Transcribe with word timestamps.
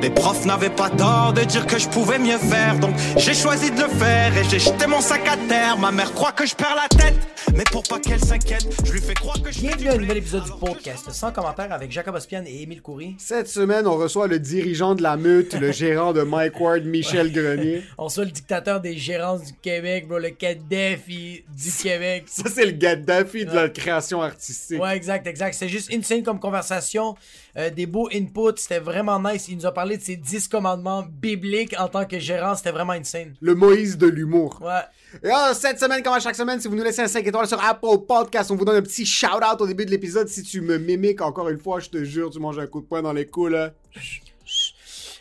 Les 0.00 0.10
profs 0.10 0.44
n'avaient 0.44 0.70
pas 0.70 0.90
tort 0.90 1.32
de 1.32 1.42
dire 1.42 1.66
que 1.66 1.76
je 1.76 1.88
pouvais 1.88 2.20
mieux 2.20 2.38
faire, 2.38 2.78
donc 2.78 2.94
j'ai 3.16 3.34
choisi 3.34 3.70
de 3.72 3.80
le 3.80 3.88
faire 3.88 4.36
et 4.36 4.44
j'ai 4.44 4.60
jeté 4.60 4.86
mon 4.86 5.00
sac 5.00 5.26
à 5.26 5.36
terre. 5.48 5.76
Ma 5.76 5.90
mère 5.90 6.12
croit 6.14 6.30
que 6.30 6.46
je 6.46 6.54
perds 6.54 6.76
la 6.76 6.88
tête, 6.88 7.16
mais 7.52 7.64
pour 7.64 7.82
pas 7.82 7.98
qu'elle 7.98 8.20
s'inquiète, 8.20 8.64
je 8.84 8.92
lui 8.92 9.00
fais 9.00 9.14
croire 9.14 9.42
que 9.42 9.50
je 9.50 9.58
Bienvenue 9.58 9.88
à 9.88 9.94
un 9.94 9.98
nouvel 9.98 10.18
épisode 10.18 10.44
du 10.44 10.52
podcast 10.52 11.10
sans 11.10 11.32
commentaire 11.32 11.72
avec 11.72 11.90
Jacob 11.90 12.14
Ospian 12.14 12.44
et 12.46 12.62
Émile 12.62 12.80
Coury. 12.80 13.16
Cette 13.18 13.48
semaine, 13.48 13.88
on 13.88 13.96
reçoit 13.96 14.28
le 14.28 14.38
dirigeant 14.38 14.94
de 14.94 15.02
la 15.02 15.16
meute, 15.16 15.54
le 15.54 15.72
gérant 15.72 16.12
de 16.12 16.22
Mike 16.22 16.60
Ward, 16.60 16.84
Michel 16.84 17.32
Grenier. 17.32 17.82
On 17.98 18.04
reçoit 18.04 18.24
le 18.24 18.30
dictateur 18.30 18.80
des 18.80 18.96
gérances 18.96 19.42
du 19.42 19.52
Québec, 19.54 20.06
bro, 20.06 20.20
le 20.20 20.30
Kadhafi 20.30 21.42
du 21.48 21.72
Québec. 21.82 22.24
Ça, 22.26 22.44
c'est 22.48 22.66
le 22.66 22.70
Gaddafi 22.70 23.46
de 23.46 23.52
la 23.52 23.68
création 23.68 24.22
artistique. 24.22 24.80
Ouais, 24.80 24.96
exact, 24.96 25.26
exact. 25.26 25.54
C'est 25.54 25.68
juste 25.68 25.92
insane 25.92 26.22
comme 26.22 26.38
conversation. 26.38 27.16
Euh, 27.58 27.70
des 27.70 27.86
beaux 27.86 28.08
inputs. 28.12 28.56
C'était 28.56 28.78
vraiment 28.78 29.20
nice. 29.20 29.48
Il 29.48 29.56
nous 29.56 29.66
a 29.66 29.72
parlé 29.72 29.96
de 29.96 30.02
ses 30.02 30.16
10 30.16 30.48
commandements 30.48 31.04
bibliques 31.08 31.74
en 31.78 31.88
tant 31.88 32.04
que 32.04 32.18
gérant. 32.18 32.54
C'était 32.54 32.70
vraiment 32.70 32.92
insane. 32.92 33.34
Le 33.40 33.54
Moïse 33.54 33.98
de 33.98 34.06
l'humour. 34.06 34.60
Ouais. 34.62 34.82
Et 35.22 35.30
ah, 35.32 35.52
cette 35.54 35.80
semaine, 35.80 36.02
comme 36.02 36.12
à 36.12 36.20
chaque 36.20 36.36
semaine, 36.36 36.60
si 36.60 36.68
vous 36.68 36.76
nous 36.76 36.84
laissez 36.84 37.02
un 37.02 37.08
5 37.08 37.26
étoiles 37.26 37.48
sur 37.48 37.62
Apple 37.62 37.98
Podcast, 38.06 38.50
on 38.50 38.56
vous 38.56 38.64
donne 38.64 38.76
un 38.76 38.82
petit 38.82 39.04
shout-out 39.04 39.60
au 39.60 39.66
début 39.66 39.86
de 39.86 39.90
l'épisode. 39.90 40.28
Si 40.28 40.42
tu 40.42 40.60
me 40.60 40.78
mimiques 40.78 41.20
encore 41.20 41.48
une 41.48 41.58
fois, 41.58 41.80
je 41.80 41.88
te 41.88 42.04
jure, 42.04 42.30
tu 42.30 42.38
manges 42.38 42.58
un 42.58 42.66
coup 42.66 42.80
de 42.80 42.86
poing 42.86 43.02
dans 43.02 43.12
les 43.12 43.26
coups, 43.26 43.52
là. 43.52 43.72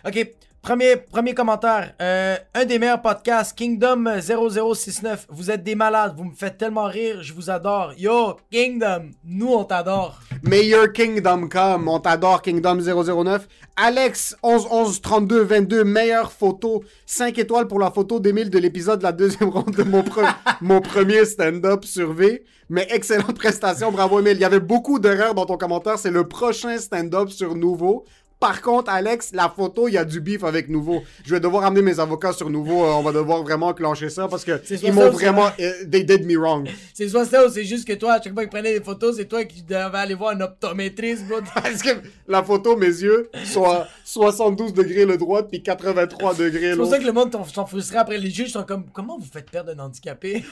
Ok. 0.06 0.28
Premier, 0.68 0.98
premier 0.98 1.34
commentaire. 1.34 1.94
Euh, 2.02 2.36
un 2.54 2.66
des 2.66 2.78
meilleurs 2.78 3.02
podcasts, 3.02 3.58
Kingdom 3.58 4.04
0069. 4.20 5.28
Vous 5.30 5.50
êtes 5.50 5.64
des 5.64 5.76
malades. 5.76 6.14
Vous 6.18 6.26
me 6.26 6.34
faites 6.36 6.58
tellement 6.58 6.88
rire. 6.88 7.24
Je 7.24 7.32
vous 7.32 7.50
adore. 7.50 7.94
Yo, 7.98 8.36
Kingdom. 8.52 9.12
Nous, 9.24 9.48
on 9.48 9.64
t'adore. 9.64 10.20
Meilleur 10.44 10.92
Kingdom 10.92 11.48
Come, 11.48 11.88
on 11.88 12.02
t'adore 12.02 12.42
Kingdom 12.42 12.80
009. 12.82 13.48
Alex 13.78 14.36
11 14.44 14.68
11 14.70 15.02
32 15.02 15.42
22 15.44 15.84
meilleure 15.86 16.34
photo, 16.34 16.84
5 17.06 17.38
étoiles 17.40 17.68
pour 17.68 17.80
la 17.80 17.90
photo 17.90 18.20
d'Emile 18.20 18.50
de 18.50 18.60
l'épisode 18.60 19.00
de 19.00 19.04
la 19.04 19.14
deuxième 19.14 19.48
ronde 19.50 19.72
de 19.74 19.84
mon, 19.84 20.02
pre- 20.02 20.30
mon 20.62 20.82
premier 20.82 21.24
stand-up 21.24 21.86
sur 21.86 22.12
V. 22.12 22.44
Mais 22.70 22.86
excellente 22.90 23.36
prestation, 23.38 23.90
bravo 23.94 24.20
Emile. 24.20 24.34
Il 24.36 24.42
y 24.42 24.46
avait 24.46 24.60
beaucoup 24.60 25.00
d'erreurs 25.00 25.34
dans 25.34 25.46
ton 25.46 25.56
commentaire, 25.56 25.98
c'est 25.98 26.12
le 26.12 26.28
prochain 26.28 26.78
stand-up 26.78 27.30
sur 27.30 27.56
Nouveau. 27.56 28.04
Par 28.40 28.62
contre, 28.62 28.92
Alex, 28.92 29.32
la 29.34 29.50
photo, 29.50 29.88
il 29.88 29.94
y 29.96 29.98
a 29.98 30.06
du 30.06 30.22
bif 30.22 30.44
avec 30.44 30.70
Nouveau. 30.70 31.02
Je 31.26 31.32
vais 31.34 31.40
devoir 31.40 31.66
amener 31.66 31.82
mes 31.82 32.00
avocats 32.00 32.34
sur 32.34 32.50
Nouveau. 32.52 32.84
euh, 32.84 32.90
on 32.90 33.02
va 33.02 33.12
devoir 33.12 33.42
vraiment 33.42 33.74
clencher 33.74 34.10
ça 34.12 34.28
parce 34.28 34.46
que 34.46 34.58
soit 34.64 34.78
ils 34.84 34.94
m'ont 34.94 35.10
vraiment. 35.10 35.50
vrai. 35.50 35.54
euh, 35.84 35.86
They 35.90 36.04
did 36.06 36.24
me 36.26 36.38
wrong. 36.38 36.70
C'est 36.94 37.10
soit 37.10 37.26
ça 37.26 37.46
ou 37.46 37.50
c'est 37.50 37.64
juste 37.66 37.88
que 37.88 37.94
toi, 37.94 38.14
à 38.14 38.22
chaque 38.22 38.34
fois 38.34 38.44
qu'il 38.44 38.52
prenait 38.52 38.78
des 38.78 38.84
photos, 38.86 39.16
c'est 39.18 39.26
toi 39.26 39.44
qui 39.44 39.64
devais 39.64 39.98
aller 39.98 40.14
voir 40.14 40.36
un 40.36 40.42
optométriste, 40.42 41.26
bro. 41.28 41.38
Parce 41.56 41.82
que 41.82 41.90
la 42.28 42.44
photo, 42.44 42.78
mes 42.78 42.86
yeux, 42.86 43.30
sont 43.46 43.64
à 43.66 43.88
72 44.06 44.72
degrés 44.74 45.06
le 45.06 45.18
droit 45.18 45.42
puis 45.42 45.64
83 45.64 46.36
degrés 46.36 46.62
C'est 46.62 46.70
pour 46.76 46.78
l'autre. 46.86 46.92
ça 46.92 47.00
que 47.00 47.06
le 47.06 47.14
monde 47.14 47.36
sont 47.52 47.66
frustrés 47.66 47.98
après. 47.98 48.20
Les 48.20 48.30
juges 48.30 48.52
sont 48.52 48.64
comme, 48.64 48.86
comment 48.92 49.18
vous 49.18 49.26
faites 49.26 49.50
perdre 49.50 49.72
un 49.76 49.80
handicapé? 49.80 50.44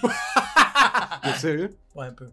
T'es 1.24 1.34
sérieux? 1.40 1.70
ouais, 1.96 2.08
un 2.08 2.12
peu. 2.14 2.26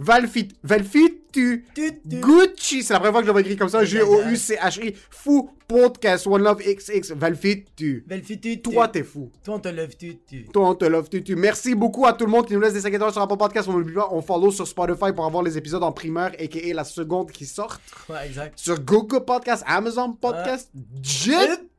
Valfit, 0.00 0.48
Valfit, 0.62 1.20
tu, 1.30 1.66
Tu, 1.74 2.00
tu. 2.08 2.20
Gucci, 2.20 2.82
c'est 2.82 2.94
la 2.94 3.00
première 3.00 3.12
fois 3.12 3.20
que 3.20 3.26
je 3.26 3.32
l'avais 3.32 3.42
écrit 3.42 3.56
comme 3.56 3.68
ça, 3.68 3.84
G-O-U-C-H-I, 3.84 4.94
fou, 5.10 5.50
podcast, 5.68 6.26
One 6.26 6.42
Love 6.42 6.62
XX, 6.62 7.12
Valfit, 7.12 7.66
tu. 7.76 8.04
Fille, 8.24 8.40
tu. 8.40 8.62
Toi, 8.62 8.88
t'es 8.88 9.02
fou. 9.02 9.30
Toi, 9.44 9.56
on 9.56 9.58
te 9.58 9.68
lève, 9.68 9.94
tu, 9.94 10.16
tu. 10.26 10.44
Toi, 10.46 10.70
on 10.70 10.74
te 10.74 10.86
love, 10.86 11.10
tu, 11.10 11.22
tu. 11.22 11.36
Merci 11.36 11.74
beaucoup 11.74 12.06
à 12.06 12.14
tout 12.14 12.24
le 12.24 12.30
monde 12.30 12.46
qui 12.46 12.54
nous 12.54 12.60
laisse 12.60 12.72
des 12.72 12.80
5 12.80 12.94
étoiles 12.94 13.12
sur 13.12 13.20
Apple 13.20 13.36
Podcast. 13.36 13.68
On 13.68 13.74
n'oublie 13.74 13.94
pas, 13.94 14.08
on 14.10 14.22
follow 14.22 14.50
sur 14.50 14.66
Spotify 14.66 15.12
pour 15.14 15.26
avoir 15.26 15.42
les 15.42 15.58
épisodes 15.58 15.82
en 15.82 15.92
primeur, 15.92 16.30
a.k.a. 16.38 16.74
la 16.74 16.84
seconde 16.84 17.30
qui 17.30 17.44
sort. 17.44 17.78
Ouais, 18.08 18.26
exact. 18.26 18.58
Sur 18.58 18.80
Google 18.80 19.24
Podcast, 19.24 19.62
Amazon 19.66 20.14
Podcast, 20.14 20.70
YouTube. 20.74 21.69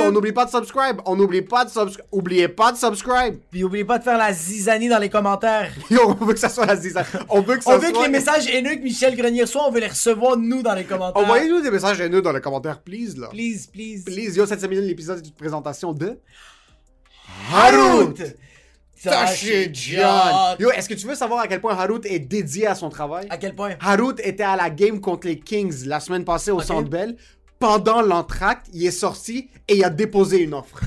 On 0.00 0.10
n'oublie 0.10 0.32
pas 0.32 0.46
de 0.46 0.50
subscribe. 0.50 1.00
On 1.04 1.14
n'oublie 1.14 1.42
pas 1.42 1.64
de 1.64 1.70
subscribe. 1.70 2.06
Oubliez 2.10 2.48
pas 2.48 2.72
de 2.72 2.78
subscribe. 2.78 3.38
Puis 3.50 3.62
oubliez 3.64 3.84
pas 3.84 3.98
de 3.98 4.04
faire 4.04 4.16
la 4.16 4.32
zizanie 4.32 4.88
dans 4.88 4.98
les 4.98 5.10
commentaires. 5.10 5.70
Yo, 5.90 6.00
on 6.20 6.24
veut 6.24 6.32
que 6.32 6.40
ça 6.40 6.48
soit 6.48 6.64
la 6.66 6.76
zizanie. 6.76 7.06
On 7.28 7.42
veut 7.42 7.56
que 7.56 7.64
ça 7.64 7.74
On 7.74 7.78
veut 7.78 7.88
soit... 7.90 7.98
que 7.98 8.06
les 8.06 8.10
messages 8.10 8.46
haineux 8.48 8.76
que 8.76 8.82
Michel 8.82 9.14
Grenier 9.14 9.42
reçoit, 9.42 9.66
on 9.66 9.70
veut 9.70 9.80
les 9.80 9.88
recevoir 9.88 10.36
nous 10.38 10.62
dans 10.62 10.74
les 10.74 10.84
commentaires. 10.84 11.22
Envoyez-nous 11.22 11.60
des 11.60 11.70
messages 11.70 12.00
haineux 12.00 12.22
dans 12.22 12.32
les 12.32 12.40
commentaires, 12.40 12.80
please, 12.80 13.16
là. 13.18 13.28
Please, 13.28 13.66
please. 13.70 14.04
Please, 14.04 14.36
yo, 14.36 14.46
cette 14.46 14.60
semaine, 14.60 14.80
l'épisode 14.80 15.18
est 15.18 15.28
une 15.28 15.34
présentation 15.34 15.92
de... 15.92 16.18
Harut! 17.52 18.14
Taché 19.02 19.70
John. 19.72 20.56
Yo, 20.60 20.70
est-ce 20.70 20.88
que 20.88 20.94
tu 20.94 21.06
veux 21.06 21.14
savoir 21.16 21.40
à 21.40 21.48
quel 21.48 21.60
point 21.60 21.76
Harut 21.76 22.00
est 22.04 22.20
dédié 22.20 22.68
à 22.68 22.74
son 22.74 22.88
travail? 22.88 23.26
À 23.30 23.36
quel 23.36 23.54
point? 23.54 23.72
Harut 23.80 24.14
était 24.22 24.44
à 24.44 24.54
la 24.56 24.70
game 24.70 25.00
contre 25.00 25.26
les 25.26 25.38
Kings 25.40 25.86
la 25.86 25.98
semaine 25.98 26.24
passée 26.24 26.52
au 26.52 26.58
Ok. 26.58 26.64
Centre 26.64 26.88
Bell. 26.88 27.16
Pendant 27.62 28.02
l'entracte, 28.02 28.66
il 28.72 28.84
est 28.84 28.90
sorti 28.90 29.48
et 29.68 29.76
il 29.76 29.84
a 29.84 29.88
déposé 29.88 30.40
une 30.42 30.52
offre. 30.52 30.80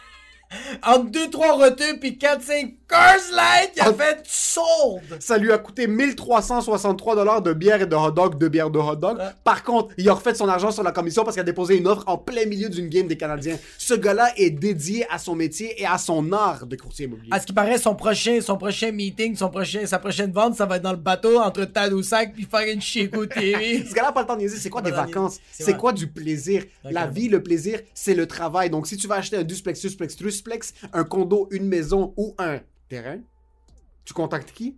Entre 0.84 1.08
2-3 1.12 1.52
retours 1.52 2.00
puis 2.00 2.18
4-5 2.20 2.77
Cars 2.88 3.16
Light, 3.34 3.72
il 3.76 3.82
a 3.82 3.90
En- 3.90 3.94
fait 3.94 4.20
sold! 4.24 5.20
Ça 5.20 5.36
lui 5.36 5.52
a 5.52 5.58
coûté 5.58 5.86
1363 5.86 7.16
dollars 7.16 7.42
de 7.42 7.52
bière 7.52 7.82
et 7.82 7.86
de 7.86 7.94
hot 7.94 8.10
dog, 8.12 8.38
de 8.38 8.48
bière 8.48 8.70
de 8.70 8.78
hot 8.78 8.96
dog. 8.96 9.18
Ouais. 9.18 9.24
Par 9.44 9.62
contre, 9.62 9.94
il 9.98 10.08
a 10.08 10.14
refait 10.14 10.34
son 10.34 10.48
argent 10.48 10.70
sur 10.70 10.82
la 10.82 10.90
commission 10.92 11.22
parce 11.22 11.34
qu'il 11.36 11.42
a 11.42 11.44
déposé 11.44 11.76
une 11.76 11.86
offre 11.86 12.04
en 12.06 12.16
plein 12.16 12.46
milieu 12.46 12.70
d'une 12.70 12.88
game 12.88 13.06
des 13.06 13.18
Canadiens. 13.18 13.58
Ce 13.76 13.92
gars-là 13.92 14.30
est 14.38 14.50
dédié 14.50 15.06
à 15.10 15.18
son 15.18 15.34
métier 15.34 15.80
et 15.80 15.84
à 15.84 15.98
son 15.98 16.32
art 16.32 16.66
de 16.66 16.76
courtier 16.76 17.04
immobilier. 17.04 17.28
À 17.30 17.40
ce 17.40 17.46
qui 17.46 17.52
paraît, 17.52 17.76
son 17.76 17.94
prochain, 17.94 18.40
son 18.40 18.56
prochain 18.56 18.90
meeting, 18.90 19.36
son 19.36 19.50
prochain, 19.50 19.84
sa 19.84 19.98
prochaine 19.98 20.32
vente, 20.32 20.54
ça 20.56 20.64
va 20.64 20.76
être 20.76 20.82
dans 20.82 20.92
le 20.92 20.96
bateau 20.96 21.38
entre 21.38 21.66
Tadoussac 21.66 22.32
puis 22.32 22.48
faire 22.50 22.72
une 22.72 22.80
Chico 22.80 23.26
TV. 23.26 23.84
Ce 23.88 23.92
gars-là 23.94 24.08
a 24.08 24.12
pas 24.12 24.22
le 24.22 24.26
temps 24.26 24.34
de 24.36 24.40
niaiser. 24.40 24.56
C'est 24.56 24.70
quoi 24.70 24.80
des 24.80 24.92
vacances? 24.92 25.38
C'est 25.52 25.76
quoi 25.76 25.92
du 25.92 26.06
plaisir? 26.06 26.64
La 26.84 27.06
vie, 27.06 27.28
le 27.28 27.42
plaisir, 27.42 27.80
c'est 27.92 28.14
le 28.14 28.26
travail. 28.26 28.70
Donc, 28.70 28.86
si 28.86 28.96
tu 28.96 29.06
vas 29.06 29.16
acheter 29.16 29.36
un 29.36 29.42
duplex, 29.42 29.78
susplex, 29.78 30.16
trusplex, 30.16 30.72
un 30.94 31.04
condo, 31.04 31.48
une 31.50 31.66
maison 31.66 32.14
ou 32.16 32.34
un 32.38 32.60
terrain, 32.88 33.18
tu 34.04 34.14
contactes 34.14 34.52
qui? 34.52 34.76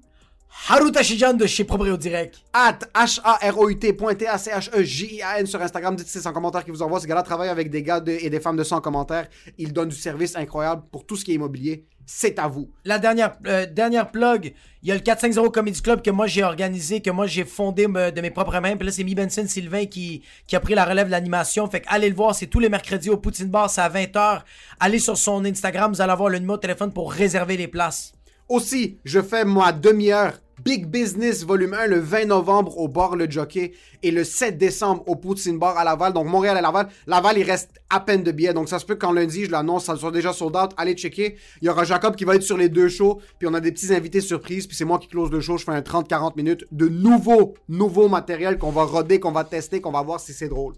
Haru 0.68 0.90
Tashijan 0.90 1.34
de 1.34 1.46
chez 1.46 1.62
Proprio 1.64 1.96
Direct. 1.96 2.40
At 2.52 2.80
H-A-R-O-U-T.T-A-C-H-E-J-I-A-N 2.92 5.46
sur 5.46 5.62
Instagram. 5.62 5.94
Dites 5.94 6.08
c'est 6.08 6.26
en 6.26 6.32
commentaire 6.32 6.64
qui 6.64 6.72
vous 6.72 6.82
envoie. 6.82 6.98
Ce 7.00 7.06
gars-là 7.06 7.22
travaille 7.22 7.48
avec 7.48 7.70
des 7.70 7.82
gars 7.84 8.00
de- 8.00 8.10
et 8.12 8.28
des 8.30 8.40
femmes 8.40 8.56
de 8.56 8.64
100 8.64 8.80
commentaires. 8.80 9.28
Il 9.58 9.72
donne 9.72 9.88
du 9.90 9.94
service 9.96 10.34
incroyable 10.36 10.82
pour 10.90 11.06
tout 11.06 11.14
ce 11.16 11.24
qui 11.24 11.30
est 11.30 11.34
immobilier. 11.36 11.86
C'est 12.12 12.40
à 12.40 12.48
vous. 12.48 12.68
La 12.84 12.98
dernière, 12.98 13.36
euh, 13.46 13.66
dernière 13.66 14.10
plug, 14.10 14.52
il 14.82 14.88
y 14.88 14.90
a 14.90 14.96
le 14.96 15.00
450 15.00 15.54
Comedy 15.54 15.80
Club 15.80 16.02
que 16.02 16.10
moi 16.10 16.26
j'ai 16.26 16.42
organisé, 16.42 17.00
que 17.00 17.10
moi 17.10 17.28
j'ai 17.28 17.44
fondé 17.44 17.86
de 17.86 18.20
mes 18.20 18.32
propres 18.32 18.58
mains. 18.58 18.76
Puis 18.76 18.84
là, 18.84 18.92
c'est 18.92 19.04
Mi 19.04 19.14
Benson 19.14 19.46
Sylvain 19.46 19.86
qui, 19.86 20.22
qui 20.48 20.56
a 20.56 20.60
pris 20.60 20.74
la 20.74 20.84
relève 20.84 21.06
de 21.06 21.12
l'animation. 21.12 21.70
Fait 21.70 21.82
que 21.82 21.86
allez 21.88 22.08
le 22.08 22.16
voir, 22.16 22.34
c'est 22.34 22.48
tous 22.48 22.58
les 22.58 22.68
mercredis 22.68 23.10
au 23.10 23.16
Poutine 23.16 23.46
Bar, 23.46 23.70
c'est 23.70 23.80
à 23.80 23.88
20h. 23.88 24.40
Allez 24.80 24.98
sur 24.98 25.16
son 25.16 25.44
Instagram, 25.44 25.92
vous 25.92 26.00
allez 26.00 26.10
avoir 26.10 26.30
le 26.30 26.40
numéro 26.40 26.56
de 26.56 26.62
téléphone 26.62 26.92
pour 26.92 27.12
réserver 27.12 27.56
les 27.56 27.68
places. 27.68 28.12
Aussi, 28.48 28.98
je 29.04 29.22
fais 29.22 29.44
ma 29.44 29.70
demi-heure 29.70 30.32
Big 30.64 30.86
Business 30.86 31.44
Volume 31.44 31.74
1 31.74 31.86
le 31.86 31.98
20 31.98 32.26
novembre 32.26 32.76
au 32.78 32.86
bar 32.86 33.16
Le 33.16 33.30
Jockey 33.30 33.72
et 34.02 34.10
le 34.10 34.24
7 34.24 34.58
décembre 34.58 35.02
au 35.06 35.16
Poutine 35.16 35.58
Bar 35.58 35.78
à 35.78 35.84
Laval. 35.84 36.12
Donc 36.12 36.26
Montréal 36.26 36.58
et 36.58 36.60
Laval. 36.60 36.88
Laval, 37.06 37.38
il 37.38 37.44
reste 37.44 37.70
à 37.88 38.00
peine 38.00 38.22
de 38.22 38.30
billets. 38.30 38.52
Donc 38.52 38.68
ça 38.68 38.78
se 38.78 38.84
peut 38.84 38.96
qu'en 38.96 39.12
lundi, 39.12 39.46
je 39.46 39.50
l'annonce, 39.50 39.86
ça 39.86 39.96
soit 39.96 40.10
déjà 40.10 40.32
sold 40.32 40.56
out. 40.56 40.72
Allez 40.76 40.94
checker. 40.94 41.36
Il 41.62 41.66
y 41.66 41.68
aura 41.70 41.84
Jacob 41.84 42.14
qui 42.14 42.24
va 42.24 42.34
être 42.34 42.42
sur 42.42 42.58
les 42.58 42.68
deux 42.68 42.88
shows. 42.88 43.20
Puis 43.38 43.48
on 43.48 43.54
a 43.54 43.60
des 43.60 43.72
petits 43.72 43.94
invités 43.94 44.20
surprises. 44.20 44.66
Puis 44.66 44.76
c'est 44.76 44.84
moi 44.84 44.98
qui 44.98 45.08
close 45.08 45.30
le 45.30 45.40
show. 45.40 45.56
Je 45.56 45.64
fais 45.64 45.72
un 45.72 45.80
30-40 45.80 46.36
minutes 46.36 46.64
de 46.72 46.88
nouveau, 46.88 47.54
nouveau 47.68 48.08
matériel 48.08 48.58
qu'on 48.58 48.70
va 48.70 48.84
roder, 48.84 49.18
qu'on 49.18 49.32
va 49.32 49.44
tester, 49.44 49.80
qu'on 49.80 49.92
va 49.92 50.02
voir 50.02 50.20
si 50.20 50.34
c'est 50.34 50.48
drôle. 50.48 50.74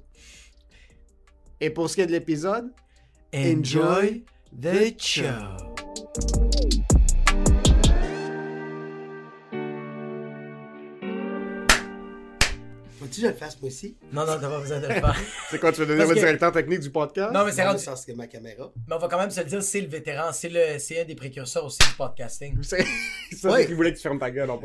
Et 1.60 1.70
pour 1.70 1.90
ce 1.90 1.96
qui 1.96 2.00
est 2.02 2.06
de 2.06 2.12
l'épisode, 2.12 2.70
Enjoy 3.34 4.24
the 4.52 4.94
show. 4.98 6.52
Faut-tu 13.12 13.20
que 13.20 13.26
je 13.26 13.32
le 13.32 13.38
fasse 13.38 13.60
moi 13.60 13.68
aussi? 13.68 13.96
Non, 14.12 14.22
non, 14.26 14.38
t'as 14.40 14.48
pas 14.48 14.60
besoin 14.60 14.80
de 14.80 14.86
le 14.86 14.94
faire. 14.94 15.16
c'est 15.50 15.58
quoi, 15.60 15.70
tu 15.72 15.80
veux 15.80 15.86
devenir 15.86 16.08
que- 16.08 16.14
directeur 16.14 16.50
technique 16.52 16.80
du 16.80 16.90
podcast? 16.90 17.32
Non, 17.32 17.44
mais 17.44 17.52
c'est 17.52 17.62
le 17.62 17.68
rendu. 17.68 17.82
sens 17.82 18.04
que 18.06 18.12
ma 18.12 18.26
caméra. 18.26 18.70
Mais 18.88 18.94
on 18.94 18.98
va 18.98 19.08
quand 19.08 19.18
même 19.18 19.30
se 19.30 19.40
le 19.40 19.46
dire, 19.46 19.62
c'est 19.62 19.80
le 19.80 19.88
vétéran, 19.88 20.32
c'est 20.32 20.48
le, 20.48 20.78
c'est 20.78 21.02
un 21.02 21.04
des 21.04 21.14
précurseurs 21.14 21.64
aussi 21.64 21.78
du 21.78 21.94
podcasting. 21.96 22.56
C'est 22.62 22.84
ça, 23.36 23.50
Ouais. 23.50 23.60
c'est 23.60 23.66
qu'il 23.66 23.76
voulait 23.76 23.92
que 23.92 23.96
tu 23.98 24.02
fermes 24.02 24.18
ta 24.18 24.30
gueule 24.30 24.48
fasse 24.50 24.50
en- 24.50 24.58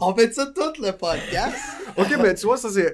On 0.00 0.14
fait 0.14 0.32
ça 0.34 0.46
tout 0.46 0.82
le 0.82 0.90
podcast. 0.92 1.56
Ok, 1.96 2.08
mais 2.20 2.34
tu 2.34 2.46
vois, 2.46 2.56
ça 2.56 2.68
c'est. 2.70 2.92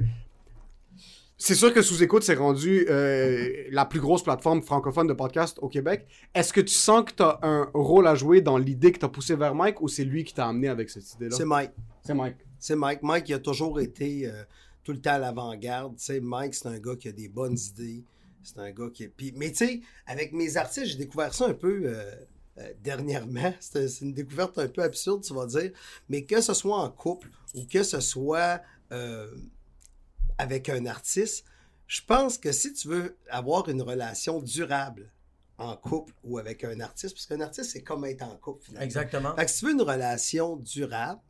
C'est 1.41 1.55
sûr 1.55 1.73
que 1.73 1.83
Sous-Écoute 1.83 2.25
s'est 2.25 2.35
rendu 2.35 2.85
euh, 2.91 3.49
la 3.71 3.85
plus 3.87 4.01
grosse 4.01 4.25
plateforme 4.25 4.61
francophone 4.61 5.07
de 5.07 5.13
podcast 5.13 5.57
au 5.63 5.69
Québec. 5.69 6.05
Est-ce 6.35 6.53
que 6.53 6.61
tu 6.61 6.75
sens 6.75 7.05
que 7.05 7.13
tu 7.13 7.23
as 7.23 7.39
un 7.43 7.71
rôle 7.75 8.09
à 8.09 8.17
jouer 8.17 8.41
dans 8.41 8.59
l'idée 8.59 8.91
que 8.91 8.99
tu 8.99 9.05
as 9.05 9.09
poussé 9.09 9.37
vers 9.37 9.55
Mike 9.55 9.81
ou 9.81 9.87
c'est 9.87 10.03
lui 10.05 10.25
qui 10.25 10.35
t'a 10.35 10.49
amené 10.49 10.67
avec 10.69 10.91
cette 10.91 11.15
idée-là? 11.15 11.37
C'est 11.37 11.45
Mike. 11.45 11.71
C'est 12.05 12.15
Mike. 12.15 12.39
C'est 12.59 12.77
Mike. 12.77 13.03
Mike, 13.03 13.29
il 13.29 13.35
a 13.35 13.39
toujours 13.39 13.81
été 13.81 14.27
euh, 14.27 14.45
tout 14.85 14.93
le 14.93 15.01
temps 15.01 15.15
à 15.15 15.19
l'avant-garde. 15.19 15.97
Tu 15.97 16.05
sais, 16.05 16.21
Mike, 16.21 16.55
c'est 16.55 16.69
un 16.69 16.79
gars 16.79 16.97
qui 16.97 17.09
a 17.09 17.13
des 17.13 17.29
bonnes 17.29 17.59
idées. 17.59 18.05
C'est 18.43 18.59
un 18.59 18.71
gars 18.71 18.89
qui. 18.93 19.09
Puis, 19.09 19.33
mais 19.37 19.51
tu 19.51 19.67
sais, 19.67 19.81
avec 20.07 20.33
mes 20.33 20.57
artistes, 20.57 20.87
j'ai 20.87 20.99
découvert 20.99 21.35
ça 21.35 21.47
un 21.47 21.55
peu 21.55 21.83
euh, 21.85 22.15
euh, 22.59 22.73
dernièrement. 22.83 23.53
C'est 23.61 24.01
une 24.01 24.15
découverte 24.15 24.59
un 24.59 24.69
peu 24.69 24.83
absurde, 24.83 25.23
tu 25.23 25.35
vas 25.35 25.47
dire. 25.47 25.71
Mais 26.09 26.25
que 26.25 26.41
ce 26.41 26.55
soit 26.55 26.79
en 26.79 26.91
couple 26.91 27.31
ou 27.55 27.65
que 27.65 27.83
ce 27.83 28.01
soit 28.01 28.63
avec 30.39 30.71
un 30.71 30.87
artiste, 30.87 31.45
je 31.87 32.01
pense 32.07 32.39
que 32.39 32.53
si 32.53 32.73
tu 32.73 32.89
veux 32.89 33.17
avoir 33.29 33.69
une 33.69 33.83
relation 33.83 34.41
durable 34.41 35.11
en 35.59 35.77
couple 35.77 36.13
ou 36.23 36.39
avec 36.39 36.63
un 36.65 36.79
artiste, 36.81 37.15
parce 37.15 37.27
qu'un 37.27 37.41
artiste, 37.41 37.73
c'est 37.73 37.83
comme 37.83 38.05
être 38.05 38.23
en 38.23 38.37
couple, 38.37 38.65
finalement. 38.65 38.85
Exactement. 38.85 39.35
Fait 39.37 39.45
que 39.45 39.51
si 39.51 39.59
tu 39.59 39.65
veux 39.67 39.73
une 39.73 39.83
relation 39.83 40.57
durable, 40.57 41.21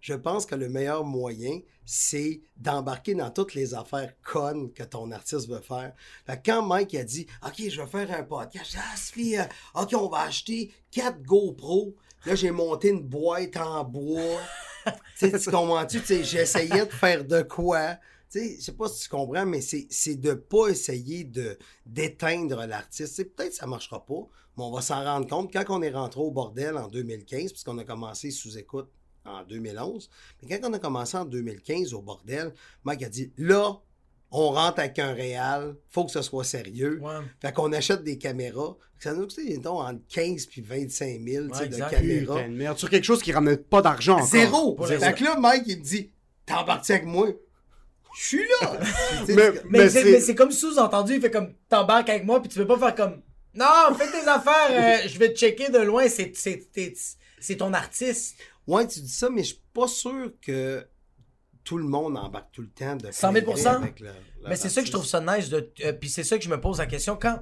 je 0.00 0.14
pense 0.14 0.46
que 0.46 0.54
le 0.54 0.68
meilleur 0.68 1.04
moyen, 1.04 1.60
c'est 1.84 2.40
d'embarquer 2.56 3.14
dans 3.14 3.30
toutes 3.30 3.54
les 3.54 3.74
affaires 3.74 4.12
connes 4.22 4.72
que 4.72 4.82
ton 4.82 5.10
artiste 5.12 5.48
veut 5.48 5.60
faire. 5.60 5.94
Fait 6.26 6.40
quand 6.44 6.62
Mike 6.62 6.94
a 6.94 7.04
dit 7.04 7.26
OK, 7.44 7.68
je 7.68 7.80
vais 7.80 7.86
faire 7.86 8.10
un 8.18 8.24
podcast, 8.24 8.76
ah, 8.78 8.94
euh, 9.18 9.82
OK, 9.82 9.94
on 9.94 10.08
va 10.08 10.22
acheter 10.22 10.72
4 10.90 11.22
GoPro. 11.22 11.94
Là, 12.24 12.34
j'ai 12.34 12.50
monté 12.50 12.88
une 12.88 13.02
boîte 13.02 13.56
en 13.56 13.84
bois. 13.84 14.40
tu 15.18 15.30
comprends-tu? 15.30 16.00
J'essayais 16.24 16.86
de 16.86 16.92
faire 16.92 17.24
de 17.24 17.42
quoi? 17.42 17.96
Je 18.34 18.60
sais 18.60 18.72
pas 18.72 18.88
si 18.88 19.04
tu 19.04 19.08
comprends, 19.08 19.46
mais 19.46 19.60
c'est 19.60 20.16
de 20.16 20.34
pas 20.34 20.68
essayer 20.68 21.30
d'éteindre 21.86 22.66
l'artiste. 22.66 23.16
Peut-être 23.34 23.50
que 23.50 23.54
ça 23.54 23.66
marchera 23.66 24.04
pas, 24.04 24.28
mais 24.56 24.64
on 24.64 24.72
va 24.72 24.82
s'en 24.82 25.02
rendre 25.04 25.28
compte 25.28 25.52
quand 25.52 25.64
on 25.68 25.82
est 25.82 25.90
rentré 25.90 26.20
au 26.20 26.30
bordel 26.30 26.76
en 26.76 26.88
2015, 26.88 27.52
puisqu'on 27.52 27.78
a 27.78 27.84
commencé 27.84 28.30
sous 28.30 28.58
écoute 28.58 28.90
en 29.26 29.44
2011. 29.44 30.10
Mais 30.42 30.58
quand 30.58 30.68
on 30.70 30.72
a 30.72 30.78
commencé 30.78 31.16
en 31.16 31.24
2015 31.24 31.94
au 31.94 32.02
bordel, 32.02 32.52
Mike 32.84 33.02
a 33.02 33.08
dit 33.08 33.32
là, 33.38 33.72
on 34.30 34.50
rentre 34.50 34.80
avec 34.80 34.98
un 34.98 35.12
réal, 35.12 35.76
faut 35.88 36.04
que 36.04 36.10
ce 36.10 36.22
soit 36.22 36.44
sérieux. 36.44 36.98
Ouais. 37.00 37.14
Fait 37.40 37.52
qu'on 37.52 37.72
achète 37.72 38.02
des 38.02 38.18
caméras. 38.18 38.76
Ça 38.98 39.12
nous 39.12 39.22
coûte, 39.26 39.38
mettons, 39.46 39.80
entre 39.80 40.00
15 40.08 40.46
puis 40.46 40.62
25 40.62 41.20
000 41.22 41.48
tu 41.48 41.54
sais, 41.54 41.60
Ouais, 41.62 41.68
de 41.68 41.76
caméras. 41.76 42.36
Putain 42.36 42.48
de 42.48 42.54
merde. 42.54 42.78
Sur 42.78 42.88
quelque 42.90 43.04
chose 43.04 43.22
qui 43.22 43.30
ramène 43.32 43.58
pas 43.58 43.82
d'argent. 43.82 44.22
Zéro. 44.24 44.74
Pour 44.74 44.88
Fait 44.88 44.98
zéro. 44.98 45.14
que 45.14 45.24
là, 45.24 45.38
Mike, 45.38 45.64
il 45.66 45.78
me 45.78 45.82
dit 45.84 46.10
T'embarques 46.46 46.88
avec 46.90 47.04
moi 47.04 47.28
Je 48.18 48.24
suis 48.24 48.44
là. 48.62 48.80
Mais- 48.80 49.26
c'est- 49.26 49.34
Mais, 49.36 49.50
Mais 49.68 49.88
c'est, 49.90 50.02
c'est- 50.02 50.10
mais 50.12 50.20
c'est 50.20 50.34
comme 50.34 50.50
sous-entendu, 50.50 51.14
il 51.16 51.20
fait 51.20 51.30
comme 51.30 51.52
t'embarques 51.68 52.08
avec 52.08 52.24
moi, 52.24 52.40
puis 52.40 52.48
tu 52.48 52.58
veux 52.58 52.66
pas 52.66 52.78
faire 52.78 52.94
comme 52.94 53.20
Non, 53.54 53.94
fais 53.98 54.10
tes 54.10 54.26
affaires, 54.28 54.70
euh, 55.04 55.08
je 55.08 55.18
vais 55.18 55.32
te 55.32 55.38
checker 55.38 55.70
de 55.70 55.78
loin, 55.78 56.08
c'est, 56.08 56.32
c'est, 56.34 56.70
t'es- 56.72 56.94
c'est 57.40 57.56
ton 57.56 57.72
artiste. 57.74 58.36
Ouais, 58.66 58.86
tu 58.86 59.00
dis 59.00 59.08
ça, 59.08 59.30
mais 59.30 59.42
je 59.42 59.48
suis 59.54 59.62
pas 59.72 59.86
sûr 59.88 60.32
que 60.40 60.86
tout 61.64 61.78
le 61.78 61.84
monde 61.84 62.16
embarque 62.16 62.50
tout 62.52 62.62
le 62.62 62.70
temps 62.70 62.96
de 62.96 63.10
100 63.10 63.32
000 63.32 63.44
plein 63.44 63.62
gré 63.62 63.62
avec 63.84 64.00
le- 64.00 64.10
Mais 64.48 64.56
c'est 64.56 64.68
ça 64.70 64.80
que 64.80 64.86
je 64.86 64.92
trouve 64.92 65.06
ça 65.06 65.20
nice, 65.20 65.48
de, 65.48 65.72
euh, 65.84 65.92
puis 65.92 66.08
c'est 66.08 66.24
ça 66.24 66.38
que 66.38 66.44
je 66.44 66.48
me 66.50 66.60
pose 66.60 66.78
la 66.78 66.86
question. 66.86 67.16
Quand, 67.20 67.40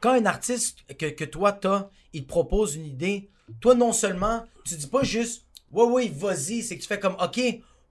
quand 0.00 0.12
un 0.12 0.26
artiste 0.26 0.78
que, 0.96 1.06
que 1.06 1.24
toi 1.24 1.52
t'as, 1.52 1.88
il 2.12 2.22
te 2.22 2.28
propose 2.28 2.74
une 2.76 2.86
idée, 2.86 3.30
toi 3.60 3.74
non 3.74 3.92
seulement, 3.92 4.44
tu 4.64 4.74
dis 4.76 4.86
pas 4.88 5.02
juste 5.04 5.46
Ouais, 5.70 5.84
ouais, 5.84 6.08
vas-y, 6.08 6.62
c'est 6.62 6.76
que 6.76 6.82
tu 6.82 6.88
fais 6.88 7.00
comme 7.00 7.16
Ok, 7.20 7.40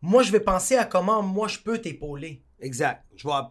moi 0.01 0.21
je 0.23 0.31
vais 0.31 0.39
penser 0.39 0.75
à 0.75 0.85
comment 0.85 1.21
moi 1.23 1.47
je 1.47 1.59
peux 1.59 1.79
t'épauler. 1.79 2.43
Exact. 2.61 3.03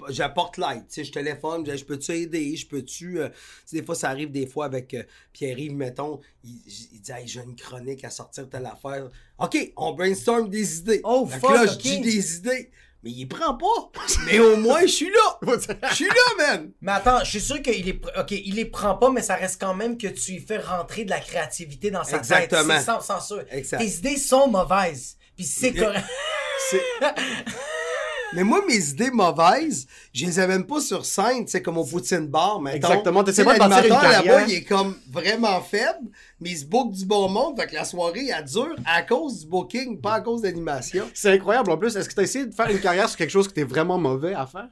J'apporte 0.08 0.56
l'aide. 0.56 0.84
Je 0.94 1.10
téléphone, 1.10 1.64
je 1.66 1.72
dis, 1.72 1.78
je 1.78 1.84
peux-tu 1.84 2.12
aider? 2.12 2.56
Je 2.56 2.66
peux-tu. 2.66 3.20
euh, 3.20 3.28
tu 3.28 3.34
sais, 3.66 3.76
des 3.80 3.84
fois, 3.84 3.94
ça 3.94 4.08
arrive 4.08 4.30
des 4.30 4.46
fois 4.46 4.66
avec 4.66 4.94
euh, 4.94 5.02
Pierre-Yves, 5.32 5.74
mettons. 5.74 6.20
Il, 6.44 6.60
il 6.92 7.00
dit, 7.00 7.12
hey, 7.12 7.26
j'ai 7.26 7.40
une 7.40 7.56
chronique 7.56 8.04
à 8.04 8.10
sortir 8.10 8.48
telle 8.48 8.66
affaire. 8.66 9.08
OK, 9.38 9.72
on 9.76 9.92
brainstorm 9.92 10.48
des 10.48 10.78
idées. 10.78 11.00
Oh, 11.04 11.26
Fait 11.26 11.40
que 11.40 11.46
fuck, 11.46 11.54
là, 11.56 11.66
je 11.66 11.76
dis 11.78 12.00
des 12.00 12.36
idées. 12.36 12.70
Mais 13.02 13.10
il 13.10 13.26
prend 13.26 13.54
pas. 13.56 13.90
Mais 14.26 14.38
au 14.38 14.56
moins, 14.58 14.82
je 14.82 14.86
suis 14.92 15.10
là. 15.10 15.38
Je 15.90 15.94
suis 15.94 16.06
là, 16.06 16.14
man. 16.38 16.70
Mais 16.82 16.92
attends, 16.92 17.20
je 17.24 17.30
suis 17.30 17.40
sûr 17.40 17.62
qu'il 17.62 17.98
Ok, 18.18 18.30
il 18.32 18.54
les 18.56 18.66
prend 18.66 18.94
pas, 18.96 19.10
mais 19.10 19.22
ça 19.22 19.36
reste 19.36 19.58
quand 19.58 19.72
même 19.74 19.96
que 19.96 20.06
tu 20.08 20.32
lui 20.32 20.38
fais 20.40 20.58
rentrer 20.58 21.04
de 21.04 21.10
la 21.10 21.20
créativité 21.20 21.90
dans 21.90 22.04
sa 22.04 22.18
Exactement. 22.18 22.74
tête. 22.74 22.84
C'est 23.00 23.20
sans. 23.20 23.38
Exact. 23.50 23.78
Tes 23.78 23.88
idées 23.88 24.16
sont 24.18 24.48
mauvaises. 24.48 25.16
Puis 25.34 25.46
c'est 25.46 25.72
correct. 25.72 26.04
C'est- 28.30 28.36
Mais 28.36 28.44
moi, 28.44 28.62
mes 28.66 28.88
idées 28.90 29.10
mauvaises, 29.10 29.86
je 30.12 30.26
les 30.26 30.40
ai 30.40 30.46
même 30.46 30.64
pas 30.66 30.80
sur 30.80 31.04
scène, 31.04 31.44
tu 31.44 31.50
sais, 31.50 31.62
comme 31.62 31.78
au 31.78 31.84
Poutine 31.84 32.26
Bar, 32.28 32.60
mettons. 32.60 32.76
Exactement, 32.76 33.24
Tu 33.24 33.32
sais, 33.32 33.44
t'essaies 33.44 33.44
pas 33.44 33.54
de 33.54 33.70
bâtir 33.70 33.84
une 33.94 34.00
carrière. 34.00 34.24
là-bas, 34.24 34.46
il 34.48 34.54
est 34.54 34.64
comme 34.64 34.94
vraiment 35.10 35.60
faible, 35.60 36.08
mais 36.40 36.50
il 36.50 36.58
se 36.58 36.64
book 36.64 36.92
du 36.92 37.04
bon 37.04 37.28
monde, 37.28 37.60
fait 37.60 37.66
que 37.66 37.74
la 37.74 37.84
soirée, 37.84 38.28
elle 38.36 38.44
dure 38.44 38.74
à 38.86 39.02
cause 39.02 39.40
du 39.40 39.46
booking, 39.46 40.00
pas 40.00 40.14
à 40.14 40.20
cause 40.20 40.42
d'animation. 40.42 41.04
C'est 41.14 41.32
incroyable 41.32 41.70
en 41.72 41.76
plus. 41.76 41.96
Est-ce 41.96 42.08
que 42.08 42.14
tu 42.14 42.20
as 42.20 42.24
essayé 42.24 42.46
de 42.46 42.54
faire 42.54 42.68
une 42.70 42.80
carrière 42.80 43.08
sur 43.08 43.18
quelque 43.18 43.30
chose 43.30 43.48
que 43.48 43.54
tu 43.54 43.60
es 43.60 43.64
vraiment 43.64 43.98
mauvais 43.98 44.34
à 44.34 44.46
faire? 44.46 44.68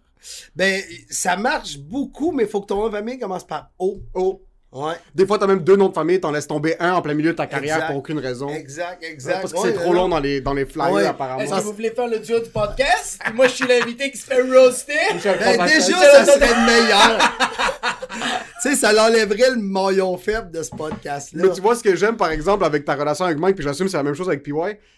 Ben, 0.56 0.82
ça 1.10 1.36
marche 1.36 1.78
beaucoup, 1.78 2.32
mais 2.32 2.46
faut 2.46 2.60
que 2.60 2.66
ton 2.66 2.90
famille 2.90 3.18
commence 3.18 3.46
par 3.46 3.70
O. 3.78 4.00
Oh. 4.14 4.42
Ouais. 4.70 4.94
Des 5.14 5.26
fois, 5.26 5.38
tu 5.38 5.44
as 5.44 5.46
même 5.46 5.60
deux 5.60 5.76
noms 5.76 5.88
de 5.88 5.94
famille, 5.94 6.20
t'en 6.20 6.30
laisses 6.30 6.46
tomber 6.46 6.76
un 6.78 6.92
en 6.92 7.00
plein 7.00 7.14
milieu 7.14 7.30
de 7.32 7.36
ta 7.36 7.46
carrière 7.46 7.76
Exact. 7.76 7.86
pour 7.88 7.96
aucune 7.96 8.18
raison. 8.18 8.50
Exact, 8.50 9.02
exact. 9.02 9.40
Parce 9.40 9.52
que 9.54 9.58
Ouais, 9.60 9.68
c'est 9.72 9.78
trop 9.80 9.94
long 9.94 10.10
dans 10.10 10.20
les, 10.20 10.42
dans 10.42 10.52
les 10.52 10.66
flyers, 10.66 10.92
Ouais. 10.92 11.06
apparemment. 11.06 11.40
Est-ce 11.40 11.54
que 11.54 11.60
vous 11.60 11.72
voulez 11.72 11.90
faire 11.90 12.06
le 12.06 12.18
duo 12.18 12.38
du 12.38 12.50
podcast? 12.50 13.18
Moi, 13.34 13.46
je 13.48 13.54
suis 13.54 13.66
l'invité 13.66 14.10
qui 14.10 14.18
se 14.18 14.26
fait 14.26 14.42
roaster. 14.42 14.92
Ben, 15.24 15.66
déjà, 15.66 15.80
ça 15.80 16.24
serait 16.26 16.48
le 16.48 16.66
meilleur. 16.66 17.18
tu 18.62 18.68
sais, 18.70 18.76
ça 18.76 18.92
l'enlèverait 18.92 19.50
le 19.52 19.56
maillon 19.62 20.16
faible 20.18 20.50
de 20.50 20.62
ce 20.62 20.70
podcast-là. 20.70 21.44
Mais 21.46 21.52
tu 21.52 21.60
vois, 21.62 21.74
ce 21.74 21.82
que 21.82 21.96
j'aime, 21.96 22.16
par 22.18 22.30
exemple, 22.30 22.62
avec 22.64 22.84
ta 22.84 22.94
relation 22.94 23.24
avec 23.24 23.38
Mike, 23.38 23.56
puis 23.56 23.64
j'assume 23.64 23.86
que 23.86 23.90
c'est 23.90 23.96
la 23.96 24.02
même 24.02 24.14
chose 24.14 24.28
avec 24.28 24.42
PY, 24.42 24.52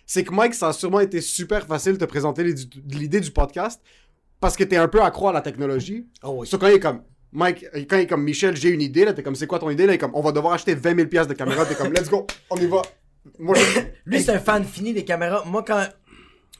c'est 0.04 0.24
que 0.24 0.32
Mike, 0.34 0.54
ça 0.54 0.68
a 0.68 0.72
sûrement 0.72 1.00
été 1.00 1.20
super 1.20 1.64
facile 1.66 1.92
de 1.92 1.98
te 1.98 2.04
présenter 2.06 2.42
l'idée 2.42 2.64
du- 2.64 2.98
l'idée 2.98 3.20
du 3.20 3.30
podcast 3.30 3.80
parce 4.40 4.56
que 4.56 4.64
t'es 4.64 4.76
un 4.76 4.88
peu 4.88 5.00
accro 5.02 5.28
à 5.28 5.32
la 5.32 5.42
technologie. 5.42 6.06
Oh 6.24 6.38
oui. 6.40 6.46
Sauf 6.48 6.58
quand 6.58 6.66
il 6.68 6.74
est 6.74 6.80
comme, 6.80 7.02
Mike, 7.32 7.64
quand 7.88 7.96
il 7.96 8.02
est 8.02 8.06
comme, 8.06 8.24
Michel, 8.24 8.56
j'ai 8.56 8.70
une 8.70 8.80
idée, 8.82 9.04
là, 9.04 9.12
t'es 9.12 9.22
comme, 9.22 9.36
c'est 9.36 9.46
quoi 9.46 9.58
ton 9.58 9.70
idée, 9.70 9.86
là, 9.86 9.92
il 9.92 9.96
est 9.96 9.98
comme, 9.98 10.14
on 10.14 10.20
va 10.20 10.32
devoir 10.32 10.54
acheter 10.54 10.74
20 10.74 10.96
000 10.96 11.08
piastres 11.08 11.32
de 11.32 11.38
caméra, 11.38 11.64
t'es 11.64 11.74
comme, 11.76 11.92
let's 11.92 12.08
go, 12.08 12.26
on 12.50 12.56
y 12.56 12.66
va. 12.66 12.82
Moi, 13.38 13.54
je- 13.56 13.80
Lui, 14.06 14.20
c'est 14.22 14.32
un 14.32 14.40
fan 14.40 14.64
fini 14.64 14.92
des 14.92 15.04
caméras. 15.04 15.44
Moi, 15.46 15.62
quand. 15.66 15.86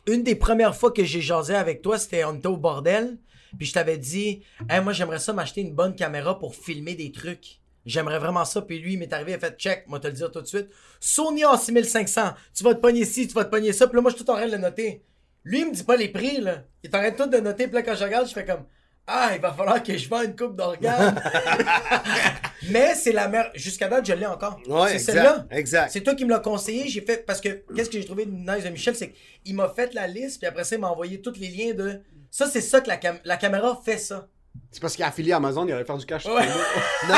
Une 0.07 0.23
des 0.23 0.35
premières 0.35 0.75
fois 0.77 0.91
que 0.93 1.05
j'ai 1.05 1.21
jasé 1.21 1.55
avec 1.55 1.83
toi, 1.83 1.99
c'était 1.99 2.25
on 2.25 2.35
était 2.35 2.47
au 2.49 2.57
bordel. 2.57 3.19
Puis 3.59 3.67
je 3.67 3.73
t'avais 3.75 3.99
dit, 3.99 4.43
hey, 4.69 4.81
moi, 4.83 4.93
j'aimerais 4.93 5.19
ça 5.19 5.33
m'acheter 5.33 5.61
une 5.61 5.75
bonne 5.75 5.95
caméra 5.95 6.39
pour 6.39 6.55
filmer 6.55 6.95
des 6.95 7.11
trucs. 7.13 7.61
J'aimerais 7.85 8.19
vraiment 8.19 8.45
ça. 8.45 8.63
Puis 8.63 8.79
lui, 8.79 8.93
il 8.95 8.99
m'est 8.99 9.13
arrivé, 9.13 9.33
il 9.33 9.35
a 9.35 9.39
fait 9.39 9.57
check, 9.59 9.85
moi, 9.89 9.99
te 10.01 10.07
le 10.07 10.13
dire 10.13 10.31
tout 10.31 10.41
de 10.41 10.47
suite. 10.47 10.69
Sony 11.01 11.43
A6500, 11.43 12.35
tu 12.55 12.65
vas 12.65 12.75
te 12.75 12.81
pogner 12.81 13.05
ci, 13.05 13.27
tu 13.27 13.35
vas 13.35 13.45
te 13.45 13.51
pogner 13.51 13.73
ça. 13.73 13.87
Puis 13.89 13.97
là, 13.97 14.03
moi, 14.03 14.11
je 14.11 14.17
suis 14.17 14.25
tout 14.25 14.31
en 14.31 14.37
train 14.37 14.47
de 14.47 14.53
le 14.53 14.59
noter. 14.59 15.03
Lui, 15.45 15.61
il 15.61 15.67
me 15.69 15.75
dit 15.75 15.83
pas 15.85 15.97
les 15.97 16.09
prix, 16.09 16.41
là. 16.41 16.65
Il 16.83 16.91
est 16.91 16.95
en 16.95 16.99
train 17.01 17.11
de 17.11 17.17
tout 17.17 17.27
de 17.29 17.39
noter. 17.39 17.67
Puis 17.67 17.75
là, 17.75 17.83
quand 17.83 17.95
je 17.95 18.05
regarde, 18.05 18.29
je 18.29 18.33
fais 18.33 18.45
comme, 18.45 18.65
ah, 19.13 19.31
il 19.35 19.41
va 19.41 19.53
falloir 19.53 19.83
que 19.83 19.97
je 19.97 20.09
vende 20.09 20.25
une 20.27 20.37
coupe 20.37 20.57
d'organes. 20.57 21.21
Mais 22.71 22.95
c'est 22.95 23.13
la 23.13 23.29
mère. 23.29 23.51
Jusqu'à 23.55 23.89
date, 23.89 24.07
je 24.07 24.13
l'ai 24.13 24.27
encore. 24.27 24.61
Ouais, 24.69 24.93
c'est 24.93 24.99
celle-là. 25.13 25.47
exact. 25.51 25.91
C'est 25.93 26.03
toi 26.03 26.15
qui 26.15 26.25
me 26.25 26.31
l'as 26.31 26.39
conseillé. 26.41 26.89
J'ai 26.89 27.01
fait. 27.01 27.25
Parce 27.27 27.41
que 27.41 27.65
qu'est-ce 27.75 27.91
que 27.91 27.99
j'ai 27.99 28.05
trouvé 28.05 28.27
de 28.27 28.31
nice 28.33 28.65
de 28.65 28.69
Michel, 28.71 28.95
c'est 28.95 29.13
qu'il 29.45 29.55
m'a 29.55 29.69
fait 29.69 29.95
la 29.95 30.07
liste, 30.07 30.39
puis 30.41 30.47
après 30.47 30.65
ça, 30.65 30.77
il 30.77 30.81
m'a 30.81 30.89
envoyé 30.91 31.21
tous 31.21 31.35
les 31.39 31.49
liens 31.49 31.75
de. 31.75 32.01
Ça, 32.31 32.47
c'est 32.47 32.61
ça 32.61 32.81
que 32.81 32.89
la, 32.89 32.97
cam- 32.97 33.19
la 33.25 33.37
caméra 33.37 33.81
fait 33.85 33.99
ça. 33.99 34.29
C'est 34.73 34.81
parce 34.81 34.95
qu'il 34.95 35.03
est 35.05 35.09
affilié 35.09 35.33
à 35.33 35.37
Amazon, 35.37 35.67
il 35.67 35.73
allait 35.73 35.85
faire 35.85 35.99
du 35.99 36.07
cash. 36.07 36.27
Ouais. 36.27 36.47
Non, 37.09 37.15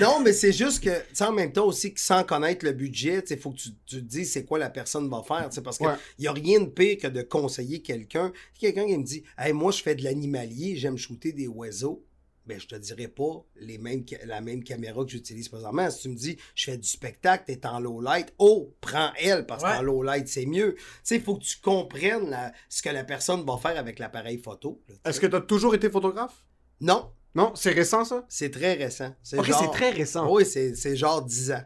non, 0.00 0.20
mais 0.20 0.32
c'est 0.32 0.52
juste 0.52 0.82
que, 0.82 0.90
tu 0.90 1.04
sais, 1.14 1.24
en 1.24 1.32
même 1.32 1.52
temps 1.52 1.66
aussi 1.66 1.92
que 1.92 2.00
sans 2.00 2.24
connaître 2.24 2.64
le 2.64 2.72
budget, 2.72 3.22
il 3.28 3.38
faut 3.38 3.50
que 3.50 3.56
tu, 3.56 3.70
tu 3.84 3.96
te 3.96 4.04
dises 4.04 4.32
c'est 4.32 4.44
quoi 4.44 4.58
la 4.58 4.70
personne 4.70 5.08
va 5.10 5.22
faire, 5.26 5.48
parce 5.62 5.76
qu'il 5.78 5.86
Ouais. 5.86 5.94
n'y 6.18 6.26
a 6.26 6.32
rien 6.32 6.60
de 6.60 6.66
pire 6.66 6.96
que 6.98 7.08
de 7.08 7.20
conseiller 7.22 7.82
quelqu'un. 7.82 8.32
Quelqu'un 8.58 8.86
qui 8.86 8.96
me 8.96 9.02
dit, 9.04 9.22
hey, 9.38 9.52
moi, 9.52 9.70
je 9.72 9.82
fais 9.82 9.94
de 9.94 10.02
l'animalier, 10.04 10.76
j'aime 10.76 10.96
shooter 10.96 11.32
des 11.32 11.48
oiseaux. 11.48 12.02
Ben, 12.44 12.58
je 12.58 12.66
te 12.66 12.74
dirais 12.74 13.06
pas 13.06 13.44
les 13.56 13.78
mêmes, 13.78 14.04
la 14.24 14.40
même 14.40 14.64
caméra 14.64 15.04
que 15.04 15.10
j'utilise 15.10 15.48
présentement. 15.48 15.88
Si 15.90 16.02
tu 16.02 16.08
me 16.08 16.16
dis, 16.16 16.36
je 16.56 16.64
fais 16.64 16.76
du 16.76 16.88
spectacle, 16.88 17.44
t'es 17.46 17.64
en 17.66 17.78
low 17.78 18.00
light, 18.00 18.32
oh, 18.38 18.74
prends 18.80 19.10
elle, 19.20 19.46
parce 19.46 19.62
Ouais. 19.62 19.70
qu'en 19.76 19.82
low 19.82 20.02
light, 20.02 20.26
c'est 20.26 20.46
mieux. 20.46 20.74
Tu 20.74 20.82
sais, 21.04 21.16
il 21.16 21.22
faut 21.22 21.36
que 21.36 21.44
tu 21.44 21.58
comprennes 21.60 22.30
la- 22.30 22.52
ce 22.68 22.82
que 22.82 22.88
la 22.88 23.04
personne 23.04 23.44
va 23.46 23.56
faire 23.58 23.78
avec 23.78 24.00
l'appareil 24.00 24.38
photo. 24.38 24.82
Est-ce 25.04 25.20
que 25.20 25.26
tu 25.28 25.36
as 25.36 25.40
toujours 25.40 25.74
été 25.76 25.88
photographe? 25.88 26.44
Non, 26.80 27.12
Non, 27.34 27.52
c'est 27.54 27.70
récent 27.70 28.04
ça? 28.04 28.26
c'est 28.28 28.50
très 28.50 28.74
récent. 28.74 29.14
C'est 29.22 29.38
Ok, 29.38 29.44
genre- 29.46 29.60
c'est 29.60 29.70
très 29.70 29.90
récent. 29.90 30.28
Oui, 30.28 30.44
c'est 30.44 30.96
genre 30.96 31.22
10 31.24 31.52
ans. 31.52 31.62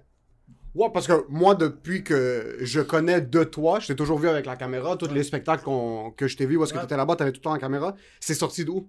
Ouais, 0.74 0.90
parce 0.92 1.06
que 1.06 1.24
moi, 1.30 1.54
depuis 1.54 2.04
que 2.04 2.58
je 2.60 2.82
connais 2.82 3.22
de 3.22 3.44
toi, 3.44 3.80
je 3.80 3.86
t'ai 3.86 3.96
toujours 3.96 4.18
vu 4.18 4.28
avec 4.28 4.44
la 4.44 4.56
caméra. 4.56 4.94
Tous 4.98 5.08
les 5.10 5.22
spectacles 5.24 5.64
que 6.18 6.28
je 6.28 6.36
t'ai 6.36 6.44
vu, 6.44 6.58
où 6.58 6.64
est-ce 6.64 6.72
que 6.74 6.76
Ouais. 6.78 6.82
tu 6.84 6.88
étais 6.88 6.98
là-bas, 6.98 7.16
t'avais 7.16 7.32
tout 7.32 7.38
le 7.38 7.44
temps 7.44 7.54
la 7.54 7.58
caméra. 7.58 7.96
C'est 8.20 8.34
sorti 8.34 8.62
d'où? 8.66 8.86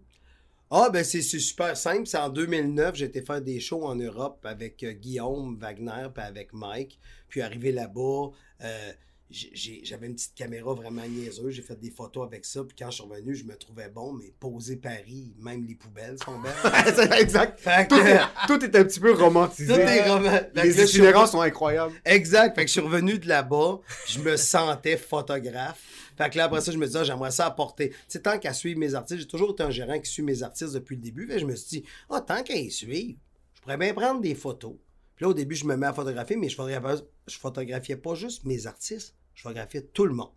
Ah, 0.69 0.89
ben 0.91 1.03
c'est 1.03 1.21
super 1.21 1.77
simple. 1.77 2.07
C'est 2.07 2.17
en 2.17 2.29
2009, 2.29 2.95
j'ai 2.95 3.05
été 3.05 3.21
faire 3.21 3.41
des 3.41 3.59
shows 3.61 3.85
en 3.85 3.95
Europe 3.95 4.45
avec 4.45 4.83
euh, 4.83 4.91
Guillaume 4.91 5.57
Wagner 5.57 6.07
puis 6.13 6.23
avec 6.23 6.51
Mike. 6.51 6.99
Puis 7.29 7.41
arrivé 7.41 7.71
là-bas, 7.71 8.31
euh, 8.63 8.91
j'avais 9.29 10.07
une 10.07 10.15
petite 10.15 10.35
caméra 10.35 10.73
vraiment 10.73 11.05
niaiseuse. 11.07 11.53
J'ai 11.53 11.61
fait 11.61 11.79
des 11.79 11.91
photos 11.91 12.25
avec 12.25 12.45
ça. 12.45 12.63
Puis 12.63 12.75
quand 12.79 12.89
je 12.89 12.95
suis 13.01 13.03
revenu, 13.03 13.35
je 13.35 13.43
me 13.43 13.55
trouvais 13.55 13.89
bon. 13.89 14.13
Mais 14.13 14.33
poser 14.39 14.77
Paris, 14.77 15.33
même 15.39 15.65
les 15.65 15.75
poubelles 15.75 16.17
sont 16.23 16.39
belles. 16.39 16.53
C'est 16.95 17.11
exact. 17.21 17.59
fait 17.59 17.87
Tout 17.87 17.97
que, 17.97 18.01
est, 18.07 18.19
tout 18.47 18.63
est 18.63 18.75
un 18.75 18.83
petit 18.85 18.99
peu 18.99 19.11
romantisé. 19.13 19.73
tout 19.73 19.79
est 19.79 20.07
là, 20.07 20.49
Les 20.63 20.87
suis 20.87 21.01
revenu- 21.01 21.27
sont 21.27 21.41
incroyables. 21.41 21.93
Exact. 22.05 22.55
Fait 22.55 22.61
que 22.61 22.67
je 22.67 22.71
suis 22.73 22.81
revenu 22.81 23.19
de 23.19 23.27
là-bas, 23.27 23.79
je 24.07 24.19
me 24.19 24.37
sentais 24.37 24.95
photographe. 24.97 25.81
Fait 26.17 26.29
que 26.31 26.37
là, 26.37 26.45
après 26.45 26.61
ça, 26.61 26.71
je 26.71 26.77
me 26.77 26.85
disais, 26.85 26.99
ah, 26.99 27.03
j'aimerais 27.03 27.31
ça 27.31 27.45
apporter. 27.45 27.89
Tu 27.91 27.95
sais, 28.07 28.21
tant 28.21 28.39
qu'à 28.39 28.53
suivre 28.53 28.79
mes 28.79 28.95
artistes, 28.95 29.19
j'ai 29.21 29.27
toujours 29.27 29.51
été 29.51 29.61
un 29.63 29.69
gérant 29.69 29.99
qui 29.99 30.09
suit 30.09 30.23
mes 30.23 30.41
artistes 30.41 30.73
depuis 30.73 30.95
le 30.95 31.01
début. 31.01 31.27
Que 31.27 31.37
je 31.37 31.45
me 31.45 31.55
suis 31.55 31.81
dit, 31.81 31.83
ah, 32.09 32.21
tant 32.21 32.41
qu'à 32.43 32.55
y 32.55 32.71
suivre, 32.71 33.19
je 33.55 33.61
pourrais 33.61 33.77
bien 33.77 33.93
prendre 33.93 34.21
des 34.21 34.33
photos. 34.35 34.73
Puis 35.15 35.25
là, 35.25 35.29
au 35.29 35.33
début, 35.33 35.55
je 35.55 35.65
me 35.65 35.75
mets 35.75 35.87
à 35.87 35.93
photographier, 35.93 36.35
mais 36.37 36.47
je 36.49 36.55
photographiais, 36.55 37.03
je 37.27 37.37
photographiais 37.37 37.97
pas 37.97 38.15
juste 38.15 38.45
mes 38.45 38.65
artistes, 38.67 39.15
je 39.37 39.43
photographiais 39.43 39.83
tout 39.93 40.05
le 40.05 40.15
monde. 40.15 40.31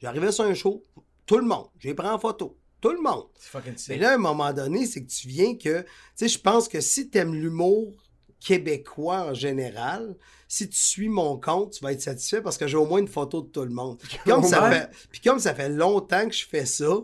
J'arrivais 0.00 0.30
sur 0.30 0.44
un 0.44 0.54
show, 0.54 0.84
tout 1.24 1.38
le 1.38 1.46
monde, 1.46 1.66
je 1.78 1.88
les 1.88 1.94
prends 1.94 2.12
en 2.12 2.18
photo, 2.18 2.58
tout 2.80 2.92
le 2.92 3.00
monde. 3.00 3.24
C'est 3.38 3.48
fucking 3.48 3.74
Mais 3.88 3.96
là, 3.96 4.10
à 4.10 4.14
un 4.14 4.18
moment 4.18 4.52
donné, 4.52 4.84
c'est 4.84 5.02
que 5.02 5.10
tu 5.10 5.28
viens 5.28 5.56
que. 5.56 5.80
Tu 5.80 5.88
sais, 6.14 6.28
je 6.28 6.38
pense 6.38 6.68
que 6.68 6.82
si 6.82 7.08
tu 7.08 7.16
aimes 7.16 7.34
l'humour 7.34 7.94
québécois 8.40 9.30
en 9.30 9.34
général, 9.34 10.14
si 10.46 10.68
tu 10.68 10.76
suis 10.76 11.08
mon 11.08 11.40
compte, 11.40 11.72
tu 11.72 11.82
vas 11.82 11.92
être 11.92 12.02
satisfait 12.02 12.42
parce 12.42 12.58
que 12.58 12.66
j'ai 12.66 12.76
au 12.76 12.84
moins 12.84 12.98
une 12.98 13.08
photo 13.08 13.40
de 13.40 13.48
tout 13.48 13.62
le 13.62 13.70
monde. 13.70 13.98
Puis 13.98 14.18
comme, 14.26 14.44
ça, 14.44 14.70
fait, 14.70 14.90
puis 15.10 15.22
comme 15.22 15.38
ça 15.38 15.54
fait 15.54 15.70
longtemps 15.70 16.28
que 16.28 16.34
je 16.34 16.46
fais 16.46 16.66
ça, 16.66 16.98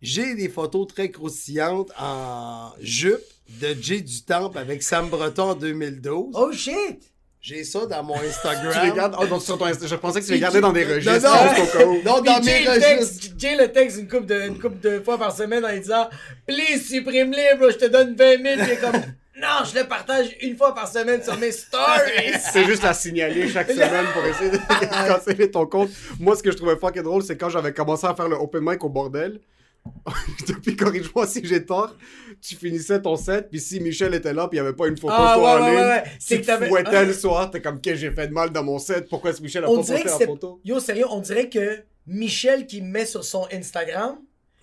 j'ai 0.00 0.34
des 0.34 0.48
photos 0.48 0.88
très 0.88 1.12
croustillantes 1.12 1.92
en 1.96 2.72
jupe 2.80 3.22
de 3.60 3.76
Jay 3.80 4.00
du 4.00 4.24
Temple 4.24 4.58
avec 4.58 4.82
Sam 4.82 5.08
Breton 5.08 5.50
en 5.50 5.54
2012. 5.54 6.34
Oh 6.34 6.50
shit! 6.50 7.11
J'ai 7.42 7.64
ça 7.64 7.86
dans 7.86 8.02
mon 8.04 8.14
Tu 8.20 8.26
Instagram. 8.26 8.86
les 8.86 8.92
gardes. 8.92 9.16
Oh, 9.20 9.26
donc 9.26 9.42
sur 9.42 9.58
ton 9.58 9.66
Insta- 9.66 9.88
Je 9.88 9.96
pensais 9.96 10.20
que 10.20 10.26
tu 10.26 10.32
les 10.32 10.38
gardais 10.38 10.58
tu- 10.58 10.62
dans 10.62 10.72
des 10.72 10.84
Non, 10.84 10.94
registres. 10.94 11.28
non. 11.28 11.66
cas 11.66 11.84
où. 11.86 12.02
Non, 12.04 12.20
dans 12.20 12.34
Puis 12.40 12.44
mes 12.46 12.52
Jay, 12.52 12.64
le 12.64 12.70
registres. 12.70 13.36
texte, 13.36 13.60
le 13.60 13.66
texte 13.72 13.98
une 13.98 14.08
couple 14.08 14.26
de, 14.26 14.42
une 14.46 14.58
couple 14.60 14.78
de 14.80 15.00
fois 15.00 15.18
par 15.18 15.36
semaine 15.36 15.64
en 15.64 15.72
disant 15.76 16.08
Please, 16.46 16.78
supprime-les, 16.88 17.56
bro, 17.58 17.70
je 17.70 17.76
te 17.78 17.86
donne 17.86 18.14
20 18.14 18.42
000. 18.42 18.42
Puis 18.42 18.52
il 18.66 18.70
est 18.70 18.76
comme 18.76 18.92
Non, 19.40 19.64
je 19.64 19.76
le 19.80 19.88
partage 19.88 20.28
une 20.40 20.56
fois 20.56 20.72
par 20.72 20.86
semaine 20.86 21.20
sur 21.22 21.36
mes 21.36 21.50
stories. 21.50 22.32
C'est 22.52 22.64
juste 22.64 22.84
la 22.84 22.94
signaler 22.94 23.48
chaque 23.48 23.70
semaine 23.72 24.06
pour 24.12 24.24
essayer 24.24 24.50
de 24.50 24.58
canceller 25.08 25.50
ton 25.50 25.66
compte. 25.66 25.90
Moi, 26.20 26.36
ce 26.36 26.44
que 26.44 26.52
je 26.52 26.56
trouvais 26.56 26.76
fucking 26.76 27.02
drôle, 27.02 27.24
c'est 27.24 27.36
quand 27.36 27.48
j'avais 27.48 27.72
commencé 27.72 28.06
à 28.06 28.14
faire 28.14 28.28
le 28.28 28.36
open 28.36 28.60
mic 28.62 28.84
au 28.84 28.88
bordel. 28.88 29.40
Depuis, 30.48 30.76
corrige-moi 30.76 31.26
si 31.26 31.44
j'ai 31.44 31.64
tort, 31.64 31.96
tu 32.40 32.54
finissais 32.56 33.00
ton 33.00 33.16
set, 33.16 33.48
puis 33.50 33.60
si 33.60 33.80
Michel 33.80 34.14
était 34.14 34.32
là, 34.32 34.48
puis 34.48 34.58
il 34.58 34.62
n'y 34.62 34.66
avait 34.66 34.76
pas 34.76 34.86
une 34.88 34.96
photo 34.96 35.14
Ah, 35.16 35.34
de 35.36 35.40
toi 35.40 35.54
ouais, 35.54 35.60
en 35.60 35.64
ouais, 35.64 35.70
ligne, 35.70 35.80
ouais, 35.88 36.02
tu 36.26 36.36
que 36.36 36.40
te 36.42 36.46
t'avais- 36.46 36.68
fouettais 36.68 37.04
le 37.04 37.12
soir, 37.12 37.50
t'es 37.50 37.60
comme, 37.60 37.80
qu'est-ce 37.80 37.94
que 37.94 38.00
j'ai 38.00 38.10
fait 38.12 38.28
de 38.28 38.32
mal 38.32 38.50
dans 38.50 38.62
mon 38.64 38.78
set, 38.78 39.08
pourquoi 39.08 39.30
est-ce 39.30 39.38
que 39.38 39.44
Michel 39.44 39.64
a 39.64 39.70
on 39.70 39.82
pas 39.82 39.92
posté 39.92 40.04
la 40.04 40.18
photo? 40.26 40.60
Yo, 40.64 40.80
sérieux, 40.80 41.06
on 41.10 41.20
dirait 41.20 41.48
que 41.48 41.82
Michel 42.06 42.66
qui 42.66 42.80
met 42.82 43.06
sur 43.06 43.24
son 43.24 43.46
Instagram, 43.52 44.18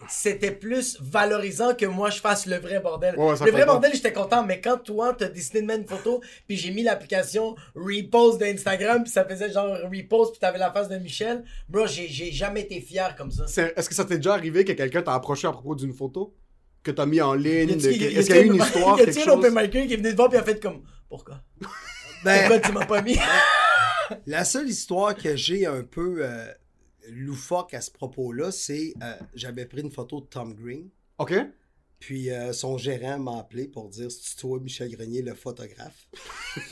c'était 0.08 0.52
plus 0.52 0.98
valorisant 1.02 1.76
que 1.76 1.86
moi 1.86 2.10
je 2.10 2.20
fasse 2.22 2.46
le 2.46 2.56
vrai 2.58 2.80
bordel. 2.80 3.16
Ouais, 3.18 3.32
le 3.32 3.52
vrai 3.52 3.62
pas. 3.62 3.66
bordel, 3.66 3.92
j'étais 3.94 4.14
content, 4.14 4.44
mais 4.46 4.62
quand 4.62 4.78
toi 4.78 5.14
t'as 5.18 5.28
décidé 5.28 5.62
de 5.62 5.66
mettre 5.68 5.82
une 5.82 5.88
photo, 5.88 6.22
puis 6.48 6.56
j'ai 6.58 6.72
mis 6.72 6.84
l'application 6.84 7.56
repost 7.76 8.40
d'Instagram, 8.40 9.04
puis 9.04 9.12
ça 9.12 9.26
faisait 9.26 9.52
genre 9.52 9.78
repost, 9.92 10.32
puis 10.32 10.40
t'avais 10.40 10.58
la 10.60 10.72
face 10.72 10.88
de 10.90 10.98
Michel, 10.98 11.44
bro, 11.68 11.86
j'ai 11.88 12.08
jamais 12.32 12.62
été 12.62 12.80
fier 12.82 13.16
comme 13.16 13.32
ça. 13.32 13.46
Est-ce 13.76 13.90
que 13.90 13.96
ça 13.96 14.06
t'est 14.06 14.18
déjà 14.18 14.34
arrivé 14.34 14.64
que 14.64 14.72
quelqu'un 14.74 15.02
t'a 15.02 15.14
approché 15.14 15.48
à 15.48 15.52
propos 15.52 15.76
d'une 15.76 15.94
photo? 15.94 16.34
Que 16.82 16.92
t'as 16.92 17.06
mis 17.06 17.20
en 17.20 17.34
ligne? 17.34 17.72
Est-ce 17.72 17.90
qu'il 17.90 18.36
y 18.36 18.40
a 18.40 18.42
eu 18.42 18.46
une 18.46 18.56
histoire, 18.56 18.96
Y 18.96 19.06
quelque 19.06 19.10
a-t-il 19.18 19.30
un 19.30 19.34
open 19.34 19.52
chose? 19.52 19.62
micer 19.62 19.88
qui 19.88 19.94
est 19.94 19.98
venu 19.98 20.12
te 20.12 20.16
voir, 20.16 20.30
puis 20.30 20.38
il 20.38 20.42
a 20.42 20.46
fait 20.46 20.60
comme 20.62 20.82
Pourquoi? 21.10 21.42
Ben, 22.24 22.40
Pourquoi 22.48 22.60
tu 22.60 22.72
m'as 22.72 22.86
pas 22.86 23.02
mis? 23.02 23.18
La 24.26 24.44
seule 24.46 24.70
histoire 24.70 25.14
que 25.16 25.36
j'ai 25.36 25.66
un 25.66 25.84
peu 25.84 26.20
euh, 26.22 26.46
loufoque 27.12 27.74
à 27.74 27.82
ce 27.82 27.92
propos-là, 27.92 28.52
c'est 28.52 28.94
euh, 29.04 29.16
j'avais 29.36 29.66
pris 29.66 29.82
une 29.82 29.92
photo 29.92 30.22
de 30.22 30.26
Tom 30.28 30.54
Green, 30.54 30.90
OK. 31.18 31.34
puis 32.00 32.32
euh, 32.32 32.54
son 32.54 32.78
gérant 32.78 33.20
m'a 33.20 33.40
appelé 33.40 33.68
pour 33.68 33.90
dire 33.90 34.10
c'est 34.12 34.36
toi 34.38 34.60
Michel 34.60 34.90
Grenier 34.92 35.22
le 35.22 35.34
photographe. 35.34 36.08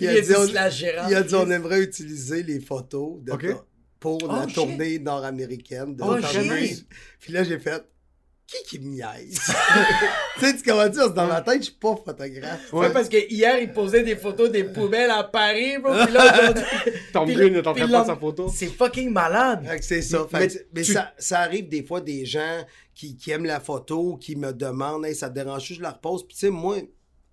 Il 0.00 0.08
a 0.08 0.20
dit 0.20 0.52
la 0.52 0.70
gérante. 0.70 1.10
il 1.10 1.14
a 1.14 1.22
dit 1.22 1.34
on 1.34 1.50
aimerait 1.50 1.82
utiliser 1.82 2.42
les 2.42 2.60
photos 2.60 3.22
de 3.22 3.32
pour 4.00 4.18
Oh, 4.22 4.26
la 4.28 4.46
shit. 4.46 4.54
tournée 4.54 4.98
nord-américaine 4.98 5.96
de 5.96 6.02
Oh, 6.02 6.20
Tom. 6.20 6.46
Green. 6.46 6.76
Puis 7.20 7.32
là 7.32 7.42
j'ai 7.44 7.58
fait 7.58 7.82
qui 8.46 8.62
qui 8.68 8.78
me 8.78 8.90
niaise? 8.90 9.40
tu 10.38 10.40
sais, 10.46 10.56
tu 10.56 10.62
comment 10.62 10.86
dire, 10.88 11.10
dans 11.12 11.26
ma 11.26 11.40
tête, 11.40 11.58
je 11.60 11.64
suis 11.70 11.72
pas 11.74 11.96
photographe. 11.96 12.72
Ouais, 12.72 12.92
parce 12.92 13.08
que 13.08 13.16
hier, 13.32 13.58
il 13.58 13.72
posait 13.72 14.02
des 14.02 14.16
photos 14.16 14.50
des 14.50 14.64
poubelles 14.64 15.10
à 15.10 15.24
Paris, 15.24 15.78
bro. 15.78 15.92
Puis 16.04 16.12
là, 16.12 16.40
aujourd'hui. 16.42 16.64
Tom 17.12 17.26
puis 17.26 17.34
Green 17.34 17.52
le- 17.54 17.58
est 17.60 17.66
en 17.66 17.72
train 17.72 17.74
puis 17.74 17.82
de 17.82 17.86
prendre 17.88 18.08
le- 18.08 18.14
sa 18.14 18.20
photo. 18.20 18.52
C'est 18.54 18.66
fucking 18.66 19.10
malade. 19.10 19.66
Fait 19.66 19.78
que 19.78 19.84
c'est 19.84 20.02
ça. 20.02 20.26
Mais- 20.32 20.38
Fait 20.40 20.46
mais 20.46 20.48
que- 20.48 20.64
mais 20.74 20.82
tu- 20.82 20.92
ça, 20.92 21.14
ça 21.18 21.40
arrive 21.40 21.68
des 21.68 21.82
fois 21.84 22.00
des 22.00 22.24
gens 22.26 22.64
qui, 22.94 23.16
qui 23.16 23.30
aiment 23.30 23.46
la 23.46 23.60
photo, 23.60 24.16
qui 24.18 24.36
me 24.36 24.52
demandent 24.52 25.06
Hey, 25.06 25.14
ça 25.14 25.28
te 25.30 25.34
dérange 25.34 25.64
je 25.72 25.80
la 25.80 25.92
repose. 25.92 26.26
Puis 26.26 26.34
tu 26.34 26.40
sais, 26.46 26.50
moi, 26.50 26.76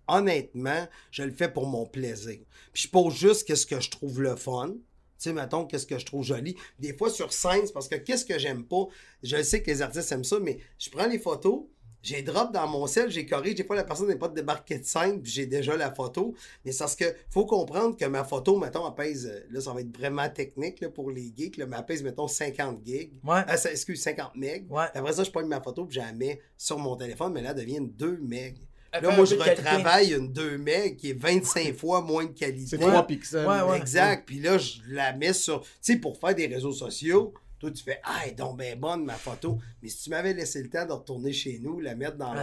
honnêtement, 0.07 0.87
je 1.11 1.23
le 1.23 1.31
fais 1.31 1.49
pour 1.49 1.67
mon 1.67 1.85
plaisir. 1.85 2.39
Puis 2.73 2.83
je 2.83 2.89
pose 2.89 3.13
juste 3.15 3.45
qu'est-ce 3.47 3.65
que 3.65 3.79
je 3.79 3.89
trouve 3.89 4.21
le 4.21 4.35
fun. 4.35 4.73
Tu 5.21 5.29
sais, 5.29 5.33
mettons, 5.33 5.65
qu'est-ce 5.65 5.85
que 5.85 5.99
je 5.99 6.05
trouve 6.05 6.23
joli? 6.23 6.55
Des 6.79 6.97
fois, 6.97 7.11
sur 7.11 7.31
scène, 7.31 7.61
c'est 7.67 7.73
parce 7.73 7.87
que 7.87 7.95
qu'est-ce 7.95 8.25
que 8.25 8.39
j'aime 8.39 8.63
pas? 8.63 8.87
Je 9.21 9.41
sais 9.43 9.61
que 9.61 9.69
les 9.69 9.83
artistes 9.83 10.11
aiment 10.11 10.23
ça, 10.23 10.39
mais 10.39 10.57
je 10.79 10.89
prends 10.89 11.05
les 11.05 11.19
photos, 11.19 11.65
j'ai 12.01 12.23
drop 12.23 12.51
dans 12.51 12.67
mon 12.67 12.87
sel, 12.87 13.11
j'ai 13.11 13.27
corrigé. 13.27 13.53
Des 13.53 13.63
fois, 13.63 13.75
la 13.75 13.83
personne 13.83 14.07
n'est 14.07 14.15
pas 14.15 14.29
débarquée 14.29 14.79
de 14.79 14.83
scène, 14.83 15.21
puis 15.21 15.31
j'ai 15.31 15.45
déjà 15.45 15.77
la 15.77 15.93
photo. 15.93 16.33
Mais 16.65 16.71
c'est 16.71 16.79
parce 16.79 16.95
que 16.95 17.05
faut 17.29 17.45
comprendre 17.45 17.95
que 17.95 18.05
ma 18.05 18.23
photo, 18.23 18.57
mettons, 18.57 18.87
elle 18.87 18.95
pèse, 18.95 19.27
euh, 19.27 19.45
là, 19.51 19.61
ça 19.61 19.71
va 19.73 19.81
être 19.81 19.95
vraiment 19.95 20.27
technique 20.27 20.81
là, 20.81 20.89
pour 20.89 21.11
les 21.11 21.31
geeks, 21.37 21.57
là, 21.57 21.67
mais 21.67 21.75
elle 21.77 21.85
pèse, 21.85 22.01
mettons, 22.01 22.27
50 22.27 22.79
gigs. 22.83 23.13
Ouais. 23.23 23.41
Ça- 23.57 23.69
excuse, 23.71 24.01
50 24.01 24.35
meg. 24.35 24.65
Ouais. 24.71 24.85
Après 24.95 25.13
ça, 25.13 25.23
je 25.23 25.29
prends 25.29 25.45
ma 25.45 25.61
photo, 25.61 25.85
puis 25.85 25.97
je 25.97 25.99
la 25.99 26.11
mets 26.13 26.41
sur 26.57 26.79
mon 26.79 26.95
téléphone, 26.95 27.33
mais 27.33 27.43
là, 27.43 27.51
elle 27.51 27.57
devient 27.57 27.77
une 27.77 27.91
2 27.91 28.17
meg. 28.23 28.57
Là, 28.93 29.15
moi, 29.15 29.25
je 29.25 29.35
retravaille 29.35 30.13
une 30.13 30.31
2 30.31 30.57
meg 30.57 30.97
qui 30.97 31.11
est 31.11 31.19
25 31.19 31.75
fois 31.75 32.01
moins 32.01 32.25
de 32.25 32.31
qualité. 32.31 32.67
C'est 32.67 32.77
3 32.77 33.07
pixels. 33.07 33.47
Ouais, 33.47 33.61
ouais. 33.61 33.77
Exact. 33.77 34.25
Puis 34.25 34.39
là, 34.39 34.57
je 34.57 34.79
la 34.89 35.13
mets 35.13 35.33
sur. 35.33 35.61
Tu 35.61 35.69
sais, 35.81 35.95
pour 35.97 36.17
faire 36.17 36.35
des 36.35 36.47
réseaux 36.47 36.73
sociaux, 36.73 37.33
toi, 37.61 37.69
tu 37.69 37.83
fais 37.83 38.01
Ah, 38.03 38.21
elle 38.23 38.31
est 38.31 38.33
donc 38.33 38.57
ben 38.57 38.77
bonne 38.77 39.05
ma 39.05 39.13
photo. 39.13 39.59
Mais 39.81 39.87
si 39.87 40.03
tu 40.03 40.09
m'avais 40.09 40.33
laissé 40.33 40.63
le 40.63 40.69
temps 40.69 40.85
de 40.85 40.93
retourner 40.93 41.31
chez 41.31 41.59
nous, 41.61 41.79
la 41.79 41.93
mettre 41.93 42.17
dans 42.17 42.33
là, 42.33 42.41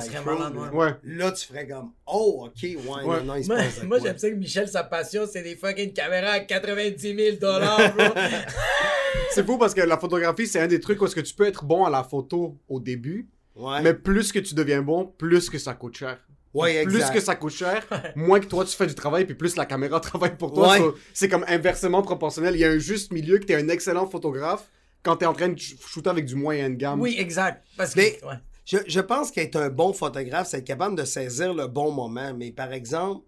ouais. 0.73 0.95
là, 1.03 1.33
tu 1.33 1.45
ferais 1.45 1.67
comme 1.67 1.91
Oh, 2.07 2.47
ok, 2.47 2.63
ouais, 2.63 2.77
non, 3.05 3.25
non, 3.25 3.35
il 3.35 3.43
se 3.43 3.49
Moi, 3.49 3.57
passe 3.57 3.83
moi, 3.83 3.99
j'aime 3.99 4.17
ça 4.17 4.31
que 4.31 4.37
Michel, 4.37 4.69
sa 4.69 4.85
passion, 4.85 5.25
c'est 5.31 5.43
des 5.43 5.57
fucking 5.57 5.93
caméras 5.93 6.31
à 6.31 6.41
90 6.41 7.17
000 7.17 7.37
dollars, 7.41 7.95
bro. 7.95 8.05
C'est 9.33 9.45
fou 9.45 9.59
parce 9.59 9.75
que 9.75 9.81
la 9.81 9.99
photographie, 9.99 10.47
c'est 10.47 10.61
un 10.61 10.67
des 10.69 10.81
trucs 10.81 11.01
où 11.03 11.07
est-ce 11.07 11.15
que 11.15 11.21
tu 11.21 11.35
peux 11.35 11.47
être 11.47 11.65
bon 11.65 11.85
à 11.85 11.91
la 11.91 12.05
photo 12.05 12.57
au 12.69 12.81
début, 12.81 13.29
Ouais, 13.57 13.83
mais 13.83 13.95
plus 13.95 14.31
que 14.31 14.39
tu 14.39 14.55
deviens 14.55 14.83
bon, 14.83 15.13
plus 15.19 15.51
que 15.51 15.59
ça 15.59 15.75
coûte 15.75 15.97
cher. 15.97 16.19
Ouais 16.55 16.85
Plus 16.85 17.05
que 17.11 17.21
ça 17.21 17.35
coûte 17.35 17.53
cher, 17.53 17.85
moins 18.17 18.41
que 18.41 18.47
toi 18.47 18.65
tu 18.65 18.77
fais 18.77 18.87
du 18.87 18.95
travail, 18.95 19.25
puis 19.25 19.35
plus 19.35 19.57
la 19.57 19.67
caméra 19.67 20.01
travaille 20.09 20.37
pour 20.37 20.53
toi. 20.53 20.71
Ouais. 20.79 20.83
C'est 21.13 21.29
comme 21.29 21.45
inversement 21.49 22.03
proportionnel. 22.03 22.55
Il 22.55 22.61
y 22.61 22.65
a 22.65 22.71
un 22.71 22.79
juste 22.79 23.13
milieu 23.13 23.39
que 23.39 23.45
tu 23.45 23.53
es 23.53 23.57
un 23.57 23.69
excellent 23.69 24.07
photographe 24.07 24.71
quand 25.03 25.17
tu 25.17 25.25
es 25.25 25.27
en 25.27 25.33
train 25.33 25.49
de 25.49 25.59
shooter 25.59 26.11
avec 26.11 26.25
du 26.25 26.35
moyen 26.35 26.71
de 26.71 26.75
gamme. 26.77 27.01
Oui, 27.01 27.17
exact. 27.19 27.65
Parce 27.77 27.95
que. 27.95 28.01
Mais- 28.01 28.19
ouais. 28.25 28.35
Je, 28.65 28.77
je 28.87 29.01
pense 29.01 29.31
qu'être 29.31 29.57
un 29.57 29.71
bon 29.71 29.95
photographe, 29.95 30.49
c'est 30.51 30.59
être 30.59 30.67
capable 30.67 30.95
de 30.95 31.05
saisir 31.07 31.55
le 31.55 31.67
bon 31.69 31.91
moment. 31.91 32.35
Mais 32.37 32.53
par 32.53 32.71
exemple, 32.75 33.25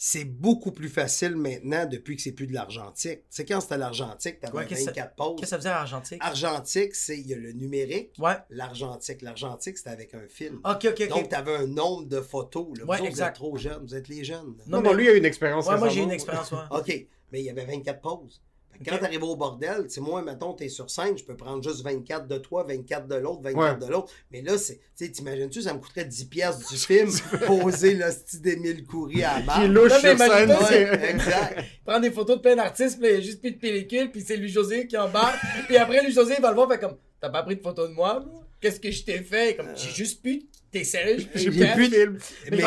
c'est 0.00 0.24
beaucoup 0.24 0.70
plus 0.70 0.88
facile 0.88 1.34
maintenant 1.34 1.84
depuis 1.84 2.14
que 2.14 2.22
c'est 2.22 2.30
plus 2.30 2.46
de 2.46 2.54
l'argentique. 2.54 3.18
Tu 3.22 3.26
sais, 3.30 3.44
quand 3.44 3.60
c'était 3.60 3.78
l'argentique, 3.78 4.38
t'avais 4.38 4.56
Ouais, 4.58 4.66
qu'est-ce 4.66 4.82
que 4.84 4.90
24 4.90 5.16
pauses. 5.16 5.30
Qu'est-ce 5.40 5.40
que 5.42 5.46
ça 5.48 5.56
faisait 5.56 5.68
argentique? 5.70 6.18
Argentique, 6.22 6.94
c'est, 6.94 7.18
il 7.18 7.26
y 7.26 7.34
a 7.34 7.36
le 7.36 7.50
numérique, 7.50 8.12
Ouais. 8.20 8.36
l'argentique. 8.50 9.22
L'argentique, 9.22 9.76
c'était 9.76 9.90
avec 9.90 10.14
un 10.14 10.28
film. 10.28 10.60
Ok, 10.64 10.84
ok, 10.84 11.00
ok. 11.00 11.08
Donc, 11.08 11.28
t'avais 11.30 11.56
un 11.56 11.66
nombre 11.66 12.06
de 12.06 12.20
photos. 12.20 12.68
Là. 12.78 12.84
Vous 12.84 12.90
Ouais, 12.92 12.98
Vous 12.98 13.06
exact. 13.06 13.28
êtes 13.30 13.34
trop 13.34 13.56
jeunes, 13.56 13.82
vous 13.84 13.94
êtes 13.96 14.06
les 14.06 14.22
jeunes. 14.22 14.54
là. 14.58 14.64
Non, 14.68 14.80
non, 14.82 14.92
lui 14.92 15.08
a 15.08 15.14
une 15.14 15.24
expérience. 15.24 15.66
Ouais, 15.66 15.76
moi 15.76 15.88
j'ai 15.88 16.02
une 16.02 16.12
expérience, 16.12 16.52
ouais. 16.52 16.58
OK, 16.70 17.06
mais 17.32 17.40
il 17.40 17.44
y 17.46 17.50
avait 17.50 17.64
24 17.66 18.00
pauses. 18.00 18.40
Quand 18.86 18.94
Ok. 18.94 19.00
t'arrives 19.00 19.24
au 19.24 19.34
bordel, 19.34 19.84
tu 19.88 19.94
sais, 19.94 20.00
moi, 20.00 20.22
mettons, 20.22 20.52
t'es 20.52 20.68
sur 20.68 20.88
scène, 20.88 21.18
je 21.18 21.24
peux 21.24 21.34
prendre 21.36 21.60
juste 21.68 21.82
24 21.82 22.28
de 22.28 22.38
toi, 22.38 22.62
24 22.62 23.08
de 23.08 23.16
l'autre, 23.16 23.40
24 23.42 23.80
Ouais. 23.80 23.86
de 23.88 23.92
l'autre. 23.92 24.12
Mais 24.30 24.40
là, 24.40 24.56
c'est, 24.56 24.76
tu 24.76 24.82
sais, 25.04 25.10
t'imagines-tu, 25.10 25.62
ça 25.62 25.74
me 25.74 25.80
coûterait 25.80 26.04
10 26.04 26.26
piastres 26.26 26.70
du 26.70 26.76
film, 26.78 27.10
poser 27.46 27.94
le 27.94 28.08
style 28.12 28.40
d'Émile 28.40 28.84
Coury 28.86 29.24
à 29.24 29.40
la 29.40 29.44
barre. 29.46 29.62
Qui 29.62 29.68
louche 29.68 29.90
Non, 29.90 29.98
mais 30.04 30.16
sur 30.16 30.26
scène. 30.32 30.56
c'est- 30.68 30.90
Ouais, 30.90 31.10
exact. 31.10 31.58
Il 31.80 31.84
prend 31.84 31.98
des 32.00 32.10
photos 32.12 32.36
de 32.36 32.42
plein 32.42 32.54
d'artistes, 32.54 33.00
puis 33.00 33.08
il 33.08 33.14
y 33.14 33.16
a 33.16 33.20
juste 33.20 33.40
plus 33.40 33.50
de 33.50 33.58
pellicule, 33.58 34.12
puis 34.12 34.22
c'est 34.24 34.36
lui 34.36 34.48
José 34.48 34.86
qui 34.86 34.96
embarque. 34.96 35.38
puis 35.66 35.76
après, 35.76 36.04
lui 36.04 36.12
José, 36.12 36.34
il 36.38 36.42
va 36.42 36.50
le 36.50 36.54
voir, 36.54 36.68
fait 36.70 36.78
comme 36.78 36.96
T'as 37.20 37.30
pas 37.30 37.42
pris 37.42 37.56
de 37.56 37.62
photo 37.62 37.88
de 37.88 37.94
moi? 37.94 38.24
Qu'est-ce 38.60 38.78
que 38.78 38.92
je 38.92 39.02
t'ai 39.02 39.18
fait? 39.24 39.56
Comme, 39.56 39.66
j'ai 39.74 39.90
juste 39.90 40.22
plus. 40.22 40.44
T'es 40.70 40.84
sérieux? 40.84 41.26
J'ai 41.34 41.50
plus 41.50 41.66
plus 41.74 41.88
de 41.88 41.94
film. 41.96 42.18
Mais 42.52 42.56
Mais, 42.58 42.62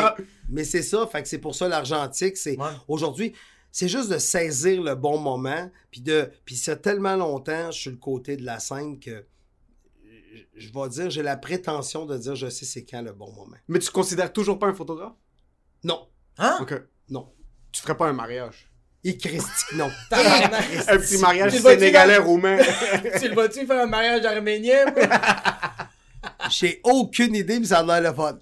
mais 0.50 0.64
c'est 0.64 0.82
ça, 0.82 1.08
fait 1.10 1.22
que 1.22 1.28
c'est 1.28 1.38
pour 1.38 1.54
ça 1.54 1.68
l'argentique, 1.68 2.36
c'est 2.36 2.58
Ouais. 2.58 2.66
aujourd'hui, 2.86 3.32
c'est 3.72 3.88
juste 3.88 4.08
de 4.10 4.18
saisir 4.18 4.82
le 4.82 4.94
bon 4.94 5.18
moment, 5.18 5.70
puis 5.90 6.00
de 6.02 6.30
puis 6.44 6.54
c'est 6.56 6.76
tellement 6.82 7.16
longtemps 7.16 7.70
je 7.72 7.78
suis 7.80 7.90
le 7.90 7.96
côté 7.96 8.36
de 8.36 8.44
la 8.44 8.60
scène 8.60 9.00
que 9.00 9.24
je- 10.56 10.68
vais 10.72 10.88
dire 10.90 11.10
j'ai 11.10 11.22
la 11.22 11.36
prétention 11.36 12.04
de 12.06 12.16
dire 12.18 12.34
je 12.36 12.48
sais 12.50 12.64
c'est 12.66 12.84
quand 12.84 13.02
le 13.02 13.12
bon 13.12 13.32
moment. 13.32 13.56
Mais 13.68 13.78
tu 13.80 13.90
considères 13.90 14.32
toujours 14.32 14.58
pas 14.58 14.66
un 14.68 14.74
photographe? 14.74 15.14
Non, 15.84 16.06
Hein? 16.38 16.58
Ok. 16.60 16.74
non. 17.10 17.32
Tu 17.72 17.80
ferais 17.82 17.96
pas 17.96 18.06
un 18.08 18.12
mariage? 18.12 18.68
Et 19.04 19.16
Christique, 19.16 19.72
non. 19.76 19.90
Un 20.12 20.96
petit 20.98 21.18
mariage 21.18 21.58
sénégalais 21.58 22.18
roumain. 22.18 22.58
tu 23.18 23.28
le 23.28 23.34
vois-tu 23.34 23.66
faire 23.66 23.82
un 23.82 23.86
mariage 23.86 24.24
arménien? 24.24 24.84
J'ai 26.50 26.80
aucune 26.84 27.34
idée, 27.34 27.58
mais 27.58 27.66
ça 27.66 27.78
a 27.80 27.82
l'air 28.00 28.12
le 28.12 28.16
fun. 28.16 28.38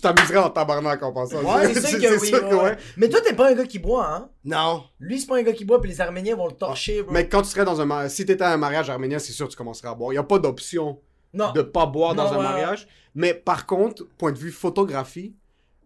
Tu 0.00 0.14
t'amuserais 0.14 0.38
en 0.38 0.50
tabarnak 0.50 1.02
en 1.02 1.12
passant. 1.12 1.42
Ouais, 1.42 1.74
c'est 1.74 1.86
sûr 1.86 2.00
que 2.00 2.20
oui. 2.20 2.28
sûr 2.28 2.48
que 2.48 2.54
ouais. 2.54 2.62
ouais. 2.62 2.76
Mais 2.96 3.08
toi, 3.08 3.20
t'es 3.20 3.34
pas 3.34 3.50
un 3.50 3.54
gars 3.54 3.66
qui 3.66 3.78
boit, 3.78 4.06
hein? 4.06 4.28
Non. 4.44 4.84
Lui, 4.98 5.20
c'est 5.20 5.26
pas 5.26 5.36
un 5.36 5.42
gars 5.42 5.52
qui 5.52 5.64
boit, 5.64 5.80
puis 5.80 5.90
les 5.90 6.00
Arméniens 6.00 6.36
vont 6.36 6.46
le 6.46 6.54
torcher, 6.54 7.02
bro. 7.02 7.12
Mais 7.12 7.28
quand 7.28 7.42
tu 7.42 7.48
serais 7.48 7.64
dans 7.64 7.80
un 7.80 7.86
mariage, 7.86 8.12
si 8.12 8.24
t'étais 8.24 8.44
à 8.44 8.52
un 8.52 8.56
mariage 8.56 8.88
arménien, 8.90 9.18
c'est 9.18 9.32
sûr 9.32 9.46
que 9.46 9.52
tu 9.52 9.56
commencerais 9.56 9.88
à 9.88 9.94
boire. 9.94 10.12
Il 10.12 10.14
n'y 10.14 10.18
a 10.18 10.24
pas 10.24 10.38
d'option 10.38 10.98
de 11.32 11.62
pas 11.62 11.86
boire 11.86 12.14
dans 12.14 12.32
un 12.32 12.42
mariage. 12.42 12.86
Mais 13.14 13.34
par 13.34 13.66
contre, 13.66 14.06
point 14.18 14.32
de 14.32 14.38
vue 14.38 14.50
photographie, 14.50 15.34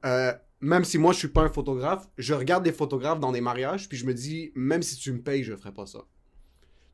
euh, 0.04 0.32
même 0.60 0.84
si 0.84 0.98
moi 0.98 1.12
je 1.12 1.18
suis 1.18 1.28
pas 1.28 1.42
un 1.42 1.48
photographe, 1.48 2.06
je 2.18 2.34
regarde 2.34 2.64
des 2.64 2.72
photographes 2.72 3.20
dans 3.20 3.32
des 3.32 3.40
mariages, 3.40 3.88
puis 3.88 3.98
je 3.98 4.06
me 4.06 4.14
dis, 4.14 4.52
même 4.54 4.82
si 4.82 4.96
tu 4.96 5.12
me 5.12 5.20
payes, 5.20 5.42
je 5.42 5.54
ferais 5.56 5.72
pas 5.72 5.86
ça. 5.86 6.00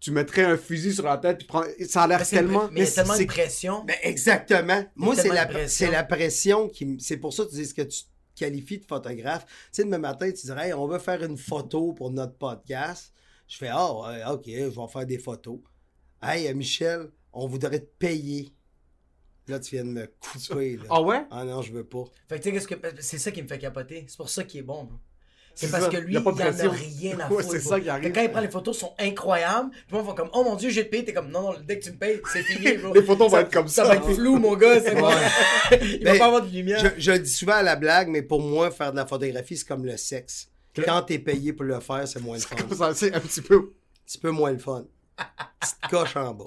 Tu 0.00 0.11
mettrais 0.12 0.45
un 0.45 0.57
fusil 0.57 0.95
sur 0.95 1.04
la 1.04 1.19
tête, 1.19 1.38
puis 1.38 1.47
prends- 1.47 1.64
ça 1.87 2.02
a 2.04 2.07
l'air 2.07 2.19
Mais 2.21 2.25
c'est- 2.25 2.37
tellement. 2.37 2.69
Mais 2.73 2.80
il 2.80 2.85
y 2.87 2.88
a 2.88 2.90
tellement 2.92 3.14
c'est- 3.14 3.25
de 3.25 3.28
pression. 3.28 3.85
Ben 3.85 3.97
exactement. 4.02 4.83
Moi, 4.97 5.14
c'est 5.14 5.28
la, 5.28 5.45
pression. 5.47 5.87
c'est 5.87 5.92
la 5.92 6.04
pression 6.04 6.69
qui. 6.69 6.97
C'est 7.00 7.19
pour 7.19 7.33
ça 7.35 7.45
que 7.45 7.50
tu 7.50 7.57
dis 7.57 7.66
ce 7.66 7.75
que 7.75 7.83
tu 7.83 8.02
te 8.04 8.09
qualifies 8.35 8.78
de 8.78 8.87
photographe. 8.87 9.45
Tu 9.47 9.52
sais, 9.73 9.85
demain 9.85 9.99
matin, 9.99 10.30
tu 10.33 10.47
dirais, 10.47 10.69
Hey, 10.69 10.73
on 10.73 10.87
veut 10.88 10.99
faire 10.99 11.23
une 11.23 11.37
photo 11.37 11.92
pour 11.92 12.11
notre 12.11 12.35
podcast. 12.37 13.12
Je 13.47 13.57
fais, 13.59 13.69
ah, 13.71 13.92
ouais, 13.92 14.25
ok, 14.33 14.45
je 14.47 14.64
vais 14.80 14.88
faire 14.90 15.07
des 15.07 15.19
photos. 15.19 15.59
Hey, 16.23 16.49
euh, 16.49 16.54
Michel, 16.54 17.11
on 17.33 17.47
voudrait 17.47 17.80
te 17.80 17.90
payer. 17.99 18.54
Là, 19.49 19.59
tu 19.59 19.75
viens 19.75 19.85
de 19.85 19.90
me 19.90 20.07
couper. 20.21 20.76
Là. 20.76 20.85
Ah 20.88 21.02
ouais? 21.02 21.23
Ah 21.30 21.45
non, 21.45 21.61
je 21.61 21.73
veux 21.73 21.85
pas. 21.85 22.04
Fait 22.28 22.38
que 22.38 22.45
tu 22.45 22.49
sais, 22.50 22.52
qu'est-ce 22.54 22.69
que. 22.69 23.02
C'est 23.02 23.19
ça 23.19 23.30
qui 23.33 23.42
me 23.42 23.49
fait 23.49 23.59
capoter. 23.59 24.07
C'est 24.09 24.16
pour 24.16 24.30
ça 24.30 24.45
qu'il 24.45 24.61
est 24.61 24.62
bon, 24.62 24.85
bro. 24.85 24.97
C'est 25.54 25.71
parce 25.71 25.85
ça. 25.85 25.90
que 25.90 25.97
lui, 25.99 26.16
a 26.16 26.21
il 26.21 26.25
pas 26.25 26.30
en 26.30 26.35
de 26.35 26.40
a 26.42 26.45
pression. 26.47 26.71
rien 26.71 27.21
à 27.21 27.28
Ouais, 27.30 27.42
foutre. 27.42 27.50
c'est 27.54 27.61
ça 27.61 27.78
qui 27.80 27.88
arrive. 27.88 28.12
Quand 28.12 28.23
il 28.23 28.30
prend 28.30 28.40
les 28.40 28.49
photos, 28.49 28.78
sont 28.78 28.95
incroyables. 28.99 29.71
Puis 29.71 29.83
moi, 29.92 30.00
ils 30.02 30.07
font 30.07 30.14
comme, 30.14 30.30
oh 30.33 30.42
mon 30.45 30.57
dieu, 30.57 30.71
j'ai 30.71 30.85
payé. 30.85 31.04
T'es 31.04 31.12
comme, 31.12 31.30
non, 31.30 31.42
non, 31.52 31.54
dès 31.66 31.78
que 31.78 31.85
tu 31.85 31.90
me 31.92 31.97
payes, 31.97 32.21
c'est 32.33 32.42
fini, 32.42 32.78
bro. 32.83 32.95
Les 32.95 33.02
photos 33.02 33.30
vont 33.30 33.38
être 33.38 33.52
comme 33.52 33.69
ça. 33.69 33.83
Ça 33.83 33.88
va 33.88 33.97
être 33.97 34.12
flou, 34.14 34.38
mon 34.38 34.57
gars. 34.57 34.80
C'est 34.80 34.95
bon. 34.95 35.11
il 35.73 36.04
va 36.04 36.12
Mais 36.12 36.19
pas 36.19 36.26
avoir 36.26 36.42
de 36.42 36.50
lumière. 36.50 36.78
Je, 36.97 37.00
je 37.02 37.12
le 37.12 37.19
dis 37.19 37.30
souvent 37.30 37.54
à 37.54 37.62
la 37.62 37.76
blague, 37.76 38.09
mais 38.09 38.23
pour 38.23 38.40
moi, 38.40 38.71
faire 38.71 38.92
de 38.92 38.97
la 38.97 39.07
photographie, 39.07 39.57
c'est 39.57 39.66
comme 39.69 39.85
le 39.85 39.97
sexe. 39.97 40.49
Quand 40.85 41.02
t'es 41.02 41.19
payé 41.19 41.52
pour 41.52 41.64
le 41.64 41.78
faire, 41.80 42.07
c'est 42.09 42.21
moins 42.21 42.37
le 42.37 42.42
fun. 42.75 42.92
C'est 42.95 43.12
un 43.14 43.21
petit 43.21 43.42
peu. 43.42 43.57
Un 43.57 44.07
petit 44.07 44.19
peu 44.19 44.30
moins 44.30 44.52
le 44.52 44.59
fun. 44.59 44.85
Petite 45.61 45.76
coche 45.90 46.16
en 46.16 46.33
bas. 46.33 46.45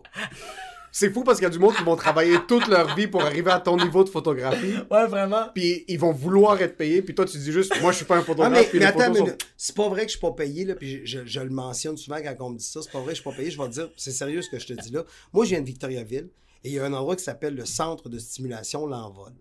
C'est 0.95 1.09
fou 1.12 1.23
parce 1.23 1.39
qu'il 1.39 1.43
y 1.45 1.47
a 1.47 1.50
du 1.50 1.57
monde 1.57 1.75
qui 1.75 1.83
vont 1.83 1.95
travailler 1.95 2.38
toute 2.47 2.67
leur 2.67 2.95
vie 2.95 3.07
pour 3.07 3.23
arriver 3.23 3.50
à 3.50 3.59
ton 3.59 3.75
niveau 3.77 4.03
de 4.03 4.09
photographie. 4.09 4.75
Ouais, 4.91 5.07
vraiment. 5.07 5.47
Puis 5.55 5.83
ils 5.88 6.00
vont 6.00 6.12
vouloir 6.12 6.62
être 6.62 6.77
payés, 6.77 7.01
puis 7.01 7.15
toi 7.15 7.25
tu 7.25 7.35
dis 7.39 7.51
juste, 7.51 7.73
moi 7.81 7.91
je 7.91 7.97
suis 7.97 8.05
pas 8.05 8.15
un 8.17 8.19
Ah, 8.19 8.23
photographe. 8.23 8.51
mais, 8.53 8.63
puis 8.65 8.77
mais 8.79 8.85
les 8.85 9.01
attends, 9.01 9.13
sont- 9.15 9.35
c'est 9.57 9.75
pas 9.75 9.89
vrai 9.89 10.01
que 10.01 10.07
je 10.12 10.17
suis 10.17 10.19
pas 10.21 10.31
payé, 10.33 10.65
là, 10.65 10.75
puis 10.75 11.03
je, 11.03 11.17
je- 11.21 11.25
je 11.25 11.39
le 11.39 11.50
mentionne 11.50 11.97
souvent 11.97 12.17
quand 12.17 12.36
on 12.41 12.49
me 12.51 12.58
dit 12.60 12.63
ça, 12.65 12.82
c'est 12.84 12.91
pas 12.91 12.99
vrai 12.99 13.08
que 13.13 13.17
je 13.17 13.21
suis 13.21 13.29
pas 13.32 13.36
payé, 13.36 13.49
je 13.49 13.60
vais 13.60 13.67
te 13.69 13.73
dire, 13.73 13.89
c'est 13.97 14.12
sérieux 14.12 14.43
ce 14.43 14.49
que 14.51 14.60
je 14.60 14.67
te 14.67 14.73
dis 14.73 14.91
là. 14.91 15.03
Moi, 15.34 15.45
je 15.45 15.49
viens 15.49 15.62
de 15.62 15.65
Victoriaville, 15.65 16.29
et 16.63 16.69
il 16.69 16.73
y 16.73 16.79
a 16.79 16.86
un 16.86 16.93
endroit 16.93 17.15
qui 17.15 17.23
s'appelle 17.23 17.56
le 17.56 17.65
Centre 17.65 18.08
de 18.08 18.19
stimulation 18.19 18.86
L'Envol. 18.86 19.34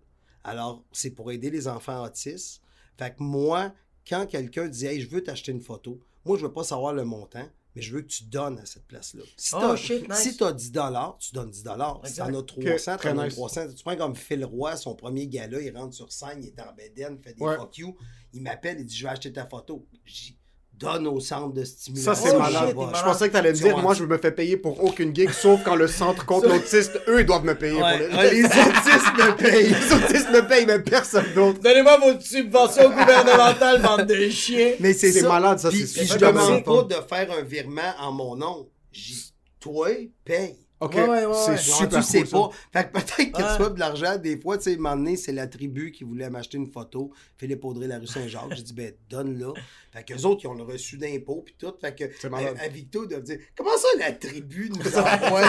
Alors, 0.45 0.83
c'est 0.91 1.11
pour 1.11 1.31
aider 1.33 1.51
les 1.51 1.69
enfants 1.69 2.03
autistes. 2.03 2.63
Fait 2.99 3.11
que 3.11 3.17
moi, 3.23 3.73
quand 4.09 4.27
quelqu'un 4.27 4.69
dit, 4.69 4.87
hey, 4.87 5.01
je 5.03 5.09
veux 5.11 5.23
t'acheter 5.23 5.53
une 5.53 5.61
photo, 5.61 6.01
moi, 6.25 6.37
je 6.39 6.43
veux 6.47 6.53
pas 6.53 6.65
savoir 6.65 6.95
le 6.95 7.05
montant, 7.05 7.47
mais 7.75 7.83
je 7.83 7.95
veux 7.95 8.03
que 8.03 8.07
tu 8.09 8.25
donnes 8.25 8.59
à 8.59 8.67
cette 8.67 8.87
place-là. 8.87 9.23
Si 9.37 9.55
Oh, 9.55 9.59
t'as 9.61 9.77
shit, 9.77 10.09
nice. 10.09 10.19
si 10.19 10.37
t'as 10.37 10.53
10 10.53 10.73
tu 11.19 11.33
donnes 11.35 11.51
10 11.51 11.63
Si 12.05 12.11
Exact. 12.11 12.33
t'en 12.33 12.39
as 12.39 12.43
300, 12.43 12.97
très 12.97 13.13
t'en 13.15 13.19
as 13.19 13.25
nice. 13.27 13.35
300. 13.35 13.61
Tu 13.77 13.83
prends 13.85 13.97
comme 13.97 14.17
Phil 14.17 14.45
Roy, 14.45 14.77
son 14.77 14.95
premier 14.95 15.27
gala, 15.27 15.61
il 15.61 15.77
rentre 15.77 15.95
sur 15.95 16.13
scène, 16.13 16.43
il 16.43 16.49
est 16.49 16.61
en 16.61 16.73
bedaine, 16.75 17.17
il 17.19 17.23
fait 17.23 17.35
des 17.35 17.43
Ouais. 17.43 17.57
fuck 17.57 17.79
you. 17.79 17.97
Il 18.33 18.43
m'appelle, 18.43 18.81
il 18.81 18.87
dit 18.87 18.97
Je 18.97 19.05
vais 19.05 19.11
acheter 19.11 19.33
ta 19.33 19.47
photo. 19.47 19.87
J'y 20.05 20.39
donne 20.83 21.07
au 21.07 21.21
centre 21.21 21.53
de 21.55 21.65
stimulation. 21.65 22.15
Ça 22.15 22.21
c'est 22.21 22.35
Oh, 22.35 22.39
malade. 22.39 22.69
shit, 22.69 22.77
Je 22.97 23.03
pensais 23.03 23.29
que 23.29 23.33
t'allais 23.33 23.53
me 23.53 23.57
Tu 23.57 23.63
dire, 23.65 23.79
moi 23.79 23.95
je 23.95 24.05
me 24.05 24.19
fais 24.19 24.31
payer 24.33 24.57
pour 24.57 24.83
aucune 24.85 25.15
gig, 25.15 25.31
sauf 25.31 25.61
quand 25.65 25.75
le 25.77 25.87
centre 25.89 26.27
contre 26.27 26.49
l'autiste, 26.49 27.01
eux 27.09 27.21
ils 27.21 27.27
doivent 27.27 27.45
me 27.45 27.55
payer 27.55 27.81
Ouais, 27.81 27.99
pour 27.99 28.09
les... 28.09 28.17
ouais, 28.17 28.35
les 28.35 28.45
autistes 28.45 29.13
me 29.19 29.37
payent. 29.37 29.69
les 29.69 29.93
autistes 29.95 30.31
me 30.31 30.47
payent, 30.49 30.67
mais 30.67 30.79
personne 30.81 31.27
d'autre. 31.35 31.61
Donnez-moi 31.61 31.99
vos 31.99 32.21
subventions 32.21 32.91
gouvernementales, 32.91 33.81
bande 33.83 34.07
de 34.07 34.29
chiens. 34.29 34.73
Mais 34.81 34.93
c'est 34.93 35.23
malade, 35.23 35.59
ça, 35.59 35.71
Puis, 35.71 35.87
c'est 35.87 36.01
puis 36.01 36.09
je 36.09 36.13
super 36.15 36.33
demande 36.33 36.65
pas 36.65 36.83
de 36.83 36.95
faire 37.09 37.29
un 37.39 37.43
virement 37.43 37.93
en 38.01 38.13
mon 38.13 38.37
nom. 38.37 38.69
J'y- 38.93 39.33
Toi, 39.61 39.89
paye. 40.25 40.57
Ok, 40.85 40.95
Ouais, 40.95 41.09
ouais, 41.09 41.25
ouais, 41.27 41.33
c'est 41.47 41.57
super 41.59 41.89
tu 41.89 42.03
sais 42.03 42.23
cool, 42.25 42.31
pas. 42.31 42.51
Fait 42.73 42.87
que 42.89 42.93
peut-être 42.93 43.33
que 43.33 43.53
tu 43.57 43.59
vois 43.59 43.71
de 43.71 43.79
l'argent. 43.79 44.17
Des 44.19 44.41
fois, 44.41 44.59
tu 44.59 44.65
sais, 44.65 44.71
à 44.71 44.75
un 44.75 44.77
moment 44.79 44.97
donné, 44.97 45.17
c'est 45.17 45.33
la 45.33 45.47
tribu 45.47 45.93
qui 45.93 46.05
voulait 46.05 46.29
m'acheter 46.29 46.57
une 46.59 46.67
photo. 46.71 47.13
Philippe 47.37 47.65
Audrey, 47.65 47.87
la 47.87 47.99
rue 47.99 48.07
Saint-Jacques. 48.07 48.53
J'ai 48.57 48.63
dit, 48.63 48.73
ben, 48.73 48.93
donne-la. 49.09 49.53
Fait 49.93 50.05
qu'eux 50.05 50.23
autres, 50.25 50.41
ils 50.45 50.49
ont 50.49 50.55
le 50.55 50.65
reçu 50.65 50.99
d'impôts, 50.99 51.43
puis 51.45 51.55
tout. 51.59 51.73
Fait 51.81 51.95
que, 51.95 52.29
malade. 52.29 52.57
à, 52.61 52.69
Victo, 52.69 53.05
ils 53.05 53.09
doivent 53.09 53.23
dire, 53.23 53.39
comment 53.57 53.77
ça, 53.77 53.87
la 53.99 54.13
tribu 54.13 54.71
nous 54.71 54.81
envoie? 54.99 55.43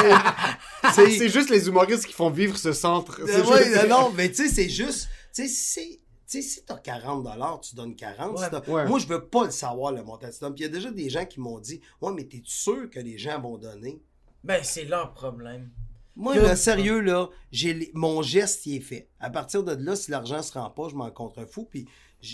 C'est 0.93 1.29
juste 1.29 1.49
les 1.49 1.67
humoristes 1.67 2.05
qui 2.05 2.13
font 2.13 2.29
vivre 2.29 2.57
ce 2.57 2.71
centre. 2.73 3.21
C'est 3.25 3.39
Euh, 3.39 3.57
juste- 3.57 3.87
non, 3.89 4.11
mais 4.15 4.29
tu 4.29 4.35
sais, 4.35 4.49
c'est 4.49 4.69
juste. 4.69 5.07
Tu 5.33 5.43
sais, 5.43 5.47
c'est. 5.47 5.99
Tu 6.27 6.41
sais, 6.41 6.47
si 6.47 6.65
t'as 6.65 6.77
40 6.77 7.61
tu 7.61 7.75
donnes 7.75 7.95
40. 7.95 8.37
Ouais. 8.39 8.45
Si 8.45 8.49
t'as- 8.51 8.69
Ouais. 8.71 8.85
Moi, 8.87 8.97
je 8.99 9.07
veux 9.07 9.25
pas 9.25 9.45
le 9.45 9.51
savoir, 9.51 9.91
le 9.91 10.03
montant. 10.03 10.27
Puis 10.27 10.49
il 10.57 10.61
y 10.61 10.65
a 10.65 10.69
déjà 10.69 10.89
des 10.91 11.09
gens 11.09 11.25
qui 11.25 11.39
m'ont 11.39 11.59
dit 11.59 11.81
Ouais, 12.01 12.11
mais 12.13 12.23
t'es 12.23 12.41
sûr 12.45 12.89
que 12.89 12.99
les 12.99 13.17
gens 13.17 13.39
vont 13.41 13.57
donner? 13.57 14.01
Ben, 14.43 14.63
c'est 14.63 14.85
leur 14.85 15.13
problème. 15.13 15.71
Moi, 16.15 16.55
sérieux, 16.55 16.99
là, 16.99 17.29
j'ai 17.51 17.89
mon 17.93 18.21
geste, 18.21 18.65
il 18.67 18.75
est 18.75 18.81
fait. 18.81 19.09
À 19.19 19.29
partir 19.31 19.63
de 19.63 19.71
là, 19.73 19.95
si 19.95 20.11
l'argent 20.11 20.43
se 20.43 20.53
rend 20.53 20.69
pas, 20.69 20.89
je 20.89 20.95
m'en 20.95 21.09
contrefous. 21.09 21.65
Puis 21.65 21.87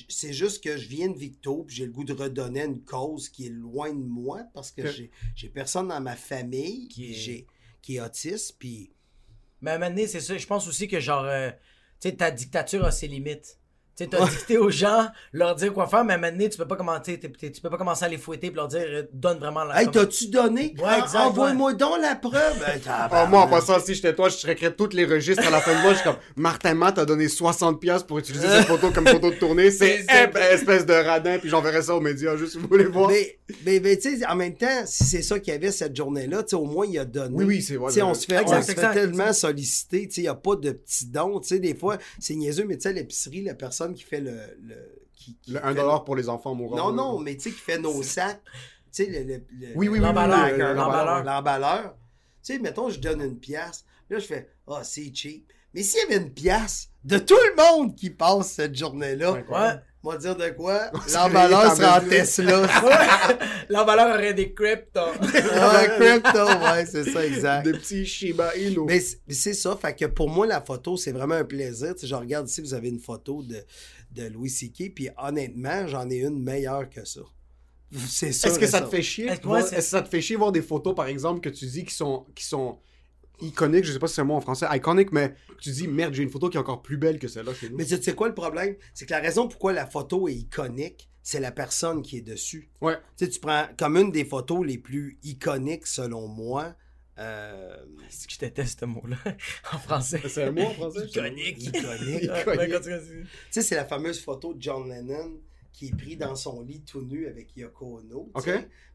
c'est 0.09 0.33
juste 0.33 0.61
que 0.63 0.75
je 0.77 0.87
viens 0.87 1.07
de 1.09 1.17
Victo, 1.17 1.63
puis 1.63 1.77
j'ai 1.77 1.85
le 1.85 1.91
goût 1.91 2.03
de 2.03 2.13
redonner 2.13 2.65
une 2.65 2.83
cause 2.83 3.29
qui 3.29 3.45
est 3.47 3.51
loin 3.51 3.93
de 3.93 4.03
moi 4.03 4.41
parce 4.53 4.71
que 4.71 4.81
Que- 4.81 5.09
j'ai 5.35 5.49
personne 5.49 5.87
dans 5.87 6.01
ma 6.01 6.15
famille 6.17 6.87
Qui 6.89 7.11
est- 7.11 7.13
j'ai 7.13 7.47
qui 7.81 7.95
est 7.95 8.01
autiste. 8.01 8.57
Puis 8.59 8.91
Mais 9.61 9.71
à 9.71 9.75
un 9.75 9.77
moment 9.77 9.89
donné, 9.91 10.07
c'est 10.07 10.19
ça. 10.21 10.37
Je 10.37 10.47
pense 10.47 10.67
aussi 10.67 10.87
que, 10.87 10.99
genre, 10.99 11.23
euh, 11.25 11.49
tu 12.01 12.09
sais, 12.09 12.15
ta 12.15 12.31
dictature 12.31 12.83
a 12.85 12.91
ses 12.91 13.07
limites. 13.07 13.58
Tu 13.99 14.05
sais, 14.05 14.09
t'as 14.09 14.25
dicté 14.29 14.57
aux 14.57 14.69
gens, 14.69 15.07
leur 15.33 15.55
dire 15.55 15.73
quoi 15.73 15.85
faire, 15.87 16.05
mais 16.05 16.13
à 16.13 16.15
un 16.15 16.19
moment 16.19 16.31
donné, 16.31 16.49
tu 16.49 16.57
peux 16.57 16.67
pas 16.67 16.77
commencer, 16.77 17.19
tu 17.19 17.61
peux 17.61 17.69
pas 17.69 17.77
commencer 17.77 18.05
à 18.05 18.07
les 18.07 18.17
fouetter 18.17 18.47
et 18.47 18.51
leur 18.51 18.69
dire, 18.69 18.85
euh, 18.85 19.03
donne 19.11 19.39
vraiment 19.39 19.65
la. 19.65 19.81
Hey, 19.81 19.91
t'as-tu 19.91 20.27
donné? 20.27 20.73
Ouais, 20.77 20.85
Ah, 20.85 20.99
exact, 20.99 21.19
Envoie-moi 21.19 21.73
donc 21.73 21.99
la 22.01 22.15
preuve. 22.15 22.59
Ben, 22.59 22.79
Ah, 22.87 23.27
moi, 23.29 23.41
en 23.41 23.47
passant, 23.49 23.77
si 23.81 23.93
j'étais 23.93 24.15
toi, 24.15 24.29
je 24.29 24.37
checkerais 24.37 24.73
tous 24.73 24.93
les 24.93 25.03
registres 25.03 25.45
à 25.45 25.49
la 25.49 25.59
fin 25.59 25.75
de 25.75 25.81
mois. 25.81 25.91
Je 25.91 25.95
suis 25.95 26.03
comme, 26.05 26.15
Martin 26.37 26.75
Matt 26.75 26.97
a 26.97 27.05
donné 27.05 27.27
60$ 27.27 28.05
pour 28.05 28.19
utiliser 28.19 28.47
cette 28.47 28.67
photo 28.67 28.89
comme 28.91 29.05
photo 29.05 29.31
de 29.31 29.35
tournée. 29.35 29.69
C'est 29.69 30.05
espèce 30.51 30.85
de 30.85 30.93
radin, 30.93 31.37
puis 31.37 31.49
j'enverrai 31.49 31.81
ça 31.81 31.93
aux 31.93 32.01
médias 32.01 32.37
juste 32.37 32.53
si 32.53 32.57
vous 32.57 32.67
voulez 32.69 32.85
voir. 32.85 33.09
Mais, 33.09 33.37
mais, 33.65 33.81
mais, 33.81 33.97
tu 33.97 34.17
sais, 34.17 34.25
en 34.25 34.35
même 34.35 34.55
temps, 34.55 34.83
si 34.85 35.03
c'est 35.03 35.21
ça 35.21 35.39
qu'il 35.39 35.53
y 35.53 35.57
avait 35.57 35.71
cette 35.71 35.95
journée-là, 35.95 36.43
tu 36.43 36.51
sais, 36.51 36.55
au 36.55 36.65
moins, 36.65 36.85
il 36.85 36.97
a 36.99 37.05
donné. 37.05 37.35
Oui, 37.35 37.43
oui, 37.45 37.61
c'est 37.61 37.75
vrai. 37.75 37.89
Tu 37.89 37.95
sais, 37.95 38.01
on 38.01 38.13
se 38.13 38.25
fait, 38.25 38.41
Exact, 38.41 38.57
on 38.57 38.61
se 38.61 38.65
fait 38.67 38.71
exact, 38.71 38.93
tellement 38.93 39.33
solliciter, 39.33 40.07
tu 40.07 40.13
sais, 40.15 40.21
il 40.21 40.23
n'y 40.23 40.29
a 40.29 40.35
pas 40.35 40.55
de 40.55 40.71
petits 40.71 41.07
dons, 41.07 41.41
tu 41.41 41.49
sais, 41.49 41.59
des 41.59 41.75
fois, 41.75 41.97
c'est 42.19 42.35
niaiseux, 42.35 42.63
mais 42.65 42.77
tu 42.77 42.83
sais, 42.83 42.89
à 42.89 42.93
l'épicerie, 42.93 43.43
la 43.43 43.55
personne 43.55 43.88
qui 43.93 44.03
fait 44.03 44.21
le... 44.21 44.39
le 44.61 44.75
qui, 45.13 45.35
qui 45.41 45.51
Le 45.51 45.59
fait 45.59 45.73
1$ 45.73 46.05
pour 46.05 46.15
les 46.15 46.29
enfants 46.29 46.55
mourants. 46.55 46.77
Non, 46.77 46.91
non, 46.93 47.19
mais 47.19 47.35
tu 47.35 47.43
sais, 47.43 47.51
qui 47.51 47.59
fait 47.59 47.77
nos 47.77 48.01
sacs, 48.03 48.41
tu 48.91 49.03
sais, 49.03 49.05
le... 49.07 49.23
le- 49.23 49.43
le- 49.51 49.67
Oui, 49.75 49.87
oui, 49.87 49.89
oui. 49.89 49.99
L'emballeur, 49.99 50.45
oui, 50.45 50.57
le- 50.57 50.73
l'emballeur. 50.73 51.23
L'emballeur. 51.25 51.95
Tu 52.43 52.53
sais, 52.53 52.59
mettons, 52.59 52.89
je 52.89 52.99
donne 52.99 53.21
une 53.21 53.37
pièce, 53.37 53.83
là, 54.09 54.17
je 54.19 54.25
fais, 54.25 54.49
ah, 54.67 54.83
c'est 54.83 55.13
cheap. 55.13 55.51
Mais 55.73 55.83
s'il 55.83 55.99
y 55.99 56.03
avait 56.13 56.23
une 56.23 56.31
pièce 56.33 56.89
de 57.03 57.17
tout 57.19 57.35
le 57.35 57.55
monde 57.61 57.95
qui 57.95 58.09
passe 58.09 58.53
cette 58.53 58.75
journée-là, 58.75 59.33
Ouais, 59.33 59.43
Ouais. 60.01 60.09
On 60.09 60.11
va 60.11 60.17
dire 60.17 60.35
de 60.35 60.49
quoi? 60.49 60.91
L'emballeur 61.13 61.71
réveiller 61.71 62.25
sera 62.25 62.55
en 62.55 62.67
Tesla. 62.67 63.37
L'emballeur 63.69 64.15
aurait 64.15 64.33
des 64.33 64.53
crypto. 64.53 64.99
Ah, 64.99 65.87
crypto, 65.99 66.45
ouais, 66.45 66.85
c'est 66.85 67.03
ça, 67.03 67.25
exact. 67.25 67.65
Des 67.65 67.73
petits 67.73 68.05
Shiba 68.05 68.55
Inu. 68.55 68.85
Mais 68.85 69.01
c'est 69.29 69.53
ça, 69.53 69.77
fait 69.79 69.93
que 69.95 70.05
pour 70.05 70.29
moi, 70.29 70.47
la 70.47 70.61
photo, 70.61 70.95
c'est 70.95 71.11
vraiment 71.11 71.35
un 71.35 71.43
plaisir. 71.43 71.93
Tu 71.95 72.01
sais, 72.01 72.07
je 72.07 72.15
regarde 72.15 72.47
ici, 72.47 72.61
vous 72.61 72.73
avez 72.73 72.89
une 72.89 72.99
photo 72.99 73.43
de, 73.43 73.63
de 74.11 74.27
Louis 74.27 74.49
C.K., 74.49 74.93
puis 74.95 75.09
honnêtement, 75.17 75.87
j'en 75.87 76.09
ai 76.09 76.19
une 76.19 76.41
meilleure 76.41 76.89
que 76.89 77.03
ça. 77.05 77.21
C'est 78.07 78.31
sûr. 78.31 78.49
Est-ce 78.49 78.59
que 78.59 78.67
ça 78.67 78.79
ça. 78.79 78.85
te 78.85 78.89
fait 78.89 79.01
chier? 79.01 79.31
Ouais, 79.43 79.59
Est-ce 79.59 79.75
que 79.75 79.81
ça 79.81 80.01
te 80.01 80.09
fait 80.09 80.21
chier 80.21 80.35
voir 80.35 80.51
des 80.51 80.61
photos, 80.61 80.95
par 80.95 81.07
exemple, 81.07 81.41
que 81.41 81.49
tu 81.49 81.65
dis 81.65 81.83
qui 81.83 81.93
sont, 81.93 82.25
qui 82.35 82.45
sont 82.45 82.77
iconiques, 83.41 83.85
je 83.85 83.91
sais 83.93 83.99
pas 83.99 84.07
si 84.07 84.15
c'est 84.15 84.21
un 84.21 84.25
mot 84.25 84.35
en 84.35 84.41
français, 84.41 84.65
iconique, 84.71 85.11
mais 85.11 85.33
tu 85.61 85.71
dis, 85.71 85.87
merde, 85.87 86.13
j'ai 86.13 86.23
une 86.23 86.29
photo 86.29 86.49
qui 86.49 86.57
est 86.57 86.59
encore 86.59 86.81
plus 86.81 86.97
belle 86.97 87.19
que 87.19 87.27
celle-là 87.27 87.53
chez 87.53 87.69
nous. 87.69 87.77
Mais 87.77 87.85
tu 87.85 88.01
sais 88.01 88.13
quoi 88.15 88.27
le 88.27 88.33
problème? 88.35 88.75
C'est 88.93 89.05
que 89.05 89.11
la 89.11 89.19
raison 89.19 89.47
pourquoi 89.47 89.73
la 89.73 89.85
photo 89.85 90.27
est 90.27 90.33
iconique, 90.33 91.09
c'est 91.23 91.39
la 91.39 91.51
personne 91.51 92.01
qui 92.01 92.17
est 92.17 92.21
dessus. 92.21 92.69
Ouais. 92.81 92.95
Tu 93.17 93.25
sais, 93.25 93.31
tu 93.31 93.39
prends 93.39 93.67
comme 93.77 93.97
une 93.97 94.11
des 94.11 94.25
photos 94.25 94.65
les 94.65 94.77
plus 94.77 95.19
iconiques, 95.23 95.85
selon 95.87 96.27
moi. 96.27 96.75
euh, 97.19 97.75
C'est 98.09 98.27
que 98.27 98.33
je 98.33 98.39
déteste 98.39 98.79
ce 98.79 98.85
mot-là 98.85 99.17
en 99.73 99.77
français. 99.77 100.21
C'est 100.27 100.45
un 100.45 100.51
mot 100.51 100.63
en 100.63 100.73
français? 100.73 101.05
Iconique. 101.05 101.61
iconique. 101.61 102.23
Iconique. 102.23 102.81
Tu 102.81 103.27
sais, 103.51 103.61
c'est 103.61 103.75
la 103.75 103.85
fameuse 103.85 104.19
photo 104.21 104.53
de 104.53 104.61
John 104.61 104.87
Lennon 104.89 105.39
qui 105.71 105.87
est 105.87 105.95
pris 105.95 106.17
dans 106.17 106.35
son 106.35 106.61
lit 106.61 106.81
tout 106.81 107.01
nu 107.01 107.27
avec 107.27 107.55
Yoko 107.55 107.99
Ono. 107.99 108.31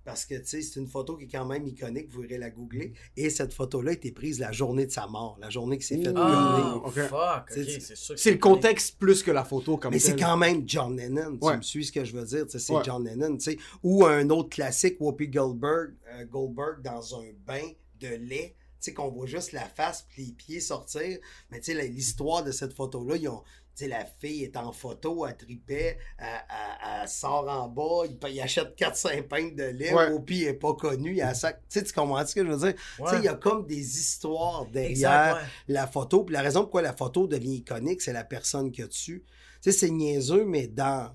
Parce 0.05 0.27
que, 0.27 0.35
tu 0.35 0.45
sais, 0.47 0.61
c'est 0.61 0.79
une 0.79 0.87
photo 0.87 1.17
qui 1.17 1.25
est 1.25 1.29
quand 1.29 1.47
même 1.47 1.67
iconique, 1.67 2.11
vous 2.11 2.25
irez 2.25 2.37
la 2.37 2.51
googler. 2.51 2.93
Et 3.17 3.31
cette 3.31 3.55
photo-là 3.55 3.93
a 3.93 3.95
été 3.95 4.13
prise 4.13 4.39
la 4.39 4.53
journée 4.53 4.85
de 4.85 4.91
sa 4.93 5.07
mort, 5.07 5.39
la 5.41 5.49
journée 5.49 5.79
qui 5.79 5.87
s'est 5.87 5.97
faite 5.97 6.13
Ah, 6.15 6.57
violer. 6.59 6.85
ok. 6.85 7.09
fuck. 7.09 7.45
C'est- 7.51 7.63
Ok, 7.63 7.81
c'est 7.81 7.97
sûr. 7.97 8.15
que 8.15 8.21
C'est 8.21 8.33
le 8.33 8.39
contexte 8.39 8.99
plus 8.99 9.23
que 9.23 9.31
la 9.31 9.45
photo 9.45 9.79
comme 9.79 9.93
Mais 9.95 9.99
c'est 9.99 10.15
quand 10.17 10.37
même 10.37 10.69
John 10.69 10.95
Lennon, 10.97 11.39
tu 11.39 11.47
Ouais. 11.47 11.57
me 11.57 11.63
suis 11.63 11.87
ce 11.87 11.93
que 11.93 12.05
je 12.05 12.15
veux 12.15 12.25
dire, 12.27 12.45
c'est 12.49 12.71
Ouais. 12.71 12.83
John 12.85 13.03
Lennon, 13.03 13.37
tu 13.39 13.53
sais. 13.53 13.59
Ou 13.83 14.05
un 14.05 14.29
autre 14.29 14.51
classique, 14.51 14.97
Whoopi 15.01 15.29
Goldberg, 15.29 15.95
euh, 16.13 16.25
Goldberg 16.27 16.83
dans 16.83 17.19
un 17.21 17.25
bain 17.47 17.67
de 18.01 18.09
lait, 18.09 18.55
tu 18.81 18.91
sais, 18.91 18.93
qu'on 18.93 19.09
voit 19.09 19.25
juste 19.27 19.53
la 19.53 19.65
face 19.67 20.05
puis 20.11 20.27
les 20.27 20.33
pieds 20.33 20.61
sortir. 20.61 21.19
Mais 21.51 21.61
tu 21.61 21.67
sais, 21.73 21.75
la- 21.75 21.87
l'histoire 21.87 22.45
de 22.45 22.53
cette 22.53 22.75
photo-là, 22.75 23.17
ils 23.17 23.29
ont... 23.29 23.43
Tu 23.77 23.85
sais, 23.85 23.89
la 23.89 24.05
fille 24.05 24.45
est 24.45 24.57
en 24.57 24.71
photo, 24.71 25.27
elle 25.27 25.37
tripait, 25.37 25.99
elle, 26.19 26.27
elle- 26.49 27.01
elle 27.03 27.09
sort 27.09 27.49
en 27.49 27.67
bas, 27.69 28.05
il, 28.09 28.19
il 28.31 28.41
achète 28.41 28.77
4-5 28.77 29.23
pintes 29.27 29.57
de 29.57 29.65
lait, 29.65 29.93
Ouais. 29.93 30.11
Whoopi 30.13 30.45
est 30.45 30.55
pas 30.55 30.75
connue, 30.75 31.15
il 31.15 31.23
a 31.23 31.35
sac... 31.35 31.61
Tu 31.69 31.81
sais, 31.81 31.85
tu 31.85 31.93
comprends 31.93 32.25
ce 32.25 32.35
que 32.37 32.45
je 32.45 32.51
veux 32.51 32.57
dire? 32.57 32.75
Tu 32.99 33.03
sais, 33.09 33.19
il 33.19 33.25
y 33.25 33.29
a 33.29 33.35
comme 33.35 33.67
des 33.67 33.81
histoires 33.99 34.67
derrière 34.67 35.35
la 35.69 35.87
photo. 35.89 36.23
Puis 36.25 36.33
la 36.35 36.43
raison 36.43 36.61
pourquoi 36.63 36.83
la 36.83 36.93
photo 36.93 37.27
devient 37.27 37.57
iconique, 37.57 38.01
c'est 38.01 38.13
la 38.13 38.25
personne 38.25 38.71
a 38.79 38.87
dessus. 38.87 39.25
Tu 39.61 39.73
sais, 39.73 39.79
c'est 39.79 39.91
niaiseux, 39.91 40.45
mais 40.45 40.69
dans 40.69 41.11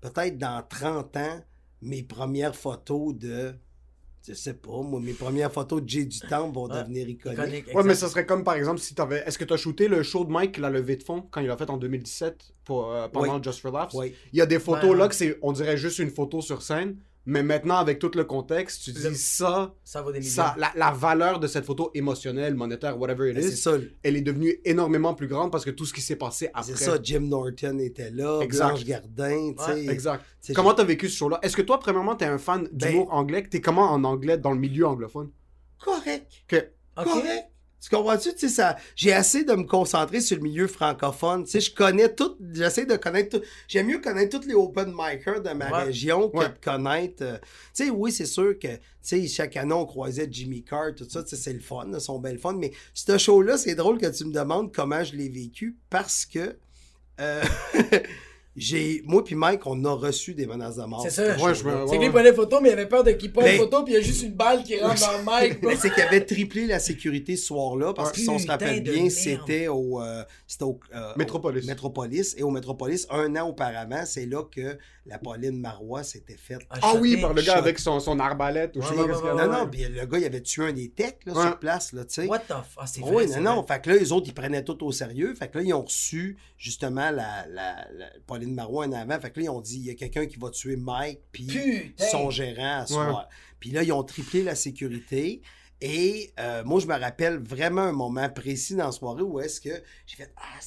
peut-être 0.00 0.36
dans 0.38 0.62
30 0.68 1.16
ans, 1.16 1.40
mes 1.82 2.02
premières 2.02 2.56
photos 2.56 3.14
de. 3.14 3.54
Je 4.26 4.34
sais 4.34 4.54
pas, 4.54 4.70
moi, 4.82 5.00
mes 5.00 5.14
premières 5.14 5.50
photos 5.52 5.82
de 5.82 5.88
Jay 5.88 6.04
du 6.04 6.20
Temple 6.20 6.54
vont 6.54 6.68
Ouais. 6.68 6.78
devenir 6.80 7.08
iconiques. 7.08 7.38
Iconique, 7.38 7.74
Ouais, 7.74 7.82
mais 7.82 7.94
ça 7.96 8.08
serait 8.08 8.24
comme 8.24 8.44
par 8.44 8.54
exemple 8.54 8.78
si 8.78 8.94
t'avais. 8.94 9.22
Est-ce 9.26 9.36
que 9.36 9.44
t'as 9.44 9.56
shooté 9.56 9.88
le 9.88 10.02
show 10.04 10.24
de 10.24 10.30
Mike, 10.30 10.58
la 10.58 10.70
levée 10.70 10.96
de 10.96 11.02
fond, 11.02 11.26
quand 11.30 11.40
il 11.40 11.48
l'a 11.48 11.56
fait 11.56 11.68
en 11.70 11.76
2017 11.76 12.52
pour, 12.64 12.92
euh, 12.92 13.08
pendant 13.08 13.36
Oui. 13.38 13.42
Just 13.42 13.60
for 13.60 13.72
Laughs? 13.72 13.90
Oui. 13.94 14.14
Il 14.32 14.38
y 14.38 14.42
a 14.42 14.46
des 14.46 14.60
photos 14.60 14.90
Ouais, 14.90 14.96
là 14.96 15.08
que 15.08 15.14
c'est, 15.16 15.38
on 15.42 15.52
dirait 15.52 15.76
juste 15.76 15.98
une 15.98 16.10
photo 16.10 16.40
sur 16.40 16.62
scène, 16.62 16.96
mais 17.26 17.42
maintenant 17.42 17.76
avec 17.76 17.98
tout 17.98 18.10
le 18.14 18.24
contexte, 18.24 18.82
tu 18.84 18.92
dis 18.92 19.02
Le- 19.02 19.14
ça, 19.14 19.74
Ça 19.84 20.02
vaut 20.02 20.10
des 20.12 20.22
ça 20.22 20.54
la, 20.58 20.72
la 20.74 20.90
valeur 20.90 21.38
de 21.40 21.46
cette 21.46 21.64
photo 21.64 21.90
émotionnelle, 21.94 22.54
monétaire, 22.54 22.98
whatever 22.98 23.30
it 23.30 23.36
Ben, 23.36 23.44
is, 23.44 23.56
ça. 23.56 23.72
elle 24.02 24.16
est 24.16 24.20
devenue 24.22 24.58
énormément 24.64 25.14
plus 25.14 25.28
grande 25.28 25.52
parce 25.52 25.64
que 25.64 25.70
tout 25.70 25.84
ce 25.84 25.92
qui 25.92 26.00
s'est 26.00 26.16
passé 26.16 26.48
après. 26.54 26.74
C'est 26.74 26.84
ça, 26.84 26.98
Jim 27.02 27.20
Norton 27.20 27.78
était 27.78 28.10
là, 28.10 28.40
Exact. 28.42 28.66
Blanche 28.68 28.84
Gardin, 28.84 29.52
tu 29.56 29.64
sais. 29.64 29.86
Exact. 29.86 30.24
C'est- 30.40 30.52
Comment 30.54 30.74
t'as 30.74 30.84
vécu 30.84 31.08
ce 31.08 31.16
show-là? 31.16 31.38
Est-ce 31.42 31.56
que 31.56 31.62
toi, 31.62 31.78
premièrement, 31.78 32.16
t'es 32.16 32.24
un 32.24 32.38
fan 32.38 32.68
d'humour 32.72 33.06
Ben- 33.08 33.12
anglais? 33.16 33.42
T'es 33.48 33.60
comment 33.60 33.90
en 33.92 34.02
anglais 34.04 34.38
dans 34.38 34.50
le 34.52 34.58
milieu 34.58 34.86
anglophone? 34.86 35.30
Correct. 35.78 36.26
Que. 36.48 36.56
Correct. 36.96 37.48
Tu 37.82 37.90
comprends-tu? 37.90 38.32
Tu 38.34 38.38
sais, 38.38 38.48
ça, 38.48 38.76
j'ai 38.94 39.12
assez 39.12 39.42
de 39.44 39.52
me 39.54 39.64
concentrer 39.64 40.20
sur 40.20 40.36
le 40.36 40.42
milieu 40.44 40.68
francophone. 40.68 41.42
Tu 41.44 41.50
sais, 41.50 41.60
je 41.60 41.74
connais 41.74 42.14
tout, 42.14 42.36
j'essaie 42.52 42.86
de 42.86 42.94
connaître 42.96 43.38
tout. 43.40 43.44
J'aime 43.66 43.88
mieux 43.88 43.98
connaître 43.98 44.38
tous 44.38 44.46
les 44.46 44.54
open 44.54 44.94
micers 44.96 45.42
de 45.42 45.50
ma 45.50 45.68
Ouais. 45.70 45.84
région 45.86 46.28
que 46.30 46.36
Ouais. 46.36 46.48
de 46.48 46.54
connaître. 46.64 47.22
euh, 47.22 47.38
tu 47.74 47.84
sais, 47.86 47.90
oui, 47.90 48.12
c'est 48.12 48.26
sûr 48.26 48.56
que, 48.56 48.68
tu 48.68 48.80
sais, 49.02 49.26
chaque 49.26 49.56
année, 49.56 49.72
on 49.74 49.84
croisait 49.84 50.28
Jimmy 50.30 50.62
Carr, 50.62 50.94
tout 50.96 51.08
ça, 51.10 51.24
tu 51.24 51.30
sais, 51.30 51.36
c'est 51.36 51.52
le 51.52 51.58
fun, 51.60 51.86
là, 51.90 51.98
sont 51.98 52.20
belles 52.20 52.38
fun. 52.38 52.52
Mais 52.54 52.70
ce 52.94 53.18
show-là, 53.18 53.58
c'est 53.58 53.74
drôle 53.74 53.98
que 53.98 54.06
tu 54.06 54.26
me 54.26 54.32
demandes 54.32 54.72
comment 54.72 55.02
je 55.02 55.16
l'ai 55.16 55.28
vécu 55.28 55.76
parce 55.90 56.24
que, 56.24 56.56
euh, 57.20 57.42
j'ai, 58.54 59.02
moi 59.06 59.24
puis 59.24 59.34
Mike, 59.34 59.66
on 59.66 59.82
a 59.84 59.92
reçu 59.94 60.34
des 60.34 60.46
menaces 60.46 60.76
de 60.76 60.82
mort. 60.84 61.00
C'est 61.02 61.10
ça. 61.10 61.36
Ouais, 61.42 61.54
je 61.54 61.64
me- 61.64 61.70
C'est 61.70 61.70
ouais, 61.72 61.86
que 61.86 61.92
lui 61.92 61.98
ouais. 62.00 62.06
il 62.06 62.12
prenait 62.12 62.32
photo, 62.34 62.60
mais 62.60 62.68
il 62.68 62.72
avait 62.72 62.86
peur 62.88 63.02
de 63.02 63.12
qu'il 63.12 63.32
prenne 63.32 63.46
Mais- 63.46 63.56
photo, 63.56 63.82
puis 63.82 63.94
il 63.94 63.96
y 63.96 63.98
a 63.98 64.02
juste 64.02 64.22
une 64.22 64.34
balle 64.34 64.62
qui 64.62 64.78
rentre 64.78 65.00
dans 65.00 65.22
bro. 65.24 65.32
Mais 65.70 65.76
c'est 65.76 65.90
qu'il 65.92 66.02
avait 66.02 66.24
triplé 66.24 66.66
la 66.66 66.78
sécurité 66.78 67.36
ce 67.36 67.46
soir-là, 67.46 67.94
parce 67.94 68.12
que 68.12 68.18
si 68.20 68.28
on 68.28 68.38
se 68.38 68.46
rappelle 68.46 68.82
bien, 68.82 68.94
merde. 68.94 69.10
c'était 69.10 69.68
au, 69.68 70.00
euh, 70.02 70.22
c'était 70.46 70.64
au, 70.64 70.78
euh, 70.94 71.12
Métropolis. 71.16 71.64
au 71.64 71.66
Métropolis. 71.66 72.34
Et 72.38 72.42
au 72.42 72.50
Métropolis, 72.50 73.06
un 73.10 73.34
an 73.36 73.48
auparavant, 73.48 74.02
c'est 74.04 74.26
là 74.26 74.42
que 74.44 74.76
la 75.06 75.18
Pauline 75.18 75.58
Marois 75.58 76.02
s'était 76.04 76.36
faite. 76.36 76.60
Ah 76.70 76.92
oui, 77.00 77.10
shoté. 77.12 77.22
par 77.22 77.34
le 77.34 77.42
gars 77.42 77.56
avec 77.56 77.78
son, 77.78 77.98
son 78.00 78.20
arbalète 78.20 78.76
ou 78.76 78.82
je 78.82 78.86
sais 78.88 78.94
Ouais, 78.94 79.08
pas 79.08 79.14
qu'il 79.16 79.24
non, 79.30 79.36
ouais. 79.36 79.46
non, 79.48 79.68
puis 79.68 79.84
le 79.88 80.06
gars, 80.06 80.18
il 80.18 80.24
avait 80.24 80.42
tué 80.42 80.66
un 80.66 80.72
des 80.72 80.90
techs 80.90 81.18
là, 81.26 81.32
Ouais. 81.32 81.42
sur 81.42 81.58
place, 81.58 81.92
là, 81.92 82.04
tu 82.04 82.14
sais. 82.14 82.26
What 82.26 82.40
the 82.40 82.48
fuck? 82.48 82.64
Ah, 82.76 82.86
c'est 82.86 83.00
vrai. 83.00 83.10
Oui, 83.26 83.26
non, 83.40 83.56
non. 83.56 83.66
Fait 83.66 83.82
que 83.82 83.90
là, 83.90 83.96
les 83.96 84.12
autres, 84.12 84.26
ils 84.28 84.34
prenaient 84.34 84.62
tout 84.62 84.84
au 84.84 84.92
sérieux. 84.92 85.34
Fait 85.34 85.48
que 85.48 85.58
là, 85.58 85.64
ils 85.64 85.74
ont 85.74 85.82
reçu, 85.82 86.36
justement, 86.56 87.10
la, 87.10 87.46
la, 87.48 87.86
Pauline 88.42 88.54
Marois 88.54 88.86
en 88.86 88.92
avant. 88.92 89.20
Fait 89.20 89.30
que 89.30 89.40
là, 89.40 89.44
ils 89.44 89.50
ont 89.50 89.60
dit, 89.60 89.76
il 89.76 89.86
y 89.86 89.90
a 89.90 89.94
quelqu'un 89.94 90.26
qui 90.26 90.38
va 90.38 90.50
tuer 90.50 90.76
Mike, 90.76 91.20
puis 91.30 91.94
son 92.10 92.30
gérant 92.30 92.80
à 92.80 92.86
soir. 92.86 93.28
Puis 93.60 93.70
là, 93.70 93.82
ils 93.82 93.92
ont 93.92 94.02
triplé 94.02 94.42
la 94.42 94.54
sécurité. 94.54 95.42
Et 95.80 96.32
euh, 96.38 96.62
moi, 96.64 96.80
je 96.80 96.86
me 96.86 96.98
rappelle 96.98 97.38
vraiment 97.38 97.82
un 97.82 97.92
moment 97.92 98.28
précis 98.28 98.76
dans 98.76 98.86
la 98.86 98.92
soirée 98.92 99.22
où 99.22 99.40
est-ce 99.40 99.60
que 99.60 99.82
j'ai 100.06 100.16
fait 100.16 100.32
Ah, 100.36 100.58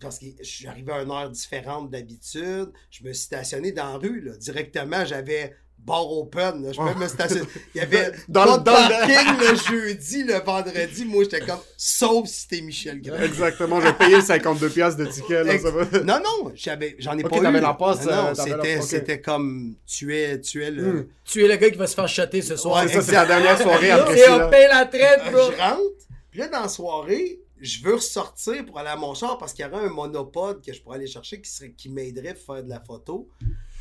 parce 0.00 0.18
que 0.18 0.26
je 0.40 0.44
suis 0.44 0.66
arrivé 0.66 0.92
à 0.92 1.02
une 1.02 1.10
heure 1.10 1.30
différente 1.30 1.90
d'habitude. 1.90 2.72
Je 2.90 3.04
me 3.04 3.12
suis 3.12 3.24
stationné 3.24 3.72
dans 3.72 3.92
la 3.92 3.98
rue, 3.98 4.20
là. 4.20 4.36
Directement, 4.36 5.04
j'avais 5.04 5.54
bar 5.84 6.10
open. 6.10 6.62
là. 6.64 6.72
Je 6.72 6.78
peux 6.78 6.98
me 6.98 7.08
stationner. 7.08 7.46
Il 7.74 7.78
y 7.78 7.80
avait 7.80 8.12
Dans 8.28 8.44
pas 8.44 8.52
le- 8.52 8.58
de 8.58 8.64
dans 8.64 8.72
le- 8.72 8.88
parking 9.16 9.48
le 9.50 9.56
jeudi, 9.78 10.24
le 10.24 10.34
vendredi. 10.40 11.04
Moi, 11.04 11.24
j'étais 11.24 11.40
comme 11.40 11.58
sauf 11.76 12.26
si 12.28 12.48
t'es 12.48 12.60
Michel 12.60 13.00
Grand. 13.02 13.18
Exactement, 13.20 13.80
j'ai 13.80 13.92
payé 13.92 14.20
52 14.20 14.68
piastres 14.70 15.00
de 15.00 15.06
ticket. 15.06 15.44
Là, 15.44 15.54
Ex- 15.54 15.62
ça 15.64 15.70
va. 15.70 15.84
Non, 16.00 16.18
non, 16.24 16.52
j'avais, 16.54 16.96
j'en 16.98 17.16
ai 17.18 17.22
pas 17.22 17.36
eu. 17.38 17.42
la 17.42 17.74
passe, 17.74 18.04
Non, 18.06 18.12
euh, 18.12 18.32
non, 18.34 18.56
la- 18.62 18.80
c'était, 18.82 19.20
comme 19.20 19.74
tu 19.86 20.16
es, 20.16 20.40
tu 20.40 20.62
es 20.64 20.70
le. 20.70 20.82
Hmm. 20.92 21.06
Tu 21.24 21.44
es 21.44 21.48
le 21.48 21.56
gars 21.56 21.70
qui 21.70 21.78
va 21.78 21.86
se 21.86 21.94
faire 21.94 22.08
shotter 22.08 22.42
ce 22.42 22.56
soir. 22.56 22.84
Ouais, 22.84 22.92
Ça, 22.92 23.02
c'est 23.02 23.12
la 23.12 23.26
dernière 23.26 23.60
soirée 23.60 23.90
après 23.90 24.18
Et 24.18 24.28
on 24.28 24.50
paye 24.50 24.68
la 24.68 24.86
traite, 24.86 25.20
Euh, 25.26 25.30
bro. 25.30 25.50
je 25.52 25.56
rentre, 25.60 25.82
puis 26.30 26.40
là, 26.40 26.48
dans 26.48 26.60
la 26.62 26.68
soirée, 26.68 27.40
je 27.60 27.82
veux 27.84 27.94
ressortir 27.94 28.64
pour 28.66 28.78
aller 28.78 28.88
à 28.88 28.96
mon 28.96 29.14
char 29.14 29.38
parce 29.38 29.52
qu'il 29.52 29.64
y 29.64 29.68
aurait 29.68 29.84
un 29.84 29.88
monopode 29.90 30.64
que 30.64 30.72
je 30.72 30.80
pourrais 30.82 30.96
aller 30.96 31.06
chercher 31.06 31.40
qui, 31.40 31.50
serait, 31.50 31.70
qui 31.72 31.88
m'aiderait 31.88 32.34
pour 32.34 32.54
faire 32.56 32.64
de 32.64 32.68
la 32.68 32.80
photo. 32.80 33.28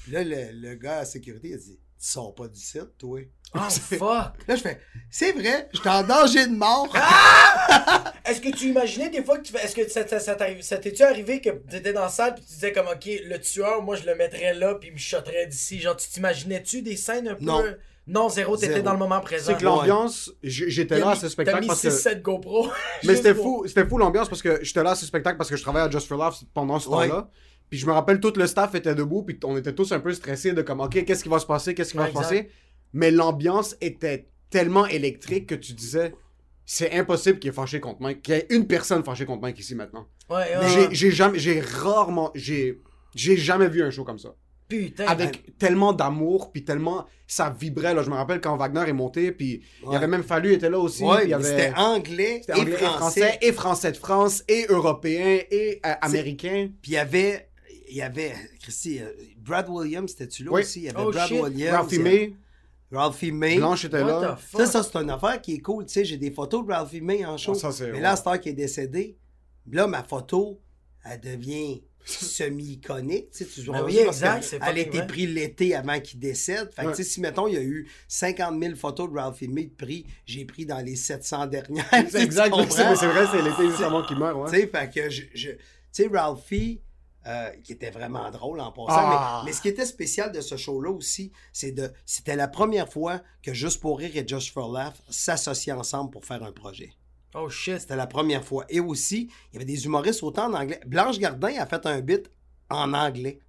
Puis 0.03 0.11
là, 0.11 0.23
le, 0.23 0.51
le 0.53 0.75
gars 0.75 0.93
à 0.93 0.99
la 0.99 1.05
sécurité, 1.05 1.49
il 1.49 1.53
a 1.53 1.57
dit 1.57 1.79
Tu 1.99 2.07
sors 2.07 2.33
pas 2.35 2.47
du 2.47 2.59
site, 2.59 2.97
toi. 2.97 3.19
Oh, 3.53 3.59
fuck. 3.69 3.99
Là, 4.47 4.55
je 4.55 4.61
fais 4.61 4.79
C'est 5.09 5.33
vrai, 5.33 5.67
j'étais 5.73 5.89
en 5.89 6.03
danger 6.03 6.47
de 6.47 6.55
mort. 6.55 6.87
Est-ce 8.25 8.39
que 8.41 8.49
tu 8.55 8.67
imaginais 8.67 9.09
des 9.09 9.23
fois 9.23 9.37
que 9.37 9.43
tu 9.43 9.51
fais. 9.51 9.63
Est-ce 9.65 9.75
que 9.75 9.87
ça, 9.89 10.07
ça, 10.07 10.19
ça 10.19 10.35
t'arrive- 10.35 10.61
ça 10.61 10.77
t'es-tu 10.77 11.03
arrivé 11.03 11.41
que 11.41 11.49
t'étais 11.49 11.91
dans 11.93 12.01
la 12.01 12.09
salle 12.09 12.35
puis 12.35 12.43
tu 12.45 12.53
disais 12.53 12.71
comme 12.71 12.87
ok, 12.87 13.05
le 13.25 13.37
tueur, 13.39 13.81
moi 13.81 13.95
je 13.95 14.05
le 14.05 14.15
mettrais 14.15 14.53
là 14.53 14.75
puis 14.75 14.89
il 14.89 14.93
me 14.93 14.97
shotterait 14.97 15.47
d'ici. 15.47 15.79
Genre, 15.79 15.97
tu 15.97 16.07
t'imaginais-tu 16.09 16.81
des 16.81 16.95
scènes 16.95 17.27
un 17.27 17.35
peu? 17.35 17.43
Non. 17.45 17.63
Non, 18.07 18.29
zéro, 18.29 18.57
t'étais 18.57 18.73
Zéro. 18.73 18.83
dans 18.85 18.93
le 18.93 18.97
moment 18.99 19.21
présent. 19.21 19.51
C'est 19.53 19.59
que 19.59 19.63
l'ambiance, 19.63 20.31
j'étais 20.41 20.97
là 20.99 21.11
à 21.11 21.15
ce 21.15 21.21
T'as 21.21 21.29
spectacle 21.29 21.61
mis 21.61 21.67
parce 21.67 21.81
que. 21.83 21.89
6-7 21.89 22.21
GoPro. 22.21 22.67
Mais 23.03 23.15
c'était 23.15 23.35
fou, 23.35 23.63
c'était 23.67 23.85
fou 23.85 23.97
l'ambiance 23.99 24.27
parce 24.27 24.41
que 24.41 24.59
j'étais 24.63 24.81
là 24.83 24.91
à 24.91 24.95
ce 24.95 25.05
spectacle 25.05 25.37
parce 25.37 25.49
que 25.49 25.55
je 25.55 25.61
travaillais 25.61 25.85
à 25.87 25.89
Just 25.89 26.07
for 26.07 26.17
Laughs 26.17 26.43
pendant 26.53 26.79
ce 26.79 26.89
Ouais. 26.89 27.07
temps-là. 27.07 27.29
Puis 27.71 27.79
je 27.79 27.87
me 27.87 27.91
rappelle, 27.93 28.19
tout 28.19 28.33
le 28.35 28.45
staff 28.45 28.75
était 28.75 28.93
debout, 28.93 29.23
puis 29.23 29.39
on 29.45 29.57
était 29.57 29.73
tous 29.73 29.91
un 29.93 29.99
peu 29.99 30.13
stressés 30.13 30.51
de 30.51 30.61
comme, 30.61 30.81
OK, 30.81 31.03
qu'est-ce 31.05 31.23
qui 31.23 31.29
va 31.29 31.39
se 31.39 31.45
passer, 31.47 31.73
qu'est-ce 31.73 31.91
qui 31.93 31.97
va 31.97 32.07
se 32.09 32.13
passer? 32.13 32.49
Mais 32.93 33.09
l'ambiance 33.11 33.75
était 33.81 34.27
tellement 34.49 34.85
électrique 34.85 35.47
que 35.47 35.55
tu 35.55 35.71
disais, 35.73 36.13
c'est 36.65 36.91
impossible 36.91 37.39
qu'il 37.39 37.47
y 37.47 37.51
ait 37.51 37.55
fâché 37.55 37.79
contre 37.79 38.01
Mike, 38.01 38.21
qu'il 38.21 38.35
y 38.35 38.37
ait 38.37 38.47
une 38.49 38.67
personne 38.67 39.03
fâchée 39.05 39.25
contre 39.25 39.41
Mike 39.41 39.57
ici 39.59 39.73
maintenant. 39.75 40.05
Ouais, 40.29 40.57
ouais, 40.57 40.89
j'ai- 40.91 41.11
jamais, 41.11 41.39
j'ai 41.39 41.59
rarement, 41.61 42.31
j'ai, 42.35 42.77
jamais 43.15 43.69
vu 43.69 43.81
un 43.83 43.89
show 43.89 44.03
comme 44.03 44.19
ça. 44.19 44.35
Putain. 44.67 45.05
Avec 45.07 45.57
tellement 45.57 45.91
d'amour, 45.91 46.51
puis 46.51 46.63
tellement, 46.63 47.05
ça 47.27 47.53
vibrait, 47.57 47.93
là. 47.93 48.03
Je 48.03 48.09
me 48.09 48.15
rappelle 48.15 48.39
quand 48.39 48.55
Wagner 48.55 48.87
est 48.89 48.93
monté, 48.93 49.31
puis 49.33 49.61
il 49.81 49.85
y 49.85 49.87
Ouais. 49.89 49.95
avait 49.97 50.07
même 50.07 50.23
Fallu 50.23 50.53
était 50.53 50.69
là 50.69 50.79
aussi. 50.79 51.03
Ouais, 51.03 51.25
il 51.27 51.33
avait... 51.33 51.43
c'était 51.43 51.73
anglais, 51.75 52.41
C'était 52.45 52.57
et 52.59 52.61
anglais 52.61 52.77
français. 52.77 53.39
et 53.41 53.51
français 53.51 53.91
de 53.91 53.97
France, 53.97 54.43
et 54.47 54.65
européen, 54.69 55.39
et 55.51 55.81
euh, 55.85 55.93
américain. 56.01 56.69
Puis 56.81 56.91
il 56.91 56.95
y 56.95 56.97
avait, 56.97 57.49
il 57.91 57.97
y 57.97 58.01
avait, 58.01 58.33
Christy, 58.61 58.99
euh, 58.99 59.11
Brad 59.37 59.69
Williams, 59.69 60.09
c'était-tu 60.11 60.43
là 60.45 60.51
Oui. 60.53 60.61
aussi? 60.61 60.79
Il 60.79 60.85
y 60.85 60.89
avait 60.89 60.99
Oh, 61.01 61.11
Brad 61.11 61.27
shit. 61.27 61.41
Williams. 61.41 61.75
Ralphie 61.77 61.99
May, 61.99 62.35
Ralphie 62.91 63.31
May. 63.31 63.57
Blanche 63.57 63.85
était 63.85 64.01
What 64.01 64.21
là. 64.21 64.39
Ça, 64.55 64.65
ça 64.65 64.83
c'est 64.83 64.95
une 64.97 65.09
affaire 65.09 65.39
qui 65.41 65.53
est 65.55 65.59
cool. 65.59 65.85
Tu 65.85 65.93
sais, 65.93 66.05
j'ai 66.05 66.17
des 66.17 66.31
photos 66.31 66.65
de 66.65 66.71
Ralphie 66.71 67.01
May 67.01 67.23
en 67.25 67.37
show. 67.37 67.53
Ah, 67.63 67.71
ça, 67.71 67.85
Mais 67.87 67.99
là, 68.01 68.15
Star 68.15 68.39
qui 68.39 68.49
est 68.49 68.53
décédé, 68.53 69.17
là, 69.69 69.87
ma 69.87 70.03
photo, 70.03 70.59
elle 71.05 71.19
devient 71.19 71.81
semi-iconique. 72.03 73.31
Tu 73.31 73.43
sais, 73.43 73.45
tu 73.45 73.61
vois, 73.61 73.79
Ben 73.79 73.85
oui, 73.85 73.99
parce 74.05 74.17
exact, 74.17 74.57
Elle 74.67 74.77
a 74.77 74.79
été 74.81 75.01
prise 75.03 75.29
l'été 75.29 75.75
avant 75.75 75.99
qu'il 75.99 76.19
décède. 76.19 76.69
Fait 76.73 76.81
que, 76.83 76.87
Ouais. 76.87 76.93
tu 76.95 77.03
sais, 77.03 77.09
si, 77.09 77.21
mettons, 77.21 77.47
il 77.47 77.53
y 77.53 77.57
a 77.57 77.61
eu 77.61 77.87
50 78.07 78.61
000 78.61 78.75
photos 78.75 79.09
de 79.09 79.15
Ralphie 79.15 79.47
May 79.47 79.65
de 79.65 79.73
pris, 79.73 80.05
j'ai 80.25 80.45
pris 80.45 80.65
dans 80.65 80.79
les 80.79 80.95
700 80.95 81.47
dernières. 81.47 81.85
C'est 82.09 82.21
exact, 82.23 82.53
c'est 82.69 83.07
vrai, 83.07 83.25
c'est 83.31 83.41
l'été 83.41 83.69
juste 83.69 83.81
avant 83.83 84.03
qu'il 84.03 84.17
meure, 84.17 84.37
ouais. 84.39 84.49
Tu 84.51 84.57
sais, 84.61 84.67
fait 84.67 84.93
que 84.93 85.09
je. 85.09 85.23
je- 85.33 85.49
tu 85.51 85.57
sais, 86.03 86.07
Ralphie, 86.11 86.81
euh, 87.27 87.49
qui 87.63 87.73
était 87.73 87.91
vraiment 87.91 88.29
drôle 88.31 88.59
en 88.59 88.71
passant, 88.71 88.87
Ah. 88.89 89.41
mais, 89.43 89.49
mais 89.51 89.53
ce 89.55 89.61
qui 89.61 89.67
était 89.67 89.85
spécial 89.85 90.31
de 90.31 90.41
ce 90.41 90.57
show-là 90.57 90.89
aussi, 90.91 91.31
c'est 91.53 91.71
de. 91.71 91.91
C'était 92.05 92.35
la 92.35 92.47
première 92.47 92.89
fois 92.91 93.21
que 93.43 93.53
Juste 93.53 93.79
pour 93.81 93.99
rire 93.99 94.15
et 94.15 94.27
Just 94.27 94.51
for 94.51 94.71
Laugh 94.71 94.93
s'associaient 95.09 95.71
ensemble 95.71 96.09
pour 96.11 96.25
faire 96.25 96.43
un 96.43 96.51
projet. 96.51 96.93
Oh 97.33 97.49
shit. 97.49 97.79
C'était 97.79 97.95
la 97.95 98.07
première 98.07 98.43
fois. 98.43 98.65
Et 98.69 98.79
aussi, 98.79 99.29
il 99.49 99.53
y 99.53 99.57
avait 99.57 99.65
des 99.65 99.85
humoristes 99.85 100.21
autant 100.23 100.47
en 100.51 100.53
anglais. 100.53 100.81
Blanche 100.85 101.17
Gardin 101.19 101.53
a 101.59 101.65
fait 101.65 101.85
un 101.85 102.01
bit 102.01 102.29
en 102.69 102.93
anglais. 102.93 103.39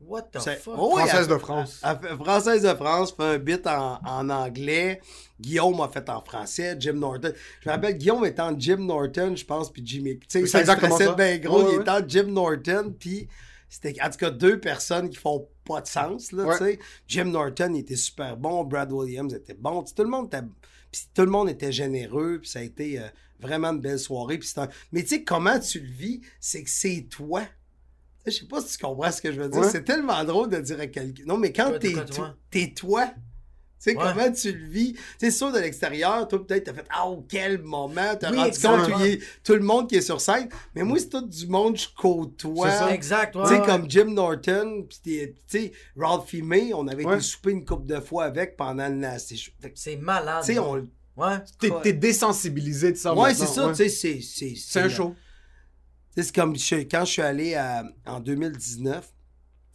What 0.00 0.22
the 0.32 0.38
fuck? 0.40 0.74
Oh 0.78 0.92
oui, 0.94 1.02
Française 1.02 1.26
elle- 1.28 1.34
de 1.34 1.38
France. 1.38 1.80
elle 1.84 1.98
fait- 2.08 2.14
Française 2.16 2.62
de 2.62 2.74
France 2.74 3.12
fait 3.16 3.22
un 3.24 3.38
bit 3.38 3.66
en, 3.66 3.98
en 4.04 4.30
anglais. 4.30 5.00
Guillaume 5.40 5.80
a 5.80 5.88
fait 5.88 6.08
en 6.08 6.20
français. 6.24 6.76
Jim 6.78 6.94
Norton. 6.94 7.32
Je 7.60 7.68
me 7.68 7.74
rappelle, 7.74 7.96
Guillaume 7.98 8.24
était 8.24 8.40
en 8.42 8.58
Jim 8.58 8.76
Norton, 8.78 9.34
je 9.36 9.44
pense, 9.44 9.72
puis 9.72 9.82
Jimmy. 9.84 10.18
Tu 10.20 10.26
sais, 10.28 10.46
C'est 10.46 10.60
exactement 10.60 10.96
ça. 10.96 11.14
bien 11.14 11.38
gros. 11.38 11.58
Ouais, 11.62 11.70
il 11.72 11.74
ouais. 11.76 11.80
était 11.82 11.90
en 11.90 12.06
Jim 12.08 12.26
Norton, 12.28 12.94
puis 12.98 13.28
c'était 13.68 13.94
en 14.02 14.08
tout 14.10 14.18
cas 14.18 14.30
deux 14.30 14.58
personnes 14.60 15.10
qui 15.10 15.16
font 15.16 15.48
pas 15.64 15.80
de 15.82 15.86
sens, 15.88 16.32
là, 16.32 16.44
Ouais. 16.44 16.58
tu 16.58 16.64
sais. 16.64 16.78
Jim 17.06 17.24
Norton, 17.26 17.72
il 17.74 17.80
était 17.80 17.96
super 17.96 18.36
bon. 18.36 18.64
Brad 18.64 18.90
Williams 18.92 19.34
était 19.34 19.54
bon. 19.54 19.82
Tu 19.82 19.88
sais, 19.90 19.94
tout 19.96 20.04
le 20.04 20.08
monde 20.10 20.26
était... 20.26 20.46
Puis 20.90 21.02
tout 21.12 21.22
le 21.22 21.30
monde 21.30 21.50
était 21.50 21.70
généreux, 21.72 22.38
puis 22.40 22.48
ça 22.48 22.60
a 22.60 22.62
été 22.62 22.98
euh, 22.98 23.02
vraiment 23.40 23.68
une 23.72 23.80
belle 23.80 23.98
soirée. 23.98 24.38
Puis 24.38 24.48
c'est 24.48 24.60
un- 24.60 24.68
Mais 24.90 25.02
tu 25.02 25.08
sais, 25.08 25.22
comment 25.24 25.58
tu 25.58 25.80
le 25.80 25.90
vis, 25.90 26.20
c'est 26.40 26.62
que 26.62 26.70
c'est 26.70 27.06
toi. 27.10 27.42
Tu 28.28 28.34
sais, 28.34 28.36
Je 28.36 28.42
sais 28.44 28.48
pas 28.48 28.60
si 28.60 28.76
tu 28.76 28.84
comprends 28.84 29.10
ce 29.12 29.22
que 29.22 29.32
je 29.32 29.40
veux 29.40 29.48
dire. 29.48 29.60
Ouais. 29.60 29.68
C'est 29.70 29.84
tellement 29.84 30.22
drôle 30.24 30.48
de 30.50 30.58
dire 30.58 30.80
à 30.80 30.86
quelqu'un. 30.86 31.22
Non, 31.26 31.36
mais 31.38 31.52
quand 31.52 31.78
t'es 31.78 31.92
toi, 31.92 32.04
to- 32.04 32.14
toi? 32.14 32.34
t'es 32.50 32.72
toi, 32.76 33.06
tu 33.06 33.12
sais, 33.78 33.96
Ouais. 33.96 34.02
comment 34.02 34.32
tu 34.32 34.52
le 34.52 34.66
vis? 34.68 34.92
Tu 34.94 35.00
sais, 35.20 35.30
sûr, 35.30 35.52
de 35.52 35.58
l'extérieur, 35.60 36.26
toi, 36.26 36.44
peut-être, 36.44 36.64
t'as 36.64 36.74
fait 36.74 36.84
Ah, 36.90 37.04
oh, 37.08 37.24
quel 37.28 37.58
moment, 37.62 38.16
t'as 38.18 38.30
Oui, 38.30 38.36
rendu 38.38 38.48
exactement. 38.48 38.98
compte, 38.98 39.18
tout 39.44 39.52
le 39.54 39.60
monde 39.60 39.88
qui 39.88 39.96
est 39.96 40.00
sur 40.00 40.20
scène. 40.20 40.48
Mais 40.74 40.82
moi, 40.82 40.98
c'est 40.98 41.08
tout 41.10 41.26
du 41.26 41.46
monde, 41.46 41.76
je 41.76 41.86
côtoie. 41.96 42.70
C'est 42.70 42.76
ça. 42.78 42.92
Exact, 42.92 43.36
ouais. 43.36 43.42
Tu 43.44 43.48
sais, 43.50 43.60
ouais. 43.60 43.66
comme 43.66 43.88
Jim 43.88 44.06
Norton, 44.06 44.84
pis 44.88 45.00
t'es- 45.00 45.34
tu 45.48 45.58
sais, 45.60 45.72
Ralphie 45.96 46.42
May, 46.42 46.72
on 46.74 46.88
avait 46.88 47.04
Ouais. 47.04 47.14
été 47.14 47.22
souper 47.22 47.52
une 47.52 47.64
couple 47.64 47.86
de 47.86 48.00
fois 48.00 48.24
avec 48.24 48.56
pendant 48.56 48.88
le 48.88 49.16
Tu 49.28 49.70
C'est 49.74 49.96
malade. 49.96 50.42
sais, 50.44 50.54
là. 50.54 50.64
on. 50.64 50.88
Ouais. 51.16 51.36
T'es 51.60 51.70
t'es 51.82 51.92
désensibilisé 51.92 52.92
de 52.92 52.96
ça. 52.96 53.12
Ouais, 53.14 53.30
maintenant, 53.30 53.46
c'est 53.46 53.52
ça, 53.52 53.66
ouais. 53.66 53.72
tu 53.72 53.76
sais, 53.76 53.88
c'est. 53.88 54.20
C'est 54.20 54.54
C'est 54.56 54.80
un 54.80 54.88
show. 54.88 55.14
C'est 56.22 56.34
comme 56.34 56.56
je- 56.56 56.74
quand 56.76 57.04
je 57.04 57.12
suis 57.12 57.22
allé 57.22 57.54
à- 57.54 57.84
en 58.06 58.20
2019, 58.20 59.12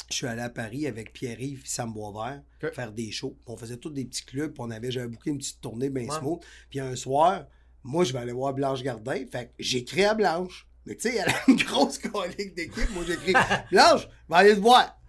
je 0.10 0.16
suis 0.16 0.28
allé 0.28 0.42
à 0.42 0.50
Paris 0.50 0.86
avec 0.88 1.14
Pierre-Yves 1.14 1.62
et 1.66 1.68
Sam 1.68 1.94
Boisvert 1.94 2.42
faire 2.74 2.92
des 2.92 3.12
shows. 3.12 3.38
On 3.48 3.56
faisait 3.58 3.78
tous 3.78 3.90
des 3.90 4.06
petits 4.06 4.26
clubs, 4.26 4.54
on 4.60 4.70
avait, 4.72 4.92
j'avais 4.92 5.08
booké 5.08 5.30
une 5.32 5.38
petite 5.38 5.62
tournée 5.62 5.90
bien 5.90 6.08
Ouais. 6.08 6.18
smooth. 6.20 6.42
Puis 6.70 6.80
un 6.80 6.96
soir, 6.96 7.46
moi, 7.84 8.04
je 8.04 8.14
vais 8.14 8.20
aller 8.20 8.32
voir 8.34 8.54
Blanche 8.54 8.84
Gardin. 8.84 9.24
Fait 9.32 9.48
que 9.48 9.52
j'écris 9.60 10.04
à 10.06 10.14
Blanche. 10.14 10.68
Mais 10.86 10.96
tu 10.96 11.10
sais, 11.10 11.16
elle 11.16 11.30
a 11.30 11.36
une 11.48 11.56
grosse 11.64 11.98
colique 11.98 12.54
d'équipe. 12.56 12.90
Moi, 12.94 13.06
j'écris 13.08 13.34
Blanche, 13.72 14.08
vais 14.30 14.36
aller 14.36 14.56
te 14.56 14.60
voir. 14.60 15.00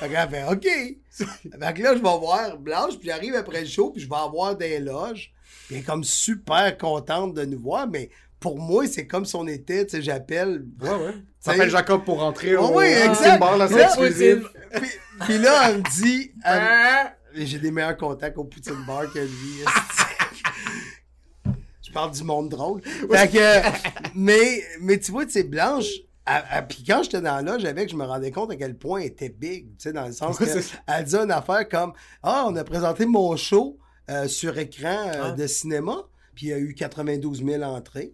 Fait 0.00 0.08
qu'elle 0.08 0.28
fait 0.30 0.44
OK. 0.44 0.64
Fait 0.64 1.74
que 1.74 1.82
là, 1.82 1.90
je 1.94 2.02
vais 2.02 2.18
voir 2.18 2.58
Blanche, 2.58 2.98
puis 2.98 3.08
j'arrive 3.08 3.34
après 3.36 3.60
le 3.60 3.66
show, 3.68 3.90
puis 3.92 4.02
je 4.02 4.08
vais 4.08 4.16
avoir 4.16 4.56
des 4.56 4.80
loges. 4.80 5.32
Puis 5.66 5.76
elle 5.76 5.82
est 5.82 5.84
comme 5.84 6.02
super 6.02 6.76
contente 6.78 7.34
de 7.34 7.44
nous 7.44 7.60
voir, 7.60 7.86
mais 7.88 8.10
pour 8.40 8.58
moi, 8.58 8.86
c'est 8.86 9.06
comme 9.06 9.24
si 9.26 9.36
on 9.36 9.46
était, 9.46 9.84
tu 9.84 9.92
sais, 9.96 10.02
j'appelle. 10.02 10.64
Ouais, 10.80 10.88
ouais. 10.90 11.14
T'appelles 11.44 11.70
Jacob 11.70 12.04
pour 12.04 12.20
rentrer 12.20 12.56
Oh 12.56 12.68
au 12.68 12.78
oui, 12.78 12.86
exact. 12.86 13.38
bar, 13.38 13.56
là, 13.58 13.68
c'est 13.68 13.82
exclusif. 13.82 14.44
Puis, 14.74 14.90
puis 15.20 15.38
là, 15.38 15.70
elle 15.70 15.78
me 15.78 15.82
dit. 16.02 16.32
elle- 16.44 17.46
J'ai 17.46 17.58
des 17.58 17.70
meilleurs 17.70 17.96
contacts 17.96 18.36
au 18.38 18.44
Poutine 18.44 18.82
Bar 18.86 19.12
que 19.12 19.18
lui. 19.20 19.64
Je 21.82 21.92
parle 21.92 22.12
du 22.12 22.22
monde 22.22 22.48
drôle. 22.48 22.82
Fait 22.82 23.28
que, 23.28 24.08
mais, 24.14 24.62
mais 24.80 24.98
tu 24.98 25.10
vois, 25.12 25.24
tu 25.26 25.32
sais, 25.32 25.42
Blanche. 25.42 25.86
elle- 26.26 26.66
Puis 26.68 26.84
quand 26.86 27.02
j'étais 27.02 27.20
dans 27.20 27.44
là, 27.44 27.58
j'avais 27.58 27.84
que 27.84 27.90
je 27.90 27.96
me 27.96 28.04
rendais 28.04 28.30
compte 28.30 28.50
à 28.52 28.56
quel 28.56 28.76
point 28.76 29.00
elle 29.00 29.06
était 29.08 29.28
big, 29.28 29.66
tu 29.70 29.74
sais, 29.78 29.92
dans 29.92 30.06
le 30.06 30.12
sens 30.12 30.38
Ouais, 30.38 30.46
que 30.46 30.52
c'est 30.52 30.62
ça. 30.62 30.76
elle 30.86 31.04
dit 31.04 31.16
une 31.16 31.30
affaire 31.32 31.68
comme 31.68 31.92
Ah, 32.22 32.44
on 32.46 32.54
a 32.56 32.62
présenté 32.64 33.06
mon 33.06 33.36
show 33.36 33.78
euh, 34.08 34.28
sur 34.28 34.56
écran 34.58 35.08
euh, 35.14 35.30
Ouais. 35.30 35.36
de 35.36 35.46
cinéma, 35.46 35.96
puis 36.34 36.46
il 36.46 36.48
y 36.50 36.52
a 36.52 36.58
eu 36.58 36.74
92 36.74 37.44
000 37.44 37.62
entrées. 37.62 38.12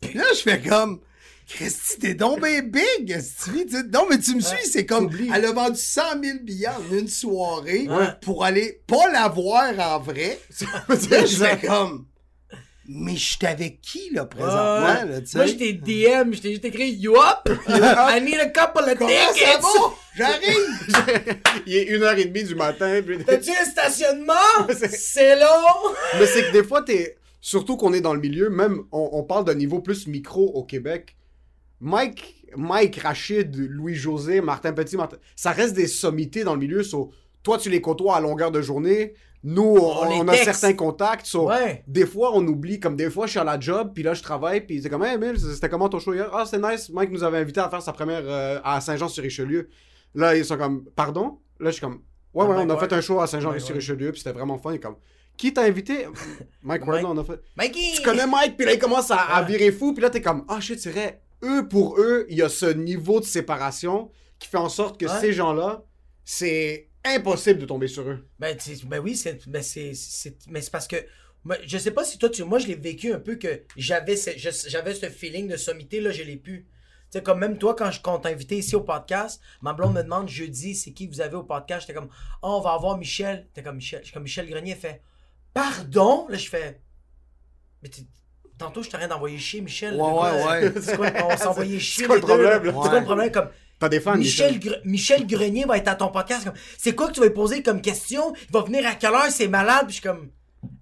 Puis 0.00 0.14
là, 0.18 0.24
je 0.34 0.40
fais 0.40 0.60
comme 0.60 1.00
Christy, 1.48 1.98
t'es 2.00 2.14
donc 2.14 2.42
bien 2.42 2.60
big, 2.62 3.20
sais. 3.20 3.50
Non, 3.92 4.06
mais 4.10 4.18
tu 4.18 4.34
me 4.34 4.40
suis, 4.40 4.66
c'est 4.68 4.84
comme. 4.84 5.10
Elle 5.32 5.44
a 5.44 5.52
vendu 5.52 5.78
100 5.78 6.02
000 6.22 6.38
billets 6.42 6.66
en 6.68 6.94
une 6.96 7.06
soirée 7.08 7.86
Ouais. 7.88 8.06
pour 8.22 8.44
aller 8.44 8.80
pas 8.86 9.10
la 9.12 9.28
voir 9.28 9.72
en 9.78 10.00
vrai. 10.00 10.38
Là, 10.88 11.24
je 11.24 11.36
fais 11.36 11.58
comme. 11.66 12.06
Mais 12.88 13.16
je 13.16 13.30
suis 13.36 13.46
avec 13.46 13.80
qui, 13.80 14.10
là, 14.12 14.26
présentement, 14.26 14.86
Ouais. 14.86 15.06
là, 15.06 15.20
tu 15.20 15.26
sais? 15.26 15.38
Moi, 15.38 15.46
je 15.46 15.54
t'ai 15.54 15.72
DM, 15.72 16.32
je 16.34 16.40
t'ai 16.40 16.50
juste 16.52 16.64
écrit 16.66 16.90
You 17.00 17.16
up? 17.16 17.48
I 17.68 18.20
need 18.22 18.38
a 18.38 18.46
couple 18.48 18.84
of 18.88 18.98
tickets! 18.98 19.64
J'arrive! 20.16 21.36
Il 21.66 21.74
est 21.76 21.82
une 21.82 22.02
heure 22.04 22.16
et 22.16 22.24
demie 22.26 22.44
du 22.44 22.54
matin. 22.54 23.00
puis- 23.04 23.24
T'as-tu 23.24 23.50
un 23.50 23.64
stationnement? 23.64 24.34
C'est 24.88 25.34
long! 25.38 25.94
Mais 26.18 26.26
c'est 26.26 26.42
que 26.44 26.52
des 26.52 26.62
fois, 26.64 26.82
t'es. 26.82 27.16
Surtout 27.46 27.76
qu'on 27.76 27.92
est 27.92 28.00
dans 28.00 28.12
le 28.12 28.18
milieu, 28.18 28.50
même 28.50 28.82
on, 28.90 29.08
on 29.12 29.22
parle 29.22 29.44
d'un 29.44 29.54
niveau 29.54 29.78
plus 29.80 30.08
micro 30.08 30.46
au 30.54 30.64
Québec. 30.64 31.16
Mike, 31.80 32.44
Mike, 32.56 32.96
Rachid, 32.96 33.54
Louis-José, 33.56 34.40
Martin 34.40 34.72
Petit, 34.72 34.96
Martin- 34.96 35.18
ça 35.36 35.52
reste 35.52 35.76
des 35.76 35.86
sommités 35.86 36.42
dans 36.42 36.54
le 36.54 36.58
milieu. 36.60 36.82
so, 36.82 37.12
toi, 37.44 37.56
tu 37.56 37.70
les 37.70 37.80
côtoies 37.80 38.16
à 38.16 38.20
longueur 38.20 38.50
de 38.50 38.60
journée. 38.60 39.14
Nous, 39.44 39.62
on, 39.62 39.76
On 40.06 40.10
les 40.10 40.16
on 40.22 40.26
a 40.26 40.34
certains 40.34 40.72
contacts. 40.72 41.26
so, 41.26 41.46
Ouais. 41.48 41.84
Des 41.86 42.04
fois, 42.04 42.32
on 42.34 42.44
oublie. 42.48 42.80
Comme 42.80 42.96
des 42.96 43.10
fois, 43.10 43.26
je 43.26 43.30
suis 43.32 43.38
à 43.38 43.44
la 43.44 43.60
job, 43.60 43.92
puis 43.94 44.02
là, 44.02 44.12
je 44.14 44.22
travaille, 44.24 44.62
puis 44.66 44.82
c'est 44.82 44.90
comme, 44.90 45.04
hey, 45.04 45.16
c'était 45.38 45.68
comment 45.68 45.88
ton 45.88 46.00
show 46.00 46.14
hier? 46.14 46.28
Ah, 46.32 46.46
c'est 46.50 46.58
nice. 46.60 46.90
Mike 46.90 47.12
nous 47.12 47.22
avait 47.22 47.38
invité 47.38 47.60
à 47.60 47.70
faire 47.70 47.80
sa 47.80 47.92
première 47.92 48.22
euh, 48.24 48.58
à 48.64 48.80
Saint-Jean-sur-Richelieu. 48.80 49.68
Là, 50.16 50.34
ils 50.36 50.44
sont 50.44 50.56
comme, 50.56 50.82
pardon? 50.96 51.38
Là, 51.60 51.70
je 51.70 51.74
suis 51.74 51.80
comme, 51.82 52.00
ouais, 52.34 52.44
Ah, 52.44 52.48
ouais, 52.48 52.56
Mike 52.56 52.70
on 52.72 52.74
a 52.74 52.78
fait 52.78 52.92
un 52.92 53.00
show 53.00 53.20
à 53.20 53.28
Saint-Jean-sur-Richelieu, 53.28 54.10
puis 54.10 54.20
c'était 54.20 54.32
vraiment 54.36 54.58
fun. 54.58 54.76
Comme, 54.78 54.96
qui 55.36 55.52
t'a 55.52 55.62
invité? 55.62 56.06
Mike 56.62 56.86
Ward, 56.86 57.02
Mike. 57.02 57.12
on 57.12 57.18
a 57.18 57.24
fait. 57.24 57.40
Mikey! 57.56 57.92
Tu 57.96 58.02
connais 58.02 58.26
Mike, 58.26 58.56
puis 58.56 58.66
là, 58.66 58.72
il 58.74 58.78
commence 58.78 59.10
à, 59.10 59.16
à 59.18 59.42
virer 59.42 59.70
fou, 59.72 59.92
puis 59.92 60.02
là, 60.02 60.10
t'es 60.10 60.20
comme, 60.22 60.44
ah, 60.48 60.60
shit, 60.60 60.80
c'est 60.80 60.90
vrai. 60.90 61.20
Eux, 61.42 61.68
pour 61.68 61.98
eux, 62.00 62.26
il 62.28 62.36
y 62.38 62.42
a 62.42 62.48
ce 62.48 62.66
niveau 62.66 63.20
de 63.20 63.24
séparation 63.24 64.10
qui 64.38 64.48
fait 64.48 64.56
en 64.56 64.68
sorte 64.68 64.98
que 64.98 65.06
Ouais. 65.06 65.20
ces 65.20 65.32
gens-là, 65.32 65.84
c'est 66.24 66.88
impossible 67.04 67.60
de 67.60 67.66
tomber 67.66 67.88
sur 67.88 68.02
eux. 68.08 68.26
Ben, 68.38 68.56
ben 68.86 68.98
oui, 69.00 69.16
c'est, 69.16 69.46
ben 69.48 69.62
c'est, 69.62 69.92
mais 70.48 70.60
c'est 70.60 70.70
parce 70.72 70.88
que 70.88 70.96
moi, 71.44 71.56
je 71.64 71.78
sais 71.78 71.92
pas 71.92 72.04
si 72.04 72.18
toi, 72.18 72.28
tu, 72.28 72.42
moi, 72.42 72.58
je 72.58 72.66
l'ai 72.66 72.74
vécu 72.74 73.12
un 73.12 73.20
peu 73.20 73.36
que 73.36 73.62
j'avais 73.76 74.16
ce, 74.16 74.30
j'avais 74.68 74.94
ce 74.94 75.06
feeling 75.06 75.46
de 75.48 75.56
sommité, 75.56 76.00
là, 76.00 76.10
je 76.10 76.22
l'ai 76.24 76.36
plus. 76.36 76.62
Tu 77.12 77.18
sais, 77.18 77.22
comme 77.22 77.38
même 77.38 77.56
toi, 77.56 77.76
quand 77.76 77.92
je 77.92 78.00
compte 78.02 78.26
invité 78.26 78.56
ici 78.58 78.74
au 78.74 78.80
podcast, 78.80 79.40
ma 79.62 79.72
blonde 79.72 79.94
me 79.94 80.02
demande 80.02 80.28
jeudi, 80.28 80.74
c'est 80.74 80.90
qui 80.90 81.06
vous 81.06 81.20
avez 81.20 81.36
au 81.36 81.44
podcast? 81.44 81.82
J'étais 81.82 81.94
comme, 81.96 82.08
oh, 82.42 82.56
on 82.58 82.60
va 82.60 82.72
avoir 82.72 82.98
Michel. 82.98 83.46
T'es 83.54 83.62
comme 83.62 83.76
Michel. 83.76 84.00
Je 84.00 84.06
suis 84.06 84.12
comme 84.14 84.24
Michel 84.24 84.48
Grenier, 84.50 84.74
fait, 84.74 85.02
pardon? 85.60 86.26
Là, 86.28 86.36
je 86.36 86.48
fais, 86.48 86.80
mais 87.82 87.90
tantôt, 88.58 88.82
je 88.82 88.90
t'arrête 88.90 89.08
d'envoyer 89.10 89.38
chier, 89.38 89.60
Michel. 89.60 89.94
Ouais, 89.94 90.02
ouais, 90.12 90.44
ouais. 90.44 90.72
C'est 90.82 90.96
quoi, 90.96 91.08
on 91.30 91.36
s'envoyait 91.36 91.78
chier. 91.80 92.06
quoi 92.06 92.16
les 92.16 92.20
le 92.20 92.26
problème, 92.26 92.64
là? 92.64 92.72
là? 92.72 92.80
C'est 92.82 92.88
quoi 92.90 92.98
le 93.00 93.04
problème? 93.04 93.30
Comme, 93.32 93.48
T'as 93.78 93.88
des 93.90 94.00
fans, 94.00 94.16
Michel, 94.16 94.54
Michel. 94.54 94.72
Gre- 94.72 94.80
Michel 94.84 95.26
Grenier 95.26 95.64
va 95.66 95.76
être 95.76 95.88
à 95.88 95.94
ton 95.96 96.08
podcast. 96.08 96.44
Comme, 96.44 96.54
c'est 96.78 96.94
quoi 96.94 97.08
que 97.08 97.12
tu 97.12 97.20
vas 97.20 97.26
lui 97.26 97.34
poser 97.34 97.62
comme 97.62 97.82
question? 97.82 98.32
Il 98.48 98.52
va 98.52 98.62
venir 98.62 98.86
à 98.86 98.94
quelle 98.94 99.12
heure? 99.12 99.26
C'est 99.30 99.48
malade. 99.48 99.86
Puis 99.86 99.96
je 99.96 100.00
suis 100.00 100.08
comme, 100.08 100.30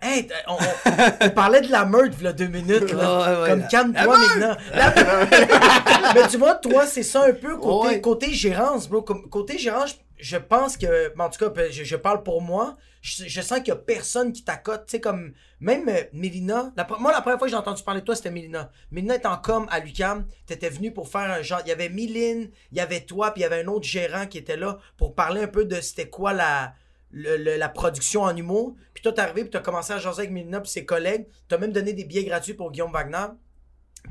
hey, 0.00 0.28
on, 0.46 0.54
on- 0.54 1.26
on 1.26 1.30
parlait 1.30 1.60
de 1.60 1.72
la 1.72 1.84
y 2.22 2.26
a 2.28 2.32
deux 2.32 2.46
minutes. 2.46 2.92
Là. 2.92 3.36
Ouais, 3.36 3.42
ouais, 3.42 3.48
comme, 3.50 3.66
calme-toi, 3.68 4.16
maintenant. 4.18 4.56
La- 4.72 4.94
Mais 6.14 6.28
tu 6.28 6.36
vois, 6.36 6.54
toi, 6.54 6.86
c'est 6.86 7.02
ça 7.02 7.24
un 7.26 7.32
peu 7.32 7.56
côté, 7.56 7.88
Ouais. 7.88 8.00
côté 8.00 8.32
gérance, 8.32 8.88
bro. 8.88 9.02
Côté 9.02 9.58
gérance, 9.58 9.96
je 10.16 10.36
pense 10.36 10.76
que, 10.76 11.12
en 11.20 11.28
tout 11.30 11.38
cas, 11.44 11.48
ben, 11.50 11.72
je, 11.72 11.82
je 11.82 11.96
parle 11.96 12.22
pour 12.22 12.42
moi. 12.42 12.76
Je, 13.06 13.42
sens 13.42 13.58
qu'il 13.58 13.68
y 13.68 13.70
a 13.72 13.76
personne 13.76 14.32
qui 14.32 14.44
t'accote. 14.44 14.86
Tu 14.86 14.92
sais, 14.92 15.00
comme, 15.00 15.34
même 15.60 15.90
euh, 15.90 16.04
Mélina. 16.14 16.72
Moi, 16.98 17.12
la 17.12 17.20
première 17.20 17.38
fois 17.38 17.46
que 17.46 17.50
j'ai 17.50 17.56
entendu 17.56 17.82
parler 17.82 18.00
de 18.00 18.06
toi, 18.06 18.16
c'était 18.16 18.30
Mélina. 18.30 18.70
Mélina 18.90 19.16
est 19.16 19.26
en 19.26 19.36
com 19.36 19.66
à 19.70 19.78
l'UCAM. 19.80 20.26
T'étais 20.46 20.70
venu 20.70 20.90
pour 20.90 21.10
faire 21.10 21.30
un 21.30 21.42
genre. 21.42 21.60
Il 21.66 21.68
y 21.68 21.72
avait 21.72 21.90
Méline, 21.90 22.50
il 22.72 22.78
y 22.78 22.80
avait 22.80 23.02
toi, 23.02 23.32
puis 23.32 23.40
il 23.40 23.42
y 23.42 23.46
avait 23.46 23.62
un 23.62 23.66
autre 23.66 23.86
gérant 23.86 24.26
qui 24.26 24.38
était 24.38 24.56
là 24.56 24.78
pour 24.96 25.14
parler 25.14 25.42
un 25.42 25.48
peu 25.48 25.66
de 25.66 25.82
c'était 25.82 26.08
quoi 26.08 26.32
la. 26.32 26.72
le- 27.10 27.58
la 27.58 27.68
production 27.68 28.22
en 28.22 28.34
humour. 28.34 28.74
Puis 28.94 29.02
toi, 29.02 29.12
t'es 29.12 29.20
arrivé, 29.20 29.42
puis 29.42 29.50
t'as 29.50 29.60
commencé 29.60 29.92
à 29.92 29.98
jaser 29.98 30.20
avec 30.20 30.30
Mélina 30.30 30.62
puis 30.62 30.70
ses 30.70 30.86
collègues. 30.86 31.26
T'as 31.46 31.58
même 31.58 31.72
donné 31.72 31.92
des 31.92 32.04
billets 32.04 32.24
gratuits 32.24 32.54
pour 32.54 32.72
Guillaume 32.72 32.90
Wagner. 32.92 33.26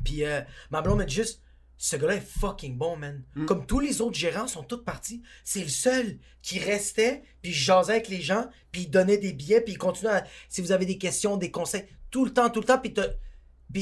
Puis 0.04 0.24
euh, 0.24 0.40
ma 0.70 0.82
blonde 0.82 0.98
m'a 0.98 1.04
dit 1.04 1.14
juste, 1.16 1.42
ce 1.76 1.96
gars-là 1.96 2.14
est 2.14 2.26
fucking 2.26 2.76
bon, 2.76 2.96
man. 2.96 3.22
Comme 3.46 3.66
tous 3.66 3.80
les 3.80 4.00
autres 4.00 4.16
gérants 4.16 4.46
sont 4.46 4.62
tous 4.62 4.82
partis, 4.84 5.22
c'est 5.44 5.62
le 5.62 5.68
seul 5.68 6.18
qui 6.42 6.58
restait, 6.58 7.22
puis 7.42 7.52
jasait 7.52 7.94
avec 7.94 8.08
les 8.08 8.20
gens, 8.20 8.46
puis 8.72 8.82
il 8.82 8.90
donnait 8.90 9.18
des 9.18 9.32
billets, 9.32 9.60
puis 9.60 9.74
il 9.74 9.78
continuait 9.78 10.12
à... 10.12 10.24
Si 10.48 10.60
vous 10.60 10.72
avez 10.72 10.86
des 10.86 10.98
questions, 10.98 11.36
des 11.36 11.50
conseils, 11.50 11.84
tout 12.10 12.24
le 12.24 12.32
temps, 12.32 12.50
tout 12.50 12.60
le 12.60 12.66
temps, 12.66 12.78
puis 12.78 12.94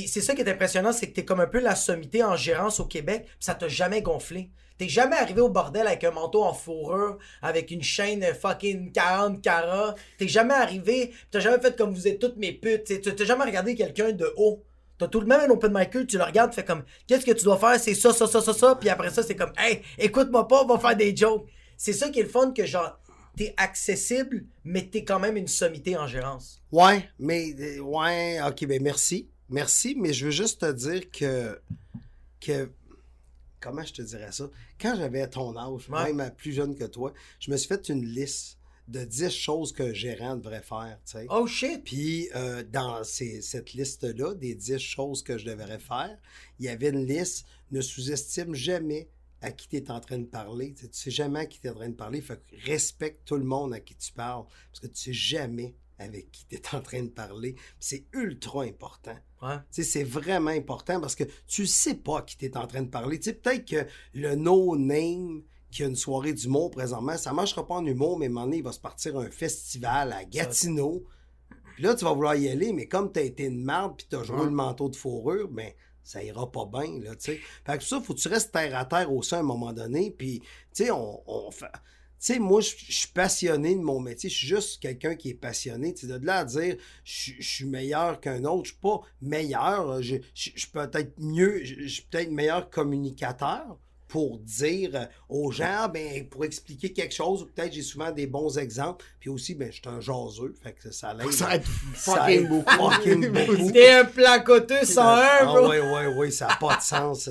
c'est 0.09 0.21
ça 0.21 0.35
qui 0.35 0.41
est 0.41 0.51
impressionnant, 0.51 0.93
c'est 0.93 1.09
que 1.09 1.15
t'es 1.15 1.25
comme 1.25 1.41
un 1.41 1.47
peu 1.47 1.61
la 1.61 1.75
sommité 1.75 2.25
en 2.25 2.37
gérance 2.37 2.81
au 2.81 2.87
Québec, 2.87 3.25
puis 3.27 3.37
ça 3.41 3.55
t'a 3.55 3.69
jamais 3.69 4.01
gonflé. 4.01 4.51
T'es 4.79 4.89
jamais 4.89 5.17
arrivé 5.17 5.41
au 5.41 5.51
bordel 5.51 5.87
avec 5.87 6.03
un 6.03 6.11
manteau 6.11 6.43
en 6.43 6.55
fourrure, 6.55 7.19
avec 7.43 7.71
une 7.71 7.83
chaîne 7.83 8.25
fucking 8.35 8.91
40 8.91 9.43
carats. 9.43 9.95
T'es 10.19 10.29
jamais 10.29 10.55
arrivé, 10.55 11.13
t'as 11.31 11.41
jamais 11.41 11.61
fait 11.61 11.77
comme 11.77 11.95
vous 11.95 12.09
êtes 12.09 12.19
toutes 12.19 12.37
mes 12.37 12.53
putes. 12.53 12.91
t'as 13.03 13.25
jamais 13.25 13.45
regardé 13.45 13.75
quelqu'un 13.75 14.13
de 14.13 14.33
haut. 14.37 14.65
T'as 14.99 15.09
tout 15.09 15.21
le 15.21 15.27
même 15.27 15.41
un 15.41 15.51
open 15.51 15.73
micer, 15.73 16.07
tu 16.07 16.17
le 16.19 16.25
regardes, 16.25 16.51
tu 16.51 16.57
fais 16.57 16.65
comme, 16.65 16.85
qu'est-ce 17.07 17.27
que 17.27 17.33
tu 17.33 17.45
dois 17.45 17.59
faire? 17.59 17.79
C'est 17.81 17.95
ça, 17.95 18.13
ça, 18.13 18.27
ça, 18.27 18.41
ça, 18.41 18.53
ça. 18.53 18.77
Puis 18.77 18.89
après 18.89 19.11
ça, 19.11 19.23
c'est 19.23 19.35
comme, 19.35 19.53
hey, 19.57 19.83
écoute-moi 19.99 20.47
pas, 20.47 20.63
on 20.63 20.67
va 20.67 20.79
faire 20.79 20.97
des 20.97 21.17
jokes. 21.17 21.47
C'est 21.77 21.93
ça 21.93 22.09
qui 22.11 22.21
est 22.21 22.25
le 22.25 22.29
fun 22.29 22.53
que 22.53 22.65
genre, 22.65 22.99
t'es 23.37 23.53
accessible, 23.57 24.45
mais 24.65 24.87
t'es 24.89 25.05
quand 25.05 25.19
même 25.19 25.37
une 25.37 25.49
sommité 25.49 25.97
en 25.97 26.07
gérance. 26.07 26.63
Ouais, 26.71 27.09
mais 27.19 27.55
euh, 27.59 27.81
ouais, 27.81 28.39
ok, 28.47 28.67
ben 28.67 28.81
merci. 28.83 29.29
Merci, 29.49 29.97
mais 29.99 30.13
je 30.13 30.27
veux 30.27 30.31
juste 30.31 30.61
te 30.61 30.71
dire 30.73 31.11
que. 31.11 31.59
que 32.41 32.71
comment 33.61 33.83
je 33.85 33.93
te 33.93 34.03
dirais 34.03 34.31
ça? 34.33 34.45
Quand 34.81 34.95
j'avais 34.97 35.27
ton 35.29 35.57
âge, 35.57 35.89
Ouais. 35.89 36.13
même 36.13 36.31
plus 36.37 36.53
jeune 36.53 36.75
que 36.77 36.85
toi, 36.85 37.13
je 37.41 37.51
me 37.51 37.57
suis 37.57 37.69
fait 37.69 37.89
une 37.89 38.05
liste 38.05 38.59
de 38.93 39.05
10 39.05 39.31
choses 39.31 39.73
qu'un 39.73 39.93
gérant 39.93 40.37
devrait 40.37 40.63
faire. 40.63 40.99
Oh 41.31 41.47
shit! 41.47 41.83
Puis 41.85 42.29
euh, 42.35 42.63
dans 42.63 43.03
ces- 43.05 43.41
cette 43.43 43.73
liste-là, 43.73 44.35
des 44.35 44.55
10 44.55 44.79
choses 44.79 45.23
que 45.23 45.39
je 45.39 45.47
devrais 45.47 45.79
faire, 45.79 46.17
il 46.59 46.67
y 46.67 46.69
avait 46.69 46.91
une 46.91 47.05
liste 47.07 47.47
ne 47.71 47.81
sous-estime 47.81 48.55
jamais 48.55 49.09
à 49.41 49.51
qui 49.51 49.67
tu 49.69 49.77
es 49.77 49.91
en 49.91 49.99
train 49.99 50.19
de 50.19 50.27
parler. 50.27 50.75
Tu 50.75 50.83
sais, 50.83 50.89
tu 50.89 50.99
sais 50.99 51.11
jamais 51.11 51.41
à 51.41 51.47
qui 51.47 51.59
tu 51.59 51.67
es 51.67 51.71
en 51.71 51.75
train 51.75 51.89
de 51.89 51.95
parler. 51.95 52.21
Fait 52.21 52.37
que 52.37 52.71
respecte 52.71 53.23
tout 53.25 53.37
le 53.37 53.45
monde 53.45 53.73
à 53.75 53.81
qui 53.81 53.97
tu 53.97 54.13
parles. 54.13 54.45
Parce 54.71 54.81
que 54.81 54.87
tu 54.87 55.01
sais 55.01 55.13
jamais 55.13 55.75
avec 55.99 56.31
qui 56.31 56.47
tu 56.47 56.57
es 56.57 56.75
en 56.75 56.81
train 56.81 57.03
de 57.03 57.09
parler. 57.09 57.57
C'est 57.81 58.05
ultra 58.13 58.63
important. 58.65 59.17
Ouais. 59.43 59.57
C'est 59.71 60.05
vraiment 60.05 60.51
important 60.51 61.01
parce 61.01 61.15
que 61.17 61.25
tu 61.49 61.67
sais 61.67 61.95
pas 61.95 62.19
à 62.19 62.23
qui 62.23 62.37
tu 62.37 62.45
es 62.45 62.57
en 62.57 62.67
train 62.67 62.83
de 62.83 62.89
parler. 62.91 63.19
Peut-être 63.19 63.65
que 63.65 63.87
le 64.15 64.35
no-name 64.37 65.43
qui 65.73 65.83
a 65.83 65.87
une 65.87 65.97
soirée 65.97 66.33
d'humour 66.33 66.71
présentement, 66.71 67.17
ça 67.17 67.33
marchera 67.33 67.67
pas 67.67 67.75
en 67.75 67.87
humour, 67.87 68.19
mais 68.19 68.27
à 68.27 68.29
un 68.29 68.33
moment 68.33 68.47
donné, 68.47 68.59
il 68.59 68.63
va 68.63 68.73
se 68.73 68.79
partir 68.79 69.19
un 69.19 69.31
festival 69.31 70.13
à 70.13 70.25
Gatineau. 70.25 71.05
Puis 71.75 71.83
là, 71.83 71.95
tu 71.95 72.05
vas 72.05 72.13
vouloir 72.13 72.37
y 72.37 72.49
aller, 72.49 72.73
mais 72.73 72.87
comme 72.87 73.11
tu 73.11 73.19
as 73.19 73.23
été 73.23 73.45
une 73.45 73.65
marde 73.65 73.97
puis 73.97 74.07
tu 74.09 74.17
as 74.17 74.23
joué 74.23 74.45
le 74.45 74.51
manteau 74.51 74.89
de 74.89 74.97
fourrure, 74.97 75.49
ben 75.49 75.73
ça 76.05 76.23
ira 76.23 76.51
pas 76.51 76.67
bien, 76.67 77.01
là, 77.01 77.15
tu 77.17 77.33
sais. 77.33 77.41
Fait 77.65 77.79
que 77.79 77.85
ça, 77.85 78.01
faut 78.01 78.15
que 78.15 78.19
tu 78.19 78.29
restes 78.29 78.53
terre 78.53 78.77
à 78.77 78.85
terre 78.85 79.13
aussi 79.13 79.35
à 79.35 79.39
un 79.39 79.43
moment 79.43 79.73
donné, 79.73 80.11
puis, 80.11 80.41
tu 80.75 80.85
sais, 80.85 80.91
on, 80.91 81.23
on 81.27 81.51
fait... 81.51 81.67
Tu 82.23 82.35
sais, 82.35 82.39
moi, 82.39 82.61
je 82.61 82.69
suis 82.77 83.09
passionné 83.09 83.75
de 83.75 83.81
mon 83.81 83.99
métier. 83.99 84.31
Je 84.31 84.37
suis 84.37 84.47
juste 84.47 84.81
quelqu'un 84.81 85.17
qui 85.17 85.31
est 85.31 85.35
passionné. 85.35 85.93
Tu 85.93 86.07
sais, 86.07 86.19
de 86.21 86.25
là 86.25 86.39
à 86.39 86.45
dire 86.45 86.77
je 87.03 87.33
suis 87.41 87.65
meilleur 87.65 88.21
qu'un 88.21 88.45
autre, 88.45 88.67
je 88.67 88.71
suis 88.71 88.81
pas 88.81 89.01
meilleur. 89.21 90.01
Je, 90.03 90.19
suis 90.33 90.71
peut-être 90.73 91.19
mieux, 91.19 91.65
je 91.65 91.85
suis 91.89 92.03
peut-être 92.03 92.31
meilleur 92.31 92.71
communicateur 92.71 93.77
pour 94.13 94.39
dire 94.41 94.91
euh, 94.95 95.05
aux 95.31 95.51
gens, 95.51 95.89
ben, 95.89 96.29
pour 96.29 96.45
expliquer 96.45 96.93
quelque 96.93 97.15
chose, 97.15 97.43
ou 97.43 97.47
peut-être 97.47 97.73
j'ai 97.73 97.81
souvent 97.81 98.11
des 98.13 98.27
bons 98.27 98.59
exemples. 98.59 99.07
Puis 99.19 99.31
aussi, 99.31 99.55
ben, 99.55 99.69
je 99.73 99.77
suis 99.77 99.83
un 99.87 100.01
jaseux, 100.03 100.53
fait 100.63 100.75
que 100.75 100.91
ça 100.91 101.15
l'aide. 101.15 101.33
Ça 101.33 101.57
aide 101.57 101.63
Ça 101.97 102.17
fucking 102.17 102.43
aide 102.43 102.49
beaucoup. 102.51 102.71
fucking 102.91 103.33
beaucoup. 103.33 103.73
T'es 103.73 103.91
un 103.91 104.05
placoteux 104.05 104.85
101, 104.85 105.05
Ah 105.07 105.45
bro! 105.47 105.71
oui, 105.71 105.77
oui, 105.79 106.13
oui, 106.15 106.31
ça 106.33 106.49
n'a 106.49 106.57
pas 106.57 106.77
de 106.77 106.83
sens. 106.83 107.31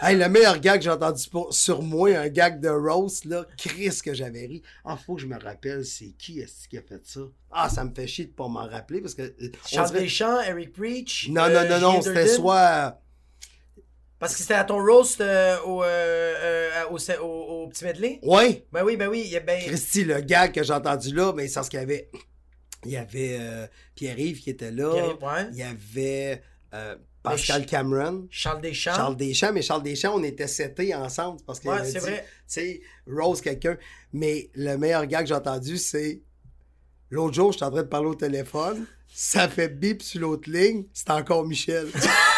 hey, 0.00 0.16
le 0.16 0.28
meilleur 0.28 0.60
gag 0.60 0.78
que 0.78 0.84
j'ai 0.84 0.90
entendu 0.90 1.28
pour- 1.28 1.52
sur 1.52 1.82
moi, 1.82 2.10
un 2.16 2.28
gag 2.28 2.60
de 2.60 2.68
roast, 2.68 3.24
là, 3.24 3.44
Chris 3.58 3.98
que 4.04 4.14
j'avais 4.14 4.46
ri. 4.46 4.62
Ah, 4.84 4.96
faut 4.96 5.16
que 5.16 5.22
je 5.22 5.26
me 5.26 5.42
rappelle, 5.42 5.84
c'est 5.84 6.12
qui 6.16 6.38
est-ce 6.38 6.68
qui 6.68 6.78
a 6.78 6.82
fait 6.82 7.04
ça? 7.04 7.22
Ah, 7.50 7.68
ça 7.68 7.84
me 7.84 7.92
fait 7.92 8.06
chier 8.06 8.26
de 8.26 8.30
pas 8.32 8.46
m'en 8.46 8.68
rappeler 8.68 9.00
parce 9.00 9.14
que. 9.14 9.22
euh, 9.22 9.50
Charles 9.66 9.88
dirait- 9.90 10.02
Deschamps, 10.02 10.40
Eric 10.42 10.72
Preach. 10.72 11.28
Non, 11.30 11.42
euh, 11.44 11.64
non, 11.64 11.68
non, 11.68 11.80
non, 11.80 12.00
Julien 12.00 12.02
c'était 12.02 12.28
soit. 12.28 13.00
Parce 14.18 14.34
que 14.34 14.40
c'était 14.40 14.54
à 14.54 14.64
ton 14.64 14.78
roast 14.84 15.20
euh, 15.20 15.58
au, 15.66 15.82
euh, 15.82 15.86
euh, 15.86 16.84
au, 16.90 16.96
au- 17.22 17.64
au 17.64 17.68
petit 17.68 17.84
medley? 17.84 18.18
Ouais, 18.22 18.64
Ben 18.72 18.82
oui, 18.84 18.96
ben 18.96 19.08
oui. 19.08 19.22
il 19.26 19.30
y 19.30 19.36
a 19.36 19.40
Ben, 19.40 19.60
Christy, 19.62 20.04
le 20.04 20.20
gag 20.20 20.52
que 20.52 20.62
j'ai 20.62 20.72
entendu 20.72 21.14
là, 21.14 21.32
mais 21.36 21.48
c'est 21.48 21.54
parce 21.54 21.68
qu'il 21.68 21.78
y 21.80 21.82
avait. 21.82 22.10
Il 22.84 22.92
y 22.92 22.96
avait 22.96 23.36
euh, 23.40 23.66
Pierre-Yves 23.94 24.40
qui 24.40 24.50
était 24.50 24.70
là. 24.70 24.90
Ouais. 24.94 25.48
Il 25.52 25.56
y 25.58 25.62
avait 25.62 26.40
euh, 26.72 26.94
Pascal 27.22 27.66
Cameron. 27.66 28.26
Charles 28.30 28.60
Deschamps. 28.60 28.94
Charles 28.94 29.16
Deschamps, 29.16 29.52
mais 29.52 29.62
Charles 29.62 29.82
Deschamps, 29.82 30.14
on 30.14 30.22
était 30.22 30.46
setés 30.46 30.94
ensemble 30.94 31.40
parce 31.44 31.58
qu'il 31.60 31.70
Ouais, 31.70 31.78
avait 31.80 31.90
c'est 31.90 31.98
dit, 31.98 32.04
vrai. 32.06 32.24
tu 32.24 32.42
sais, 32.46 32.80
Rose 33.06 33.40
quelqu'un. 33.40 33.76
Mais 34.12 34.50
le 34.54 34.76
meilleur 34.76 35.04
gars 35.06 35.22
que 35.22 35.28
j'ai 35.28 35.34
entendu, 35.34 35.78
c'est 35.78 36.22
l'autre 37.10 37.34
jour, 37.34 37.52
j'étais 37.52 37.64
en 37.64 37.70
train 37.72 37.82
de 37.82 37.88
parler 37.88 38.08
au 38.08 38.14
téléphone, 38.14 38.86
ça 39.12 39.48
fait 39.48 39.68
bip 39.68 40.00
sur 40.02 40.20
l'autre 40.20 40.48
ligne, 40.50 40.84
c'est 40.92 41.10
encore 41.10 41.44
Michel. 41.44 41.88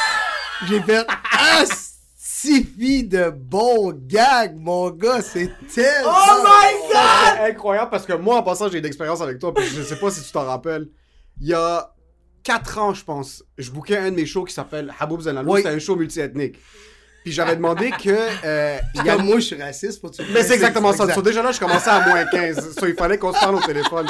j'ai 0.67 0.81
fait 0.81 1.07
ah, 1.09 1.65
si 2.41 3.05
de 3.05 3.31
bons 3.31 3.93
gags, 3.93 4.57
mon 4.57 4.91
gars, 4.91 5.23
c'est 5.23 5.51
tellement. 5.75 6.11
Oh 6.11 6.45
my 6.45 6.93
god! 6.93 7.35
C'est 7.37 7.51
incroyable 7.51 7.91
parce 7.91 8.07
que 8.07 8.13
moi, 8.13 8.37
en 8.37 8.43
passant, 8.43 8.69
j'ai 8.69 8.79
une 8.79 8.87
expérience 8.87 9.21
avec 9.21 9.39
toi, 9.39 9.53
puis 9.53 9.65
je 9.67 9.83
sais 9.83 9.97
pas 9.97 10.11
si 10.11 10.23
tu 10.23 10.31
t'en 10.31 10.45
rappelles. 10.45 10.89
Il 11.41 11.49
y 11.49 11.55
a 11.55 11.93
4 12.45 12.79
ans, 12.79 12.95
je 12.95 13.05
pense, 13.05 13.45
je 13.59 13.71
bookais 13.71 13.99
un 13.99 14.11
de 14.11 14.17
mes 14.17 14.27
shows 14.27 14.45
qui 14.45 14.55
s'appelle 14.55 14.95
Haboub 14.99 15.21
Zenalou. 15.21 15.53
Oui. 15.53 15.61
C'était 15.63 15.75
un 15.75 15.79
show 15.79 15.97
multiethnique. 15.97 16.59
Puis 17.25 17.33
j'avais 17.33 17.57
demandé 17.57 17.91
que. 17.91 18.17
euh, 18.45 18.79
il 18.95 19.05
y 19.05 19.11
a 19.11 19.19
moi, 19.19 19.37
je 19.37 19.47
suis 19.47 19.63
raciste, 19.63 20.01
que 20.01 20.09
tu 20.09 20.23
Mais 20.33 20.43
c'est 20.43 20.55
exactement 20.55 20.93
ça. 20.93 21.05
exact. 21.05 21.17
So, 21.17 21.23
déjà 21.23 21.43
là, 21.43 21.53
je 21.53 21.61
commençais 21.61 21.91
à 21.91 22.07
moins 22.09 22.25
15. 22.25 22.79
So, 22.79 22.87
il 22.87 22.95
fallait 22.95 23.19
qu'on 23.19 23.33
se 23.33 23.41
parle 23.41 23.57
au 23.57 23.61
téléphone. 23.61 24.07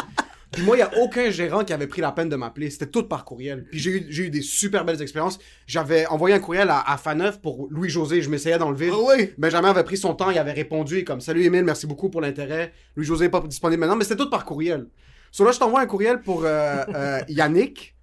Puis 0.51 0.63
moi, 0.63 0.77
il 0.77 0.79
n'y 0.79 0.83
a 0.85 0.99
aucun 1.03 1.31
gérant 1.31 1.63
qui 1.65 1.73
avait 1.73 1.87
pris 1.87 2.01
la 2.01 2.11
peine 2.13 2.29
de 2.29 2.37
m'appeler. 2.37 2.71
C'était 2.71 2.87
tout 2.87 3.03
par 3.03 3.25
courriel. 3.25 3.65
Puis 3.71 3.79
j'ai 3.81 3.91
eu, 3.91 4.07
j'ai 4.09 4.23
eu 4.25 4.31
des 4.31 4.41
super 4.41 4.85
belles 4.85 5.03
expériences. 5.03 5.39
J'avais 5.67 6.07
envoyé 6.07 6.35
un 6.35 6.39
courriel 6.39 6.71
à, 6.71 6.81
à 6.91 6.97
Faneuf 6.97 7.41
pour 7.41 7.69
Louis-José. 7.71 8.23
Je 8.23 8.31
m'essayais 8.31 8.57
dans 8.59 8.71
le 8.71 8.77
vide. 8.77 8.93
Oui? 8.97 9.31
Benjamin 9.37 9.71
avait 9.71 9.85
pris 9.85 9.97
son 9.99 10.15
temps. 10.15 10.31
Il 10.31 10.39
avait 10.39 10.53
répondu 10.53 11.05
comme 11.05 11.21
Salut 11.21 11.45
Émile, 11.45 11.65
merci 11.65 11.87
beaucoup 11.87 12.09
pour 12.09 12.21
l'intérêt. 12.23 12.73
Louis-José 12.97 13.27
n'est 13.27 13.31
pas 13.31 13.41
disponible 13.41 13.81
maintenant. 13.81 13.97
Mais 13.97 14.05
c'était 14.05 14.17
tout 14.23 14.31
par 14.31 14.45
courriel. 14.45 14.87
So 15.31 15.45
là, 15.45 15.53
je 15.53 15.59
t'envoie 15.59 15.81
un 15.81 15.87
courriel 15.87 16.23
pour 16.23 16.45
euh, 16.45 16.83
euh, 16.95 17.21
Yannick. 17.29 17.95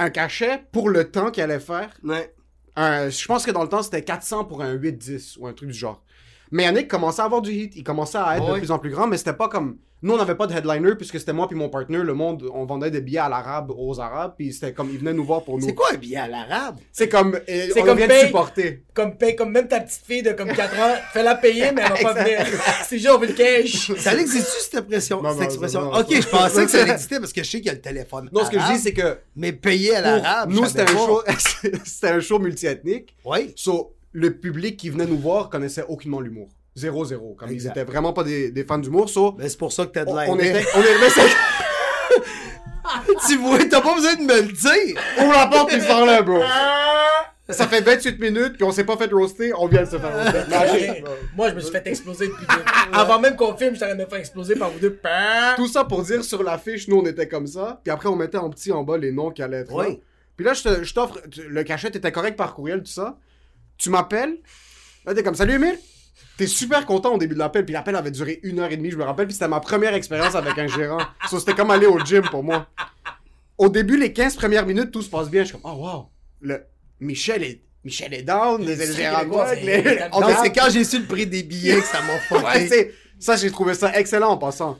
Un 0.00 0.10
cachet 0.10 0.64
pour 0.72 0.88
le 0.90 1.08
temps 1.10 1.30
qu'il 1.30 1.44
allait 1.44 1.60
faire. 1.60 1.90
Ouais. 2.02 2.34
Un- 2.74 3.08
je 3.08 3.24
pense 3.26 3.46
que 3.46 3.52
dans 3.52 3.62
le 3.62 3.68
temps, 3.68 3.84
c'était 3.84 4.02
400 4.02 4.44
pour 4.46 4.60
un 4.62 4.74
8-10 4.74 5.36
ou 5.38 5.46
un 5.46 5.52
truc 5.52 5.70
du 5.70 5.78
genre. 5.78 6.02
Mais 6.54 6.62
Yannick 6.62 6.86
commençait 6.86 7.20
à 7.20 7.24
avoir 7.24 7.42
du 7.42 7.50
hit. 7.50 7.72
Il 7.74 7.82
commençait 7.82 8.16
à 8.16 8.36
être 8.36 8.44
Ouais. 8.46 8.52
de 8.54 8.58
plus 8.58 8.70
en 8.70 8.78
plus 8.78 8.90
grand, 8.90 9.08
mais 9.08 9.16
c'était 9.18 9.32
pas 9.32 9.48
comme. 9.48 9.76
Nous, 10.02 10.12
on 10.12 10.18
n'avait 10.18 10.34
pas 10.34 10.46
de 10.46 10.52
headliner 10.54 10.94
puisque 10.96 11.18
c'était 11.18 11.32
moi 11.32 11.48
puis 11.48 11.56
mon 11.56 11.68
partner. 11.70 11.96
Le 11.98 12.12
monde, 12.14 12.48
on 12.54 12.64
vendait 12.66 12.90
des 12.90 13.00
billets 13.00 13.20
à 13.20 13.28
l'arabe 13.30 13.72
aux 13.76 13.98
arabes, 13.98 14.34
puis 14.36 14.52
c'était 14.52 14.72
comme. 14.72 14.88
Ils 14.90 14.98
venaient 14.98 15.14
nous 15.14 15.24
voir 15.24 15.42
pour 15.42 15.58
nous. 15.58 15.66
C'est 15.66 15.74
quoi 15.74 15.88
un 15.92 15.96
billet 15.96 16.18
à 16.18 16.28
l'arabe? 16.28 16.76
C'est 16.92 17.08
comme. 17.08 17.34
euh, 17.34 17.40
C'est 17.72 17.80
on 17.82 17.84
comme 17.86 17.96
vient 17.98 18.06
paye. 18.06 18.20
de 18.20 18.26
supporter. 18.26 18.82
Comme, 18.92 19.16
paye, 19.16 19.34
comme 19.34 19.50
même 19.50 19.66
ta 19.66 19.80
petite 19.80 20.04
fille 20.06 20.22
de 20.22 20.30
comme 20.32 20.52
4 20.52 20.78
ans, 20.78 20.94
fais-la 21.12 21.34
payer, 21.34 21.72
mais 21.72 21.82
elle 21.84 22.04
va 22.04 22.12
pas 22.14 22.22
venir. 22.22 22.46
C'est 22.86 22.98
juste, 22.98 23.10
on 23.12 23.18
veut 23.18 23.26
le 23.28 23.32
cash. 23.32 23.90
Ça 23.96 24.14
existe-tu 24.14 24.60
cette 24.62 24.74
expression? 24.74 25.22
Non, 25.22 25.32
cette 25.32 25.42
expression? 25.44 25.80
non, 25.80 25.90
non, 25.92 25.98
ok, 26.00 26.06
je 26.20 26.28
pensais 26.28 26.64
que 26.66 26.70
ça 26.70 26.82
existait 26.86 27.18
parce 27.18 27.32
que 27.32 27.42
je 27.42 27.50
sais 27.50 27.56
qu'il 27.58 27.66
y 27.66 27.70
a 27.70 27.74
le 27.74 27.80
téléphone. 27.80 28.28
Non, 28.32 28.44
ce 28.44 28.50
que 28.50 28.60
je 28.60 28.72
dis, 28.74 28.78
c'est 28.78 28.92
que. 28.92 29.18
Mais 29.34 29.52
payer 29.52 29.96
à 29.96 30.00
l'arabe. 30.02 30.50
nous, 30.52 30.66
c'était 30.66 30.82
un 30.82 30.86
show. 30.86 31.22
un 32.04 32.20
show 32.20 32.38
multiethnique. 32.38 33.16
Oui. 33.24 33.52
So, 33.56 33.93
le 34.14 34.30
public 34.38 34.76
qui 34.78 34.88
venait 34.88 35.06
nous 35.06 35.18
voir 35.18 35.50
connaissait 35.50 35.84
aucunement 35.88 36.20
l'humour. 36.20 36.48
Zéro, 36.76 37.04
zéro. 37.04 37.34
Comme 37.38 37.50
ils 37.52 37.66
étaient 37.66 37.84
vraiment 37.84 38.12
pas 38.12 38.24
des, 38.24 38.50
des 38.50 38.64
fans 38.64 38.78
d'humour. 38.78 39.08
So, 39.10 39.32
Ben, 39.32 39.48
c'est 39.48 39.58
pour 39.58 39.72
ça 39.72 39.84
que 39.86 39.90
t'as 39.92 40.04
de 40.04 40.10
on, 40.10 40.16
l'air. 40.16 40.30
on 40.30 40.38
était. 40.38 40.64
On 40.74 40.80
est, 40.80 40.98
mais 41.00 41.10
c'est- 41.10 41.36
tu 43.28 43.36
vois, 43.38 43.58
t'as 43.64 43.80
pas 43.80 43.94
besoin 43.94 44.14
de 44.14 44.22
me 44.22 44.40
le 44.42 44.52
dire. 44.52 45.00
Ouvre 45.20 45.32
la 45.32 45.46
porte 45.46 45.70
puis 45.70 45.78
parle 45.86 46.06
là, 46.06 46.22
bro. 46.22 46.40
Ça 47.50 47.66
fait 47.68 47.82
28 47.82 48.18
minutes 48.20 48.54
puis 48.54 48.64
on 48.64 48.72
s'est 48.72 48.84
pas 48.84 48.96
fait 48.96 49.12
roaster, 49.12 49.52
on 49.54 49.66
vient 49.68 49.82
de 49.82 49.86
se 49.88 49.98
faire 49.98 50.16
roaster. 50.16 50.40
Imagine. 50.48 51.04
Moi, 51.36 51.50
je 51.50 51.54
me 51.54 51.60
suis 51.60 51.70
fait 51.72 51.86
exploser 51.86 52.28
depuis 52.28 52.46
deux. 52.46 52.62
Avant 52.92 53.18
même 53.20 53.36
qu'on 53.36 53.54
filme, 53.56 53.74
j'étais 53.74 53.84
en 53.84 53.88
train 53.88 53.96
de 53.98 54.02
me 54.04 54.08
faire 54.08 54.18
exploser 54.18 54.56
par 54.56 54.70
vous 54.70 54.78
deux. 54.78 54.94
Pah! 54.94 55.54
Tout 55.56 55.68
ça 55.68 55.84
pour 55.84 56.02
dire 56.02 56.24
sur 56.24 56.42
l'affiche, 56.42 56.88
nous 56.88 56.96
on 56.96 57.06
était 57.06 57.28
comme 57.28 57.46
ça, 57.46 57.80
puis 57.84 57.90
après 57.92 58.08
on 58.08 58.16
mettait 58.16 58.38
en 58.38 58.48
petit 58.50 58.72
en 58.72 58.82
bas 58.82 58.96
les 58.96 59.12
noms 59.12 59.30
qui 59.30 59.42
allaient 59.42 59.58
être 59.58 59.76
là. 59.76 59.84
Oui. 59.88 60.00
Puis 60.36 60.44
là, 60.46 60.52
je 60.54 60.82
je 60.84 60.94
t'offre, 60.94 61.18
le 61.48 61.62
cachet 61.64 61.88
était 61.88 62.10
correct 62.12 62.36
par 62.36 62.54
courriel, 62.54 62.80
tout 62.80 62.90
ça. 62.90 63.18
Tu 63.76 63.90
m'appelles, 63.90 64.38
là 65.06 65.14
t'es 65.14 65.22
comme, 65.22 65.34
salut 65.34 65.54
Emile. 65.54 65.78
T'es 66.36 66.46
super 66.48 66.84
content 66.86 67.14
au 67.14 67.18
début 67.18 67.34
de 67.34 67.38
l'appel, 67.38 67.64
puis 67.64 67.72
l'appel 67.72 67.94
avait 67.94 68.10
duré 68.10 68.40
une 68.42 68.58
heure 68.58 68.70
et 68.72 68.76
demie, 68.76 68.90
je 68.90 68.96
me 68.96 69.04
rappelle, 69.04 69.26
puis 69.26 69.34
c'était 69.34 69.46
ma 69.48 69.60
première 69.60 69.94
expérience 69.94 70.34
avec 70.34 70.58
un 70.58 70.66
gérant. 70.66 70.98
So, 71.30 71.38
c'était 71.38 71.54
comme 71.54 71.70
aller 71.70 71.86
au 71.86 71.98
gym 72.00 72.22
pour 72.22 72.42
moi. 72.42 72.66
Au 73.56 73.68
début, 73.68 73.96
les 73.96 74.12
15 74.12 74.34
premières 74.36 74.66
minutes, 74.66 74.90
tout 74.90 75.02
se 75.02 75.08
passe 75.10 75.30
bien. 75.30 75.42
Je 75.42 75.48
suis 75.48 75.58
comme, 75.58 75.70
oh 75.72 75.76
wow, 75.84 76.08
le 76.40 76.64
Michel 77.00 77.44
est, 77.44 77.62
Michel 77.84 78.14
est 78.14 78.22
down, 78.22 78.60
les 78.64 78.74
moi, 79.26 79.46
c'est- 79.54 79.60
les- 79.60 80.52
quand 80.52 80.70
j'ai 80.70 80.82
su 80.84 80.98
le 80.98 81.04
prix 81.06 81.26
des 81.26 81.42
billets 81.44 81.76
que 81.80 81.86
ça 81.86 82.00
m'a 82.02 82.14
Ouais, 82.38 82.52
fucké. 82.52 82.68
c'est- 82.68 82.94
ça, 83.20 83.36
j'ai 83.36 83.50
trouvé 83.52 83.74
ça 83.74 83.96
excellent 83.96 84.30
en 84.30 84.38
passant. 84.38 84.78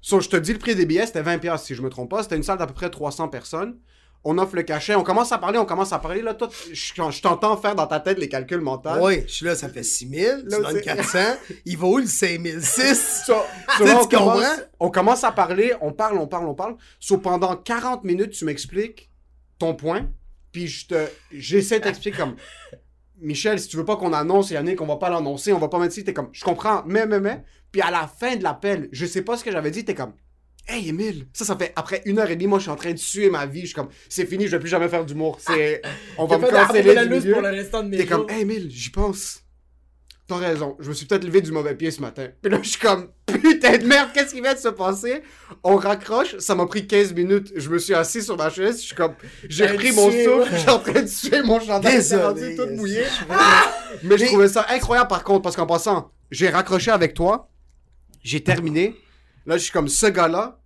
So, 0.00 0.20
je 0.20 0.28
te 0.30 0.36
dis, 0.36 0.52
le 0.54 0.58
prix 0.58 0.74
des 0.74 0.86
billets, 0.86 1.04
c'était 1.06 1.22
20$ 1.22 1.38
piastres, 1.38 1.66
si 1.66 1.74
je 1.74 1.82
me 1.82 1.90
trompe 1.90 2.10
pas. 2.10 2.22
C'était 2.22 2.36
une 2.36 2.42
salle 2.42 2.58
d'à 2.58 2.66
peu 2.66 2.74
près 2.74 2.88
300 2.90 3.28
personnes. 3.28 3.78
On 4.24 4.38
offre 4.38 4.54
le 4.54 4.62
cachet, 4.62 4.94
on 4.94 5.02
commence 5.02 5.32
à 5.32 5.38
parler, 5.38 5.58
on 5.58 5.64
commence 5.64 5.92
à 5.92 5.98
parler. 5.98 6.22
Là, 6.22 6.34
toi, 6.34 6.48
je, 6.72 6.74
je 6.74 7.20
t'entends 7.22 7.56
faire 7.56 7.74
dans 7.74 7.88
ta 7.88 7.98
tête 7.98 8.18
les 8.18 8.28
calculs 8.28 8.60
mentaux. 8.60 8.90
Oui, 9.00 9.24
je 9.26 9.32
suis 9.32 9.44
là, 9.46 9.56
ça 9.56 9.68
fait 9.68 9.82
6 9.82 10.08
000, 10.08 10.36
Là, 10.44 10.56
tu 10.58 10.62
donnes 10.62 10.72
c'est- 10.76 10.80
400. 10.82 11.18
Il 11.64 11.76
va 11.76 11.86
où 11.88 11.98
le 11.98 12.06
5 12.06 12.40
006? 12.60 13.24
So, 13.26 13.34
so 13.78 13.84
là, 13.84 13.98
on, 14.00 14.06
tu 14.06 14.16
comprends? 14.16 14.34
commence, 14.34 14.60
on 14.78 14.90
commence 14.90 15.24
à 15.24 15.32
parler, 15.32 15.72
on 15.80 15.92
parle, 15.92 16.18
on 16.18 16.28
parle, 16.28 16.46
on 16.46 16.54
parle. 16.54 16.76
So, 17.00 17.18
pendant 17.18 17.56
40 17.56 18.04
minutes, 18.04 18.30
tu 18.30 18.44
m'expliques 18.44 19.10
ton 19.58 19.74
point. 19.74 20.08
Puis 20.52 20.68
je 20.68 20.86
te, 20.86 21.06
j'essaie 21.32 21.78
de 21.80 21.84
t'expliquer 21.84 22.18
comme, 22.18 22.36
Michel, 23.18 23.58
si 23.58 23.68
tu 23.68 23.76
veux 23.76 23.84
pas 23.84 23.96
qu'on 23.96 24.12
annonce, 24.12 24.50
Yannick, 24.50 24.80
on 24.80 24.86
va 24.86 24.96
pas 24.96 25.08
l'annoncer, 25.10 25.52
on 25.52 25.58
va 25.58 25.68
pas 25.68 25.78
mettre 25.78 25.92
ici. 25.94 26.04
T'es 26.04 26.12
comme, 26.12 26.28
je 26.32 26.44
comprends, 26.44 26.82
mais, 26.86 27.06
mais, 27.06 27.20
mais. 27.20 27.42
Puis 27.70 27.80
à 27.80 27.90
la 27.90 28.06
fin 28.06 28.36
de 28.36 28.42
l'appel, 28.42 28.88
je 28.92 29.06
sais 29.06 29.22
pas 29.22 29.36
ce 29.36 29.44
que 29.44 29.50
j'avais 29.50 29.70
dit, 29.70 29.84
t'es 29.84 29.94
comme, 29.94 30.12
Hey 30.68 30.88
Emile, 30.88 31.26
ça, 31.32 31.44
ça 31.44 31.56
fait 31.56 31.72
après 31.76 32.02
une 32.06 32.18
heure 32.20 32.30
et 32.30 32.36
demie, 32.36 32.46
moi 32.46 32.58
je 32.58 32.62
suis 32.62 32.70
en 32.70 32.76
train 32.76 32.92
de 32.92 32.96
suer 32.98 33.30
ma 33.30 33.46
vie. 33.46 33.62
Je 33.62 33.66
suis 33.66 33.74
comme, 33.74 33.88
c'est 34.08 34.26
fini, 34.26 34.46
je 34.46 34.52
vais 34.52 34.60
plus 34.60 34.68
jamais 34.68 34.88
faire 34.88 35.04
d'humour. 35.04 35.38
C'est, 35.40 35.82
on 36.18 36.26
va 36.26 36.38
me 36.38 36.48
canceller 36.48 36.94
la 36.94 37.04
milieu. 37.06 37.32
pour 37.32 37.42
le 37.42 37.48
restant 37.48 37.82
de 37.82 37.88
mes 37.88 37.96
T'es 37.98 38.06
comme, 38.06 38.28
hey 38.30 38.42
Emile, 38.42 38.68
j'y 38.70 38.90
pense. 38.90 39.40
T'as 40.28 40.36
raison, 40.36 40.76
je 40.78 40.88
me 40.88 40.94
suis 40.94 41.04
peut-être 41.04 41.24
levé 41.24 41.40
du 41.40 41.50
mauvais 41.50 41.74
pied 41.74 41.90
ce 41.90 42.00
matin. 42.00 42.28
Puis 42.40 42.50
là, 42.50 42.58
je 42.62 42.68
suis 42.70 42.78
comme, 42.78 43.08
putain 43.26 43.76
de 43.76 43.84
merde, 43.84 44.10
qu'est-ce 44.14 44.32
qui 44.32 44.40
vient 44.40 44.54
de 44.54 44.58
se 44.58 44.68
passer? 44.68 45.20
On 45.64 45.74
raccroche, 45.76 46.38
ça 46.38 46.54
m'a 46.54 46.64
pris 46.66 46.86
15 46.86 47.12
minutes. 47.12 47.52
Je 47.56 47.68
me 47.68 47.78
suis 47.78 47.92
assis 47.92 48.22
sur 48.22 48.36
ma 48.36 48.48
chaise, 48.48 48.80
je 48.80 48.86
suis 48.86 48.94
comme, 48.94 49.14
j'ai 49.48 49.66
repris 49.66 49.90
mon 49.90 50.06
souffle, 50.10 50.28
ouais. 50.28 50.44
je 50.52 50.56
suis 50.58 50.70
en 50.70 50.78
train 50.78 51.02
de 51.02 51.06
suer 51.08 51.42
mon 51.42 51.58
chandail, 51.58 52.00
c'est 52.02 52.22
rendu 52.22 52.40
Désolé. 52.40 52.56
tout 52.56 52.76
mouillé. 52.76 53.02
je- 53.02 54.06
Mais 54.08 54.16
je 54.16 54.22
Mais- 54.22 54.28
trouvais 54.28 54.48
ça 54.48 54.64
incroyable 54.70 55.08
par 55.08 55.24
contre, 55.24 55.42
parce 55.42 55.56
qu'en 55.56 55.66
passant, 55.66 56.12
j'ai 56.30 56.48
raccroché 56.48 56.92
avec 56.92 57.14
toi, 57.14 57.50
j'ai 58.22 58.42
terminé. 58.44 58.94
Là, 59.46 59.56
je 59.56 59.62
suis 59.64 59.72
comme 59.72 59.88
ce 59.88 60.06
gars-là, 60.06 60.60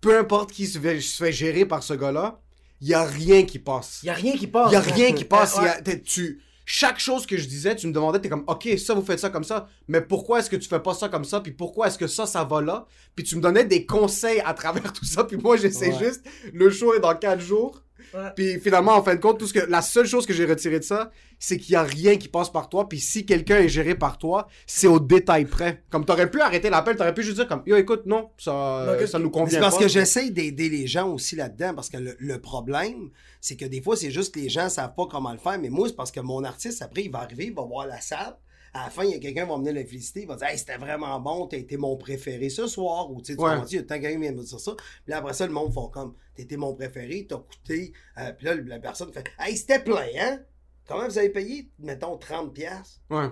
peu 0.00 0.18
importe 0.18 0.52
qui 0.52 0.66
se 0.66 0.78
fait, 0.78 1.00
se 1.00 1.22
fait 1.24 1.32
gérer 1.32 1.64
par 1.66 1.82
ce 1.82 1.94
gars-là, 1.94 2.40
il 2.80 2.88
y 2.88 2.94
a 2.94 3.04
rien 3.04 3.42
qui 3.44 3.58
passe. 3.58 4.00
Y 4.02 4.08
a 4.10 4.14
rien 4.14 4.36
qui 4.36 4.46
passe. 4.46 4.70
Il 4.70 4.74
y 4.74 4.76
a 4.76 4.80
rien 4.80 5.12
qui 5.12 5.24
passe. 5.26 5.56
Ouais, 5.56 5.62
Il 5.62 5.66
y 5.66 5.68
a- 5.68 5.82
t'es- 5.82 6.00
tu, 6.00 6.40
chaque 6.64 6.98
chose 7.00 7.26
que 7.26 7.36
je 7.36 7.46
disais, 7.46 7.74
tu 7.76 7.86
me 7.88 7.92
demandais, 7.92 8.20
t'es 8.20 8.28
comme, 8.28 8.44
ok, 8.46 8.68
ça 8.78 8.94
vous 8.94 9.02
faites 9.02 9.18
ça 9.18 9.28
comme 9.28 9.42
ça, 9.44 9.68
mais 9.88 10.00
pourquoi 10.00 10.38
est-ce 10.38 10.48
que 10.48 10.56
tu 10.56 10.68
fais 10.68 10.78
pas 10.80 10.94
ça 10.94 11.08
comme 11.08 11.24
ça, 11.24 11.40
puis 11.40 11.52
pourquoi 11.52 11.88
est-ce 11.88 11.98
que 11.98 12.06
ça, 12.06 12.26
ça 12.26 12.44
va 12.44 12.60
là, 12.62 12.86
puis 13.16 13.24
tu 13.24 13.36
me 13.36 13.40
donnais 13.42 13.64
des 13.64 13.84
conseils 13.86 14.40
à 14.44 14.54
travers 14.54 14.92
tout 14.94 15.04
ça, 15.04 15.24
puis 15.24 15.36
moi 15.36 15.56
j'essaie 15.56 15.92
Ouais. 15.92 15.98
juste, 16.06 16.22
le 16.52 16.70
show 16.70 16.94
est 16.94 17.00
dans 17.00 17.14
quatre 17.16 17.40
jours, 17.40 17.82
Ouais. 18.12 18.30
puis 18.34 18.58
finalement 18.60 18.92
en 18.96 19.02
fin 19.02 19.14
de 19.14 19.20
compte, 19.20 19.38
tout 19.38 19.46
ce 19.46 19.52
que, 19.52 19.60
la 19.60 19.82
seule 19.82 20.06
chose 20.06 20.26
que 20.26 20.32
j'ai 20.32 20.44
retiré 20.44 20.78
de 20.78 20.84
ça, 20.84 21.10
c'est 21.38 21.58
qu'il 21.58 21.72
y 21.72 21.76
a 21.76 21.82
rien 21.82 22.16
qui 22.16 22.28
passe 22.28 22.50
par 22.50 22.68
toi, 22.68 22.88
puis 22.88 22.98
si 23.00 23.24
quelqu'un 23.24 23.58
est 23.58 23.68
géré 23.68 23.94
par 23.94 24.18
toi, 24.18 24.48
c'est 24.66 24.86
au 24.86 24.98
détail 25.00 25.44
près. 25.46 25.82
Comme 25.90 26.04
t'aurais 26.04 26.30
pu 26.30 26.40
arrêter 26.40 26.70
l'appel, 26.70 26.96
t'aurais 26.96 27.14
pu 27.14 27.22
juste 27.22 27.36
dire 27.36 27.46
comme, 27.48 27.62
yo 27.66 27.76
écoute, 27.76 28.06
non, 28.06 28.30
ça, 28.36 28.96
nous 29.18 29.30
convient 29.30 29.54
C'est 29.54 29.60
parce 29.60 29.76
pas. 29.76 29.82
que 29.84 29.88
j'essaie 29.88 30.30
d'aider 30.30 30.68
les 30.68 30.86
gens 30.86 31.08
aussi 31.08 31.36
là-dedans, 31.36 31.74
parce 31.74 31.88
que 31.88 31.96
le, 31.98 32.16
le 32.18 32.40
problème, 32.40 33.10
c'est 33.40 33.56
que 33.56 33.64
des 33.64 33.80
fois, 33.80 33.96
c'est 33.96 34.10
juste 34.10 34.34
que 34.34 34.40
les 34.40 34.48
gens 34.48 34.68
savent 34.68 34.94
pas 34.94 35.06
comment 35.10 35.32
le 35.32 35.38
faire, 35.38 35.58
mais 35.58 35.70
moi, 35.70 35.88
c'est 35.88 35.96
parce 35.96 36.10
que 36.10 36.20
mon 36.20 36.44
artiste, 36.44 36.82
après, 36.82 37.02
il 37.04 37.10
va 37.10 37.20
arriver, 37.20 37.46
il 37.46 37.54
va 37.54 37.62
voir 37.62 37.86
la 37.86 38.00
salle, 38.00 38.36
à 38.72 38.84
la 38.84 38.90
fin, 38.90 39.04
il 39.04 39.10
y 39.10 39.14
a 39.14 39.18
quelqu'un 39.18 39.44
qui 39.44 39.48
va 39.50 39.56
venir 39.56 39.72
le 39.74 39.84
féliciter, 39.84 40.22
il 40.22 40.26
va 40.28 40.36
dire 40.36 40.46
Hey, 40.48 40.58
c'était 40.58 40.76
vraiment 40.78 41.18
bon, 41.20 41.46
t'as 41.46 41.56
été 41.56 41.76
mon 41.76 41.96
préféré 41.96 42.48
ce 42.48 42.66
soir, 42.66 43.10
ou 43.10 43.20
tu 43.20 43.32
sais, 43.32 43.36
tu 43.36 43.42
Ouais. 43.42 43.50
comprends-tu, 43.50 43.74
il 43.74 43.78
y 43.78 43.80
a 43.80 43.82
tant 43.84 43.94
quelqu'un 44.00 44.12
qui 44.12 44.20
vient 44.22 44.32
me 44.32 44.42
dire 44.44 44.60
ça. 44.60 44.72
Puis 44.76 44.86
là, 45.08 45.18
après 45.18 45.32
ça, 45.34 45.46
le 45.46 45.52
monde 45.52 45.72
font 45.72 45.88
comme 45.88 46.14
T'as 46.36 46.42
été 46.44 46.56
mon 46.56 46.74
préféré, 46.74 47.26
t'as 47.28 47.36
coûté. 47.38 47.92
Euh, 48.18 48.32
puis 48.32 48.46
là, 48.46 48.54
la 48.54 48.78
personne 48.78 49.12
fait 49.12 49.24
Hey, 49.38 49.56
c'était 49.56 49.80
plein, 49.82 50.06
hein? 50.18 50.38
Comment 50.86 51.06
vous 51.06 51.18
avez 51.18 51.30
payé, 51.30 51.68
mettons, 51.78 52.16
30$? 52.16 52.52
piastres? 52.52 53.00
Ouais. 53.10 53.28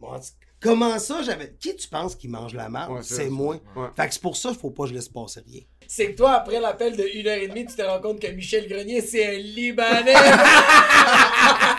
Bon, 0.00 0.12
Comment 0.60 0.98
ça, 0.98 1.22
j'avais. 1.22 1.54
Qui 1.54 1.76
tu 1.76 1.86
penses 1.88 2.16
qui 2.16 2.26
mange 2.26 2.52
la 2.52 2.68
marde? 2.68 2.92
Ouais, 2.92 3.02
c'est 3.02 3.28
moi. 3.30 3.60
Ouais. 3.76 3.86
Fait 3.96 4.08
que 4.08 4.14
c'est 4.14 4.22
pour 4.22 4.36
ça 4.36 4.48
qu'il 4.50 4.58
faut 4.58 4.70
pas 4.70 4.82
que 4.84 4.88
je 4.90 4.94
laisse 4.94 5.08
passer 5.08 5.40
rien. 5.46 5.60
C'est 5.86 6.10
que 6.12 6.16
toi, 6.16 6.32
après 6.32 6.58
l'appel 6.60 6.96
de 6.96 7.02
1h30, 7.04 7.66
tu 7.70 7.76
te 7.76 7.82
rends 7.82 8.00
compte 8.00 8.20
que 8.20 8.26
Michel 8.26 8.68
Grenier, 8.68 9.00
c'est 9.00 9.24
un 9.36 9.38
Libanais. 9.38 10.14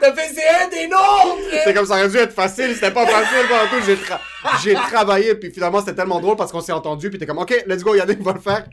T'as 0.00 0.14
fait, 0.14 0.34
c'est 0.34 0.48
un 0.64 0.68
des 0.68 0.86
nôtres! 0.88 1.62
C'est 1.64 1.74
comme 1.74 1.86
ça 1.86 1.94
aurait 1.94 2.08
dû 2.08 2.16
être 2.16 2.32
facile, 2.32 2.74
c'était 2.74 2.90
pas 2.90 3.06
facile 3.06 3.46
pendant 3.48 3.66
tout. 3.68 3.84
J'ai, 3.86 3.96
tra- 3.96 4.20
j'ai 4.62 4.74
travaillé, 4.74 5.34
puis 5.34 5.50
finalement 5.50 5.80
c'était 5.80 5.94
tellement 5.94 6.20
drôle 6.20 6.36
parce 6.36 6.50
qu'on 6.52 6.60
s'est 6.60 6.72
entendu, 6.72 7.10
puis 7.10 7.18
t'es 7.18 7.26
comme, 7.26 7.38
ok, 7.38 7.64
let's 7.66 7.82
go, 7.82 7.94
Yannick 7.94 8.20
va 8.22 8.32
le 8.32 8.40
faire. 8.40 8.64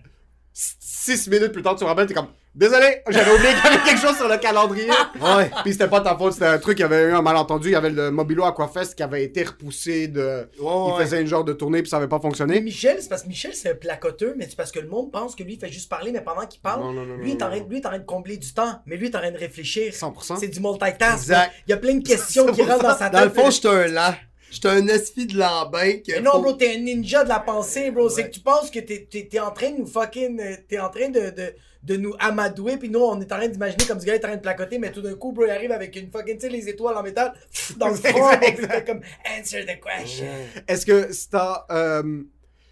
Six 0.53 1.27
minutes 1.29 1.51
plus 1.51 1.61
tard, 1.61 1.75
tu 1.75 1.83
me 1.83 1.89
rappelles, 1.89 2.07
t'es 2.07 2.13
comme, 2.13 2.27
désolé, 2.59 3.01
j'avais 3.09 3.31
oublié 3.31 3.49
qu'il 3.53 3.63
y 3.63 3.67
avait 3.73 3.83
quelque 3.89 4.01
chose 4.01 4.15
sur 4.17 4.27
le 4.27 4.37
calendrier. 4.37 4.89
Ouais. 5.21 5.49
Puis 5.63 5.73
c'était 5.73 5.87
pas 5.87 6.01
ta 6.01 6.15
faute, 6.15 6.33
c'était 6.33 6.45
un 6.45 6.57
truc, 6.59 6.77
il 6.79 6.81
y 6.81 6.85
avait 6.85 7.03
eu 7.05 7.13
un 7.13 7.21
malentendu, 7.21 7.69
il 7.69 7.71
y 7.71 7.75
avait 7.75 7.89
le 7.89 8.11
Mobilo 8.11 8.43
Aquafest 8.43 8.93
qui 8.95 9.03
avait 9.03 9.23
été 9.23 9.43
repoussé 9.43 10.07
de. 10.07 10.49
Ouais, 10.59 10.93
il 10.99 11.03
faisait 11.03 11.21
une 11.21 11.27
genre 11.27 11.43
de 11.43 11.53
tournée, 11.53 11.81
puis 11.81 11.89
ça 11.89 11.97
avait 11.97 12.07
pas 12.07 12.17
Mais 12.17 12.21
fonctionné. 12.23 12.61
Michel, 12.61 12.97
c'est 13.01 13.09
parce 13.09 13.23
que 13.23 13.27
Michel, 13.29 13.53
c'est 13.55 13.71
un 13.71 13.75
placoteux, 13.75 14.35
mais 14.37 14.45
c'est 14.49 14.55
parce 14.57 14.71
que 14.71 14.79
le 14.79 14.87
monde 14.87 15.11
pense 15.11 15.35
que 15.35 15.43
lui, 15.43 15.53
il 15.53 15.59
fait 15.59 15.71
juste 15.71 15.89
parler, 15.89 16.11
mais 16.11 16.21
pendant 16.21 16.45
qu'il 16.45 16.61
parle, 16.61 16.81
Non, 16.81 16.91
non, 16.93 17.05
non, 17.05 17.15
lui, 17.17 17.31
il 17.31 17.41
est 17.41 17.59
lui, 17.67 17.77
il 17.77 17.81
est 17.81 17.85
en 17.85 17.89
train 17.89 17.99
de 17.99 18.05
combler 18.05 18.37
du 18.37 18.53
temps, 18.53 18.79
mais 18.85 18.97
lui, 18.97 19.07
il 19.07 19.11
est 19.11 19.15
en 19.15 19.19
train 19.21 19.31
de 19.31 19.37
réfléchir. 19.37 19.93
100%. 19.93 20.37
C'est 20.39 20.47
du 20.49 20.59
multitask. 20.59 21.13
Exact. 21.17 21.51
Il 21.67 21.71
y 21.71 21.73
a 21.73 21.77
plein 21.77 21.95
de 21.95 22.07
questions 22.07 22.45
qui 22.51 22.61
rentrent 22.63 22.83
dans 22.83 22.97
sa 22.97 23.09
tête. 23.09 23.13
Dans 23.13 23.23
le 23.25 23.29
fond, 23.31 23.49
j'étais 23.49 23.67
un 23.69 23.87
lent. 23.87 24.13
J'étais 24.51 24.69
un 24.69 24.87
espi 24.87 25.27
de 25.27 25.37
lambin. 25.37 25.97
que 26.05 26.11
Mais 26.11 26.21
non, 26.21 26.31
faut- 26.31 26.41
bro, 26.41 26.53
t'es 26.53 26.73
un 26.75 26.79
ninja 26.79 27.23
de 27.23 27.29
la 27.29 27.39
pensée, 27.39 27.91
bro. 27.91 28.09
C'est 28.09 28.25
que 28.29 28.33
tu 28.33 28.39
penses 28.39 28.71
que 28.71 28.79
t'es, 28.79 29.07
t'es, 29.09 29.27
t'es 29.29 29.39
en 29.39 29.51
train 29.51 29.69
de 29.69 29.77
nous 29.77 29.85
fucking. 29.85 30.39
euh, 30.39 30.55
T'es 30.67 30.79
en 30.79 30.89
train 30.89 31.09
de, 31.09 31.29
de, 31.29 31.53
de 31.83 31.95
nous 31.95 32.13
amadouer, 32.19 32.77
puis 32.77 32.89
nous, 32.89 32.99
on 32.99 33.19
est 33.21 33.31
en 33.31 33.37
train 33.37 33.47
d'imaginer 33.47 33.85
comme 33.87 33.99
ce 33.99 34.05
gars 34.05 34.15
est 34.15 34.25
en 34.25 34.27
train 34.27 34.35
de 34.35 34.41
placoter, 34.41 34.77
mais 34.79 34.91
tout 34.91 35.01
d'un 35.01 35.15
coup, 35.15 35.31
bro, 35.31 35.45
il 35.45 35.49
arrive 35.49 35.71
avec 35.71 35.95
une 35.95 36.11
fucking, 36.11 36.35
tu 36.35 36.41
sais, 36.41 36.49
les 36.49 36.67
étoiles 36.67 36.97
en 36.97 37.03
métal, 37.03 37.33
dans 37.77 37.87
le 37.87 37.95
front, 37.95 38.31
t'es 38.39 38.83
comme, 38.85 38.99
answer 39.39 39.65
the 39.65 39.79
question. 39.81 40.25
Est-ce 40.67 40.85
que 40.85 41.11
c'est 41.13 41.29
ta. 41.29 41.65
euh, 41.71 42.23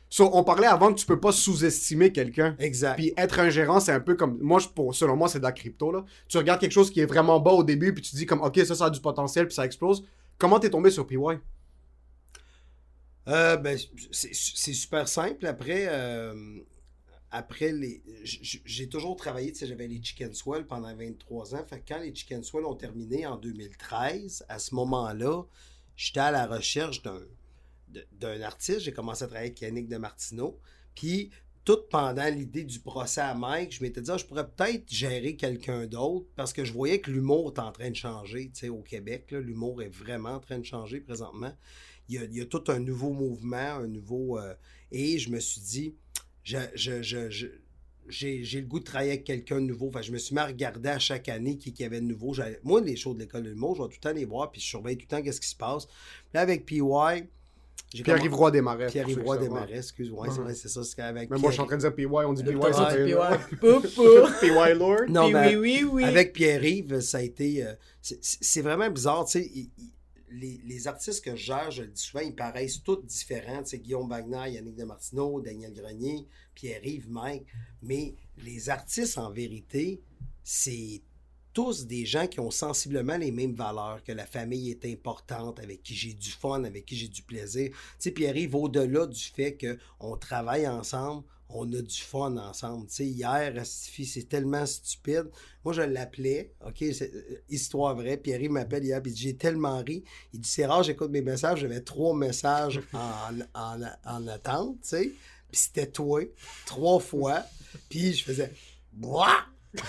so, 0.10 0.30
on 0.34 0.44
parlait 0.44 0.68
avant 0.68 0.94
que 0.94 1.00
tu 1.00 1.06
peux 1.06 1.20
pas 1.22 1.32
sous-estimer 1.32 2.12
quelqu'un. 2.12 2.56
Exact. 2.60 2.96
Puis 2.98 3.14
être 3.16 3.40
un 3.40 3.50
gérant, 3.50 3.80
c'est 3.80 3.94
un 3.94 4.02
peu 4.02 4.16
comme. 4.16 4.38
Moi, 4.42 4.60
je- 4.60 4.68
pour, 4.68 4.94
selon 4.94 5.16
moi, 5.16 5.30
c'est 5.30 5.40
de 5.40 5.44
la 5.46 5.54
crypto. 5.54 5.92
Là. 5.92 6.04
Tu 6.28 6.38
regardes 6.38 6.60
quelque 6.60 6.72
chose 6.74 6.92
qui 6.92 7.00
est 7.00 7.06
vraiment 7.06 7.40
bas 7.40 7.52
au 7.52 7.64
début, 7.64 7.94
puis 7.94 8.04
tu 8.04 8.12
te 8.12 8.16
dis, 8.18 8.26
comme, 8.26 8.42
ok, 8.42 8.60
ça, 8.66 8.76
ça 8.76 8.86
a 8.86 8.90
du 8.90 9.00
potentiel, 9.00 9.46
puis 9.48 9.56
ça 9.56 9.66
explose. 9.66 10.04
Comment 10.38 10.60
t'es 10.60 10.70
tombé 10.70 10.92
sur 10.92 11.08
PY 11.08 11.18
Euh, 13.30 13.58
ben, 13.58 13.78
c'est 14.12 14.34
c'est 14.34 14.74
super 14.74 15.08
simple. 15.08 15.46
Après, 15.46 15.86
euh, 15.90 16.34
après 17.32 17.72
les. 17.74 18.02
J'ai 18.24 18.88
toujours 18.88 19.16
travaillé, 19.16 19.52
tu 19.52 19.60
sais, 19.60 19.68
j'avais 19.68 19.88
les 19.88 20.02
Chicken 20.02 20.34
Swell 20.34 20.66
pendant 20.66 20.96
23 20.96 21.56
ans. 21.56 21.66
Fait 21.66 21.80
que 21.80 21.94
quand 21.94 22.00
les 22.00 22.16
Chicken 22.16 22.44
Swell 22.44 22.66
ont 22.66 22.76
terminé 22.76 23.26
en 23.26 23.38
2013, 23.38 24.46
à 24.48 24.60
ce 24.60 24.76
moment-là, 24.76 25.44
j'étais 25.96 26.22
à 26.22 26.32
la 26.32 26.48
recherche 26.48 27.02
d'un 27.02 28.42
artiste. 28.42 28.82
J'ai 28.82 28.94
commencé 28.94 29.24
à 29.24 29.28
travailler 29.28 29.50
avec 29.50 29.62
Yannick 29.62 29.90
de 29.90 29.98
Martineau. 29.98 30.60
Puis, 30.96 31.32
tout 31.66 31.80
pendant 31.90 32.34
l'idée 32.34 32.64
du 32.64 32.80
procès 32.80 33.20
à 33.20 33.34
Mike, 33.36 33.74
je 33.74 33.84
m'étais 33.84 34.02
dit, 34.02 34.10
Ah, 34.10 34.18
je 34.18 34.26
pourrais 34.26 34.50
peut-être 34.50 34.90
gérer 34.90 35.36
quelqu'un 35.36 35.86
d'autre 35.86 36.28
parce 36.38 36.54
que 36.54 36.64
je 36.64 36.72
voyais 36.72 37.02
que 37.02 37.12
l'humour 37.12 37.52
est 37.54 37.60
en 37.60 37.74
train 37.74 37.90
de 37.90 37.96
changer, 37.96 38.50
tu 38.54 38.60
sais, 38.62 38.70
au 38.70 38.82
Québec. 38.82 39.32
L'humour 39.32 39.82
est 39.82 39.90
vraiment 39.90 40.36
en 40.36 40.40
train 40.40 40.60
de 40.60 40.66
changer 40.66 41.02
présentement. 41.02 41.52
Il 42.08 42.16
y 42.16 42.20
a, 42.20 42.24
il 42.24 42.34
y 42.38 42.40
a 42.40 42.46
tout 42.46 42.64
un 42.70 42.80
nouveau 42.80 43.12
mouvement, 43.12 43.58
un 43.58 43.88
nouveau... 43.88 44.40
euh, 44.40 44.56
et 44.92 45.20
je 45.20 45.30
me 45.30 45.40
suis 45.40 45.60
dit, 45.62 45.96
je, 46.48 46.58
je- 46.76 47.02
je- 47.02 47.30
je- 47.30 47.48
j'ai, 48.10 48.42
j'ai 48.46 48.62
le 48.62 48.68
goût 48.68 48.80
de 48.80 48.86
travailler 48.86 49.12
avec 49.12 49.26
quelqu'un 49.26 49.56
de 49.56 49.66
nouveau. 49.66 49.88
Enfin, 49.90 50.02
je 50.02 50.14
me 50.14 50.18
suis 50.18 50.34
mis 50.34 50.40
à 50.40 50.46
regarder 50.46 50.88
à 50.90 50.98
chaque 51.00 51.28
année 51.28 51.58
qui, 51.58 51.74
qui 51.74 51.84
avait 51.84 52.00
de 52.00 52.06
nouveau. 52.06 52.34
J'allais- 52.34 52.60
Moi, 52.64 52.80
les 52.80 52.96
shows 52.96 53.14
de 53.14 53.20
l'école 53.20 53.44
de 53.44 53.50
l'humour, 53.50 53.76
je 53.76 53.82
vais 53.82 53.88
tout 53.90 53.96
le 54.02 54.10
temps 54.10 54.16
les 54.16 54.24
voir, 54.24 54.50
puis 54.50 54.62
je 54.62 54.66
surveille 54.68 54.96
tout 54.96 55.06
le 55.12 55.18
temps 55.18 55.22
qu'est-ce 55.22 55.42
qui 55.42 55.50
se 55.50 55.56
passe. 55.58 55.88
Puis 55.88 55.96
là, 56.36 56.40
avec 56.42 56.66
PY, 56.66 56.80
j'ai 57.94 58.04
Pierre-Yves 58.04 58.34
Roy 58.34 58.52
Desmarais. 58.52 58.88
Pierre 58.88 59.04
pour 59.06 59.14
ceux 59.14 59.20
qui 59.20 59.26
Roy. 59.26 59.38
Desmarais, 59.40 59.78
excuse-moi, 59.78 60.28
c'est 60.54 60.68
ça, 60.70 60.84
c'est 60.86 61.02
avec 61.02 61.30
Mais 61.30 61.38
moi, 61.38 61.50
je 61.50 61.54
suis 61.56 61.62
en 61.62 61.66
train 61.66 61.76
de 61.76 61.82
dire 61.82 61.94
PY, 61.96 62.06
on 62.08 62.32
dit 62.34 62.44
PY. 62.44 62.50
C'est 62.90 63.06
PY. 63.06 63.14
PY 64.42 64.74
Lord. 64.78 65.02
Non, 65.10 65.26
Oui, 65.26 65.34
mais 65.34 65.56
oui, 65.58 65.80
oui, 65.84 65.90
oui. 65.92 66.04
Avec 66.06 66.32
Pierre-Yves, 66.32 67.02
ça 67.02 67.18
a 67.18 67.22
été. 67.24 67.66
euh, 67.66 67.74
c'est- 68.02 68.20
c'est 68.22 68.38
c'est 68.42 68.62
vraiment 68.62 68.90
bizarre, 68.90 69.26
tu 69.26 69.32
sais. 69.42 69.52
il- 69.54 69.70
il- 69.78 69.92
Les, 70.30 70.60
les 70.66 70.88
artistes 70.88 71.24
que 71.24 71.36
je 71.36 71.46
gère, 71.46 71.72
je 71.72 71.84
le 71.84 71.90
dis 71.90 72.02
souvent, 72.02 72.24
ils 72.24 72.36
paraissent 72.36 72.84
tous 72.84 72.98
différents. 73.04 73.64
Sais, 73.64 73.80
Guillaume 73.80 74.10
Wagner, 74.10 74.52
Yannick 74.54 74.76
Demartino, 74.76 75.40
Daniel 75.42 75.74
Grenier, 75.74 76.26
Pierre-Yves, 76.54 77.10
Mike. 77.10 77.46
Mais 77.82 78.16
les 78.38 78.70
artistes, 78.70 79.18
en 79.18 79.32
vérité, 79.32 80.02
c'est 80.44 81.02
tous 81.54 81.88
des 81.88 82.06
gens 82.06 82.28
qui 82.28 82.40
ont 82.40 82.52
sensiblement 82.52 83.18
les 83.18 83.32
mêmes 83.32 83.56
valeurs, 83.56 84.04
que 84.04 84.12
la 84.12 84.28
famille 84.28 84.70
est 84.70 84.86
importante, 84.86 85.60
avec 85.60 85.82
qui 85.82 85.96
j'ai 85.96 86.14
du 86.14 86.30
fun, 86.30 86.64
avec 86.66 86.86
qui 86.86 86.96
j'ai 86.96 87.08
du 87.08 87.24
plaisir. 87.24 87.70
Tu 87.72 87.76
sais, 87.98 88.12
Pierre-Yves, 88.12 88.54
au-delà 88.54 89.08
du 89.08 89.24
fait 89.24 89.58
qu'on 89.58 90.18
travaille 90.18 90.68
ensemble, 90.68 91.24
on 91.50 91.72
a 91.74 91.82
du 91.82 91.96
fun 91.96 92.36
ensemble. 92.38 92.88
Tu 92.88 92.96
sais, 92.96 93.06
hier, 93.06 93.54
c'est 93.64 94.28
tellement 94.28 94.66
stupide. 94.66 95.30
Moi, 95.64 95.74
je 95.74 95.82
l'appelais, 95.82 96.54
OK, 96.66 96.82
euh, 96.82 97.06
histoire 97.50 97.96
vraie. 97.96 98.18
Pierre-Yves 98.18 98.52
m'appelle 98.52 98.84
hier, 98.84 99.02
puis 99.02 99.16
j'ai 99.16 99.36
tellement 99.36 99.82
ri. 99.84 100.04
Il 100.34 100.42
dit, 100.42 100.50
c'est 100.50 100.66
rare, 100.66 100.84
j'écoute 100.84 101.12
mes 101.12 101.22
messages. 101.22 101.60
J'avais 101.60 101.82
trois 101.82 102.16
messages 102.16 102.82
en, 102.94 103.40
en, 103.54 103.82
en 104.06 104.28
attente, 104.28 104.82
tu 104.82 104.90
sais. 104.90 105.12
Puis 105.50 105.62
c'était 105.62 105.88
toi, 105.88 106.22
trois 106.66 107.00
fois. 107.00 107.44
Puis 107.90 108.14
je 108.14 108.24
faisais, 108.24 108.54
bois. 108.92 109.46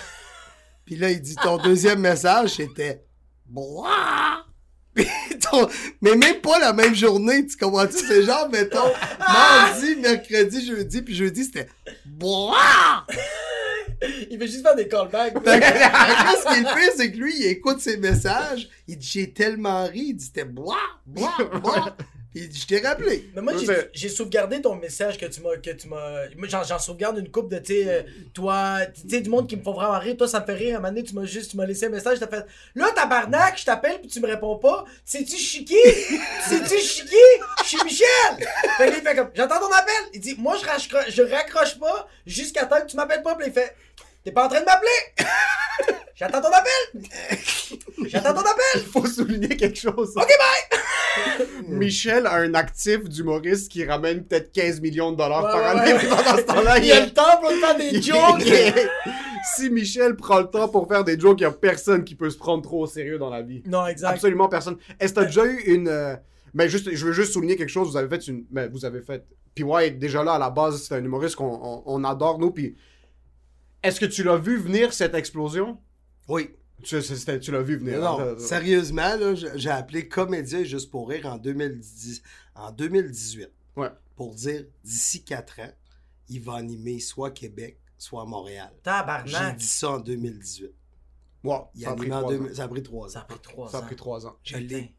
Puis 0.85 0.95
là, 0.95 1.11
il 1.11 1.21
dit, 1.21 1.35
ton 1.35 1.57
deuxième 1.57 1.99
message, 1.99 2.55
c'était, 2.55 3.05
bois. 3.45 4.45
Mais 6.01 6.15
même 6.15 6.41
pas 6.41 6.59
la 6.59 6.73
même 6.73 6.95
journée, 6.95 7.45
tu 7.45 7.57
comprends-tu? 7.57 7.97
C'est 7.97 8.23
genre, 8.23 8.49
mettons, 8.49 8.91
mardi, 9.19 9.95
mercredi, 9.97 10.65
jeudi, 10.65 11.01
puis 11.01 11.15
jeudi, 11.15 11.45
c'était 11.45 11.67
bois! 12.05 13.05
Il 14.31 14.39
veut 14.39 14.47
juste 14.47 14.61
faire 14.61 14.75
des 14.75 14.87
callbacks. 14.87 15.33
Fait 15.43 15.59
ce 15.59 16.47
qui 16.47 16.59
est 16.59 16.61
le 16.61 16.79
pire, 16.79 16.91
c'est 16.95 17.11
que 17.11 17.17
lui, 17.17 17.33
il 17.37 17.47
écoute 17.47 17.81
ses 17.81 17.97
messages, 17.97 18.69
il 18.87 18.97
dit 18.97 19.07
j'ai 19.11 19.33
tellement 19.33 19.85
ri, 19.87 20.05
il 20.09 20.13
dit 20.13 20.25
c'était 20.25 20.45
bois, 20.45 20.77
bois, 21.05 21.35
bois. 21.61 21.97
Puis 22.31 22.43
il 22.43 22.49
dit, 22.49 22.59
je 22.59 22.67
t'ai 22.67 22.79
rappelé. 22.79 23.27
Mais 23.35 23.41
moi, 23.41 23.53
j'ai- 23.93 24.09
sauvegardé 24.09 24.61
ton 24.61 24.75
message 24.75 25.17
que 25.17 25.25
tu 25.25 25.41
m'as. 25.41 25.57
que 25.57 25.71
tu 25.71 25.87
m'as. 25.87 26.27
J'en, 26.43 26.63
j'en 26.63 26.77
sauvegarde 26.77 27.17
une 27.17 27.31
coupe 27.31 27.49
de, 27.51 27.57
tu 27.57 27.73
sais, 27.73 27.87
euh, 27.87 28.01
toi, 28.35 28.79
tu 28.93 29.09
sais, 29.09 29.21
du 29.21 29.29
monde 29.31 29.47
qui 29.49 29.55
me 29.57 29.63
font 29.63 29.73
vraiment 29.73 29.97
rire. 29.97 30.15
Toi, 30.15 30.27
ça 30.27 30.39
me 30.39 30.45
fait 30.45 30.53
rire. 30.53 30.75
À 30.75 30.77
un 30.77 30.81
moment 30.81 30.89
donné, 30.93 31.03
tu 31.03 31.15
m'as 31.15 31.25
juste, 31.25 31.49
tu 31.51 31.57
m'as 31.57 31.65
laissé 31.65 31.87
un 31.87 31.89
message, 31.89 32.19
t'as 32.19 32.27
fait. 32.27 32.45
Là, 32.75 32.91
tabarnak, 32.95 33.57
je 33.59 33.65
t'appelle, 33.65 33.99
puis 33.99 34.07
tu 34.09 34.19
me 34.19 34.27
réponds 34.27 34.57
pas. 34.57 34.85
Sais-tu, 35.03 35.37
je 35.37 35.41
suis 35.43 35.65
qui? 35.65 35.73
Sais-tu, 36.47 36.75
je 36.77 36.83
suis 36.83 37.05
qui? 37.07 37.15
Je 37.63 37.67
suis 37.67 37.83
Michel! 37.83 38.47
Fait 38.77 38.89
il 38.89 38.93
fait 39.03 39.15
comme, 39.15 39.31
j'entends 39.33 39.59
ton 39.59 39.71
appel. 39.73 39.93
Il 40.13 40.19
dit, 40.19 40.35
moi, 40.37 40.55
je, 40.61 40.65
raccroche- 40.67 41.09
je 41.11 41.21
raccroche 41.23 41.79
pas 41.79 42.07
jusqu'à 42.27 42.65
temps 42.65 42.79
que 42.81 42.85
tu 42.85 42.95
m'appelles 42.95 43.23
pas. 43.23 43.33
Puis 43.35 43.47
il 43.47 43.53
fait, 43.53 43.75
t'es 44.29 44.33
pas 44.33 44.45
en 44.45 44.49
train 44.49 44.59
de 44.59 44.65
m'appeler? 44.65 45.25
J'attends 46.15 46.41
ton 46.41 46.49
appel! 46.49 47.01
J'attends 48.07 48.33
ton 48.33 48.41
appel! 48.41 48.53
Il 48.75 48.81
faut 48.81 49.05
souligner 49.07 49.55
quelque 49.57 49.79
chose. 49.79 50.11
Ok, 50.15 50.27
bye! 50.27 51.47
Michel 51.67 52.27
a 52.27 52.35
un 52.35 52.53
actif 52.53 53.05
d'humoriste 53.09 53.71
qui 53.71 53.85
ramène 53.85 54.23
peut-être 54.23 54.51
15 54.51 54.81
millions 54.81 55.11
de 55.13 55.17
dollars 55.17 55.45
Ouais, 55.45 55.51
par 55.51 55.67
année. 55.77 55.93
ouais. 55.93 55.99
Pendant 56.09 56.37
ce 56.37 56.41
temps-là, 56.43 56.77
Il 56.79 56.85
y 56.85 56.91
a 56.91 57.05
le 57.05 57.11
temps 57.11 57.37
pour 57.41 57.51
faire 57.51 57.75
des 57.77 57.87
il- 57.87 58.03
jokes! 58.03 58.43
il- 58.45 58.89
si 59.55 59.69
Michel 59.69 60.15
prend 60.15 60.39
le 60.41 60.47
temps 60.49 60.67
pour 60.67 60.87
faire 60.87 61.03
des 61.03 61.17
jokes, 61.19 61.39
il 61.39 61.43
n'y 61.43 61.47
a 61.47 61.51
personne 61.51 62.03
qui 62.03 62.13
peut 62.15 62.29
se 62.29 62.37
prendre 62.37 62.61
trop 62.61 62.83
au 62.83 62.87
sérieux 62.87 63.17
dans 63.17 63.29
la 63.29 63.41
vie. 63.41 63.63
Non, 63.65 63.87
exact. 63.87 64.09
Absolument 64.11 64.49
personne. 64.49 64.77
Est-ce 64.99 65.13
que 65.13 65.19
t'as 65.21 65.25
déjà 65.25 65.45
eu 65.45 65.57
une. 65.67 65.87
euh, 65.87 66.15
Mais 66.53 66.67
juste, 66.69 66.93
je 66.93 67.05
veux 67.05 67.13
juste 67.13 67.31
souligner 67.33 67.55
quelque 67.55 67.69
chose. 67.69 67.89
Vous 67.89 67.97
avez 67.97 68.09
fait 68.09 68.27
une. 68.27 68.43
Mais 68.51 68.67
vous 68.67 68.83
avez 68.85 69.01
fait. 69.01 69.23
Puis 69.55 69.63
ouais, 69.63 69.89
déjà 69.91 70.23
là, 70.23 70.33
à 70.33 70.39
la 70.39 70.49
base, 70.49 70.83
c'est 70.83 70.95
un 70.95 71.03
humoriste 71.03 71.35
qu'on 71.37 71.45
on, 71.63 71.83
on 71.85 72.03
adore, 72.03 72.37
nous. 72.39 72.51
Puis. 72.51 72.75
Est-ce 73.83 73.99
que 73.99 74.05
tu 74.05 74.23
l'as 74.23 74.37
vu 74.37 74.57
venir, 74.57 74.93
cette 74.93 75.13
explosion? 75.13 75.77
Oui. 76.27 76.49
Tu, 76.83 76.95
l'as 77.51 77.61
vu 77.61 77.77
venir. 77.77 77.99
Non, 77.99 78.19
hein, 78.21 78.35
ça- 78.37 78.47
sérieusement, 78.47 79.15
là, 79.17 79.35
j'ai 79.35 79.49
j'ai 79.55 79.69
appelé 79.69 80.07
Comédien 80.07 80.63
juste 80.63 80.89
pour 80.91 81.09
rire 81.09 81.25
en, 81.25 81.37
2010, 81.37 82.21
en 82.55 82.71
2018 82.71 83.49
Ouais. 83.75 83.89
pour 84.15 84.33
dire 84.35 84.65
d'ici 84.83 85.23
4 85.23 85.59
ans, 85.59 85.71
il 86.29 86.41
va 86.41 86.53
animer 86.55 86.99
soit 86.99 87.31
Québec, 87.31 87.79
soit 87.97 88.25
Montréal. 88.25 88.69
J'ai 88.77 88.81
Tabarnak. 88.83 89.57
dit 89.57 89.65
ça 89.65 89.91
en 89.91 89.99
2018. 89.99 90.71
Wow, 91.43 91.67
Il 91.75 91.81
ça 91.83 91.89
a 91.89 91.91
a 91.91 91.95
pris 91.95 92.05
animé 92.11 92.15
en 92.15 92.19
trois 92.21 92.31
ans. 92.33 92.37
2000 92.37 92.55
Ça 92.55 92.63
a 92.63 92.67
pris 92.67 92.83
3 92.83 93.09
Ça 93.09 93.19
ans. 93.19 93.21
a 93.21 93.25
pris 93.25 93.39
trois 93.41 93.69
Ça 93.69 93.77
a 93.77 93.81
ans. 93.81 93.85
pris 93.85 93.95
trois 93.95 94.27
ans. 94.27 94.37
Je 94.43 94.57
l'ai. 94.57 94.93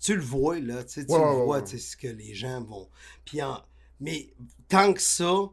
Tu 0.00 0.14
le 0.16 0.22
vois, 0.22 0.58
là, 0.58 0.82
tu 0.82 0.92
sais, 0.94 1.06
tu 1.06 1.12
Ouais, 1.12 1.18
le 1.18 1.24
ouais, 1.26 1.44
vois, 1.44 1.56
ouais, 1.58 1.64
tu 1.64 1.70
sais, 1.72 1.78
ce 1.78 1.96
que 1.96 2.06
les 2.08 2.34
gens 2.34 2.62
vont. 2.62 2.88
Puis 3.24 3.42
en... 3.42 3.62
Mais 4.00 4.32
tant 4.66 4.94
que 4.94 5.00
ça, 5.02 5.50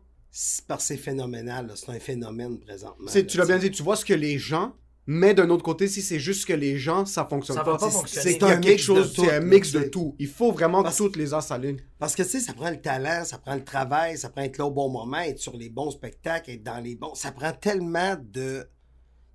parce 0.67 0.83
que 0.83 0.87
c'est 0.87 0.97
phénoménal, 0.97 1.67
là, 1.67 1.73
c'est 1.75 1.89
un 1.89 1.99
phénomène 1.99 2.59
présentement. 2.59 3.07
C'est- 3.09 3.21
là, 3.21 3.27
tu 3.27 3.37
l'as 3.37 3.45
bien 3.45 3.57
dit, 3.57 3.71
tu 3.71 3.83
vois 3.83 3.95
ce 3.95 4.05
que 4.05 4.13
les 4.13 4.37
gens, 4.37 4.75
mais 5.09 5.33
d'un 5.33 5.49
autre 5.49 5.63
côté, 5.63 5.87
si 5.87 6.01
c'est 6.01 6.19
juste 6.19 6.45
que 6.45 6.53
les 6.53 6.77
gens, 6.77 7.05
ça 7.05 7.25
fonctionne 7.25 7.55
Ça 7.57 7.63
pas. 7.63 7.71
va 7.71 7.77
pas 7.77 7.89
C'est- 7.89 7.97
fonctionner. 7.97 8.23
C'est 8.33 8.39
C'est 8.39 8.43
un 8.43 8.57
quelque 8.59 8.69
mix 8.71 8.81
de 8.81 8.85
chose, 8.95 9.13
tout, 9.13 9.23
c'est 9.25 9.31
un 9.35 9.39
mix 9.39 9.71
de 9.71 9.83
tout. 9.83 10.15
Il 10.19 10.27
faut 10.27 10.51
vraiment 10.51 10.83
Parce- 10.83 10.97
que 10.97 11.03
toutes 11.03 11.15
les 11.15 11.33
as 11.33 11.41
s'alignent. 11.41 11.79
Parce 11.97 12.13
que, 12.13 12.23
tu 12.23 12.29
sais, 12.29 12.39
ça 12.41 12.53
prend 12.53 12.69
le 12.69 12.81
talent, 12.81 13.23
ça 13.25 13.37
prend 13.37 13.55
le 13.55 13.63
travail, 13.63 14.17
ça 14.17 14.29
prend 14.29 14.41
être 14.41 14.57
là 14.57 14.65
au 14.65 14.71
bon 14.71 14.89
moment, 14.89 15.19
être 15.19 15.39
sur 15.39 15.55
les 15.55 15.69
bons 15.69 15.91
spectacles, 15.91 16.51
être 16.51 16.63
dans 16.63 16.79
les 16.79 16.95
bons. 16.95 17.15
Ça 17.15 17.31
prend 17.31 17.53
tellement 17.53 18.15
de. 18.21 18.67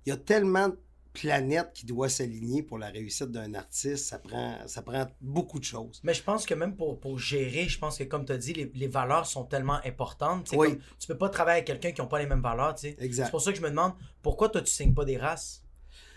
Il 0.05 0.09
y 0.09 0.11
a 0.13 0.17
tellement 0.17 0.69
de 1.13 1.19
planètes 1.19 1.71
qui 1.73 1.85
doivent 1.85 2.09
s'aligner 2.09 2.63
pour 2.63 2.77
la 2.77 2.87
réussite 2.87 3.31
d'un 3.31 3.53
artiste. 3.53 4.05
Ça 4.05 4.19
prend, 4.19 4.57
ça 4.67 4.81
prend 4.81 5.05
beaucoup 5.21 5.59
de 5.59 5.63
choses. 5.65 5.99
Mais 6.03 6.13
je 6.13 6.23
pense 6.23 6.45
que 6.45 6.53
même 6.53 6.75
pour, 6.75 6.99
pour 6.99 7.19
gérer, 7.19 7.67
je 7.67 7.77
pense 7.79 7.97
que 7.97 8.03
comme 8.03 8.25
tu 8.25 8.31
as 8.31 8.37
dit, 8.37 8.53
les, 8.53 8.71
les 8.73 8.87
valeurs 8.87 9.25
sont 9.25 9.43
tellement 9.45 9.79
importantes. 9.85 10.49
Oui. 10.53 10.69
comme- 10.69 10.79
tu 10.99 11.07
peux 11.07 11.17
pas 11.17 11.29
travailler 11.29 11.57
avec 11.57 11.67
quelqu'un 11.67 11.91
qui 11.91 12.01
n'a 12.01 12.07
pas 12.07 12.19
les 12.19 12.27
mêmes 12.27 12.41
valeurs. 12.41 12.75
tu 12.75 12.81
sais. 12.89 12.95
Exact. 12.99 13.25
C'est 13.25 13.31
pour 13.31 13.41
ça 13.41 13.51
que 13.51 13.57
je 13.57 13.63
me 13.63 13.69
demande 13.69 13.93
pourquoi 14.21 14.49
toi 14.49 14.61
tu 14.61 14.71
signes 14.71 14.93
pas 14.93 15.05
des 15.05 15.17
races? 15.17 15.61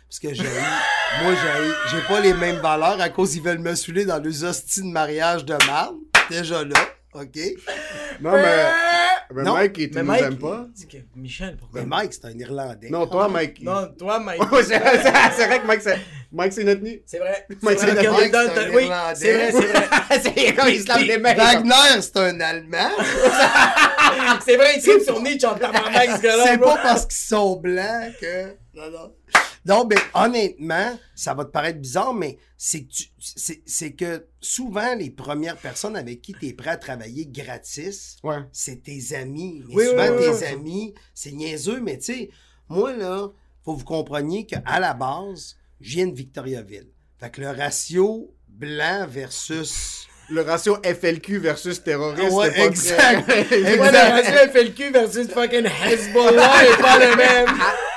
Parce 0.08 0.20
que 0.20 0.32
j'ai 0.32 0.44
moi, 1.22 1.34
j'ai 1.34 1.96
j'ai 1.98 2.02
pas 2.06 2.20
les 2.20 2.32
mêmes 2.34 2.60
valeurs 2.60 3.00
à 3.00 3.08
cause 3.10 3.34
ils 3.34 3.42
veulent 3.42 3.58
me 3.58 3.74
saouler 3.74 4.04
dans 4.04 4.22
les 4.22 4.44
hosties 4.44 4.82
de 4.82 4.86
mariage 4.86 5.44
de 5.44 5.54
marde. 5.66 5.96
Déjà 6.30 6.64
là, 6.64 6.78
OK? 7.16 7.38
Non, 8.20 8.32
mais, 8.32 8.42
mais 9.34 9.42
Non, 9.42 9.54
Mike, 9.54 9.76
il 9.78 9.90
te 9.90 9.94
Mais 9.96 10.00
nous 10.02 10.06
Mike, 10.08 10.22
aime 10.24 10.38
pas. 10.38 10.66
il 10.68 10.72
dit 10.72 10.86
que- 10.88 10.96
Michel, 11.16 11.56
pourquoi? 11.58 11.80
Mais 11.80 11.86
Mike, 11.86 12.12
c'est 12.14 12.24
un 12.26 12.38
Irlandais. 12.38 12.88
Non, 12.90 13.06
toi, 13.06 13.28
Mike. 13.28 13.56
il- 13.60 13.64
Non, 13.64 13.88
toi, 13.98 14.18
Mike. 14.20 14.40
Ouais, 14.52 14.62
c'est 14.62 14.78
vrai 14.78 15.60
que 15.60 15.66
Mike, 15.66 15.80
c'est 15.82 15.98
Mike, 16.32 16.52
c'est 16.52 16.64
notre 16.64 16.82
nid. 16.82 17.00
C'est 17.06 17.18
vrai. 17.18 17.46
Mike, 17.62 17.78
vrai 17.78 17.90
c'est 17.96 18.04
que 18.04 18.10
Mike, 18.10 18.20
les 18.20 18.30
deux, 18.30 18.46
c'est 18.46 18.50
un 18.50 18.54
t'as- 18.64 18.70
Oui, 18.76 18.82
Irlandais. 18.84 19.14
c'est 19.14 19.32
vrai, 19.34 19.52
c'est 19.52 19.60
vrai. 19.72 19.88
c'est 20.22 20.54
comme 20.54 20.68
il 20.68 20.80
se 20.82 20.88
lave 20.88 21.02
les 21.02 21.18
mains. 21.18 21.34
Wagner, 21.34 22.00
c'est 22.00 22.16
un 22.16 22.40
Allemand. 22.40 22.90
c'est 24.44 24.56
vrai, 24.56 24.74
il 24.76 24.82
tripe 24.82 25.02
sur 25.02 25.20
Nietzsche 25.20 25.46
en 25.46 25.54
tabarnak, 25.54 26.10
ce 26.16 26.22
gars-là. 26.22 26.44
C'est 26.46 26.56
bro. 26.58 26.70
pas 26.74 26.78
parce 26.82 27.06
qu'ils 27.06 27.26
sont 27.26 27.56
blancs 27.56 28.12
que. 28.20 28.44
Non, 28.74 28.90
non. 28.92 29.12
Non, 29.66 29.84
mais 29.86 29.96
honnêtement, 30.14 30.98
ça 31.14 31.34
va 31.34 31.44
te 31.44 31.50
paraître 31.50 31.80
bizarre, 31.80 32.14
mais 32.14 32.38
c'est 32.56 32.84
que, 32.84 32.92
tu- 32.92 33.08
c'est, 33.18 33.62
c'est 33.66 33.92
que 33.94 34.26
souvent, 34.40 34.94
les 34.94 35.10
premières 35.10 35.56
personnes 35.56 35.96
avec 35.96 36.22
qui 36.22 36.32
tu 36.34 36.46
es 36.46 36.52
prêt 36.52 36.70
à 36.70 36.76
travailler 36.76 37.26
gratis, 37.26 38.16
Ouais. 38.22 38.38
c'est 38.52 38.82
tes 38.84 39.14
amis. 39.16 39.62
Mais 39.68 39.74
Oui, 39.74 39.84
souvent, 39.86 40.08
oui, 40.16 40.24
oui, 40.28 40.38
tes 40.38 40.46
amis, 40.46 40.94
c'est 41.14 41.32
niaiseux, 41.32 41.80
mais 41.80 41.98
tu 41.98 42.04
sais, 42.04 42.30
moi, 42.68 42.94
là, 42.96 43.28
faut 43.64 43.74
que 43.74 43.78
vous 43.80 43.84
compreniez 43.84 44.46
qu'à 44.46 44.62
la 44.78 44.94
base, 44.94 45.56
je 45.80 45.94
viens 45.96 46.06
de 46.06 46.14
Victoriaville. 46.14 46.88
Fait 47.18 47.30
que 47.30 47.40
le 47.40 47.50
ratio 47.50 48.32
blanc 48.48 49.06
versus. 49.08 50.06
Le 50.28 50.42
ratio 50.42 50.76
FLQ 50.82 51.38
versus 51.38 51.82
terroriste, 51.82 52.32
Ouais, 52.32 52.60
exact. 52.66 53.28
Ouais, 53.28 53.46
le 53.50 54.10
ratio 54.10 54.50
FLQ 54.52 54.90
versus 54.90 55.28
fucking 55.28 55.66
Hezbollah 55.66 56.64
est 56.64 56.80
pas 56.82 56.98
le 56.98 57.16
même. 57.16 57.46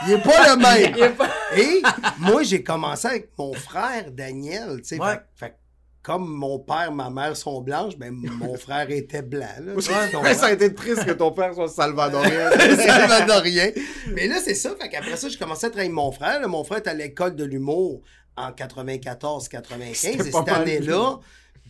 Il 0.07 0.13
est 0.13 0.17
pas 0.23 0.55
le 0.55 0.61
même. 0.61 0.93
Il 0.95 1.03
est 1.03 1.09
pas- 1.09 1.29
Et 1.57 1.81
moi, 2.19 2.43
j'ai 2.43 2.61
commencé 2.63 3.07
avec 3.07 3.29
mon 3.37 3.53
frère 3.53 4.11
Daniel. 4.11 4.77
tu 4.77 4.89
sais, 4.95 4.99
Ouais. 5.01 5.19
fait- 5.35 5.55
comme 6.03 6.27
mon 6.33 6.59
père, 6.59 6.91
ma 6.93 7.09
mère 7.09 7.35
sont 7.35 7.61
blanches, 7.61 7.97
ben 7.97 8.11
mon 8.13 8.55
frère 8.57 8.89
était 8.89 9.21
blanc. 9.21 9.45
Là? 9.61 9.73
Ouais, 10.21 10.33
ça 10.33 10.45
a 10.47 10.51
été 10.51 10.73
triste 10.73 11.05
que 11.05 11.11
ton 11.11 11.31
père 11.31 11.53
soit 11.53 11.67
salvadorien. 11.67 12.51
Salvadorien. 12.77 13.71
Mais 14.13 14.27
là, 14.27 14.35
c'est 14.43 14.55
ça. 14.55 14.71
Fait 14.79 14.87
qu'après 14.87 15.17
ça, 15.17 15.27
j'ai 15.29 15.37
commencé 15.37 15.65
à 15.65 15.69
travailler 15.69 15.87
avec 15.89 15.95
mon 15.95 16.11
frère. 16.11 16.39
Là, 16.39 16.47
mon 16.47 16.63
frère 16.63 16.77
est 16.77 16.87
à 16.87 16.93
l'école 16.93 17.35
de 17.35 17.43
l'humour 17.43 18.01
en 18.37 18.51
94-95. 18.51 19.93
C'était 19.95 20.27
Et 20.29 20.31
cette 20.31 20.49
année-là, 20.49 21.19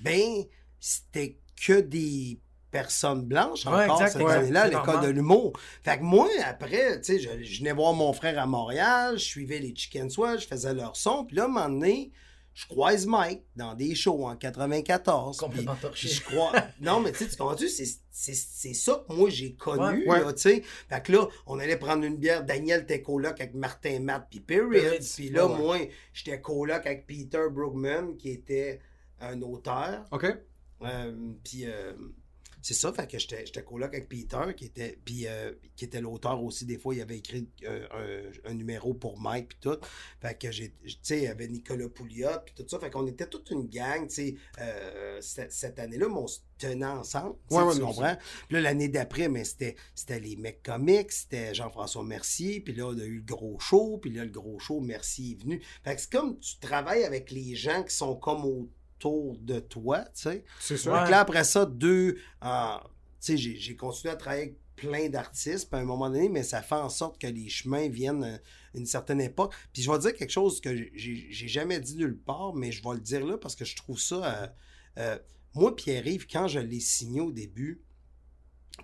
ben, 0.01 0.43
c'était 0.79 1.37
que 1.65 1.79
des 1.81 2.39
personnes 2.71 3.23
blanches 3.23 3.65
Ouais, 3.65 3.85
encore 3.85 4.01
exact, 4.03 4.11
cette 4.13 4.21
ouais, 4.21 4.33
année-là 4.33 4.67
l'école 4.67 5.01
de 5.01 5.09
l'humour. 5.09 5.53
Fait 5.83 5.97
que 5.97 6.03
moi, 6.03 6.27
après, 6.45 7.01
tu 7.01 7.17
sais, 7.17 7.19
je, 7.19 7.43
je 7.43 7.59
venais 7.59 7.73
voir 7.73 7.93
mon 7.93 8.13
frère 8.13 8.37
à 8.39 8.45
Montréal, 8.45 9.17
je 9.17 9.23
suivais 9.23 9.59
les 9.59 9.73
Chicken 9.75 10.09
Swell, 10.09 10.39
je 10.39 10.47
faisais 10.47 10.73
leur 10.73 10.95
son. 10.95 11.25
Puis 11.25 11.35
là, 11.35 11.43
à 11.43 11.45
un 11.45 11.49
moment 11.49 11.69
donné, 11.69 12.11
je 12.53 12.67
croise 12.67 13.05
Mike 13.07 13.43
dans 13.55 13.73
des 13.73 13.95
shows 13.95 14.25
en 14.27 14.35
94. 14.35 15.37
Complètement 15.37 15.73
puis- 15.73 15.81
torché. 15.81 16.07
je 16.09 16.21
crois. 16.21 16.51
Non, 16.81 16.99
mais 16.99 17.11
tu 17.11 17.19
sais, 17.19 17.29
tu 17.29 17.37
comprends-tu? 17.37 17.69
C'est, 17.69 17.85
c'est, 18.11 18.35
c'est 18.35 18.73
ça 18.73 19.03
que 19.07 19.13
moi 19.13 19.29
j'ai 19.29 19.53
connu, 19.55 20.07
Ouais. 20.07 20.19
là, 20.19 20.33
tu 20.33 20.41
sais. 20.41 20.63
Fait 20.89 21.01
que 21.03 21.11
là, 21.13 21.27
on 21.47 21.57
allait 21.57 21.77
prendre 21.77 22.03
une 22.03 22.17
bière. 22.17 22.43
Daniel 22.43 22.81
était 22.81 23.01
coloc 23.01 23.39
avec 23.41 23.53
Martin 23.55 23.99
Matt 24.01 24.27
puis 24.29 24.41
Perry. 24.41 24.81
Puis 25.15 25.29
là, 25.29 25.47
ouais, 25.47 25.53
ouais. 25.53 25.59
moi, 25.59 25.77
j'étais 26.13 26.39
coloc 26.41 26.85
avec 26.85 27.07
Peter 27.07 27.45
Brugman, 27.49 28.15
qui 28.17 28.29
était 28.29 28.79
un 29.21 29.41
auteur. 29.41 30.05
OK. 30.11 30.25
Euh, 30.81 31.33
puis 31.43 31.65
euh, 31.65 31.93
c'est 32.61 32.73
ça, 32.73 32.91
fait 32.91 33.07
que 33.07 33.17
j'étais 33.17 33.63
coloc 33.63 33.93
avec 33.93 34.09
Peter, 34.09 34.53
qui 34.55 34.65
était, 34.65 34.99
puis, 35.05 35.27
euh, 35.27 35.53
qui 35.77 35.85
était 35.85 36.01
l'auteur 36.01 36.43
aussi. 36.43 36.65
Des 36.65 36.77
fois, 36.77 36.93
il 36.93 37.01
avait 37.01 37.17
écrit 37.17 37.47
un, 37.65 38.49
un 38.51 38.53
numéro 38.53 38.93
pour 38.93 39.17
Mike, 39.17 39.49
puis 39.49 39.57
tout. 39.61 39.77
Fait 40.19 40.37
que 40.37 40.51
j'ai, 40.51 40.71
tu 40.83 40.97
sais, 41.01 41.17
il 41.19 41.23
y 41.23 41.27
avait 41.27 41.47
Nicolas 41.47 41.87
Pouliot, 41.87 42.41
puis 42.45 42.53
tout 42.55 42.67
ça. 42.67 42.77
Fait 42.79 42.89
qu'on 42.89 43.07
était 43.07 43.27
toute 43.27 43.49
une 43.51 43.67
gang, 43.69 44.07
tu 44.07 44.13
sais. 44.13 44.35
cette, 45.21 45.53
cette 45.53 45.79
année-là, 45.79 46.09
mais 46.09 46.17
on 46.17 46.27
se 46.27 46.39
tenait 46.57 46.85
ensemble, 46.85 47.37
Ouais, 47.49 47.63
ouais, 47.63 47.73
tu 47.73 47.79
nous 47.79 47.85
comprends? 47.87 48.17
Puis 48.49 48.55
là, 48.55 48.61
l'année 48.61 48.89
d'après, 48.89 49.29
mais 49.29 49.45
c'était, 49.45 49.77
c'était 49.95 50.19
les 50.19 50.35
mecs 50.35 50.61
comiques, 50.61 51.13
c'était 51.13 51.53
Jean-François 51.53 52.03
Mercier, 52.03 52.59
puis 52.59 52.73
là, 52.75 52.87
on 52.87 52.99
a 52.99 53.05
eu 53.05 53.15
le 53.19 53.21
gros 53.21 53.57
show, 53.59 53.99
puis 53.99 54.11
là, 54.11 54.25
le 54.25 54.31
gros 54.31 54.59
show, 54.59 54.81
Mercier 54.81 55.31
est 55.31 55.41
venu. 55.41 55.61
Fait 55.85 55.95
que 55.95 56.01
c'est 56.01 56.11
comme 56.11 56.37
tu 56.39 56.59
travailles 56.59 57.05
avec 57.05 57.31
les 57.31 57.55
gens 57.55 57.83
qui 57.83 57.95
sont 57.95 58.17
comme 58.17 58.67
autour 58.99 59.37
de 59.37 59.59
toi, 59.59 59.99
tu 60.13 60.23
sais. 60.23 60.43
C'est 60.59 60.77
ça. 60.77 61.05
que 61.05 61.11
là, 61.11 61.21
après 61.21 61.43
ça, 61.43 61.65
deux, 61.65 62.17
euh, 62.43 62.77
tu 63.21 63.37
sais, 63.37 63.37
j'ai, 63.37 63.75
continué 63.75 64.13
à 64.13 64.15
travailler 64.15 64.43
avec 64.43 64.57
plein 64.75 65.09
d'artistes, 65.09 65.69
puis 65.69 65.79
à 65.79 65.81
un 65.81 65.85
moment 65.85 66.09
donné, 66.09 66.29
mais 66.29 66.43
ça 66.43 66.61
fait 66.61 66.75
en 66.75 66.89
sorte 66.89 67.19
que 67.19 67.27
les 67.27 67.49
chemins 67.49 67.89
viennent 67.89 68.23
à 68.23 68.39
une 68.73 68.85
certaine 68.85 69.21
époque. 69.21 69.53
Puis 69.73 69.81
je 69.81 69.91
vais 69.91 69.99
dire 69.99 70.13
quelque 70.13 70.31
chose 70.31 70.61
que 70.61 70.75
j'ai, 70.93 71.29
jamais 71.47 71.79
dit 71.79 71.95
nulle 71.95 72.17
part, 72.17 72.53
mais 72.53 72.71
je 72.71 72.83
vais 72.83 72.93
le 72.95 73.01
dire 73.01 73.25
là 73.25 73.37
parce 73.37 73.55
que 73.55 73.65
je 73.65 73.75
trouve 73.75 73.99
ça. 73.99 74.43
euh, 74.43 74.47
euh, 74.97 75.19
moi, 75.55 75.75
Pierre-Yves, 75.75 76.27
quand 76.27 76.47
je 76.47 76.59
l'ai 76.59 76.79
signé 76.79 77.21
au 77.21 77.31
début, 77.31 77.81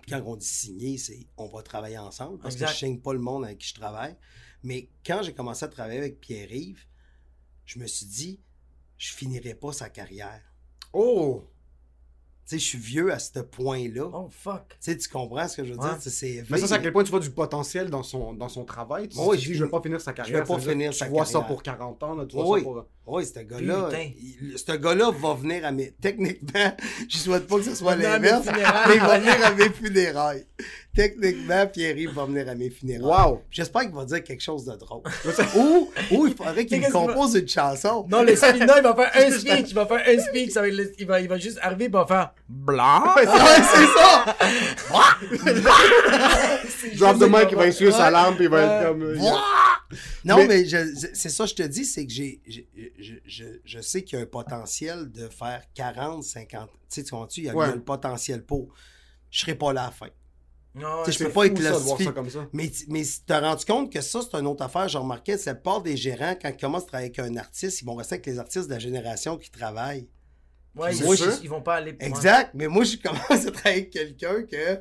puis 0.02 0.10
quand 0.10 0.22
on 0.26 0.36
dit 0.36 0.46
signer, 0.46 0.98
c'est 0.98 1.26
on 1.36 1.46
va 1.46 1.62
travailler 1.62 1.98
ensemble 1.98 2.38
parce 2.38 2.54
Exact. 2.54 2.66
que 2.66 2.72
je 2.72 2.78
signe 2.78 3.00
pas 3.00 3.12
le 3.12 3.18
monde 3.18 3.44
avec 3.44 3.58
qui 3.58 3.68
je 3.68 3.74
travaille. 3.74 4.16
Mais 4.62 4.88
quand 5.06 5.22
j'ai 5.22 5.32
commencé 5.32 5.64
à 5.64 5.68
travailler 5.68 5.98
avec 5.98 6.20
Pierre-Yves, 6.20 6.84
je 7.64 7.78
me 7.78 7.86
suis 7.86 8.06
dit, 8.06 8.40
je 8.98 9.12
finirai 9.12 9.54
pas 9.54 9.72
sa 9.72 9.88
carrière. 9.88 10.42
Oh! 10.92 11.42
sais, 12.44 12.58
je 12.60 12.64
suis 12.64 12.78
vieux 12.78 13.12
à 13.12 13.18
ce 13.18 13.40
point-là. 13.40 14.08
Oh, 14.12 14.28
fuck. 14.30 14.68
Tu 14.68 14.76
sais, 14.92 14.96
tu 14.96 15.08
comprends 15.08 15.48
ce 15.48 15.56
que 15.56 15.64
je 15.64 15.72
veux 15.74 15.80
Ouais. 15.80 15.88
dire? 15.88 15.98
C'est- 16.00 16.44
Mais 16.48 16.58
ça, 16.58 16.68
c'est 16.68 16.74
à 16.74 16.78
quel 16.78 16.92
point 16.92 17.02
tu 17.02 17.10
vois 17.10 17.18
du 17.18 17.30
potentiel 17.32 17.90
dans 17.90 18.04
son, 18.04 18.34
dans 18.34 18.48
son 18.48 18.64
travail? 18.64 19.08
Tu, 19.08 19.18
Oui, 19.18 19.36
tu 19.36 19.48
dis, 19.48 19.54
je- 19.54 19.58
je 19.58 19.64
vais 19.64 19.70
pas 19.70 19.82
finir 19.82 20.00
sa 20.00 20.12
carrière. 20.12 20.42
vais 20.42 20.46
pas 20.46 20.60
ça 20.60 20.70
finir 20.70 20.94
sa 20.94 21.06
Tu 21.06 21.10
vois 21.10 21.24
ça 21.26 21.32
carrière. 21.32 21.48
pour 21.48 21.62
40 21.64 22.02
ans, 22.04 22.14
là, 22.14 22.24
tu 22.24 22.36
vois 22.36 22.48
Oui, 22.48 22.60
ça 22.60 22.64
pour... 22.64 22.86
oui, 23.06 23.24
ce 23.24 23.38
gars-là, 23.40 23.88
ce 24.56 24.72
gars-là 24.72 25.10
va 25.20 25.34
venir 25.34 25.64
à 25.64 25.70
mes... 25.70 25.92
Techniquement, 26.00 26.72
je 27.08 27.16
souhaite 27.16 27.46
pas 27.46 27.56
que 27.56 27.62
ce 27.62 27.74
soit 27.76 27.94
l'inverse, 27.94 28.44
funérailles. 28.46 28.84
mais 28.88 28.94
il 28.96 29.00
va 29.00 29.18
venir 29.18 29.46
à 29.46 29.50
mes 29.52 29.70
funérailles. 29.70 30.46
Techniquement, 30.94 31.66
Pierre-Yves 31.66 32.14
va 32.14 32.24
venir 32.24 32.48
à 32.48 32.54
mes 32.54 32.70
funérailles. 32.70 33.26
Wow! 33.30 33.42
J'espère 33.50 33.82
qu'il 33.82 33.92
va 33.94 34.04
dire 34.06 34.24
quelque 34.24 34.42
chose 34.42 34.64
de 34.64 34.74
drôle. 34.76 35.02
ou, 35.56 35.90
ou 36.10 36.26
il 36.26 36.34
faudrait 36.34 36.66
qu'il 36.66 36.82
compose 36.90 37.34
une 37.36 37.48
chanson. 37.48 38.06
Non, 38.10 38.22
le 38.22 38.34
speech, 38.34 38.60
non, 38.62 38.74
il 38.78 38.82
va 38.82 38.94
faire 38.94 39.10
un 39.14 39.30
speech. 39.38 39.66
Il 39.68 39.74
va 39.74 39.86
faire 39.86 40.02
un 40.06 40.18
speech. 40.18 40.50
Ça 40.50 40.62
va 40.62 40.68
être 40.68 40.74
le- 40.74 40.92
il, 40.98 41.06
va, 41.06 41.20
il 41.20 41.28
va 41.28 41.38
juste 41.38 41.58
arriver 41.62 41.84
et 41.84 41.88
il 41.88 41.92
va 41.92 42.06
faire 42.06 42.32
blanc. 42.48 43.14
Ouais, 43.14 43.24
c'est 43.24 43.86
ça! 43.98 44.36
Drop 46.96 47.18
the 47.18 47.28
mic, 47.28 47.48
il 47.50 47.56
va 47.56 47.66
essuyer 47.66 47.92
sa 47.92 48.10
lampe, 48.10 48.36
il 48.40 48.48
va 48.48 48.62
être 48.62 48.88
comme... 48.88 49.14
Non, 50.24 50.36
Mais- 50.46 50.64
c'est 51.14 51.28
ça, 51.28 51.46
je 51.46 51.54
te 51.54 51.62
dis, 51.62 51.84
c'est 51.84 52.06
que 52.06 52.12
j'ai, 52.12 52.40
je, 52.46 53.14
je, 53.26 53.44
je 53.64 53.80
sais 53.80 54.02
qu'il 54.02 54.18
y 54.18 54.20
a 54.20 54.24
un 54.24 54.26
potentiel 54.28 55.10
de 55.10 55.28
faire 55.28 55.62
40, 55.74 56.24
50. 56.24 56.68
Tu 56.70 56.76
sais, 56.88 57.04
tu 57.04 57.10
comprends-tu? 57.10 57.40
Il 57.40 57.46
y 57.46 57.50
a, 57.50 57.54
Ouais. 57.54 57.72
le 57.72 57.82
potentiel 57.82 58.44
pour. 58.44 58.68
Je 59.30 59.40
serai 59.40 59.54
pas 59.54 59.72
là 59.72 59.82
à 59.82 59.86
la 59.86 59.90
fin. 59.92 60.08
Non, 60.74 61.04
je 61.06 61.18
peux 61.18 61.30
pas 61.30 61.46
être 61.46 61.54
classifié. 61.54 62.10
Mais, 62.52 62.70
mais 62.88 63.02
tu 63.02 63.12
t'as 63.26 63.40
rendu 63.40 63.64
compte 63.64 63.90
que 63.90 64.00
ça, 64.02 64.20
c'est 64.22 64.36
une 64.38 64.46
autre 64.46 64.62
affaire. 64.62 64.88
J'ai 64.88 64.98
remarqué, 64.98 65.38
c'est 65.38 65.50
la 65.50 65.54
plupart 65.54 65.80
des 65.82 65.96
gérants, 65.96 66.34
quand 66.40 66.50
ils 66.50 66.56
commencent 66.56 66.82
à 66.84 66.86
travailler 66.88 67.12
avec 67.16 67.18
un 67.18 67.36
artiste, 67.38 67.80
ils 67.80 67.84
vont 67.86 67.94
rester 67.94 68.16
avec 68.16 68.26
les 68.26 68.38
artistes 68.38 68.66
de 68.68 68.72
la 68.74 68.78
génération 68.78 69.38
qui 69.38 69.50
travaillent. 69.50 70.06
Ouais, 70.74 70.94
ils, 70.94 71.48
vont 71.48 71.62
pas 71.62 71.76
aller. 71.76 71.92
ouais. 71.92 71.96
Exact. 72.06 72.50
Mais 72.52 72.68
moi, 72.68 72.84
je 72.84 72.98
commence 72.98 73.30
à 73.30 73.50
travailler 73.50 73.82
avec 73.82 73.90
quelqu'un 73.90 74.42
que. 74.42 74.78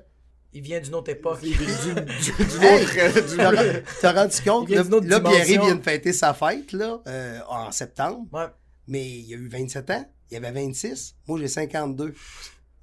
Il 0.58 0.62
vient 0.62 0.80
d'une 0.80 0.96
autre 0.96 1.12
époque. 1.12 1.42
Du, 1.42 1.50
du, 1.50 1.56
du 1.56 2.66
Hey! 2.66 2.84
autre... 2.86 3.84
T'as 4.02 4.14
rendu 4.14 4.38
compte? 4.42 4.68
Il 4.70 4.82
vient 4.82 4.84
Là, 5.02 5.20
d'une 5.20 5.24
Pierre 5.30 5.46
vient 5.62 5.76
de 5.76 5.84
fêter 5.84 6.14
sa 6.14 6.34
fête, 6.34 6.72
là, 6.72 7.02
euh, 7.08 7.40
en 7.50 7.72
septembre. 7.74 8.26
Ouais. 8.32 8.46
Mais 8.88 9.06
il 9.06 9.34
a 9.34 9.38
eu 9.38 9.50
27 9.50 9.90
ans. 9.90 10.10
Il 10.32 10.38
avait 10.38 10.52
26. 10.54 11.16
Moi, 11.28 11.40
j'ai 11.40 11.50
52. 11.50 12.14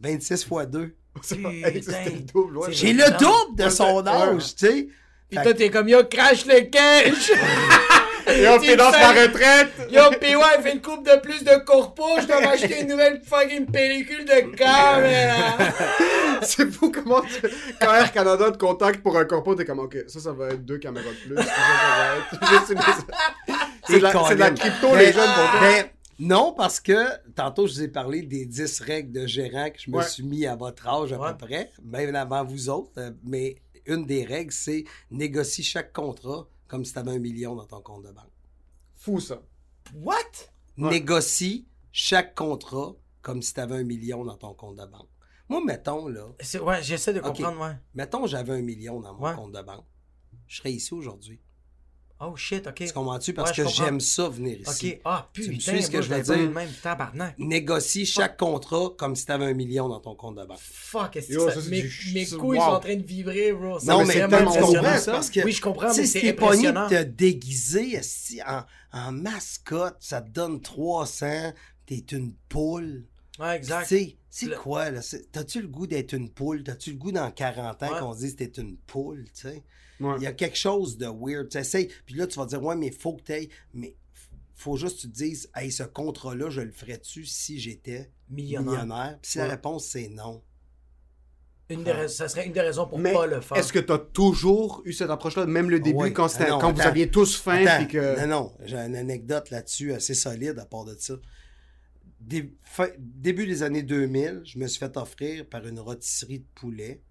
26 0.01 0.45
fois 0.45 0.67
2. 0.67 0.95
C'est 1.23 1.37
pas- 1.37 1.49
Putain. 1.51 1.69
hey, 1.69 1.83
c'était 1.83 2.11
le 2.11 2.21
double, 2.21 2.59
ouais. 2.59 2.67
C'est 2.69 2.75
J'ai 2.75 2.93
le 2.93 3.11
double 3.19 3.57
de 3.65 3.69
son 3.71 4.07
âge, 4.07 4.55
tu 4.55 4.67
sais. 4.67 4.89
Pis 5.31 5.37
toi, 5.43 5.55
t'es 5.55 5.71
comme, 5.71 5.89
yo, 5.89 6.05
crash 6.05 6.45
le 6.45 6.61
cash! 6.71 7.33
Et 8.29 8.49
on 8.49 8.59
Tu 8.59 8.71
finance 8.71 8.93
la 8.93 9.13
retraite! 9.13 9.73
Yo, 9.91 10.03
PY, 10.21 10.35
fait 10.63 10.73
une 10.75 10.81
coupe 10.83 11.05
de 11.07 11.21
plus 11.21 11.43
de 11.45 11.57
corpo, 11.65 12.05
je 12.21 12.27
dois 12.27 12.41
m'acheter 12.41 12.81
une 12.83 12.89
nouvelle 12.89 13.21
fucking 13.25 13.67
pellicule 13.67 14.25
de 14.25 14.55
caméra! 14.57 15.59
C'est 16.43 16.71
fou 16.73 16.91
comment 16.91 17.21
tu... 17.21 17.41
quand 17.81 17.95
Air 17.95 18.13
Canada 18.13 18.51
te 18.51 18.59
contacte 18.59 19.03
pour 19.03 19.17
un 19.17 19.25
corpo, 19.25 19.55
t'es 19.55 19.65
comme 19.65 19.79
ok, 19.81 19.97
ça, 20.09 20.21
ça 20.21 20.33
va 20.33 20.49
être 20.51 20.65
deux 20.65 20.79
caméras 20.79 21.11
de 21.11 21.29
plus. 21.29 21.37
Ça, 21.37 21.43
ça 21.45 21.51
va 21.99 22.17
être 22.19 22.49
juste 22.69 22.73
une- 22.73 23.55
C'est 23.87 23.99
de, 23.99 24.03
la- 24.03 24.13
c'est 24.29 24.35
de 24.35 24.41
la 24.41 24.51
crypto, 24.53 24.89
les 24.97 25.07
Ben, 25.07 25.13
jeunes 25.15 25.31
pour 25.35 25.61
ben, 25.61 25.85
non, 26.21 26.53
parce 26.57 26.79
que 26.79 26.95
tantôt, 27.35 27.67
je 27.67 27.73
vous 27.75 27.83
ai 27.83 27.89
parlé 27.89 28.23
des 28.23 28.47
10 28.47 28.81
règles 28.81 29.13
de 29.13 29.27
gérant 29.27 29.71
que 29.71 29.79
je 29.85 29.91
me 29.91 29.97
Ouais. 29.97 30.05
suis 30.05 30.23
mis 30.23 30.47
à 30.47 30.55
votre 30.55 30.87
âge 30.87 31.13
à 31.13 31.19
Ouais. 31.19 31.31
peu 31.39 31.47
près, 31.47 31.71
même 31.85 32.15
avant 32.15 32.45
vous 32.45 32.69
autres. 32.69 32.91
euh, 32.99 33.11
Mais 33.25 33.57
une 33.87 34.05
des 34.07 34.25
règles, 34.25 34.53
c'est 34.53 34.85
négocier 35.11 35.65
chaque 35.65 35.93
contrat 35.93 36.47
comme 36.73 36.87
si 36.87 36.95
tu 36.95 36.99
avais 36.99 37.11
un 37.11 37.19
million 37.19 37.55
dans 37.55 37.67
ton 37.67 37.83
compte 37.83 38.03
de 38.05 38.13
banque. 38.13 38.33
Fou, 38.95 39.21
ça. 39.21 39.43
What? 39.95 40.15
Ouais. 40.79 40.89
Négocie 40.91 41.69
chaque 41.93 42.35
contrat 42.35 42.95
comme 43.21 43.43
si 43.43 43.53
tu 43.53 43.61
avais 43.61 43.77
un 43.77 43.83
million 43.83 44.25
dans 44.25 44.39
ton 44.39 44.55
compte 44.55 44.77
de 44.77 44.87
banque. 44.87 45.11
Moi, 45.51 45.63
mettons, 45.63 46.09
là, 46.09 46.29
Ouais, 46.63 46.83
j'essaie 46.83 47.13
de 47.13 47.21
comprendre, 47.21 47.61
ouais. 47.61 47.77
mettons, 47.93 48.27
j'avais 48.27 48.55
un 48.55 48.63
million 48.63 49.01
dans 49.01 49.13
mon 49.13 49.23
Ouais. 49.23 49.35
compte 49.35 49.53
de 49.53 49.61
banque. 49.61 49.85
Je 50.47 50.57
serais 50.57 50.73
ici 50.73 50.95
aujourd'hui. 50.95 51.43
Oh 52.25 52.37
shit, 52.37 52.65
ok. 52.69 52.75
Tu 52.75 52.93
comprends-tu? 52.93 53.33
Parce 53.33 53.51
Ouais, 53.57 53.65
que 53.65 53.71
j'aime 53.71 53.99
ça 53.99 54.29
venir 54.29 54.59
ici. 54.61 54.93
Ok, 54.93 55.01
ah 55.05 55.29
Tu 55.33 55.41
me 55.43 55.47
putain, 55.49 55.73
suis 55.73 55.83
ce 55.83 55.91
que 55.91 56.01
je 56.03 56.09
veux 56.15 56.23
dire? 56.23 56.51
même 56.51 56.71
tabarnak. 56.83 57.35
Négocie 57.39 58.07
chaque 58.07 58.37
contrat 58.37 58.91
comme 58.97 59.17
si 59.17 59.27
tu 59.27 59.33
avais 59.33 59.47
un 59.47 59.55
million 59.55 59.89
dans 59.89 59.99
ton 59.99 60.15
compte 60.15 60.37
de 60.37 60.45
banque. 60.45 60.59
Fuck, 60.61 61.17
est-ce 61.17 61.29
que 61.29 61.51
ça- 61.51 61.61
ça, 61.61 61.69
mes, 61.69 61.83
du- 61.83 62.11
mes 62.15 62.27
couilles 62.27 62.59
wow. 62.59 62.65
sont 62.65 62.71
en 62.71 62.81
train 62.81 62.95
de 62.97 63.03
vibrer, 63.03 63.53
bro. 63.53 63.79
Non, 63.85 64.05
mais 64.05 64.13
c'est 64.15 64.29
tellement 64.29 64.53
comprends, 64.53 64.99
ça. 64.99 65.13
parce 65.13 65.31
que 65.31 65.41
Oui, 65.41 65.51
je 65.53 65.61
comprends, 65.61 65.93
tu 65.93 66.01
mais 66.01 66.07
si 66.07 66.21
c'est 66.21 66.29
impressionnant. 66.31 66.89
de 66.89 66.97
te 66.97 67.03
déguiser 67.03 68.01
en, 68.47 68.63
en 68.93 69.13
mascotte, 69.13 69.97
ça 69.99 70.23
te 70.23 70.31
donne 70.31 70.61
300, 70.61 71.53
t'es 71.87 72.05
une 72.13 72.35
poule. 72.49 73.05
Ouais, 73.41 73.53
Tu 73.59 73.65
exact. 73.65 73.87
sais, 73.87 74.17
c'est 74.35 74.47
Le- 74.47 74.57
quoi, 74.57 74.91
là? 74.91 75.01
T'as-tu 75.31 75.61
le 75.61 75.69
goût 75.69 75.87
d'être 75.87 76.15
une 76.15 76.31
poule? 76.31 76.65
T'as-tu 76.65 76.93
le 76.93 76.97
goût 76.97 77.13
dans 77.13 77.31
40 77.31 77.83
ans 77.83 77.93
Ouais. 77.93 77.99
qu'on 78.01 78.15
dise 78.15 78.35
que 78.35 78.45
t'es 78.45 78.63
une 78.63 78.79
poule, 78.79 79.25
tu 79.35 79.43
sais? 79.43 79.63
Ouais. 80.01 80.15
Il 80.17 80.23
y 80.23 80.27
a 80.27 80.33
quelque 80.33 80.57
chose 80.57 80.97
de 80.97 81.07
weird. 81.07 81.51
Tu 81.51 81.59
essayes, 81.59 81.89
puis 82.07 82.15
là, 82.15 82.27
tu 82.27 82.39
vas 82.39 82.47
dire, 82.47 82.63
ouais, 82.63 82.75
mais 82.75 82.91
faut 82.91 83.13
que 83.13 83.23
t'ailles. 83.23 83.51
Mais 83.75 83.95
faut 84.55 84.77
juste 84.77 84.97
que 84.97 85.01
tu 85.03 85.09
te 85.11 85.15
dises, 85.15 85.51
hey, 85.55 85.71
ce 85.71 85.83
contrat-là, 85.83 86.49
je 86.49 86.63
le 86.63 86.73
ferais-tu 86.73 87.27
si 87.27 87.61
j'étais 87.61 88.11
Millionnaire. 88.31 88.73
millionnaire? 88.85 89.19
Puis 89.21 89.33
si 89.33 89.39
la 89.39 89.49
réponse, 89.49 89.85
c'est 89.85 90.09
non. 90.09 90.43
Une 91.69 91.85
des 91.85 91.93
rais- 91.93 92.09
ça 92.09 92.29
serait 92.29 92.47
une 92.47 92.53
des 92.53 92.61
raisons 92.61 92.87
pour 92.87 92.99
Mais 92.99 93.13
pas 93.13 93.27
le 93.27 93.41
faire. 93.41 93.57
est-ce 93.59 93.73
que 93.73 93.79
t'as 93.79 93.99
toujours 93.99 94.83
eu 94.85 94.93
cette 94.93 95.11
approche-là, 95.11 95.47
même 95.47 95.71
le 95.71 95.79
début, 95.81 95.97
Ouais. 95.99 96.13
quand, 96.13 96.29
c'était- 96.29 96.45
Ah 96.47 96.51
non, 96.51 96.59
quand 96.59 96.73
vous 96.73 96.81
aviez 96.83 97.11
tous 97.11 97.37
faim, 97.37 97.65
Attends, 97.67 97.87
que... 97.87 98.21
Non, 98.23 98.27
non, 98.27 98.53
j'ai 98.65 98.77
une 98.77 98.97
anecdote 98.97 99.51
là-dessus 99.51 99.93
assez 99.93 100.15
solide 100.15 100.59
à 100.59 100.67
part 100.67 100.85
de 100.85 100.95
ça. 100.99 101.15
Dé- 102.25 102.55
fin- 102.63 102.91
début 102.99 103.47
des 103.47 103.63
années 103.63 103.83
2000, 103.83 104.43
je 104.45 104.59
me 104.59 104.67
suis 104.69 104.79
fait 104.79 104.97
offrir 104.97 105.47
par 105.49 105.67
une 105.67 105.81
rôtisserie 105.81 106.39
de 106.41 106.47
poulet 106.55 107.03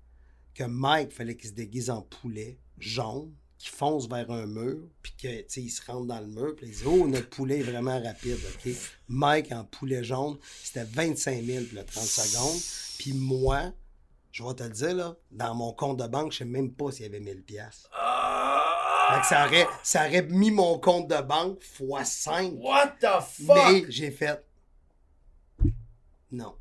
que 0.56 0.64
Mike 0.64 1.12
fallait 1.12 1.36
qu'il 1.36 1.50
se 1.50 1.54
déguise 1.56 1.90
en 1.90 2.02
poulet 2.02 2.58
jaune, 2.78 3.34
qui 3.58 3.68
fonce 3.70 4.08
vers 4.10 4.32
un 4.32 4.48
mur, 4.48 4.80
puis 5.04 5.14
que, 5.22 5.28
tu 5.42 5.46
sais, 5.48 5.62
il 5.62 5.70
se 5.70 5.86
rentre 5.86 6.08
dans 6.08 6.20
le 6.20 6.28
mur, 6.28 6.56
puis 6.56 6.68
il 6.68 6.72
dit 6.74 6.84
Oh, 6.86 7.08
notre 7.08 7.30
poulet 7.30 7.60
est 7.60 7.64
vraiment 7.64 8.02
rapide, 8.02 8.38
OK? 8.66 8.72
Mike 9.08 9.52
en 9.52 9.66
poulet 9.66 10.04
jaune, 10.04 10.38
c'était 10.64 10.86
25 10.86 11.44
000 11.44 11.66
pour 11.66 11.78
le 11.80 11.86
30 11.86 12.04
secondes. 12.04 12.60
Puis 12.98 13.14
moi, 13.14 13.72
je 14.32 14.44
vais 14.44 14.54
te 14.56 14.64
le 14.64 14.70
dire, 14.70 14.96
là, 14.96 15.16
dans 15.30 15.54
mon 15.54 15.74
compte 15.74 16.00
de 16.00 16.08
banque, 16.08 16.32
je 16.32 16.40
sais 16.40 16.46
même 16.46 16.72
pas 16.74 16.92
s'il 16.92 17.04
y 17.04 17.10
avait 17.10 17.20
1000 17.20 17.44
pièces. 17.44 17.88
Fait 19.14 19.20
que 19.22 19.28
ça 19.28 19.46
aurait, 19.46 19.68
ça 19.84 20.08
aurait 20.08 20.24
mis 20.24 20.52
mon 20.52 20.80
compte 20.80 21.10
de 21.10 21.22
banque 21.22 21.62
x 21.64 22.10
5. 22.12 22.54
What 22.56 22.96
the 23.02 23.22
fuck? 23.22 23.58
Mais 23.58 23.86
j'ai 23.90 24.10
fait. 24.10 24.44
Non. 26.32 26.54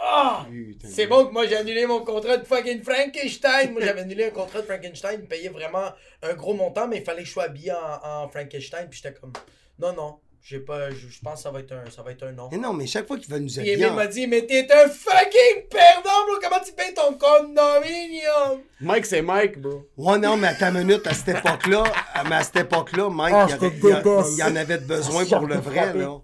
Ah! 0.00 0.46
Putain. 0.48 0.88
C'est 0.88 1.06
bon 1.06 1.26
que 1.26 1.32
moi 1.32 1.46
j'ai 1.46 1.56
annulé 1.56 1.84
mon 1.86 2.04
contrat 2.04 2.36
de 2.36 2.44
fucking 2.44 2.82
Frankenstein. 2.82 3.72
Moi 3.72 3.82
j'avais 3.82 4.00
annulé 4.02 4.26
un 4.26 4.30
contrat 4.30 4.60
de 4.60 4.66
Frankenstein, 4.66 5.14
il 5.14 5.22
me 5.22 5.26
payait 5.26 5.48
vraiment 5.48 5.90
un 6.22 6.34
gros 6.34 6.54
montant, 6.54 6.86
mais 6.86 6.98
il 6.98 7.04
fallait 7.04 7.22
que 7.22 7.28
je 7.28 7.32
sois 7.32 7.44
habillé 7.44 7.72
en, 7.72 8.24
en 8.24 8.28
Frankenstein. 8.28 8.86
Puis 8.88 9.00
j'étais 9.02 9.18
comme, 9.18 9.32
non, 9.80 9.92
non, 9.92 10.20
j'ai 10.40 10.60
pas, 10.60 10.90
je, 10.90 11.08
je 11.08 11.20
pense 11.20 11.34
que 11.34 11.40
ça 11.40 11.50
va 11.50 11.58
être 11.60 11.72
un, 11.72 11.90
ça 11.90 12.02
va 12.02 12.12
être 12.12 12.22
un 12.22 12.30
non. 12.32 12.48
Mais 12.52 12.58
non, 12.58 12.72
mais 12.72 12.86
chaque 12.86 13.08
fois 13.08 13.18
qu'il 13.18 13.28
veut 13.32 13.40
nous 13.40 13.48
Puis 13.48 13.58
habiller. 13.58 13.72
Emile 13.74 13.86
en- 13.88 13.94
m'a 13.94 14.06
dit, 14.06 14.26
mais 14.28 14.46
t'es 14.46 14.66
un 14.72 14.88
fucking 14.88 15.66
perdant, 15.68 16.24
bro. 16.26 16.36
Comment 16.40 16.62
tu 16.64 16.72
payes 16.72 16.94
ton 16.94 17.14
condominium? 17.18 18.60
Mike, 18.80 19.04
c'est 19.06 19.22
Mike, 19.22 19.58
bro. 19.60 19.82
Ouais, 19.96 20.18
non, 20.18 20.36
mais 20.36 20.46
à 20.48 20.54
ta 20.54 20.70
minute, 20.70 21.04
à 21.08 21.12
cette 21.14 21.36
époque-là, 21.36 21.82
mais 22.28 22.36
à 22.36 22.42
cette 22.44 22.56
époque-là, 22.56 23.08
Mike, 23.10 23.34
Ah, 23.36 23.46
il, 23.50 23.66
il 23.66 24.34
il 24.36 24.42
en 24.44 24.54
avait 24.56 24.78
besoin 24.78 25.24
Ah, 25.30 25.36
pour 25.38 25.46
le 25.48 25.56
vrai, 25.56 25.74
frappé. 25.82 25.98
là. 25.98 26.16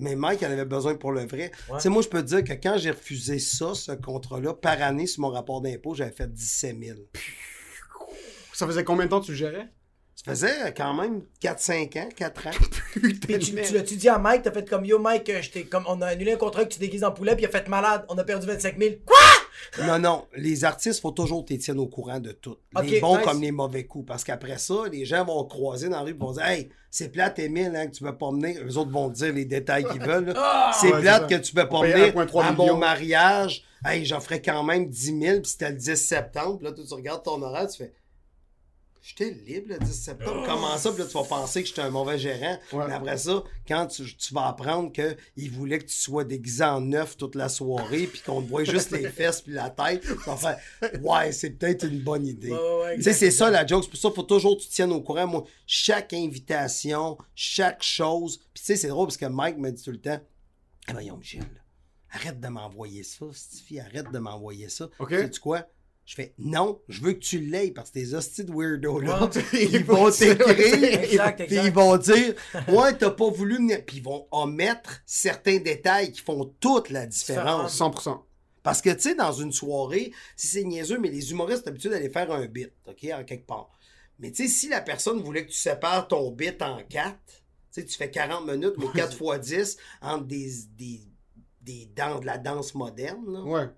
Mais 0.00 0.16
Mike, 0.16 0.42
en 0.42 0.50
avait 0.50 0.64
besoin 0.64 0.94
pour 0.94 1.12
le 1.12 1.26
vrai. 1.26 1.50
Tu 1.74 1.80
sais, 1.80 1.88
moi, 1.88 2.02
je 2.02 2.08
peux 2.08 2.22
te 2.22 2.26
dire 2.26 2.44
que 2.44 2.52
quand 2.52 2.76
j'ai 2.78 2.90
refusé 2.90 3.38
ça, 3.38 3.74
ce 3.74 3.92
contrat-là, 3.92 4.54
par 4.54 4.80
année, 4.82 5.06
sur 5.06 5.22
mon 5.22 5.30
rapport 5.30 5.60
d'impôt, 5.60 5.94
j'avais 5.94 6.12
fait 6.12 6.32
17 6.32 6.76
000. 6.82 6.98
Ça 8.52 8.66
faisait 8.66 8.84
combien 8.84 9.06
de 9.06 9.10
temps 9.10 9.20
que 9.20 9.26
tu 9.26 9.32
le 9.32 9.36
gérais? 9.38 9.68
Ça 10.14 10.32
faisait 10.32 10.74
quand 10.76 10.92
même 10.92 11.22
4-5 11.42 11.98
ans, 11.98 12.08
4 12.14 12.46
ans. 12.46 12.50
Puis 12.92 13.38
tu, 13.38 13.54
tu 13.54 13.74
l'as-tu 13.74 13.96
dit 13.96 14.08
à 14.08 14.18
Mike, 14.18 14.42
t'as 14.42 14.52
fait 14.52 14.68
comme 14.68 14.84
yo 14.84 14.98
Mike, 14.98 15.30
euh, 15.30 15.40
j'étais 15.40 15.64
comme 15.64 15.84
on 15.86 16.02
a 16.02 16.08
annulé 16.08 16.32
un 16.32 16.36
contrat 16.36 16.64
que 16.64 16.74
tu 16.74 16.78
déguises 16.78 17.04
en 17.04 17.10
poulet, 17.10 17.34
puis 17.34 17.44
il 17.44 17.46
a 17.46 17.50
fait 17.50 17.66
malade, 17.68 18.04
on 18.10 18.18
a 18.18 18.24
perdu 18.24 18.46
25 18.46 18.78
000. 18.78 18.94
Quoi? 19.06 19.16
Non, 19.86 19.98
non, 19.98 20.26
les 20.36 20.64
artistes, 20.64 21.00
faut 21.00 21.10
toujours 21.10 21.44
que 21.44 21.52
tu 21.52 21.58
tiennes 21.58 21.78
au 21.78 21.86
courant 21.86 22.20
de 22.20 22.32
tout. 22.32 22.56
Les 22.82 23.00
bons 23.00 23.16
nice. 23.16 23.26
comme 23.26 23.40
les 23.40 23.52
mauvais 23.52 23.84
coups. 23.84 24.06
Parce 24.06 24.24
qu'après 24.24 24.58
ça, 24.58 24.74
les 24.90 25.04
gens 25.04 25.24
vont 25.24 25.44
croiser 25.44 25.88
dans 25.88 25.96
la 25.98 26.02
rue 26.02 26.10
et 26.10 26.14
vont 26.14 26.32
dire 26.32 26.44
Hey, 26.44 26.70
c'est 26.90 27.10
plate, 27.10 27.38
Émile, 27.38 27.72
hein, 27.76 27.86
que 27.86 27.92
tu 27.92 28.02
peux 28.04 28.16
pas 28.16 28.30
venir. 28.30 28.60
Eux 28.66 28.76
autres 28.78 28.90
vont 28.90 29.10
te 29.10 29.16
dire 29.16 29.32
les 29.32 29.44
détails 29.44 29.84
qu'ils 29.84 30.02
veulent. 30.02 30.26
là. 30.26 30.72
c'est 30.80 30.92
Ouais, 30.92 31.00
plate 31.00 31.28
que 31.28 31.36
tu 31.36 31.52
peux 31.52 31.68
pas 31.68 31.82
1,3 31.82 32.42
à 32.42 32.52
mon 32.52 32.76
mariage. 32.76 33.64
Hey, 33.84 34.04
j'offrais 34.04 34.42
quand 34.42 34.62
même 34.62 34.88
10 34.88 35.20
000, 35.20 35.40
puis 35.40 35.50
c'était 35.50 35.70
le 35.70 35.76
10 35.76 35.96
septembre. 35.96 36.58
Puis 36.58 36.66
là, 36.66 36.72
tu 36.72 36.94
regardes 36.94 37.22
ton 37.22 37.40
horaire, 37.40 37.68
tu 37.68 37.78
fais 37.78 37.92
J'étais 39.02 39.30
libre 39.30 39.68
le 39.70 39.78
10 39.78 39.92
septembre. 39.92 40.42
Comment 40.46 40.76
ça? 40.76 40.90
Puis 40.92 41.00
là, 41.02 41.06
tu 41.08 41.14
vas 41.14 41.24
penser 41.24 41.62
que 41.62 41.68
j'étais 41.68 41.80
un 41.80 41.88
mauvais 41.90 42.18
gérant? 42.18 42.58
Ouais. 42.72 42.86
Mais 42.86 42.92
après 42.92 43.16
ça, 43.16 43.42
quand 43.66 43.86
tu, 43.86 44.14
tu 44.14 44.34
vas 44.34 44.48
apprendre 44.48 44.92
qu'il 44.92 45.50
voulait 45.50 45.78
que 45.78 45.86
tu 45.86 45.96
sois 45.96 46.22
déguisé 46.24 46.64
en 46.64 46.82
neuf 46.82 47.16
toute 47.16 47.34
la 47.34 47.48
soirée, 47.48 48.06
puis 48.06 48.20
qu'on 48.20 48.42
te 48.42 48.48
voit 48.48 48.62
juste 48.64 48.90
les 48.90 49.08
fesses 49.10 49.40
puis 49.40 49.52
la 49.54 49.70
tête, 49.70 50.02
tu 50.02 50.12
vas 50.26 50.36
faire 50.36 50.58
Ouais, 51.02 51.32
c'est 51.32 51.50
peut-être 51.50 51.84
une 51.86 52.00
bonne 52.00 52.26
idée. 52.26 52.50
Ouais, 52.52 52.96
tu 52.96 53.04
sais, 53.04 53.14
c'est 53.14 53.30
ça 53.30 53.48
la 53.50 53.66
joke. 53.66 53.84
C'est 53.84 53.90
pour 53.90 53.98
ça 53.98 54.08
qu'il 54.08 54.16
faut 54.16 54.22
toujours 54.22 54.56
que 54.58 54.62
tu 54.62 54.68
tiennes 54.68 54.92
au 54.92 55.00
courant. 55.00 55.26
Moi, 55.26 55.44
chaque 55.66 56.12
invitation, 56.12 57.16
chaque 57.34 57.82
chose. 57.82 58.36
Puis 58.52 58.60
tu 58.60 58.62
sais, 58.66 58.76
c'est 58.76 58.88
drôle 58.88 59.06
parce 59.06 59.16
que 59.16 59.26
Mike 59.26 59.56
me 59.56 59.70
dit 59.70 59.82
tout 59.82 59.92
le 59.92 60.00
temps 60.00 60.20
Ah, 60.88 60.92
voyons, 60.92 61.16
Michel. 61.16 61.42
arrête 62.10 62.38
de 62.38 62.48
m'envoyer 62.48 63.02
ça, 63.02 63.24
Stifi, 63.32 63.80
arrête 63.80 64.10
de 64.12 64.18
m'envoyer 64.18 64.68
ça. 64.68 64.90
Ok. 64.98 65.10
Sais-tu 65.10 65.40
quoi? 65.40 65.66
Je 66.10 66.16
fais, 66.16 66.34
non, 66.40 66.80
je 66.88 67.02
veux 67.02 67.12
que 67.12 67.20
tu 67.20 67.38
l'aies 67.38 67.70
parce 67.70 67.90
que 67.90 68.00
tes 68.00 68.14
hosties 68.14 68.42
de 68.42 68.50
weirdos-là, 68.52 69.30
Ouais. 69.32 69.68
ils 69.70 69.84
vont 69.84 70.10
t'écrire, 70.10 71.04
exact. 71.04 71.44
ils 71.48 71.70
vont 71.70 71.96
dire, 71.98 72.34
ouais, 72.66 72.96
t'as 72.98 73.10
pas 73.12 73.30
voulu 73.30 73.60
me... 73.60 73.76
Puis 73.76 73.98
ils 73.98 74.02
vont 74.02 74.26
omettre 74.32 75.02
certains 75.06 75.58
détails 75.58 76.10
qui 76.10 76.20
font 76.20 76.52
toute 76.58 76.90
la 76.90 77.06
différence. 77.06 77.78
100%. 77.78 78.22
Parce 78.64 78.82
que, 78.82 78.90
tu 78.90 79.02
sais, 79.02 79.14
dans 79.14 79.30
une 79.30 79.52
soirée, 79.52 80.10
si 80.34 80.48
c'est 80.48 80.64
niaiseux, 80.64 80.98
mais 80.98 81.10
les 81.10 81.30
humoristes 81.30 81.62
ont 81.62 81.66
l'habitude 81.66 81.92
d'aller 81.92 82.10
faire 82.10 82.32
un 82.32 82.46
bit, 82.46 82.72
OK, 82.88 83.06
en 83.14 83.22
quelque 83.22 83.46
part. 83.46 83.70
Mais 84.18 84.32
tu 84.32 84.42
sais, 84.42 84.48
si 84.52 84.68
la 84.68 84.80
personne 84.80 85.22
voulait 85.22 85.46
que 85.46 85.50
tu 85.52 85.58
sépares 85.58 86.08
ton 86.08 86.32
bit 86.32 86.60
en 86.60 86.82
quatre, 86.88 87.20
tu 87.72 87.82
sais, 87.82 87.84
tu 87.84 87.96
fais 87.96 88.10
40 88.10 88.48
minutes, 88.48 88.74
mais 88.78 88.86
4 88.96 89.16
fois 89.16 89.38
10 89.38 89.76
entre 90.02 90.24
des, 90.24 90.50
des, 90.76 91.02
des 91.62 91.88
danses, 91.94 92.22
de 92.22 92.26
la 92.26 92.38
danse 92.38 92.74
moderne, 92.74 93.32
là. 93.32 93.42
Ouais. 93.44 93.68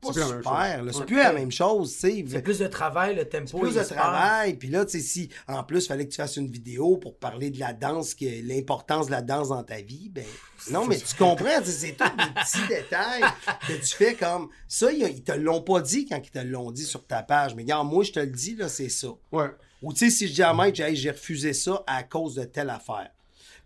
C'est 0.00 0.12
pas 0.12 0.12
C'est 0.12 0.20
plus 0.20 0.20
la 0.20 0.32
même 0.32 0.42
super. 0.42 0.92
C'est 0.92 1.04
plus 1.04 1.16
la 1.16 1.32
même 1.32 1.50
chose, 1.50 1.92
tu 1.92 1.98
sais. 1.98 2.24
C'est 2.28 2.42
plus 2.42 2.58
de 2.58 2.66
travail, 2.68 3.16
le 3.16 3.24
tempo. 3.24 3.58
plus 3.58 3.74
de 3.74 3.82
travail. 3.82 4.54
Puis 4.54 4.68
là, 4.68 4.84
tu 4.84 4.92
sais, 4.92 5.00
si 5.00 5.28
en 5.48 5.64
plus, 5.64 5.84
il 5.84 5.88
fallait 5.88 6.06
que 6.06 6.12
tu 6.12 6.16
fasses 6.16 6.36
une 6.36 6.50
vidéo 6.50 6.96
pour 6.96 7.16
parler 7.16 7.50
de 7.50 7.58
la 7.58 7.72
danse, 7.72 8.14
que 8.14 8.46
l'importance 8.46 9.06
de 9.06 9.10
la 9.10 9.22
danse 9.22 9.48
dans 9.48 9.64
ta 9.64 9.80
vie, 9.80 10.08
ben 10.08 10.24
non, 10.70 10.86
mais 10.86 10.98
tu 10.98 11.14
comprends, 11.16 11.62
c'est 11.64 11.96
tous 11.96 12.04
des 12.04 12.32
petits 12.32 12.68
détails 12.68 13.22
que 13.66 13.72
tu 13.72 13.96
fais 13.96 14.14
comme 14.14 14.48
ça. 14.68 14.92
Ils, 14.92 15.22
te 15.22 15.32
l'ont 15.32 15.62
pas 15.62 15.80
dit 15.80 16.06
quand 16.06 16.20
ils 16.22 16.30
te 16.30 16.38
l'ont 16.38 16.70
dit 16.70 16.84
sur 16.84 17.04
ta 17.04 17.22
page. 17.22 17.54
Mais 17.54 17.62
regarde, 17.62 17.88
moi, 17.88 18.04
je 18.04 18.12
te 18.12 18.20
le 18.20 18.26
dis, 18.26 18.54
là, 18.54 18.68
c'est 18.68 18.88
ça. 18.88 19.08
Ouais. 19.32 19.50
Ou 19.82 19.92
tu 19.92 19.98
sais, 19.98 20.10
si 20.10 20.28
je 20.28 20.34
dis 20.34 20.42
à 20.42 20.52
Mike, 20.52 20.80
j'ai 20.94 21.10
refusé 21.10 21.52
ça 21.52 21.82
à 21.86 22.02
cause 22.02 22.34
de 22.34 22.44
telle 22.44 22.70
affaire. 22.70 23.10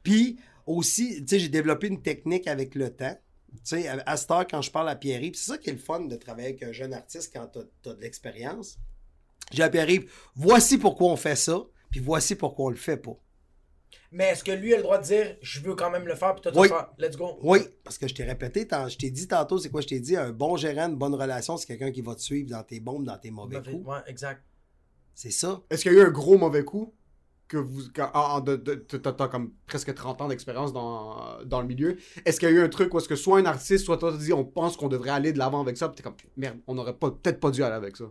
Puis 0.03 0.39
aussi, 0.67 1.17
tu 1.21 1.29
sais, 1.29 1.39
j'ai 1.39 1.49
développé 1.49 1.89
une 1.89 2.03
technique 2.03 2.47
avec 2.47 2.75
le 2.75 2.91
temps. 2.91 3.17
Tu 3.53 3.61
sais, 3.83 3.89
à, 3.89 4.03
à 4.07 4.17
cette 4.17 4.31
heure, 4.31 4.47
quand 4.47 4.63
je 4.63 4.71
parle 4.71 4.89
à 4.89 4.97
Pierre-Yves, 4.97 5.35
c'est 5.35 5.51
ça 5.53 5.59
qui 5.59 5.71
est 5.71 5.75
le 5.75 5.79
fun 5.79 6.01
de 6.01 6.17
travailler 6.17 6.49
avec 6.49 6.63
un 6.63 6.73
jeune 6.73 6.93
artiste 6.95 7.33
quand 7.35 7.47
tu 7.49 7.59
as 7.89 7.95
de 7.95 8.01
l'expérience. 8.01 8.79
J'ai 9.53 9.63
à 9.63 9.69
Pierre-Yves, 9.71 10.11
voici 10.35 10.79
pourquoi 10.79 11.09
on 11.13 11.17
fait 11.17 11.37
ça, 11.37 11.63
puis 11.91 12.01
voici 12.01 12.35
pourquoi 12.35 12.67
on 12.67 12.71
le 12.71 12.77
fait 12.77 12.97
pas. 12.97 13.17
Mais 14.11 14.25
est-ce 14.31 14.45
que 14.45 14.53
lui 14.53 14.73
a 14.75 14.79
le 14.79 14.83
droit 14.83 14.99
de 14.99 15.05
dire 15.05 15.37
je 15.43 15.61
veux 15.61 15.75
quand 15.75 15.91
même 15.91 16.07
le 16.07 16.15
faire 16.15 16.35
puis 16.35 16.43
toi 16.43 16.53
tu 16.53 16.59
Oui. 16.59 16.69
faire 16.69 16.91
let's 16.99 17.17
go? 17.17 17.39
Oui, 17.43 17.61
parce 17.85 17.99
que 17.99 18.07
je 18.09 18.15
t'ai 18.15 18.25
répété, 18.25 18.67
je 18.89 18.97
t'ai 18.97 19.11
dit 19.11 19.29
tantôt, 19.29 19.59
c'est 19.59 19.71
quoi 19.71 19.81
je 19.81 19.87
t'ai 19.89 20.01
dit, 20.01 20.17
un 20.17 20.33
bon 20.33 20.57
gérant, 20.57 20.89
une 20.89 20.97
bonne 20.97 21.15
relation, 21.15 21.57
c'est 21.57 21.67
quelqu'un 21.67 21.91
qui 21.91 22.01
va 22.03 22.15
te 22.15 22.21
suivre 22.21 22.49
dans 22.51 22.63
tes 22.63 22.81
bombes, 22.81 23.05
dans 23.05 23.19
tes 23.19 23.31
mauvais 23.31 23.61
coups. 23.63 23.87
Ouais, 23.87 23.99
exact. 24.07 24.43
C'est 25.15 25.31
ça. 25.31 25.61
Est-ce 25.69 25.83
qu'il 25.83 25.93
y 25.93 25.97
a 25.97 25.99
eu 25.99 26.07
un 26.07 26.11
gros 26.11 26.39
mauvais 26.39 26.65
coup? 26.65 26.95
Que 27.53 27.59
vous 27.59 27.83
de- 27.85 28.57
de- 28.57 28.75
t'as 28.97 29.29
comme 29.29 29.53
presque 29.67 29.93
30 29.95 30.23
ans 30.23 30.29
d'expérience 30.29 30.73
dans, 30.73 31.45
dans 31.45 31.61
le 31.61 31.67
milieu. 31.67 31.99
Est-ce 32.25 32.41
qu'il 32.41 32.49
y 32.49 32.53
a 32.53 32.55
eu 32.55 32.63
un 32.63 32.69
truc 32.69 32.93
où 32.95 32.99
est-ce 32.99 33.09
que 33.09 33.17
soit 33.17 33.39
un 33.39 33.45
artiste, 33.45 33.85
soit 33.85 33.99
toi 33.99 34.13
tu 34.13 34.19
dis 34.19 34.33
on 34.33 34.45
pense 34.45 34.77
qu'on 34.77 34.89
devrait 34.89 35.11
aller 35.11 35.33
de 35.33 35.39
l'avant 35.39 35.61
avec 35.61 35.77
ça, 35.77 35.89
puis 35.89 35.97
t'es 35.97 36.03
comme 36.03 36.17
merde, 36.37 36.59
on 36.67 36.79
aurait 36.79 36.97
pas 36.97 37.11
peut-être 37.11 37.41
pas 37.41 37.51
dû 37.51 37.63
aller 37.63 37.75
avec 37.75 37.97
ça. 37.97 38.07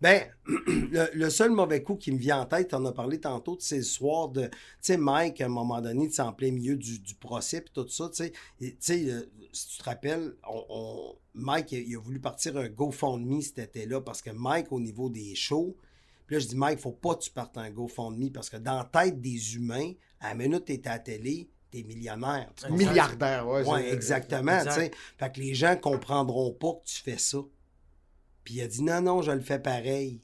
Ben, 0.00 0.22
le, 0.46 1.28
seul 1.28 1.50
mauvais 1.50 1.82
coup 1.82 1.96
qui 1.96 2.12
me 2.12 2.18
vient 2.18 2.40
en 2.42 2.46
tête, 2.46 2.72
on 2.72 2.84
a 2.84 2.92
parlé 2.92 3.20
tantôt, 3.20 3.56
c'est 3.58 3.78
le 3.78 3.82
soir 3.82 4.28
de. 4.28 4.42
Tu 4.46 4.50
sais, 4.80 4.96
Mike, 4.96 5.40
à 5.40 5.46
un 5.46 5.48
moment 5.48 5.80
donné, 5.80 6.08
en 6.20 6.32
plein 6.32 6.52
milieu 6.52 6.76
du, 6.76 7.00
du 7.00 7.16
procès, 7.16 7.60
puis 7.62 7.72
tout 7.74 7.88
ça, 7.88 8.08
tu 8.08 8.30
sais. 8.78 9.10
euh, 9.10 9.22
si 9.52 9.68
tu 9.70 9.78
te 9.78 9.84
rappelles, 9.84 10.36
Mike, 11.34 11.72
il 11.72 11.78
a, 11.78 11.80
il 11.80 11.96
a 11.96 12.00
voulu 12.00 12.20
partir 12.20 12.56
un 12.56 12.68
GoFundMe 12.68 13.40
cet 13.40 13.58
été-là, 13.58 14.00
parce 14.00 14.22
que 14.22 14.30
Mike, 14.30 14.70
au 14.70 14.78
niveau 14.78 15.10
des 15.10 15.34
shows, 15.34 15.76
puis 16.28 16.36
là, 16.36 16.40
je 16.40 16.46
dis, 16.46 16.56
Mike, 16.56 16.78
faut 16.78 16.92
pas 16.92 17.14
que 17.16 17.22
tu 17.22 17.30
partes 17.30 17.56
un 17.56 17.70
GoFundMe, 17.70 18.30
parce 18.30 18.50
que 18.50 18.58
dans 18.58 18.76
la 18.76 18.84
tête 18.84 19.18
des 19.20 19.56
humains, 19.56 19.92
à 20.20 20.28
la 20.28 20.34
minute 20.34 20.60
que 20.66 20.72
t'es 20.74 20.86
à 20.86 20.92
la 20.92 20.98
télé, 20.98 21.48
t'es 21.70 21.82
millionnaire. 21.82 22.50
tu? 22.54 22.70
Milliardaire, 22.70 23.48
ouais. 23.48 23.62
Oui, 23.66 23.80
c'est- 23.80 23.94
exactement. 23.94 24.58
exact. 24.58 24.92
tu. 24.92 24.98
Fait 25.18 25.32
que 25.32 25.40
les 25.40 25.54
gens 25.54 25.74
comprendront 25.76 26.52
pas 26.52 26.74
que 26.74 26.84
tu 26.84 27.00
fais 27.00 27.16
ça. 27.18 27.38
Puis 28.44 28.54
il 28.56 28.60
a 28.62 28.66
dit 28.68 28.82
non, 28.82 29.00
non, 29.00 29.22
je 29.22 29.30
le 29.32 29.40
fais 29.40 29.58
pareil. 29.58 30.20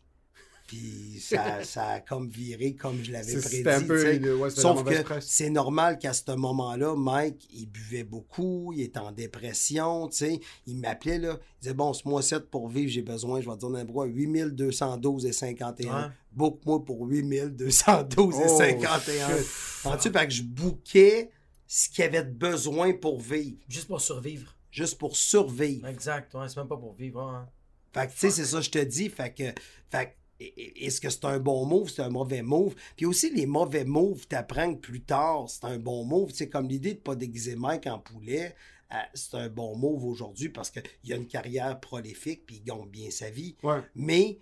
Puis 0.66 1.20
ça, 1.20 1.62
ça 1.64 1.86
a 1.88 2.00
comme 2.00 2.28
viré 2.28 2.74
comme 2.74 3.02
je 3.04 3.12
l'avais 3.12 3.24
C'est- 3.32 3.40
prédit. 3.40 3.56
c'était 3.58 3.70
un 3.70 3.82
peu- 3.82 4.34
ouais, 4.38 4.50
Sauf 4.50 4.82
que 4.82 5.02
presse. 5.02 5.26
c'est 5.28 5.50
normal 5.50 5.98
qu'à 5.98 6.12
ce 6.14 6.30
moment-là, 6.34 6.94
Mike, 6.96 7.46
il 7.52 7.66
buvait 7.66 8.04
beaucoup, 8.04 8.72
il 8.74 8.80
était 8.82 8.98
en 8.98 9.12
dépression, 9.12 10.08
tu 10.08 10.16
sais. 10.16 10.40
Il 10.66 10.78
m'appelait, 10.78 11.18
là. 11.18 11.38
Il 11.56 11.62
disait, 11.64 11.74
bon, 11.74 11.92
ce 11.92 12.08
mois-ci, 12.08 12.34
pour 12.50 12.68
vivre, 12.68 12.90
j'ai 12.90 13.02
besoin, 13.02 13.40
je 13.40 13.46
vais 13.48 13.54
te 13.54 13.60
dire 13.60 13.70
n'importe 13.70 13.92
quoi, 13.94 14.06
8212 14.06 15.26
et 15.26 15.32
51. 15.32 16.02
Ouais. 16.04 16.08
Book-moi 16.32 16.84
pour 16.84 17.06
8212 17.06 18.36
et 18.36 18.42
Oh, 18.48 18.58
51. 18.58 19.28
shit. 19.38 19.46
Entends-tu? 19.84 20.10
Fait 20.10 20.26
que 20.26 20.32
je 20.32 20.42
bouquais 20.42 21.30
ce 21.66 21.88
qu'il 21.88 22.04
y 22.04 22.06
avait 22.06 22.24
de 22.24 22.30
besoin 22.32 22.92
pour 22.92 23.20
vivre 23.20 23.58
Juste 23.68 23.88
pour 23.88 24.00
survivre. 24.00 24.54
juste 24.70 24.98
pour 24.98 25.16
survivre. 25.16 25.86
Exact. 25.88 26.34
Ouais, 26.34 26.48
c'est 26.48 26.56
même 26.56 26.68
pas 26.68 26.76
pour 26.76 26.94
vivre. 26.94 27.20
hein. 27.20 27.48
Fait 27.92 28.06
que, 28.08 28.12
tu 28.12 28.18
sais, 28.18 28.30
c'est 28.30 28.44
ça 28.44 28.58
que 28.58 28.64
je 28.64 28.70
te 28.70 28.78
dis. 28.78 29.08
Fait 29.08 29.32
que, 29.32 29.44
fait 29.90 30.06
que, 30.06 30.10
est-ce 30.40 31.00
que 31.00 31.10
c'est 31.10 31.24
un 31.24 31.38
bon 31.38 31.64
move, 31.64 31.90
c'est 31.90 32.02
un 32.02 32.10
mauvais 32.10 32.42
move? 32.42 32.74
Puis 32.96 33.06
aussi, 33.06 33.30
les 33.30 33.46
mauvais 33.46 33.84
moves, 33.84 34.26
t'apprends 34.26 34.74
que 34.74 34.80
plus 34.80 35.02
tard, 35.02 35.48
c'est 35.48 35.64
un 35.64 35.78
bon 35.78 36.04
move. 36.04 36.32
Sais, 36.32 36.48
comme 36.48 36.68
l'idée 36.68 36.94
de 36.94 36.98
pas 36.98 37.14
déguiser 37.14 37.56
Mike 37.56 37.86
en 37.86 37.98
poulet, 37.98 38.54
euh, 38.92 38.96
c'est 39.14 39.36
un 39.36 39.48
bon 39.48 39.76
move 39.76 40.04
aujourd'hui 40.04 40.48
parce 40.48 40.70
qu'il 40.70 41.12
a 41.12 41.16
une 41.16 41.26
carrière 41.26 41.78
prolifique 41.80 42.46
puis 42.46 42.56
il 42.56 42.64
gagne 42.64 42.88
bien 42.88 43.10
sa 43.10 43.30
vie. 43.30 43.56
Ouais. 43.62 43.80
Mais 43.94 44.38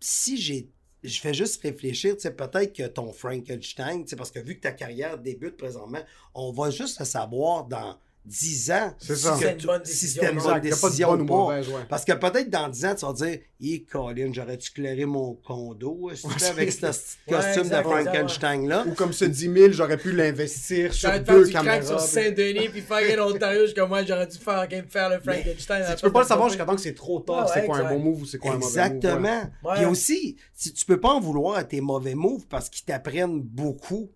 si 0.00 0.36
j'ai. 0.36 0.70
Je 1.02 1.20
fais 1.20 1.34
juste 1.34 1.60
réfléchir, 1.60 2.14
tu 2.14 2.22
sais, 2.22 2.34
peut-être 2.34 2.74
que 2.74 2.86
ton 2.86 3.12
Frankenstein, 3.12 4.06
parce 4.16 4.30
que 4.30 4.38
vu 4.38 4.56
que 4.56 4.62
ta 4.62 4.72
carrière 4.72 5.18
débute 5.18 5.58
présentement, 5.58 6.00
on 6.32 6.50
va 6.50 6.70
juste 6.70 6.98
le 6.98 7.04
savoir 7.04 7.66
dans 7.66 7.98
10 8.26 8.70
ans. 8.70 8.94
C'est 8.98 9.16
si 9.16 9.22
ça. 9.22 9.36
C'est 9.38 9.52
une 9.52 9.56
tu- 9.58 9.66
bonne 9.66 9.84
si 9.84 9.90
décision, 9.92 10.22
c'était 10.22 10.32
une 10.34 10.38
bonne 10.40 10.48
a 10.48 10.52
pas 10.54 10.58
de 10.60 10.62
décision 10.70 11.08
bonne 11.10 11.20
ou 11.20 11.24
mauvaise, 11.24 11.68
ouais. 11.68 11.74
Parce 11.90 12.04
que 12.06 12.12
peut-être 12.12 12.48
dans 12.48 12.68
10 12.68 12.84
ans, 12.86 12.94
tu 12.94 13.04
vas 13.04 13.12
dire, 13.12 13.38
hé, 13.60 13.82
Colin, 13.84 14.30
j'aurais-tu 14.32 14.70
clairé 14.72 15.04
mon 15.04 15.34
condo 15.34 16.10
est-ce 16.10 16.22
que 16.26 16.44
avec 16.50 16.72
ce 16.72 16.78
petit 16.78 16.86
Ouais, 17.28 17.34
costume 17.36 17.62
exact, 17.64 17.78
de 17.84 17.88
Frankenstein-là? 17.90 18.84
Ou 18.86 18.94
comme 18.94 19.12
ce 19.12 19.26
10 19.26 19.52
000, 19.52 19.72
j'aurais 19.72 19.98
pu 19.98 20.12
l'investir 20.12 20.94
sur 20.94 21.08
J'aurais 21.10 21.24
faire 21.24 21.34
deux 21.34 21.48
caméras. 21.48 21.82
sur 21.82 22.00
Saint-Denis 22.00 22.68
puis 22.70 22.80
fucking 22.80 23.18
Ontario 23.18 23.66
jusqu'à 23.66 23.86
moi 23.86 24.02
j'aurais 24.04 24.26
dû 24.26 24.38
faire, 24.38 24.66
faire 24.88 25.10
le 25.10 25.20
Frankenstein. 25.20 25.94
Tu 25.96 26.02
peux 26.02 26.12
pas 26.12 26.22
le 26.22 26.26
savoir 26.26 26.48
jusqu'à 26.48 26.64
temps 26.64 26.76
que 26.76 26.80
c'est 26.80 26.94
trop 26.94 27.20
tard, 27.20 27.44
Ouais, 27.46 27.50
c'est 27.52 27.66
quoi 27.66 27.78
un 27.78 27.88
bon 27.90 27.98
move 27.98 28.22
ou 28.22 28.26
c'est 28.26 28.38
quoi 28.38 28.52
un 28.52 28.54
mauvais 28.54 28.64
move. 28.66 28.74
ouais. 28.76 28.96
Exactement. 28.96 29.42
Ouais. 29.64 29.74
Puis 29.76 29.84
aussi, 29.84 30.36
si 30.54 30.72
tu 30.72 30.84
peux 30.86 30.98
pas 31.00 31.10
en 31.10 31.20
vouloir 31.20 31.56
à 31.58 31.64
tes 31.64 31.80
mauvais 31.82 32.14
moves 32.14 32.46
parce 32.46 32.70
qu'ils 32.70 32.84
t'apprennent 32.86 33.40
beaucoup. 33.42 34.10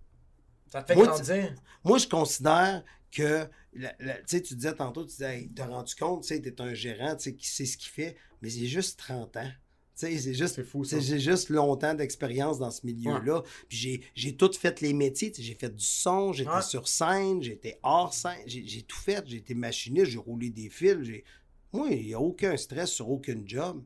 Ça 0.72 0.82
te 0.82 0.92
fait 0.92 0.98
grandir. 1.00 1.54
Moi, 1.84 1.98
je 1.98 2.06
considère 2.09 2.82
que, 3.11 3.46
la- 3.74 3.94
la- 4.00 4.16
tu 4.18 4.22
sais, 4.26 4.42
tu 4.42 4.54
disais 4.54 4.74
tantôt, 4.74 5.02
tu 5.04 5.10
disais, 5.10 5.40
hey, 5.40 5.50
t'as 5.54 5.66
rendu 5.66 5.94
compte, 5.94 6.22
tu 6.22 6.28
sais, 6.28 6.40
t'es 6.40 6.60
un 6.60 6.74
gérant, 6.74 7.16
tu 7.16 7.24
sais, 7.24 7.34
qui 7.34 7.46
sait 7.48 7.66
ce 7.66 7.76
qu'il 7.76 7.90
fait, 7.90 8.16
mais 8.42 8.50
c'est 8.50 8.66
juste 8.66 8.98
30 8.98 9.36
ans. 9.36 9.50
C'est 9.94 10.16
juste, 10.32 10.60
j'ai 11.00 11.18
juste 11.18 11.48
longtemps 11.50 11.92
d'expérience 11.92 12.60
dans 12.60 12.70
ce 12.70 12.86
milieu-là. 12.86 13.42
Puis 13.68 13.76
j'ai, 13.78 14.00
j'ai 14.14 14.36
tout 14.36 14.52
fait 14.52 14.80
les 14.80 14.92
métiers. 14.92 15.32
J'ai 15.36 15.54
fait 15.56 15.74
du 15.74 15.82
son, 15.84 16.32
j'étais 16.32 16.50
Ouais. 16.50 16.62
sur 16.62 16.86
scène, 16.86 17.42
j'étais 17.42 17.80
hors 17.82 18.14
scène, 18.14 18.38
j'ai, 18.46 18.64
j'ai 18.64 18.82
tout 18.82 18.96
fait. 18.96 19.24
J'ai 19.26 19.38
été 19.38 19.54
machiniste, 19.54 20.06
j'ai 20.12 20.18
roulé 20.18 20.50
des 20.50 20.68
fils. 20.70 20.98
J'ai... 21.02 21.24
Moi, 21.72 21.88
il 21.90 22.06
n'y 22.06 22.14
a 22.14 22.20
aucun 22.20 22.56
stress 22.56 22.90
sur 22.92 23.10
aucun 23.10 23.42
job. 23.44 23.82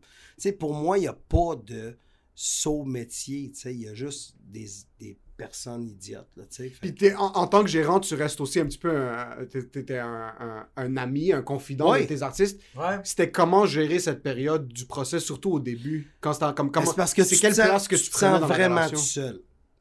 Pour 0.58 0.74
moi, 0.74 0.98
il 0.98 1.02
n'y 1.02 1.06
a 1.06 1.14
pas 1.14 1.56
de 1.56 1.96
saut 2.34 2.84
métier. 2.84 3.50
Il 3.64 3.80
y 3.80 3.88
a 3.88 3.94
juste 3.94 4.34
des, 4.38 4.68
des 5.00 5.16
personnes 5.36 5.88
idiotes. 5.88 6.28
Là, 6.36 6.44
tu 6.44 6.56
sais. 6.56 6.68
Fait 6.68 6.78
Puis 6.80 6.94
t'es- 6.94 7.14
en, 7.14 7.26
en 7.32 7.46
tant 7.46 7.62
que 7.62 7.68
gérant, 7.70 7.98
tu 8.00 8.14
restes 8.14 8.40
aussi 8.40 8.60
un 8.60 8.66
petit 8.66 8.78
peu 8.78 8.90
un, 8.96 9.44
t'es- 9.46 9.98
un, 9.98 10.32
un- 10.38 10.66
un 10.76 10.96
ami, 10.96 11.32
un 11.32 11.42
confident 11.42 11.90
Ouais. 11.92 12.02
de 12.02 12.06
tes 12.06 12.22
artistes. 12.22 12.60
Ouais. 12.76 12.98
C'était 13.04 13.30
comment 13.30 13.66
gérer 13.66 13.98
cette 13.98 14.22
période 14.22 14.68
du 14.68 14.86
procès, 14.86 15.18
surtout 15.20 15.52
au 15.52 15.60
début, 15.60 16.12
quand 16.20 16.32
c'était 16.32 16.52
comme 16.54 16.70
comment 16.70 16.86
c'est 16.86 16.96
parce 16.96 17.14
que 17.14 17.24
c'est 17.24 17.36
quelle 17.36 17.54
sens- 17.54 17.66
place 17.66 17.88
que 17.88 17.96
tu 17.96 18.10
dans 18.20 18.32
la 18.38 18.46
vraiment 18.46 18.88
tout 18.88 18.96
seul. 18.96 19.36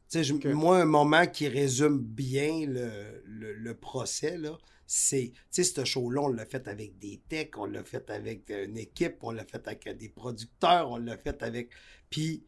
Tu 0.10 0.18
sais, 0.18 0.24
je-. 0.24 0.48
Moi, 0.50 0.80
un 0.82 0.86
moment 0.86 1.26
qui 1.28 1.48
résume 1.48 2.00
bien 2.00 2.66
le, 2.68 3.22
le, 3.26 3.54
le 3.54 3.74
procès, 3.76 4.38
là, 4.38 4.58
c'est, 4.86 5.32
tu 5.34 5.40
sais, 5.52 5.64
ce 5.64 5.86
show-là, 5.86 6.22
on 6.24 6.28
l'a 6.28 6.46
fait 6.46 6.68
avec 6.68 6.98
des 7.00 7.22
techs, 7.30 7.58
on 7.58 7.66
l'a 7.66 7.82
fait 7.84 8.10
avec 8.10 8.50
une 8.50 8.78
équipe, 8.78 9.18
on 9.22 9.32
l'a 9.32 9.46
fait 9.46 9.66
avec 9.68 9.88
des 9.98 10.10
producteurs, 10.10 10.92
on 10.92 10.98
l'a 10.98 11.18
fait 11.18 11.42
avec... 11.44 11.70
Puis, 12.10 12.44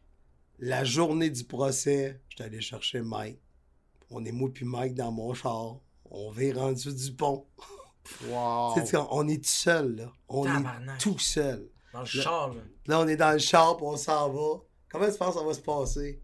la 0.58 0.84
journée 0.84 1.30
du 1.30 1.44
procès, 1.44 2.20
j'étais 2.28 2.44
allé 2.44 2.60
chercher 2.60 3.00
Mike. 3.02 3.38
On 4.10 4.24
est 4.24 4.32
moi 4.32 4.50
puis 4.52 4.64
Mike 4.64 4.94
dans 4.94 5.10
mon 5.12 5.34
char. 5.34 5.78
On 6.10 6.30
va 6.30 6.42
rendu 6.54 6.92
du 6.94 7.12
pont. 7.14 7.46
Wow. 8.28 8.74
On- 9.10 9.28
est 9.28 9.38
tout 9.38 9.48
seul, 9.48 9.96
là. 9.96 10.12
On 10.28 10.44
Tabarnak. 10.44 10.96
est 10.96 11.02
tout 11.02 11.18
seul. 11.18 11.70
Dans 11.92 12.00
le 12.00 12.04
char, 12.06 12.48
là. 12.54 12.60
Là, 12.86 13.00
on 13.00 13.08
est 13.08 13.16
dans 13.16 13.32
le 13.32 13.38
char, 13.38 13.76
puis 13.76 13.86
on 13.86 13.96
s'en 13.96 14.30
va. 14.30 14.62
Comment 14.90 15.10
tu 15.10 15.16
penses 15.18 15.34
que 15.34 15.40
ça 15.40 15.46
va 15.46 15.54
se 15.54 15.60
passer? 15.60 16.22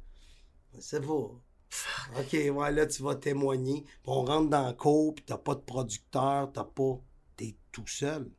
Sais 0.79 1.01
pas. 1.01 1.07
OK, 2.19 2.33
ouais, 2.33 2.73
là, 2.73 2.87
tu 2.87 3.03
vas 3.03 3.15
témoigner. 3.15 3.83
Puis 3.85 4.03
on 4.07 4.25
rentre 4.25 4.51
dans 4.51 4.67
le 4.69 4.75
cours, 4.75 5.15
puis 5.15 5.25
t'as 5.25 5.39
pas 5.39 5.55
de 5.55 5.61
producteur, 5.61 6.53
t'as 6.53 6.65
pas... 6.65 6.99
T'es 7.37 7.57
tout 7.73 7.87
seul. 7.87 8.31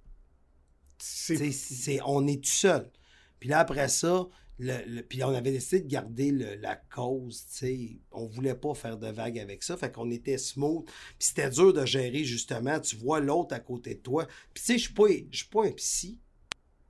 C'est 1.00 1.36
Tu 1.38 1.52
sais, 1.52 1.74
c'est- 1.76 2.00
on 2.06 2.28
est 2.28 2.44
tout 2.44 2.50
seul. 2.52 2.92
Puis 3.40 3.50
là, 3.50 3.60
après 3.60 3.88
ça, 3.90 4.28
le- 4.62 5.02
puis 5.02 5.24
on 5.24 5.30
avait 5.30 5.52
décidé 5.52 5.82
de 5.82 5.88
garder 5.88 6.32
la 6.32 6.76
cause, 6.76 7.46
tu 7.48 7.58
sais. 7.58 8.00
On 8.12 8.26
voulait 8.28 8.56
pas 8.56 8.74
faire 8.76 8.98
de 8.98 9.08
vagues 9.08 9.40
avec 9.40 9.64
ça. 9.64 9.76
Fait 9.78 9.92
qu'on 9.92 10.10
était 10.12 10.38
smooth. 10.38 10.86
Puis 10.86 11.28
c'était 11.30 11.50
dur 11.50 11.74
de 11.74 11.86
gérer, 11.86 12.24
justement. 12.24 12.80
Tu 12.80 12.96
vois 12.96 13.20
l'autre 13.20 13.56
à 13.56 13.60
côté 13.60 13.96
de 13.96 14.00
toi. 14.02 14.28
Puis 14.54 14.64
tu 14.64 14.74
sais, 14.74 14.78
je 14.78 14.84
suis 14.86 14.94
pas, 14.94 15.62
pas 15.62 15.68
un 15.68 15.72
psy. 15.72 16.20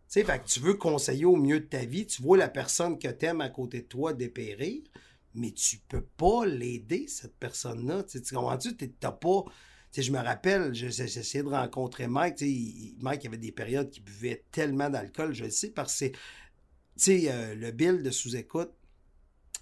Tu 0.10 0.20
sais, 0.20 0.24
fait 0.26 0.40
que 0.42 0.48
tu 0.48 0.60
veux 0.60 0.74
conseiller 0.76 1.26
au 1.26 1.38
mieux 1.38 1.62
de 1.62 1.66
ta 1.66 1.86
vie. 1.86 2.06
Tu 2.06 2.22
vois 2.22 2.38
la 2.38 2.50
personne 2.50 3.00
que 3.00 3.08
t'aimes 3.08 3.42
à 3.42 3.50
côté 3.50 3.82
de 3.82 3.88
toi 3.88 4.14
dépérir, 4.14 4.82
mais 5.34 5.52
tu 5.52 5.78
peux 5.88 6.02
pas 6.18 6.46
l'aider, 6.46 7.08
cette 7.08 7.36
personne-là. 7.38 8.04
Tu 8.04 8.22
comprends-tu? 8.22 8.76
T'as 8.76 9.12
pas... 9.14 9.46
Tu 9.94 10.02
je 10.04 10.12
me 10.14 10.20
rappelle, 10.20 10.74
je- 10.74 10.88
j'ai 10.88 11.08
j'ai 11.08 11.20
essayé 11.20 11.44
de 11.44 11.50
rencontrer 11.50 12.08
Mike. 12.08 12.40
il- 12.42 12.96
Mike 13.00 13.26
avait 13.26 13.38
des 13.38 13.52
périodes 13.52 13.90
qu'il 13.90 14.04
buvait 14.04 14.46
tellement 14.52 14.90
d'alcool, 14.90 15.34
je 15.34 15.44
le 15.46 15.50
sais, 15.50 15.70
parce 15.72 16.00
que 16.00 16.06
sais, 17.04 17.24
euh, 17.32 17.56
le 17.56 17.72
bill 17.72 18.04
de 18.04 18.12
sous-écoute, 18.12 18.72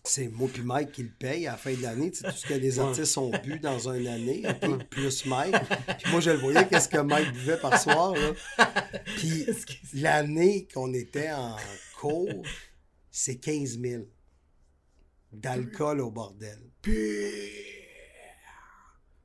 c'est 0.03 0.27
moi 0.29 0.49
puis 0.51 0.61
Mike 0.63 0.91
qui 0.93 1.03
le 1.03 1.09
paye 1.09 1.45
à 1.47 1.51
la 1.51 1.57
fin 1.57 1.73
de 1.73 1.81
l'année. 1.81 2.09
Tu 2.11 2.19
sais, 2.19 2.29
tout 2.29 2.35
ce 2.37 2.45
que 2.47 2.53
les 2.53 2.79
artistes 2.79 3.17
ont 3.17 3.31
bu 3.43 3.59
dans 3.59 3.89
une 3.89 4.07
année, 4.07 4.43
ok, 4.47 4.83
plus 4.89 5.25
Mike. 5.25 5.55
Puis 6.01 6.11
moi, 6.11 6.19
je 6.21 6.31
le 6.31 6.37
voyais, 6.37 6.67
qu'est-ce 6.67 6.87
que 6.89 6.99
Mike 6.99 7.31
buvait 7.33 7.57
par 7.59 7.79
soir. 7.79 8.13
Là. 8.15 8.33
Puis 9.17 9.45
l'année 9.93 10.67
qu'on 10.73 10.93
était 10.93 11.31
en 11.31 11.57
cours, 11.99 12.29
c'est 13.11 13.37
15 13.37 13.79
000 13.79 14.03
d'alcool 15.33 15.99
au 16.01 16.11
bordel. 16.11 16.59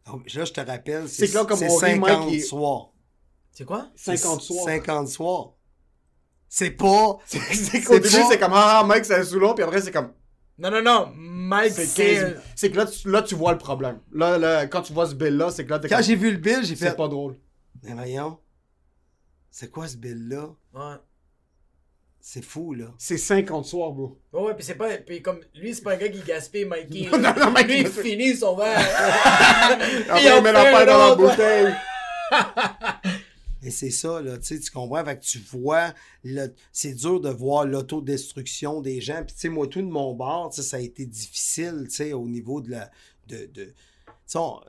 Donc, 0.06 0.30
là, 0.34 0.44
je 0.44 0.52
te 0.52 0.60
rappelle, 0.60 1.08
c'est 1.08 1.26
C'est 1.26 1.32
que 1.32 1.38
là, 1.38 1.44
comme 1.46 1.58
c'est 1.58 1.70
on 1.70 1.76
rit, 1.76 1.98
Mike, 1.98 2.12
50 2.14 2.32
il- 2.32 2.42
soirs. 2.42 2.92
C'est 3.52 3.64
quoi? 3.64 3.90
50 3.94 4.40
C'est 4.40 4.46
soirs. 4.46 4.64
50 4.66 5.08
soirs. 5.08 5.53
C'est 6.57 6.70
pas. 6.70 7.18
C'est 7.26 7.82
qu'au 7.82 7.98
début, 7.98 8.16
pas- 8.16 8.28
c'est 8.30 8.38
comme 8.38 8.52
ah, 8.55 8.84
Mike, 8.86 9.05
c'est 9.07 9.24
sous 9.24 9.40
l'eau, 9.40 9.55
puis 9.55 9.64
après, 9.64 9.80
c'est 9.80 9.90
comme. 9.90 10.12
Non, 10.57 10.70
non, 10.70 10.82
non. 10.82 11.12
Mike, 11.16 11.72
C'est 11.72 11.84
c'est. 11.84 12.14
15 12.14 12.36
C'est 12.55 12.70
que 12.70 12.76
là 12.76 12.86
tu, 12.86 13.11
là, 13.11 13.22
tu 13.22 13.34
vois 13.34 13.50
le 13.50 13.59
problème. 13.59 13.98
Là, 14.12 14.38
là, 14.38 14.68
quand 14.68 14.82
tu 14.82 14.92
vois 14.92 15.09
ce 15.09 15.16
bill-là, 15.16 15.50
c'est 15.50 15.64
que 15.64 15.70
là, 15.70 15.80
t'es 15.80 15.88
Quand 15.88 15.96
comme, 15.96 16.05
j'ai 16.05 16.14
vu 16.14 16.30
le 16.30 16.36
bill, 16.36 16.61
j'ai 16.62 16.76
fait. 16.76 16.90
C'est 16.90 16.96
pas 16.96 17.09
drôle. 17.09 17.34
Mais 17.82 17.94
voyons. 17.94 18.38
C'est 19.50 19.68
quoi 19.68 19.88
ce 19.88 19.96
bill-là? 19.96 20.50
Ouais. 20.74 20.94
C'est 22.20 22.44
fou, 22.44 22.72
là. 22.72 22.86
C'est 22.98 23.18
50 23.18 23.66
soirs, 23.66 23.90
bro. 23.90 24.20
Ouais, 24.32 24.42
ouais, 24.42 24.55
puis 24.55 24.62
c'est 24.62 24.76
pas. 24.76 24.90
Puis 24.98 25.22
comme. 25.22 25.40
Lui, 25.57 25.74
c'est 25.74 25.82
pas 25.82 25.94
un 25.94 25.96
gars 25.96 26.09
qui 26.09 26.20
gaspille 26.20 26.66
Mikey. 26.66 27.09
Non, 27.18 27.34
non, 27.36 27.50
Mike, 27.50 27.66
lui, 27.66 27.80
il 27.80 27.88
finit 27.88 28.36
son 28.36 28.55
verre. 28.55 28.78
Après, 30.09 30.36
il 30.38 30.42
met 30.44 30.52
la 30.52 30.62
paille 30.62 30.82
un 30.82 30.86
dans 30.86 31.09
la 31.09 31.14
bouteille. 31.16 31.74
Et 33.66 33.70
c'est 33.70 33.90
ça, 33.90 34.20
là, 34.20 34.36
tu 34.36 34.60
tu 34.60 34.70
comprends? 34.70 35.02
Fait 35.04 35.18
que 35.18 35.24
tu 35.24 35.38
vois, 35.38 35.94
le- 36.22 36.52
c'est 36.70 36.92
dur 36.92 37.18
de 37.20 37.30
voir 37.30 37.64
l'autodestruction 37.64 38.80
des 38.82 39.00
gens. 39.00 39.22
Puis, 39.26 39.34
tu 39.34 39.40
sais, 39.40 39.48
moi, 39.48 39.66
tout 39.66 39.80
de 39.80 39.86
mon 39.88 40.12
bord, 40.14 40.50
tu 40.52 40.62
ça 40.62 40.76
a 40.76 40.80
été 40.80 41.06
difficile, 41.06 41.86
tu 41.88 41.94
sais, 41.96 42.12
au 42.12 42.28
niveau 42.28 42.60
de 42.60 42.70
la. 42.72 42.90
De, 43.26 43.46
de, 43.46 43.64
tu 43.64 43.72
sais, 44.26 44.38
on- 44.38 44.60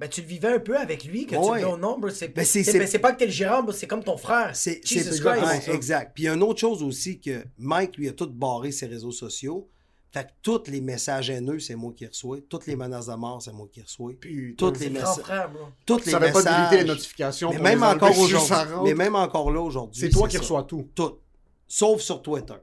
Ben, 0.00 0.08
tu 0.08 0.20
le 0.20 0.26
vivais 0.26 0.48
un 0.48 0.58
peu 0.58 0.76
avec 0.76 1.04
lui, 1.04 1.26
que 1.26 1.30
tu 1.30 1.36
Ouais. 1.36 1.60
le 1.60 1.66
vis 1.68 1.72
au 1.72 1.76
nombre. 1.76 2.10
C'est 2.10 2.28
Ben, 2.28 2.44
ben, 2.44 3.00
pas 3.00 3.12
que 3.12 3.18
t'es 3.20 3.26
le 3.26 3.30
gérant, 3.32 3.64
c'est 3.72 3.86
comme 3.86 4.02
ton 4.02 4.16
frère. 4.16 4.50
C'est 4.56 4.80
Christ. 4.80 5.22
ouais, 5.24 5.74
exact. 5.74 6.12
Puis 6.12 6.24
il 6.24 6.26
y 6.26 6.28
a 6.28 6.34
une 6.34 6.42
autre 6.42 6.58
chose 6.58 6.82
aussi 6.82 7.20
que 7.20 7.44
Mike, 7.56 7.96
lui, 7.96 8.08
a 8.08 8.12
tout 8.12 8.28
barré 8.28 8.72
ses 8.72 8.86
réseaux 8.86 9.12
sociaux. 9.12 9.68
Fait 10.12 10.24
que 10.24 10.30
tous 10.42 10.62
les 10.68 10.80
messages 10.80 11.28
haineux, 11.30 11.58
c'est 11.58 11.74
moi 11.74 11.92
qui 11.94 12.06
reçois. 12.06 12.38
Toutes 12.48 12.66
les 12.66 12.76
menaces 12.76 13.06
de 13.06 13.14
mort, 13.14 13.42
c'est 13.42 13.52
moi 13.52 13.68
qui 13.70 13.82
reçois. 13.82 14.12
Putain. 14.18 14.54
Toutes 14.56 14.80
les 14.80 14.90
messages. 14.90 15.18
frère. 15.18 15.50
Toutes 15.84 16.06
les 16.06 16.12
savais 16.12 16.32
pas 16.32 16.38
messages. 16.38 16.56
limiter 16.58 16.76
les 16.78 16.88
notifications. 16.88 17.50
Mais 17.50 17.56
pour 17.56 17.64
même 17.64 17.78
les 17.80 17.84
encore 17.84 18.14
ça 18.14 18.20
aujourd'hui. 18.20 18.78
Mais 18.84 18.94
même 18.94 19.14
encore 19.14 19.50
là 19.50 19.60
aujourd'hui. 19.60 20.00
C'est 20.00 20.08
toi 20.08 20.26
qui 20.26 20.34
ça. 20.36 20.40
reçois 20.40 20.62
tout. 20.62 20.88
Tout. 20.94 21.18
Sauf 21.68 22.00
sur 22.00 22.22
Twitter. 22.22 22.54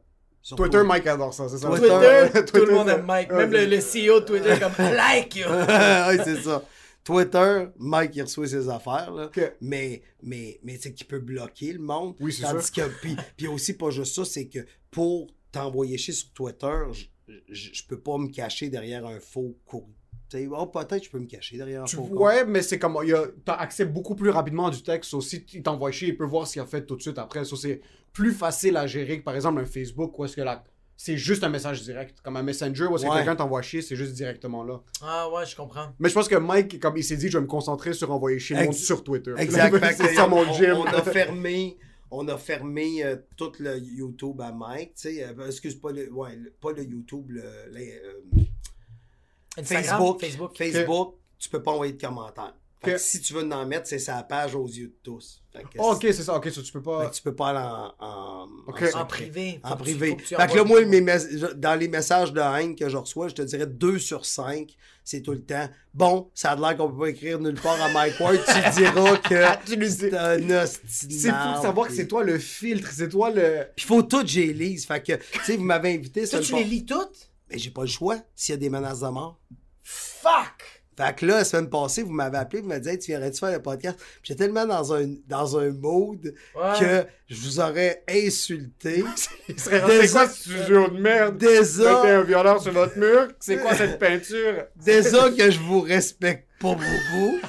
Sur 0.41 0.57
Twitter, 0.57 0.83
Mike 0.83 1.07
adore 1.07 1.33
ça, 1.33 1.47
c'est 1.47 1.57
ça. 1.57 1.69
Twitter, 1.69 1.87
Twitter, 2.33 2.45
tout 2.45 2.65
le 2.65 2.73
monde 2.73 2.87
ça- 2.87 2.95
aime 2.95 3.05
Mike. 3.05 3.31
Même 3.31 3.51
le, 3.51 3.77
CEO 3.79 4.19
de 4.19 4.25
Twitter, 4.25 4.55
comme 4.59 4.73
I 4.77 4.91
like 4.95 5.35
you. 5.37 5.45
oui, 6.09 6.17
c'est 6.23 6.41
ça. 6.41 6.63
Twitter, 7.03 7.65
Mike, 7.77 8.11
il 8.15 8.21
reçoit 8.23 8.47
ses 8.47 8.67
affaires, 8.69 9.11
là. 9.11 9.29
Mais, 9.61 10.01
mais, 10.21 10.59
mais 10.63 10.77
c'est 10.81 10.93
qu'il 10.93 11.07
peut 11.07 11.19
bloquer 11.19 11.73
le 11.73 11.79
monde. 11.79 12.15
Oui, 12.19 12.33
c'est 12.33 12.43
Tandis 12.43 12.71
que, 12.71 12.81
puis, 13.01 13.15
puis 13.37 13.47
aussi, 13.47 13.73
pas 13.73 13.89
juste 13.89 14.15
ça, 14.15 14.25
c'est 14.25 14.47
que 14.47 14.59
pour 14.91 15.27
t'envoyer 15.51 15.97
chier 15.97 16.13
sur 16.13 16.31
Twitter, 16.33 16.75
je, 17.49 17.83
peux 17.87 17.99
pas 17.99 18.17
me 18.17 18.27
cacher 18.27 18.69
derrière 18.69 19.05
un 19.05 19.19
faux 19.19 19.55
courrier. 19.65 19.95
Tu 20.29 20.37
sais, 20.39 20.47
oh, 20.51 20.65
peut-être 20.67 21.03
je 21.03 21.09
peux 21.09 21.19
me 21.19 21.27
cacher 21.27 21.57
derrière 21.57 21.83
un 21.83 21.85
Tu 21.85 21.95
faux 21.95 22.03
ouais, 22.03 22.45
mais 22.45 22.61
c'est 22.61 22.79
comme. 22.79 22.97
il 23.03 23.09
y 23.09 23.13
a- 23.13 23.27
T'as 23.45 23.55
accès 23.55 23.85
beaucoup 23.85 24.15
plus 24.15 24.29
rapidement 24.29 24.67
à 24.67 24.71
du 24.71 24.81
texte 24.81 25.13
aussi. 25.13 25.45
Il 25.53 25.63
t'envoie 25.63 25.91
chier, 25.91 26.09
il 26.09 26.17
peut 26.17 26.25
voir 26.25 26.47
ce 26.47 26.53
qu'il 26.53 26.61
a 26.61 26.65
fait 26.65 26.85
tout 26.85 26.95
de 26.95 27.01
suite 27.01 27.17
après. 27.17 27.45
Ça, 27.45 27.55
c'est 27.55 27.81
plus 28.11 28.31
facile 28.31 28.77
à 28.77 28.87
gérer 28.87 29.19
que 29.19 29.23
par 29.23 29.35
exemple 29.35 29.59
un 29.59 29.65
Facebook 29.65 30.17
où 30.17 30.25
est-ce 30.25 30.35
que 30.35 30.41
là. 30.41 30.63
C'est 30.95 31.17
juste 31.17 31.43
un 31.43 31.49
message 31.49 31.81
direct. 31.81 32.21
Comme 32.21 32.37
un 32.37 32.43
Messenger 32.43 32.85
où 32.85 32.95
est-ce 32.95 33.03
que 33.03 33.09
Ouais. 33.09 33.17
quelqu'un 33.17 33.35
t'envoie 33.35 33.63
chier, 33.63 33.81
c'est 33.81 33.95
juste 33.95 34.13
directement 34.13 34.63
là. 34.63 34.79
Ah 35.01 35.27
ouais, 35.33 35.45
je 35.45 35.55
comprends. 35.55 35.87
Mais 35.99 36.07
je 36.07 36.13
pense 36.13 36.27
que 36.27 36.35
Mike, 36.35 36.79
comme 36.79 36.95
il 36.95 37.03
s'est 37.03 37.17
dit, 37.17 37.29
je 37.29 37.37
vais 37.39 37.41
me 37.41 37.47
concentrer 37.47 37.93
sur 37.93 38.11
envoyer 38.11 38.37
chier 38.39 38.55
le 38.55 38.65
monde 38.65 38.73
sur 38.75 39.03
Twitter. 39.03 39.33
Exact. 39.37 39.75
Fait 39.79 39.93
c'est 39.93 40.13
ça 40.13 40.27
mon 40.27 40.47
on, 40.47 40.53
gym. 40.53 40.75
On 40.77 40.85
a 40.85 41.01
fermé, 41.01 41.77
on 42.15 42.27
a 42.27 42.37
fermé 42.37 43.03
euh, 43.03 43.17
tout 43.35 43.51
le 43.59 43.77
YouTube 43.79 44.39
à 44.41 44.51
Mike. 44.51 44.93
Tu 44.95 45.01
sais, 45.15 45.23
euh, 45.23 45.47
excuse 45.47 45.75
pas 45.75 45.91
le, 45.91 46.11
ouais, 46.11 46.35
le- 46.35 46.51
pas 46.51 46.71
le 46.71 46.83
YouTube, 46.83 47.29
le, 47.31 47.43
les, 47.71 47.91
euh, 47.93 48.41
Instagram, 49.57 49.99
Facebook, 49.99 50.21
Facebook. 50.21 50.57
Facebook, 50.57 51.15
tu 51.37 51.49
peux 51.49 51.61
pas 51.61 51.71
envoyer 51.71 51.93
de 51.93 52.01
commentaires. 52.01 52.55
Fait 52.81 52.91
que 52.91 52.95
Ok. 52.95 52.99
si 52.99 53.21
tu 53.21 53.33
veux 53.33 53.51
en 53.51 53.65
mettre, 53.65 53.87
c'est 53.87 53.99
sa 53.99 54.23
page 54.23 54.55
aux 54.55 54.67
yeux 54.67 54.87
de 54.87 54.97
tous. 55.03 55.42
Oh, 55.77 55.91
ok, 55.93 56.01
c'est 56.01 56.13
ça. 56.23 56.35
Ok, 56.35 56.49
ça, 56.49 56.61
tu 56.61 56.71
peux 56.71 56.81
pas. 56.81 57.09
tu 57.09 57.21
peux 57.21 57.35
pas 57.35 57.49
aller 57.49 57.93
en, 57.99 58.47
en, 58.95 59.05
privé. 59.05 59.59
En 59.63 59.75
privé. 59.75 60.17
tu 60.17 60.35
fait 60.35 60.47
que 60.47 60.55
là, 60.57 60.63
moi, 60.63 60.83
mes 60.85 61.01
mes- 61.01 61.17
dans 61.55 61.79
les 61.79 61.87
messages 61.87 62.33
de 62.33 62.39
haine 62.41 62.75
que 62.75 62.89
je 62.89 62.97
reçois, 62.97 63.27
je 63.27 63.35
te 63.35 63.41
dirais 63.43 63.67
2 63.67 63.99
sur 63.99 64.25
5, 64.25 64.75
c'est 65.03 65.21
tout 65.21 65.31
le 65.33 65.41
temps. 65.43 65.69
Bon, 65.93 66.31
ça 66.33 66.51
a 66.51 66.55
l'air 66.55 66.75
qu'on 66.75 66.89
peut 66.91 66.97
pas 67.01 67.09
écrire 67.09 67.39
nulle 67.39 67.59
part 67.59 67.79
à 67.81 67.89
Mike 67.89 68.19
Ward, 68.19 68.37
tu 68.45 68.69
diras 68.81 69.17
que 69.17 69.65
Tu 69.65 69.75
lui 69.75 69.87
dis- 69.89 70.09
c'est 70.87 71.29
fou 71.29 71.57
de 71.57 71.61
savoir 71.61 71.87
que 71.87 71.93
c'est 71.93 72.07
toi 72.07 72.23
le 72.23 72.39
filtre, 72.39 72.89
c'est 72.91 73.09
toi 73.09 73.29
le. 73.29 73.65
Puis 73.75 73.85
faut 73.85 74.01
tout 74.01 74.21
que 74.21 74.27
j'ai 74.27 74.51
lise. 74.53 74.85
Fait 74.87 75.03
que, 75.03 75.13
tu 75.13 75.39
sais, 75.43 75.57
vous 75.57 75.63
m'avez 75.65 75.93
invité 75.93 76.27
Toi, 76.27 76.39
tu 76.39 76.55
les 76.55 76.63
lis 76.63 76.85
toutes? 76.85 77.29
Mais 77.51 77.59
j'ai 77.59 77.69
pas 77.69 77.81
le 77.81 77.87
choix 77.87 78.17
s'il 78.35 78.53
y 78.53 78.55
a 78.55 78.57
des 78.59 78.69
menaces 78.69 79.01
de 79.01 79.07
mort. 79.09 79.39
Fuck! 79.83 80.82
Fait 80.97 81.15
que 81.15 81.25
là, 81.25 81.37
la 81.37 81.43
semaine 81.45 81.69
passée, 81.69 82.03
vous 82.03 82.11
m'avez 82.11 82.37
appelé, 82.37 82.61
vous 82.61 82.67
m'avez 82.67 82.81
dit, 82.81 82.89
Hey, 82.89 82.99
tu 82.99 83.11
viendrais-tu 83.11 83.39
faire 83.39 83.51
le 83.51 83.61
podcast? 83.61 83.97
J'étais 84.21 84.43
tellement 84.45 84.65
dans 84.65 84.93
un, 84.93 85.07
dans 85.27 85.57
un 85.57 85.71
mood 85.71 86.33
Ouais. 86.55 86.79
que 86.79 87.05
je 87.29 87.35
vous 87.35 87.59
aurais 87.59 88.03
insulté. 88.09 89.03
C'est 89.57 90.11
quoi 90.11 90.27
ce 90.27 90.39
studio 90.41 90.87
de 90.89 90.99
merde? 90.99 91.37
Déjà- 91.37 91.95
Mettez 92.03 92.13
un 92.13 92.23
violeur 92.23 92.61
sur 92.61 92.71
votre 92.73 92.97
mur? 92.97 93.29
C'est 93.39 93.57
quoi 93.57 93.75
cette 93.75 93.97
peinture? 93.99 94.65
Déjà 94.75 95.29
que 95.31 95.49
je 95.51 95.59
vous 95.59 95.81
respecte 95.81 96.47
pas 96.59 96.73
beaucoup. 96.75 97.39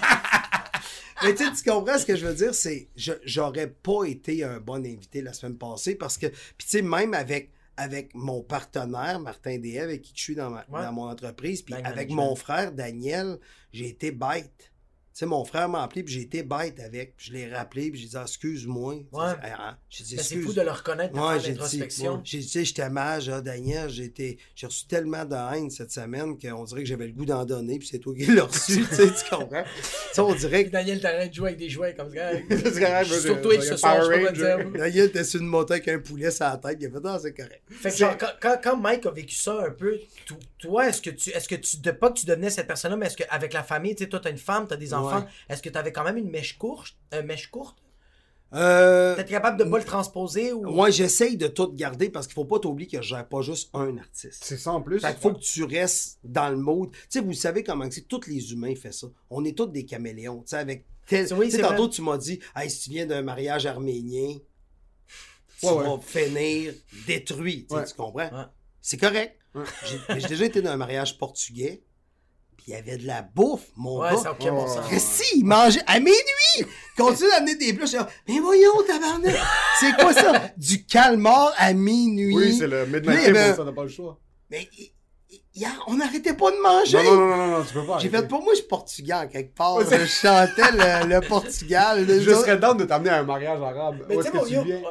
Mais 1.22 1.34
tu 1.34 1.44
comprends 1.66 1.96
ce 1.98 2.04
que 2.04 2.16
je 2.16 2.26
veux 2.26 2.34
dire? 2.34 2.54
C'est, 2.54 2.88
je, 2.96 3.12
j'aurais 3.24 3.68
pas 3.68 4.04
été 4.04 4.44
un 4.44 4.58
bon 4.60 4.84
invité 4.84 5.22
la 5.22 5.32
semaine 5.32 5.56
passée 5.56 5.94
parce 5.94 6.18
que, 6.18 6.26
puis 6.26 6.66
tu 6.66 6.68
sais, 6.68 6.82
même 6.82 7.14
avec, 7.14 7.50
avec 7.76 8.14
mon 8.14 8.42
partenaire, 8.42 9.18
Martin 9.20 9.58
D. 9.58 9.78
avec 9.78 10.02
qui 10.02 10.12
je 10.14 10.22
suis 10.22 10.34
dans, 10.34 10.50
ma- 10.50 10.64
Ouais. 10.70 10.82
dans 10.82 10.92
mon 10.92 11.08
entreprise, 11.08 11.62
puis 11.62 11.74
avec 11.74 12.10
mon 12.10 12.34
frère 12.36 12.72
Daniel, 12.72 13.38
j'ai 13.72 13.88
été 13.88 14.10
bête. 14.12 14.72
Sais, 15.16 15.26
mon 15.26 15.44
frère 15.44 15.68
m'a 15.68 15.84
appelé, 15.84 16.02
puis 16.02 16.12
j'ai 16.14 16.22
été 16.22 16.42
bête 16.42 16.80
avec. 16.80 17.16
Puis 17.16 17.28
je 17.28 17.32
l'ai 17.34 17.48
rappelé, 17.54 17.88
puis 17.92 18.00
j'ai 18.00 18.08
dit, 18.08 18.16
Ah, 18.16 18.22
excuse-moi. 18.22 18.94
Ouais. 19.12 19.32
J'ai 19.88 20.02
dit, 20.02 20.14
Ah, 20.14 20.16
Mais 20.16 20.22
c'est 20.24 20.40
fou 20.40 20.52
de 20.52 20.60
le 20.60 20.72
reconnaître, 20.72 21.14
Ouais, 21.14 21.38
dit, 21.38 21.50
l'introspection. 21.50 22.20
j'ai 22.24 22.38
dit, 22.38 22.64
j'étais 22.64 22.90
mage, 22.90 23.26
Daniel, 23.28 23.88
j'ai 23.90 24.66
reçu 24.66 24.86
tellement 24.88 25.24
de 25.24 25.36
haine 25.36 25.70
cette 25.70 25.92
semaine 25.92 26.36
qu'on 26.36 26.64
dirait 26.64 26.82
que 26.82 26.88
j'avais 26.88 27.06
le 27.06 27.12
goût 27.12 27.24
d'en 27.26 27.44
donner, 27.44 27.78
puis 27.78 27.86
c'est 27.86 28.00
toi 28.00 28.12
qui 28.12 28.26
l'as 28.26 28.42
reçu, 28.42 28.84
tu 28.88 28.92
sais, 28.92 29.06
tu 29.06 29.30
comprends? 29.30 29.62
Ça, 30.12 30.24
on 30.24 30.34
dirait 30.34 30.64
que 30.64 30.70
Daniel, 30.70 31.00
t'arrêtes 31.00 31.30
de 31.30 31.34
jouer 31.36 31.48
avec 31.50 31.60
des 31.60 31.68
jouets 31.70 31.94
comme 31.94 32.12
ça. 32.12 32.30
C'est 32.50 32.80
correct, 32.80 33.04
Je 33.06 33.14
suis 33.14 33.28
moi, 33.28 33.36
sur 33.36 33.40
Twitch 33.42 33.60
je- 33.60 33.66
ce 33.68 33.76
soir, 33.76 34.02
je 34.02 34.10
peux 34.18 34.24
pas 34.24 34.32
dire. 34.32 34.70
Daniel 34.72 35.04
était 35.06 35.22
sur 35.22 35.40
une 35.40 35.46
moto 35.46 35.74
avec 35.74 35.86
un 35.86 36.00
poulet 36.00 36.32
sur 36.32 36.44
la 36.46 36.56
tête, 36.56 36.78
il 36.80 36.86
a 36.86 36.90
fait, 36.90 36.98
ah, 37.04 37.18
c'est 37.22 37.32
correct. 37.34 37.62
Fait 37.70 37.90
que 37.90 37.96
genre, 37.96 38.16
quand, 38.40 38.56
quand, 38.60 38.76
Mike 38.78 39.06
a 39.06 39.12
vécu 39.12 39.36
ça 39.36 39.62
un 39.64 39.70
peu, 39.70 39.96
to- 40.26 40.34
toi, 40.58 40.88
est-ce 40.88 41.00
que 41.00 41.10
tu, 41.10 41.30
est-ce 41.30 41.48
que 41.48 41.54
tu, 41.54 41.76
de 41.76 41.90
pas 41.92 42.10
que 42.10 42.18
tu 42.18 42.26
devenais 42.26 42.50
cette 42.50 42.66
personne-là, 42.66 42.96
mais 42.96 43.06
est-ce 43.06 43.16
qu'avec 43.18 43.52
la 43.52 43.62
famille, 43.62 43.94
tu 43.94 44.02
sais, 44.02 44.10
toi, 44.10 44.18
t'as 44.20 44.30
une 44.30 44.38
femme, 44.38 44.66
t'as 44.66 44.74
des 44.76 44.92
enfants, 44.92 45.03
Ouais. 45.06 45.22
est-ce 45.48 45.62
que 45.62 45.68
t'avais 45.70 45.92
quand 45.92 46.04
même 46.04 46.16
une 46.16 46.30
mèche 46.30 46.58
courte, 46.58 46.94
euh, 47.12 47.22
mèche 47.22 47.50
courte? 47.50 47.78
Euh, 48.52 49.16
T'es 49.16 49.24
capable 49.24 49.58
de 49.58 49.64
pas 49.68 49.78
le 49.78 49.84
transposer 49.84 50.52
ou... 50.52 50.62
moi, 50.70 50.88
j'essaye 50.88 51.36
de 51.36 51.48
tout 51.48 51.72
garder 51.72 52.08
parce 52.08 52.26
qu'il 52.28 52.34
faut 52.34 52.44
pas 52.44 52.60
t'oublier 52.60 52.88
que 52.88 53.02
je 53.02 53.08
gère 53.08 53.26
pas 53.28 53.40
juste 53.42 53.68
un 53.74 53.98
artiste. 53.98 54.44
C'est 54.44 54.58
ça 54.58 54.70
en 54.70 54.80
plus. 54.80 55.00
Fait 55.00 55.10
qu'il 55.12 55.20
faut 55.22 55.32
que 55.32 55.40
tu 55.40 55.64
restes 55.64 56.20
dans 56.22 56.48
le 56.50 56.56
mode. 56.56 56.92
Tu 56.92 56.98
sais, 57.08 57.20
vous 57.20 57.32
savez 57.32 57.64
comment 57.64 57.90
c'est, 57.90 58.06
tous 58.06 58.28
les 58.28 58.52
humains 58.52 58.74
font 58.76 58.92
ça. 58.92 59.06
On 59.30 59.44
est 59.44 59.56
tous 59.56 59.66
des 59.66 59.84
caméléons. 59.84 60.42
Tu 60.42 60.50
sais, 60.50 60.56
avec 60.58 60.84
tel... 61.08 61.26
Oui, 61.34 61.50
tu 61.50 61.60
tantôt, 61.60 61.84
vrai. 61.84 61.90
tu 61.90 62.02
m'as 62.02 62.16
dit, 62.18 62.38
hey, 62.54 62.70
si 62.70 62.80
tu 62.84 62.90
viens 62.90 63.06
d'un 63.06 63.22
mariage 63.22 63.66
arménien, 63.66 64.36
tu 65.58 65.66
Ouais, 65.66 65.72
ouais. 65.72 65.84
vas 65.84 65.98
finir 66.00 66.74
détruit. 67.08 67.66
Tu 67.68 67.74
Ouais. 67.74 67.84
tu 67.84 67.94
comprends? 67.94 68.14
Ouais. 68.30 68.44
C'est 68.80 68.98
correct. 68.98 69.36
J'ai 70.16 70.28
déjà 70.28 70.44
été 70.44 70.62
dans 70.62 70.70
un 70.70 70.76
mariage 70.76 71.18
portugais. 71.18 71.82
Puis 72.64 72.72
il 72.72 72.76
y 72.76 72.78
avait 72.78 72.96
de 72.96 73.06
la 73.06 73.20
bouffe, 73.20 73.66
mon 73.76 74.00
Ouais, 74.00 74.08
gars. 74.10 74.30
aucun 74.32 74.52
bon 74.52 74.66
sens. 74.66 74.86
Christy, 74.86 75.24
il 75.36 75.44
mangeait 75.44 75.82
à 75.86 76.00
minuit! 76.00 76.14
Continue 76.96 77.28
d'amener 77.30 77.56
des 77.56 77.74
plats. 77.74 77.84
Je 77.84 77.90
suis 77.90 77.98
mais 78.26 78.38
voyons, 78.40 78.72
tabarnak! 78.86 79.36
C'est 79.80 79.94
quoi 79.96 80.14
ça? 80.14 80.32
Du 80.56 80.86
calmar 80.86 81.52
à 81.58 81.74
minuit. 81.74 82.34
Oui, 82.34 82.56
c'est 82.58 82.66
le 82.66 82.86
midnight 82.86 83.34
table, 83.34 83.54
ça 83.56 83.64
n'a 83.64 83.72
pas 83.72 83.82
le 83.82 83.90
choix. 83.90 84.18
Mais 84.50 84.66
hier, 85.54 85.72
on 85.88 85.94
n'arrêtait 85.96 86.32
pas 86.32 86.50
de 86.52 86.56
manger. 86.56 87.02
Non, 87.04 87.14
non, 87.16 87.26
non, 87.26 87.36
non, 87.36 87.58
non, 87.58 87.64
tu 87.64 87.74
peux 87.74 87.84
pas. 87.84 87.98
J'ai 87.98 88.08
fait, 88.08 88.26
pour 88.26 88.42
moi, 88.42 88.54
je 88.54 88.60
suis 88.60 88.66
portugais 88.68 89.12
en 89.12 89.28
quelque 89.28 89.54
part. 89.54 89.80
je 89.82 90.06
chantais 90.06 90.72
le, 90.72 91.06
le 91.06 91.20
Portugal. 91.20 92.06
Je 92.08 92.30
serais 92.30 92.56
down 92.56 92.78
de 92.78 92.84
t'amener 92.84 93.10
à 93.10 93.18
un 93.18 93.24
mariage 93.24 93.60
arabe. 93.60 94.06
Mais 94.08 94.16
Où 94.16 94.22
tu 94.22 94.30
sais, 94.30 94.82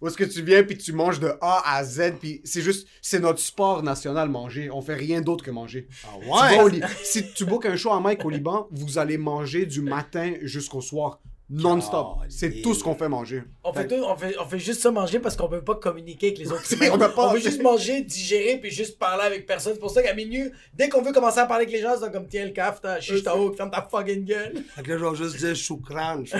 tu. 0.00 0.04
Où 0.04 0.08
est-ce 0.08 0.16
que 0.16 0.24
tu 0.24 0.42
viens 0.42 0.62
puis 0.62 0.76
tu 0.78 0.92
manges 0.92 1.20
de 1.20 1.32
A 1.40 1.62
à 1.76 1.84
Z 1.84 2.14
puis 2.20 2.40
c'est 2.44 2.62
juste 2.62 2.88
c'est 3.02 3.20
notre 3.20 3.40
sport 3.40 3.82
national 3.82 4.28
manger. 4.28 4.70
On 4.70 4.80
fait 4.82 4.94
rien 4.94 5.20
d'autre 5.20 5.44
que 5.44 5.50
manger. 5.50 5.88
Ah 6.04 6.08
Tu 6.20 6.26
vas 6.28 6.48
ouais? 6.56 6.62
au 6.62 6.68
Li- 6.68 6.82
si 7.04 7.32
tu 7.32 7.44
bookes 7.44 7.66
un 7.66 7.76
show 7.76 7.90
à 7.92 8.00
Mike 8.00 8.24
au 8.24 8.30
Liban, 8.30 8.66
vous 8.70 8.98
allez 8.98 9.18
manger 9.18 9.66
du 9.66 9.82
matin 9.82 10.32
jusqu'au 10.42 10.80
soir 10.80 11.20
non-stop. 11.50 12.18
C'est 12.28 12.62
tout 12.62 12.74
ce 12.74 12.82
qu'on 12.84 12.94
fait 12.94 13.08
manger. 13.08 13.42
On 13.64 13.72
fait, 13.72 13.86
tout- 13.88 13.94
on, 14.06 14.16
fait, 14.16 14.34
on 14.40 14.46
fait 14.46 14.58
juste 14.58 14.80
ça 14.80 14.90
manger 14.90 15.18
parce 15.18 15.36
qu'on 15.36 15.48
peut 15.48 15.62
pas 15.62 15.74
communiquer 15.74 16.28
avec 16.28 16.38
les 16.38 16.52
autres 16.52 16.62
on 16.92 16.98
peut 16.98 17.10
pas- 17.12 17.32
veut 17.32 17.40
juste 17.40 17.60
manger, 17.62 18.02
digérer, 18.02 18.58
puis 18.58 18.70
juste 18.70 18.98
parler 18.98 19.24
avec 19.24 19.46
personne. 19.46 19.74
C'est 19.74 19.80
pour 19.80 19.90
ça 19.90 20.02
qu'à 20.02 20.14
minuit, 20.14 20.50
dès 20.74 20.88
qu'on 20.88 21.02
veut 21.02 21.12
commencer 21.12 21.40
à 21.40 21.46
parler 21.46 21.64
avec 21.64 21.74
les 21.74 21.82
gens, 21.82 21.94
c'est 22.00 22.10
comme 22.12 22.28
tiens 22.28 22.44
le 22.46 22.52
caf, 22.52 22.80
chiche 23.00 23.22
ta 23.24 23.36
haut, 23.36 23.52
ferme 23.52 23.70
ta 23.70 23.82
fucking 23.90 24.24
gueule. 24.24 24.62
Fait 24.76 24.82
que 24.82 24.92
là, 24.92 24.98
je 24.98 25.04
vais 25.04 25.16
juste 25.16 25.36
dire 25.38 25.56
choukran. 25.56 26.20
juste- 26.24 26.34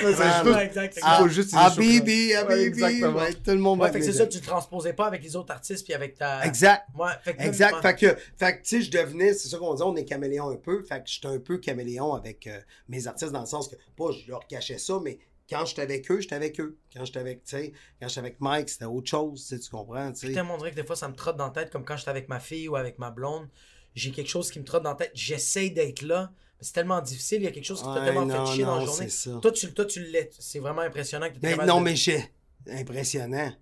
Ah, 1.02 1.18
faut 1.20 1.28
juste 1.28 1.50
dire 1.50 1.58
choukran. 1.60 1.76
bibi, 1.80 2.32
Ouais, 2.34 2.44
bibi. 2.48 2.60
exactement. 2.66 3.18
Ouais, 3.18 3.32
tout 3.32 3.50
le 3.50 3.56
monde 3.58 3.78
va 3.80 3.86
Ouais, 3.86 3.92
fait 3.92 3.98
que 4.00 4.04
c'est 4.04 4.12
ça, 4.12 4.26
tu 4.26 4.40
transposais 4.40 4.92
pas 4.92 5.06
avec 5.06 5.22
les 5.22 5.34
autres 5.36 5.52
artistes 5.52 5.84
puis 5.84 5.94
avec 5.94 6.16
ta. 6.16 6.44
Exact. 6.46 6.84
Ouais, 6.98 7.10
fait 7.22 7.34
que 7.34 7.42
Exact. 7.42 7.80
Fait 7.82 7.94
que, 7.94 8.06
fait 8.36 8.52
que, 8.58 8.62
tu 8.62 8.76
sais, 8.76 8.82
je 8.82 8.90
devenais, 8.90 9.32
c'est 9.34 9.48
ça 9.48 9.58
qu'on 9.58 9.74
dit, 9.74 9.82
on 9.82 9.96
est 9.96 10.04
caméléon 10.04 10.50
un 10.50 10.56
peu. 10.56 10.82
Fait 10.82 10.96
que 10.98 11.04
j'étais 11.06 11.28
un 11.28 11.38
peu 11.38 11.58
caméléon 11.58 12.14
avec 12.14 12.46
euh, 12.46 12.58
mes 12.88 13.06
artistes 13.06 13.32
dans 13.32 13.40
le 13.40 13.46
sens 13.46 13.68
que, 13.68 13.74
pas, 14.00 14.12
je 14.12 14.28
leur 14.30 14.46
cachais 14.46 14.78
ça, 14.78 14.98
mais 15.02 15.18
quand 15.48 15.64
j'étais 15.66 15.82
avec 15.82 16.10
eux, 16.10 16.20
j'étais 16.20 16.36
avec 16.36 16.60
eux. 16.60 16.78
Quand 16.94 17.04
j'étais 17.04 17.18
avec, 17.18 17.44
tu 17.44 17.56
sais, 17.56 17.72
quand 18.00 18.08
j'étais 18.08 18.20
avec 18.20 18.40
Mike, 18.40 18.68
c'était 18.68 18.84
autre 18.84 19.10
chose, 19.10 19.46
tu 19.48 19.70
comprends, 19.70 20.12
tu 20.12 20.26
sais. 20.26 20.32
Dirait 20.32 20.70
que 20.70 20.76
des 20.76 20.84
fois, 20.84 20.96
ça 20.96 21.08
me 21.08 21.14
trotte 21.14 21.36
dans 21.36 21.46
la 21.46 21.52
tête, 21.52 21.70
comme 21.70 21.84
quand 21.84 21.96
j'étais 21.96 22.10
avec 22.10 22.28
ma 22.28 22.40
fille 22.40 22.68
ou 22.68 22.76
avec 22.76 22.98
ma 22.98 23.10
blonde. 23.10 23.48
J'ai 23.94 24.12
quelque 24.12 24.28
chose 24.28 24.50
qui 24.52 24.60
me 24.60 24.64
trotte 24.64 24.84
dans 24.84 24.90
la 24.90 24.96
tête. 24.96 25.10
J'essaye 25.14 25.72
d'être 25.72 26.02
là. 26.02 26.30
mais 26.32 26.58
C'est 26.60 26.72
tellement 26.72 27.00
difficile. 27.00 27.38
Il 27.42 27.44
y 27.44 27.48
a 27.48 27.50
quelque 27.50 27.64
chose 27.64 27.80
qui 27.82 27.92
t'a 27.92 28.04
tellement 28.04 28.28
fait 28.28 28.52
chier 28.54 28.64
dans 28.64 28.78
la 28.78 28.84
journée. 28.84 29.08
Toi, 29.42 29.50
tu, 29.50 29.74
toi, 29.74 29.84
tu 29.84 30.04
l'es. 30.04 30.30
C'est 30.38 30.60
vraiment 30.60 30.82
impressionnant 30.82 31.28
que 31.28 31.34
tu 31.34 31.40
Mais 31.42 31.56
non, 31.56 31.80
mais 31.80 31.96
j'ai. 31.96 32.24
Impressionnant. 32.68 33.52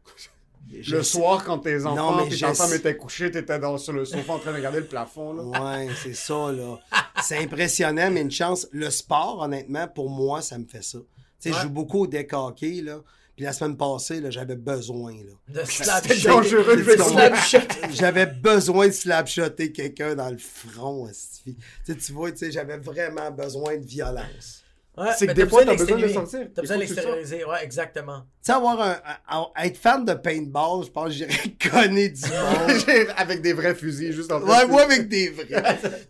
Le 0.70 1.02
soir 1.02 1.44
quand 1.44 1.58
tes 1.58 1.86
enfants 1.86 2.24
mais 2.28 2.30
femme 2.36 2.54
sais- 2.54 2.76
était 2.76 2.96
couchée, 2.96 3.30
t'étais 3.30 3.58
dans 3.58 3.78
sur 3.78 3.92
le 3.92 4.04
sofa 4.04 4.34
en 4.34 4.38
train 4.38 4.50
de 4.52 4.56
regarder 4.56 4.80
le 4.80 4.86
plafond 4.86 5.32
là. 5.32 5.42
Ouais, 5.44 5.88
c'est 6.02 6.14
ça, 6.14 6.52
là. 6.52 6.78
C'est 7.22 7.38
impressionnant, 7.38 8.10
mais 8.10 8.20
une 8.20 8.30
chance. 8.30 8.66
Le 8.72 8.90
sport, 8.90 9.40
honnêtement, 9.40 9.88
pour 9.88 10.10
moi, 10.10 10.42
ça 10.42 10.58
me 10.58 10.66
fait 10.66 10.82
ça. 10.84 10.98
Tu 11.40 11.50
sais, 11.50 11.56
je 11.56 11.62
joue 11.62 11.70
beaucoup 11.70 12.00
au 12.02 12.06
deck 12.06 12.32
hockey, 12.32 12.82
là. 12.82 13.00
Puis 13.34 13.44
la 13.44 13.52
semaine 13.52 13.76
passée, 13.76 14.20
là, 14.20 14.30
j'avais 14.30 14.56
besoin, 14.56 15.12
là. 15.12 15.32
De 15.62 15.64
slap 15.64 16.02
C'était 16.02 16.16
shot. 16.16 16.28
dangereux, 16.28 16.76
De 16.76 16.82
je 16.82 16.84
vais 16.84 16.96
slap 16.98 17.36
shot. 17.36 17.58
J'avais 17.92 18.26
besoin 18.26 18.88
de 18.88 18.92
slapshotter 18.92 19.70
quelqu'un 19.72 20.16
dans 20.16 20.28
le 20.30 20.38
front. 20.38 21.08
Tu 21.44 21.54
sais, 21.84 21.94
tu 21.96 22.12
vois, 22.12 22.32
tu 22.32 22.38
sais, 22.38 22.50
j'avais 22.50 22.78
vraiment 22.78 23.30
besoin 23.30 23.76
de 23.76 23.86
violence. 23.86 24.64
Ouais, 24.98 25.10
C'est 25.16 25.26
que 25.28 25.32
des 25.32 25.46
fois, 25.46 25.64
t'as 25.64 25.76
besoin 25.76 25.96
de 25.98 26.08
sortir. 26.08 26.48
T'as 26.54 26.62
besoin 26.62 26.76
de 26.76 26.80
l'extérioriser. 26.82 27.44
Ouais, 27.44 27.62
exactement. 27.62 28.20
Tu 28.20 28.26
sais, 28.42 28.52
avoir 28.52 28.80
un, 28.80 28.96
un- 29.30 29.38
un- 29.38 29.64
être 29.64 29.76
fan 29.76 30.04
de 30.04 30.14
paintball, 30.14 30.84
je 30.84 30.90
pense 30.90 31.04
que 31.06 31.12
j'irais 31.12 31.32
conner 31.70 32.08
du 32.08 32.22
monde. 32.22 33.08
Avec 33.16 33.40
des 33.42 33.52
vrais 33.52 33.74
fusils 33.74 34.12
juste 34.12 34.32
en 34.32 34.40
ouais, 34.42 34.66
moi 34.66 34.82
avec 34.82 35.08
des 35.08 35.30
vrais. 35.30 35.46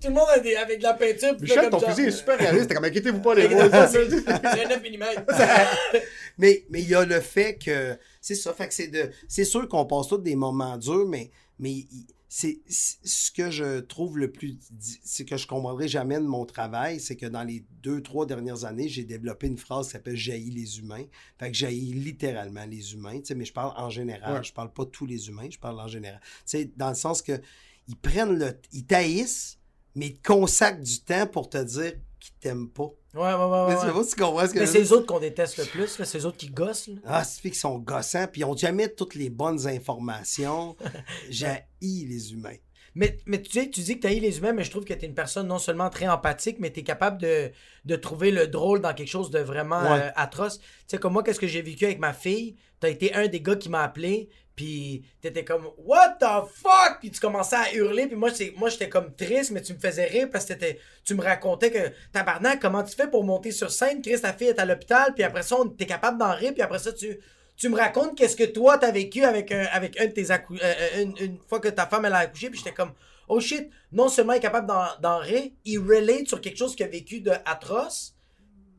Tout 0.01 0.09
le 0.09 0.15
monde 0.15 0.29
a 0.35 0.39
des, 0.39 0.57
avec 0.57 0.79
de 0.79 0.85
la 0.85 0.95
peinture. 0.95 1.37
puis 1.37 1.43
Michel, 1.49 1.69
ton 1.71 1.81
fusil 1.81 2.07
est 2.07 2.11
super 2.13 2.39
réaliste. 2.39 2.69
T'es 2.69 2.75
comme 2.75 2.85
inquiétez-vous 2.85 3.21
pas 3.21 3.35
les 3.35 3.49
C'est 3.49 3.55
un 3.55 4.69
9 4.69 4.83
mm. 4.83 5.99
mais 6.39 6.65
mais 6.71 6.81
il 6.83 6.89
y 6.89 6.95
a 6.95 7.05
le 7.05 7.21
fait 7.21 7.59
que 7.63 7.97
c'est 8.21 8.35
ça 8.35 8.53
fait 8.53 8.69
que 8.69 8.75
c'est 8.75 8.89
de 8.89 9.11
c'est 9.29 9.45
sûr 9.45 9.69
qu'on 9.69 9.85
passe 9.87 10.09
tous 10.09 10.19
des 10.19 10.37
moments 10.37 10.77
durs 10.77 11.07
mais 11.07 11.31
mais 11.59 11.71
il- 11.71 12.07
c'est 12.31 12.61
ce 12.69 13.31
que 13.31 13.51
je 13.51 13.81
trouve 13.81 14.19
le 14.19 14.31
plus 14.31 14.59
c'est 15.03 15.25
que 15.25 15.37
je 15.39 15.47
comprendrai 15.47 15.89
jamais 15.89 16.17
de 16.17 16.27
mon 16.27 16.45
travail 16.45 17.01
c'est 17.01 17.17
que 17.17 17.25
dans 17.25 17.43
les 17.43 17.65
deux 17.83 18.03
trois 18.03 18.27
dernières 18.27 18.65
années 18.67 18.87
j'ai 18.89 19.05
développé 19.05 19.47
une 19.47 19.57
phrase 19.57 19.87
qui 19.87 19.93
s'appelle 19.93 20.17
jaillit 20.17 20.51
les 20.51 20.79
humains 20.79 21.05
fait 21.39 21.51
que 21.51 21.57
jaillit 21.57 21.95
littéralement 21.95 22.67
les 22.67 22.93
humains 22.93 23.19
tu 23.21 23.27
sais 23.29 23.35
mais 23.35 23.47
je 23.47 23.53
parle 23.55 23.73
en 23.77 23.89
général 23.89 24.35
Ouais. 24.35 24.45
je 24.45 24.53
parle 24.53 24.73
pas 24.73 24.85
tous 24.85 25.07
les 25.07 25.29
humains 25.29 25.49
je 25.51 25.59
parle 25.59 25.81
en 25.81 25.89
général 25.89 26.21
tu 26.23 26.43
sais 26.45 26.71
dans 26.77 26.91
le 26.91 26.95
sens 26.95 27.23
que 27.23 27.41
ils 27.89 27.97
prennent 27.97 28.39
le 28.39 28.53
ils 28.73 28.85
taillissent 28.85 29.59
mais 29.95 30.09
ils 30.09 30.17
te 30.19 30.29
consacrent 30.29 30.83
du 30.83 31.01
temps 31.01 31.27
pour 31.27 31.49
te 31.49 31.57
dire 31.65 31.95
qu'ils 32.21 32.35
t'aiment 32.41 32.69
pas 32.71 32.91
Ouais, 33.15 33.23
ouais, 33.23 33.35
ouais. 33.35 33.69
mais 33.69 33.75
ouais. 33.75 34.05
tu 34.05 34.11
tu 34.15 34.23
comprends 34.23 34.47
ce 34.47 34.53
que 34.55 34.59
Mais 34.61 34.67
c'est 34.67 34.79
les 34.81 34.93
autres 34.93 35.07
qu'on 35.07 35.19
déteste 35.21 35.57
le 35.59 35.65
plus, 35.65 35.99
là. 35.99 36.05
c'est 36.05 36.19
les 36.19 36.27
autres 36.27 36.37
qui 36.37 36.51
gossent. 36.51 36.89
là. 36.89 36.95
ah, 37.07 37.25
c'est 37.25 37.41
fait 37.41 37.51
qu'ils 37.51 37.59
sont 37.59 37.79
gossants, 37.79 38.27
puis 38.31 38.43
ils 38.43 38.45
ont 38.45 38.57
jamais 38.57 38.89
toutes 38.89 39.15
les 39.15 39.31
bonnes 39.31 39.67
informations. 39.67 40.77
J'ai 41.31 41.65
les 41.81 42.33
humains. 42.33 42.57
Mais, 42.95 43.17
mais 43.27 43.41
tu 43.41 43.51
sais, 43.53 43.71
tu 43.71 43.81
dis 43.81 44.01
que 44.01 44.09
tu 44.09 44.21
les 44.21 44.39
humains, 44.39 44.53
mais 44.53 44.65
je 44.65 44.71
trouve 44.71 44.85
que 44.85 44.93
tu 44.95 45.05
es 45.05 45.09
une 45.09 45.15
personne 45.15 45.47
non 45.47 45.59
seulement 45.59 45.89
très 45.91 46.09
empathique, 46.09 46.57
mais 46.59 46.73
tu 46.73 46.81
es 46.81 46.83
capable 46.83 47.21
de, 47.21 47.51
de 47.85 47.97
trouver 47.97 48.31
le 48.31 48.49
drôle 48.49 48.81
dans 48.81 48.93
quelque 48.95 49.09
chose 49.09 49.31
de 49.31 49.39
vraiment 49.39 49.81
Ouais. 49.83 50.01
euh, 50.03 50.11
atroce. 50.17 50.59
Tu 50.59 50.65
sais, 50.89 50.99
comme 50.99 51.13
moi, 51.13 51.23
qu'est-ce 51.23 51.39
que 51.41 51.47
j'ai 51.47 51.63
vécu 51.63 51.85
avec 51.85 51.99
ma 52.01 52.13
fille? 52.13 52.57
Tu 52.81 52.87
as 52.87 52.91
été 52.91 53.15
un 53.15 53.29
des 53.29 53.41
gars 53.41 53.57
qui 53.57 53.69
m'a 53.69 53.83
appelé, 53.83 54.29
puis 54.59 55.05
tu 55.23 55.29
étais 55.29 55.45
comme 55.45 55.69
What 55.79 56.17
the 56.21 56.49
fuck? 56.53 56.99
Puis 56.99 57.13
tu 57.13 57.21
commençais 57.21 57.55
à 57.57 57.73
hurler, 57.73 58.09
puis 58.09 58.17
moi, 58.17 58.31
moi 58.57 58.69
j'étais 58.69 58.89
comme 58.89 59.15
triste, 59.15 59.53
mais 59.53 59.63
tu 59.63 59.73
me 59.73 59.79
faisais 59.79 60.07
rire 60.07 60.29
parce 60.33 60.45
que 60.45 60.55
t'étais- 60.55 60.81
tu 61.05 61.15
me 61.15 61.23
racontais 61.23 61.71
que 61.71 61.93
Tabarnak, 62.13 62.61
comment 62.61 62.83
tu 62.83 62.95
fais 62.97 63.07
pour 63.09 63.23
monter 63.23 63.53
sur 63.53 63.71
scène? 63.71 64.03
Chris, 64.03 64.21
ta 64.21 64.33
fille 64.33 64.49
est 64.49 64.59
à 64.59 64.65
l'hôpital, 64.65 65.15
puis 65.15 65.23
après 65.23 65.43
ça, 65.45 65.57
t'es 65.79 65.87
capable 65.87 66.19
d'en 66.19 66.35
rire, 66.35 66.53
puis 66.53 66.63
après 66.63 66.81
ça, 66.81 66.93
tu. 66.93 67.19
Tu 67.57 67.69
me 67.69 67.77
racontes 67.77 68.17
qu'est-ce 68.17 68.37
que 68.37 68.45
toi 68.45 68.79
t'as 68.79 68.93
vécu 68.93 69.25
avec 69.25 69.51
un, 69.51 69.65
avec 69.73 69.99
de 69.99 70.07
tes 70.13 70.31
euh, 70.31 70.37
euh, 70.63 71.03
une, 71.03 71.15
une 71.19 71.39
fois 71.49 71.59
que 71.59 71.67
ta 71.69 71.87
femme 71.89 72.05
elle 72.05 72.13
a 72.13 72.19
accouché 72.19 72.51
puis 72.51 72.59
j'étais 72.61 72.73
comme 72.73 72.93
oh 73.27 73.41
shit 73.41 73.69
non 73.91 74.09
seulement 74.09 74.35
il 74.35 74.37
est 74.37 74.41
capable 74.41 74.69
d'en 75.03 75.19
rire 75.19 75.51
il 75.65 75.79
relate 75.81 76.29
sur 76.29 76.41
quelque 76.41 76.57
chose 76.57 76.77
qu'il 76.77 76.87
a 76.87 76.89
vécu 76.89 77.21
de 77.21 77.33
atroce 77.45 78.15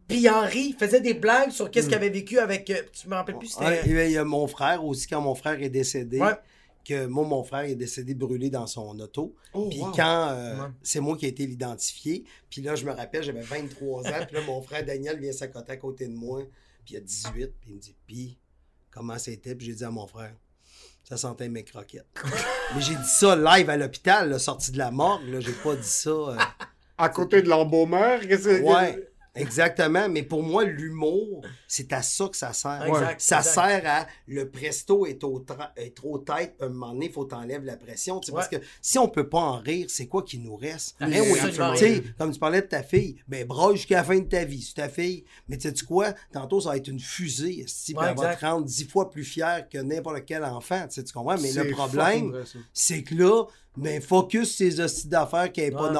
puis 0.09 0.17
il 0.19 0.29
en 0.29 0.41
rit 0.41 0.69
il 0.71 0.75
faisait 0.75 0.99
des 0.99 1.13
blagues 1.13 1.51
sur 1.51 1.71
qu'est-ce 1.71 1.85
qu'il 1.87 1.95
avait 1.95 2.09
vécu 2.09 2.37
avec 2.39 2.69
euh, 2.69 2.81
tu 2.91 3.07
me 3.07 3.15
rappelles 3.15 3.37
plus 3.37 3.47
c'était 3.47 3.65
Ouais, 3.65 4.07
il 4.09 4.11
y 4.11 4.17
a 4.17 4.25
mon 4.25 4.47
frère 4.47 4.83
aussi, 4.83 5.07
quand 5.07 5.21
mon 5.21 5.35
frère 5.35 5.61
est 5.61 5.69
décédé, 5.69 6.19
Ouais. 6.19 6.33
que 6.85 7.05
moi, 7.05 7.25
mon 7.25 7.43
frère 7.43 7.61
est 7.61 7.75
décédé 7.75 8.13
brûlé 8.15 8.49
dans 8.49 8.65
son 8.67 8.99
auto. 8.99 9.35
Oh, 9.53 9.67
puis 9.69 9.79
wow. 9.79 9.91
quand 9.95 10.29
euh, 10.31 10.55
Ouais. 10.63 10.69
c'est 10.81 10.99
moi 10.99 11.15
qui 11.15 11.25
ai 11.25 11.29
été 11.29 11.45
l'identifié, 11.45 12.23
puis 12.49 12.61
là, 12.61 12.75
je 12.75 12.83
me 12.85 12.91
rappelle, 12.91 13.21
j'avais 13.23 13.41
23 13.41 14.07
ans, 14.07 14.25
puis 14.27 14.35
là, 14.37 14.41
mon 14.45 14.61
frère 14.61 14.83
Daniel 14.85 15.19
vient 15.19 15.31
s'accoter 15.31 15.71
à 15.73 15.77
côté 15.77 16.07
de 16.07 16.13
moi, 16.15 16.41
puis 16.83 16.95
il 16.95 16.97
a 16.97 17.01
18, 17.01 17.53
puis 17.61 17.69
il 17.69 17.75
me 17.75 17.79
dit, 17.79 17.95
puis 18.07 18.37
comment 18.91 19.17
c'était? 19.19 19.53
Puis 19.55 19.67
j'ai 19.67 19.73
dit 19.75 19.83
à 19.83 19.91
mon 19.91 20.07
frère, 20.07 20.33
ça 21.03 21.17
sentait 21.17 21.49
mes 21.49 21.63
croquettes. 21.63 22.07
Mais 22.75 22.81
j'ai 22.81 22.95
dit 22.95 23.07
ça 23.07 23.35
live 23.35 23.69
à 23.69 23.77
l'hôpital, 23.77 24.39
sorti 24.39 24.71
de 24.71 24.77
la 24.79 24.89
morgue, 24.91 25.27
là, 25.29 25.39
j'ai 25.41 25.51
pas 25.53 25.75
dit 25.75 25.83
ça. 25.87 26.09
euh, 26.09 26.37
À 26.97 27.09
côté 27.09 27.41
de 27.41 27.49
l'embaumeur, 27.49 28.21
qu'est-ce 28.21 28.43
que 28.47 28.61
Ouais, 28.63 29.08
exactement. 29.35 30.09
Mais 30.09 30.23
pour 30.23 30.43
moi, 30.43 30.63
l'humour, 30.63 31.41
c'est 31.67 31.91
à 31.93 32.01
ça 32.01 32.27
que 32.27 32.37
ça 32.37 32.53
sert. 32.53 32.83
Exact, 32.85 33.21
ça 33.21 33.37
exact. 33.39 33.53
sert 33.53 33.81
à 33.85 34.07
le 34.27 34.49
presto 34.49 35.05
est, 35.05 35.23
au 35.23 35.39
tra- 35.39 35.71
est 35.75 35.95
trop 35.95 36.17
tête, 36.19 36.55
à 36.61 36.65
un 36.65 36.69
moment 36.69 36.93
donné, 36.93 37.07
il 37.07 37.11
faut 37.11 37.25
t'enlèves 37.25 37.63
la 37.63 37.77
pression. 37.77 38.19
Parce 38.33 38.47
que 38.47 38.57
si 38.81 38.97
on 38.97 39.07
peut 39.07 39.27
pas 39.29 39.39
en 39.39 39.57
rire, 39.59 39.87
c'est 39.89 40.07
quoi 40.07 40.23
qui 40.23 40.39
nous 40.39 40.55
reste? 40.55 40.95
Oui, 41.01 42.03
comme 42.17 42.31
tu 42.31 42.39
parlais 42.39 42.61
de 42.61 42.67
ta 42.67 42.83
fille, 42.83 43.21
ben 43.27 43.45
braille 43.45 43.77
jusqu'à 43.77 43.97
la 43.97 44.03
fin 44.03 44.17
de 44.19 44.25
ta 44.27 44.43
vie, 44.45 44.61
c'est 44.61 44.75
ta 44.81 44.89
fille. 44.89 45.23
Mais 45.47 45.57
tu 45.57 45.69
sais 45.69 45.85
quoi? 45.85 46.13
Tantôt, 46.31 46.61
ça 46.61 46.69
va 46.69 46.77
être 46.77 46.87
une 46.87 46.99
fusée, 46.99 47.65
Ouais, 47.99 48.05
elle 48.09 48.15
va 48.17 48.35
te 48.35 48.45
rendre 48.45 48.65
dix 48.65 48.85
fois 48.85 49.09
plus 49.09 49.23
fier 49.23 49.67
que 49.69 49.77
n'importe 49.77 50.25
quel 50.25 50.43
enfant. 50.43 50.85
Tu 50.87 50.95
sais, 50.95 51.03
tu 51.03 51.13
comprends? 51.13 51.37
Mais 51.39 51.51
le 51.51 51.71
problème, 51.71 52.43
c'est 52.73 53.03
que 53.03 53.15
là, 53.15 53.45
ben 53.77 54.01
focus 54.01 54.55
ces 54.57 54.79
hosties 54.79 55.07
d'affaires 55.07 55.51
qui 55.51 55.61
n'est 55.61 55.71
pas 55.71 55.87
Ouais. 55.87 55.93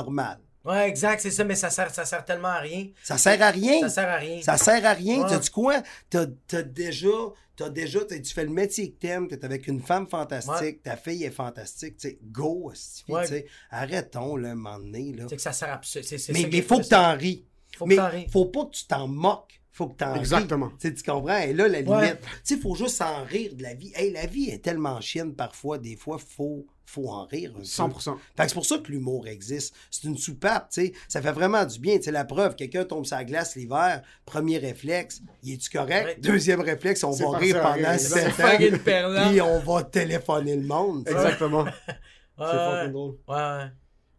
Ouais 0.66 0.89
exact 0.89 1.22
c'est 1.22 1.32
ça 1.32 1.43
mais 1.43 1.55
ça 1.55 1.70
sert 1.70 1.93
ça 1.93 2.05
sert 2.05 2.24
tellement 2.26 2.49
à 2.49 2.60
rien 2.60 2.88
Ça 3.03 3.18
sert 3.18 3.41
à 3.41 3.49
rien. 3.51 3.80
ça 3.82 3.89
sert 3.89 4.10
à 4.10 4.18
rien 4.18 4.41
Ça 4.41 4.57
sert 4.57 4.86
à 4.86 4.93
rien. 4.93 5.22
Ouais. 5.24 5.30
T'as-tu 5.30 5.51
quoi? 5.51 5.82
T'as 6.10 6.26
as 6.53 6.62
déjà. 6.64 7.07
T'as 7.55 7.70
déjà. 7.70 8.05
t'as- 8.05 8.20
tu 8.20 8.34
fais 8.34 8.43
le 8.45 8.51
métier 8.51 8.91
que 8.91 8.97
t'aimes, 8.99 9.28
t'es 9.28 9.43
avec 9.43 9.68
une 9.68 9.82
femme 9.82 10.07
fantastique, 10.07 10.53
Ouais. 10.62 10.80
ta 10.84 10.95
fille 10.95 11.26
est 11.26 11.32
fantastique. 11.32 11.97
Tu 11.97 12.07
sais, 12.10 12.20
go, 12.24 12.72
esti, 12.72 13.03
Ouais. 13.12 13.28
tu. 13.28 13.43
Arrêtons, 13.70 14.38
là, 14.38 14.51
un 14.51 14.55
moment 14.55 14.80
donné, 14.80 15.14
là. 15.14 15.26
c'est 15.30 15.36
que 15.36 15.41
ça 15.41 15.51
sert 15.51 15.70
à 15.70 15.82
c'est, 15.84 16.01
c'est, 16.03 16.18
c'est 16.18 16.32
Mais 16.34 16.43
il 16.43 16.64
faut 16.64 16.80
que 16.80 16.88
t'en 16.88 17.16
ris. 17.18 17.45
Faut 17.78 17.84
que 17.86 17.89
mais 17.89 17.95
t'en 17.97 18.10
ris. 18.10 18.28
faut 18.32 18.45
pas 18.45 18.66
que 18.66 18.72
tu 18.72 18.86
t'en 18.86 19.07
moques. 19.10 19.62
Faut 19.72 19.88
que 19.88 19.95
t'en 19.97 20.14
ris. 20.14 20.20
Exactement. 20.20 20.70
Tu 20.80 20.88
sais, 20.88 20.93
tu 20.93 21.03
comprends? 21.03 21.38
Et 21.38 21.53
là, 21.53 21.68
la 21.68 21.82
limite. 21.82 21.89
Ouais. 21.99 22.20
Tu 22.45 22.55
sais, 22.55 22.62
faut 22.62 22.76
juste 22.76 23.01
en 23.01 23.24
rire 23.26 23.53
de 23.55 23.64
la 23.64 23.74
vie. 23.74 23.91
Hey, 23.95 24.12
la 24.12 24.26
vie 24.26 24.49
est 24.49 24.64
tellement 24.64 24.99
chienne 25.01 25.34
parfois. 25.36 25.78
Des 25.78 25.95
fois, 25.97 26.18
faut, 26.18 26.66
faut 26.89 27.07
en 27.09 27.25
rire. 27.25 27.51
un 27.55 27.59
peu. 27.59 27.63
100%. 27.65 28.17
Fait 28.35 28.43
que 28.43 28.47
c'est 28.49 28.53
pour 28.53 28.65
ça 28.65 28.77
que 28.79 28.91
l'humour 28.91 29.27
existe. 29.27 29.75
C'est 29.91 30.07
une 30.07 30.17
soupape, 30.17 30.69
tu 30.71 30.81
sais. 30.87 30.93
Ça 31.07 31.21
fait 31.21 31.31
vraiment 31.31 31.65
du 31.65 31.79
bien. 31.79 32.01
Sais, 32.01 32.11
la 32.11 32.25
preuve, 32.25 32.55
quelqu'un 32.55 32.85
tombe 32.85 33.05
sur 33.05 33.15
la 33.17 33.23
glace 33.23 33.55
l'hiver, 33.55 34.01
premier 34.25 34.57
réflexe, 34.57 35.21
il 35.43 35.53
est-tu 35.53 35.69
correct? 35.69 36.05
Ouais. 36.05 36.15
Deuxième 36.19 36.61
réflexe, 36.61 37.03
on 37.03 37.11
C'est 37.13 37.23
va 37.23 37.37
rire 37.37 37.61
pendant 37.61 37.91
exact. 37.93 38.31
7 38.31 38.33
Fucking 38.33 38.75
ans. 39.15 39.29
Puis 39.29 39.41
on 39.41 39.59
va 39.59 39.83
téléphoner 39.83 40.55
le 40.55 40.65
monde. 40.67 41.07
Exactement. 41.07 41.63
Ouais, 41.63 41.71
C'est 42.37 42.45
fucking 42.45 42.91
drôle. 42.91 43.15
ouais 43.27 43.35
ouais 43.35 43.71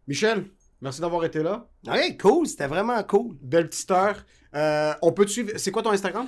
Michel, 0.06 0.44
Merci 0.82 1.00
d'avoir 1.02 1.24
été 1.24 1.42
là. 1.42 1.68
Ouais, 1.86 2.16
cool, 2.16 2.46
c'était 2.46 2.66
vraiment 2.66 3.02
cool. 3.02 3.36
Belle 3.42 3.68
petite 3.68 3.90
heure. 3.90 4.24
Euh, 4.54 4.94
on 5.02 5.12
peut 5.12 5.26
te 5.26 5.30
suivre. 5.30 5.52
C'est 5.56 5.70
quoi 5.70 5.82
ton 5.82 5.90
Instagram? 5.90 6.26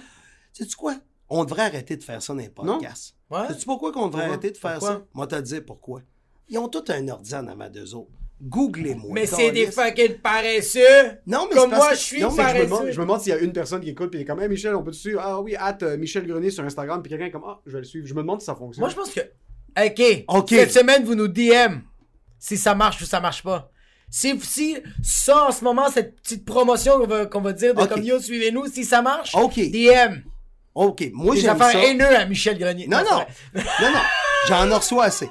Sais-tu 0.53 0.77
quoi? 0.77 0.97
On 1.31 1.45
devrait 1.45 1.63
arrêter 1.63 1.97
de 1.97 2.05
faire 2.05 2.21
ça 2.21 2.35
dans 2.35 2.39
les 2.41 2.51
podcasts. 2.51 3.15
Ouais. 3.31 3.49
Sais-tu 3.49 3.65
pourquoi 3.65 3.91
qu'on 3.93 4.09
devrait 4.09 4.21
Pourquoi? 4.25 4.35
arrêter 4.35 4.51
de 4.51 4.59
faire 4.59 4.73
Pourquoi? 4.79 4.89
ça? 4.97 5.03
Moi, 5.15 5.27
te 5.27 5.37
dire 5.41 5.65
pourquoi. 5.65 6.03
Ils 6.53 6.59
ont 6.59 6.69
tout 6.69 6.85
un 6.89 7.09
ordi 7.09 7.35
en 7.35 7.47
avant 7.49 7.69
d'eux 7.71 7.95
autres. 7.95 8.11
Googlez-moi. 8.41 9.11
Mais 9.15 9.27
c'est 9.27 9.51
des 9.53 9.71
fucking 9.71 10.19
paresseux. 10.19 10.81
Non, 11.27 11.47
mais 11.49 11.57
Comme 11.57 11.71
moi, 11.71 11.91
que- 11.91 11.95
je 11.97 12.01
suis 12.01 12.21
non, 12.21 12.29
je, 12.31 12.37
me 12.43 12.65
demande, 12.65 12.87
je 12.91 12.99
me 12.99 13.05
demande 13.07 13.21
s'il 13.21 13.31
y 13.33 13.37
a 13.37 13.39
une 13.39 13.53
personne 13.53 13.81
qui 13.81 13.91
écoute 13.91 14.11
puis 14.11 14.21
est 14.21 14.25
comme 14.25 14.41
Hey, 14.41 14.49
Michel, 14.49 14.75
on 14.75 14.83
peut 14.83 14.91
te 14.91 14.97
suivre 14.97 15.21
Ah 15.25 15.41
oui, 15.41 15.57
hâte 15.57 15.83
Michel 15.99 16.27
Grenier 16.27 16.51
sur 16.51 16.63
Instagram 16.65 17.01
puis 17.03 17.11
quelqu'un 17.11 17.27
est 17.27 17.31
comme 17.31 17.45
Ah, 17.47 17.61
je 17.67 17.73
vais 17.73 17.79
le 17.79 17.85
suivre. 17.85 18.07
Je 18.07 18.15
me 18.15 18.21
demande 18.21 18.41
si 18.41 18.47
ça 18.47 18.55
fonctionne. 18.55 18.83
Moi, 18.83 18.91
je 18.91 18.97
pense 18.97 19.11
que. 19.11 19.21
Ok. 19.21 20.25
Ok. 20.29 20.49
Cette 20.51 20.73
semaine, 20.73 21.05
vous 21.05 21.15
nous 21.15 21.29
DM 21.29 21.81
si 22.39 22.57
ça 22.59 22.75
marche 22.75 23.01
ou 23.01 23.05
ça 23.07 23.21
marche 23.21 23.43
pas. 23.43 23.71
Si, 24.11 24.39
si 24.41 24.77
ça, 25.03 25.47
en 25.49 25.53
ce 25.53 25.65
moment, 25.65 25.89
cette 25.89 26.17
petite 26.21 26.45
promotion 26.45 26.99
qu'on 27.31 27.41
va, 27.41 27.53
dire 27.55 27.75
de 27.75 27.81
Ok. 27.81 27.89
comme 27.89 28.03
yo, 28.03 28.19
suivez-nous, 28.21 28.67
si 28.67 28.85
ça 28.85 29.01
marche, 29.01 29.35
Ok. 29.35 29.55
DM. 29.55 30.21
OK, 30.75 31.11
moi, 31.13 31.37
j'aime 31.37 31.51
affaires 31.61 31.73
ça. 31.81 31.85
haineux 31.87 32.17
à 32.17 32.25
Michel 32.25 32.59
Grenier. 32.59 32.87
Non, 32.89 32.99
non. 32.99 33.19
non, 33.55 33.91
non. 33.93 34.01
J'en 34.49 34.69
reçois 34.77 35.05
assez. 35.05 35.29